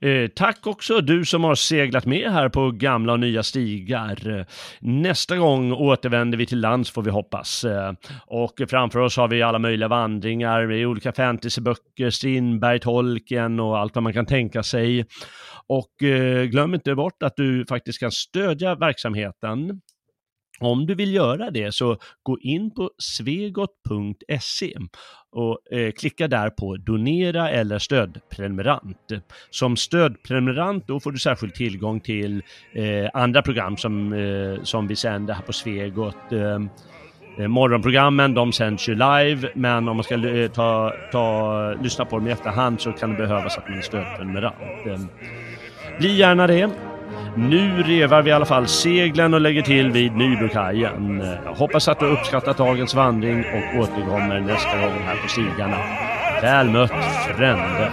Eh, 0.00 0.28
tack 0.28 0.66
också 0.66 1.00
du 1.00 1.24
som 1.24 1.44
har 1.44 1.54
seglat 1.54 2.06
med 2.06 2.32
här 2.32 2.48
på 2.48 2.70
gamla 2.70 3.12
och 3.12 3.20
nya 3.20 3.42
stigar. 3.42 4.46
Nästa 4.80 5.36
gång 5.36 5.72
återvänder 5.72 6.38
vi 6.38 6.46
till 6.46 6.60
lands 6.60 6.90
får 6.90 7.02
vi 7.02 7.10
hoppas. 7.10 7.64
Eh, 7.64 7.92
och 8.26 8.52
framför 8.68 8.98
oss 8.98 9.16
har 9.16 9.28
vi 9.28 9.42
alla 9.42 9.58
möjliga 9.58 9.88
vandringar 9.88 10.66
med 10.66 10.86
olika 10.86 11.12
fantasyböcker, 11.12 12.10
Strindberg, 12.10 12.80
Tolkien 12.80 13.60
och 13.60 13.78
allt 13.78 13.94
vad 13.94 14.02
man 14.02 14.12
kan 14.12 14.26
tänka 14.26 14.62
sig. 14.62 15.06
Och 15.66 16.02
eh, 16.02 16.44
glöm 16.44 16.74
inte 16.74 16.94
bort 16.94 17.22
att 17.22 17.36
du 17.36 17.64
faktiskt 17.68 18.00
kan 18.00 18.12
stödja 18.12 18.74
verksamheten 18.74 19.80
om 20.60 20.86
du 20.86 20.94
vill 20.94 21.14
göra 21.14 21.50
det 21.50 21.74
så 21.74 21.96
gå 22.22 22.38
in 22.38 22.74
på 22.74 22.90
svegot.se 22.98 24.74
och 25.32 25.72
eh, 25.72 25.92
klicka 25.92 26.28
där 26.28 26.50
på 26.50 26.76
donera 26.76 27.50
eller 27.50 27.78
stödprenumerant. 27.78 29.12
Som 29.50 29.76
stödprenumerant 29.76 30.86
då 30.86 31.00
får 31.00 31.12
du 31.12 31.18
särskild 31.18 31.54
tillgång 31.54 32.00
till 32.00 32.42
eh, 32.72 33.10
andra 33.14 33.42
program 33.42 33.76
som, 33.76 34.12
eh, 34.12 34.62
som 34.62 34.86
vi 34.86 34.96
sänder 34.96 35.34
här 35.34 35.42
på 35.42 35.52
Svegot. 35.52 36.32
Eh, 36.32 36.58
eh 37.38 37.48
morgonprogrammen 37.48 38.34
de 38.34 38.52
sänds 38.52 38.88
ju 38.88 38.94
live 38.94 39.50
men 39.54 39.88
om 39.88 39.96
man 39.96 40.04
ska 40.04 40.14
eh, 40.14 40.50
ta, 40.50 40.92
ta, 41.12 41.72
lyssna 41.82 42.04
på 42.04 42.16
dem 42.16 42.28
i 42.28 42.30
efterhand 42.30 42.80
så 42.80 42.92
kan 42.92 43.10
det 43.10 43.16
behövas 43.16 43.58
att 43.58 43.68
man 43.68 43.78
är 43.78 43.82
stödprenumerant. 43.82 44.86
Eh, 44.86 45.00
bli 45.98 46.16
gärna 46.16 46.46
det. 46.46 46.70
Nu 47.36 47.82
revar 47.82 48.22
vi 48.22 48.30
i 48.30 48.32
alla 48.32 48.44
fall 48.44 48.68
seglen 48.68 49.34
och 49.34 49.40
lägger 49.40 49.62
till 49.62 49.90
vid 49.90 50.16
Nybrokajen. 50.16 51.22
Jag 51.44 51.54
hoppas 51.54 51.88
att 51.88 52.00
du 52.00 52.06
uppskattat 52.06 52.56
dagens 52.56 52.94
vandring 52.94 53.44
och 53.44 53.80
återkommer 53.80 54.40
nästa 54.40 54.80
gång 54.80 54.98
här 55.06 55.16
på 55.22 55.28
stigarna. 55.28 55.76
Väl 56.42 56.70
mött, 56.70 56.92
frände. 57.36 57.92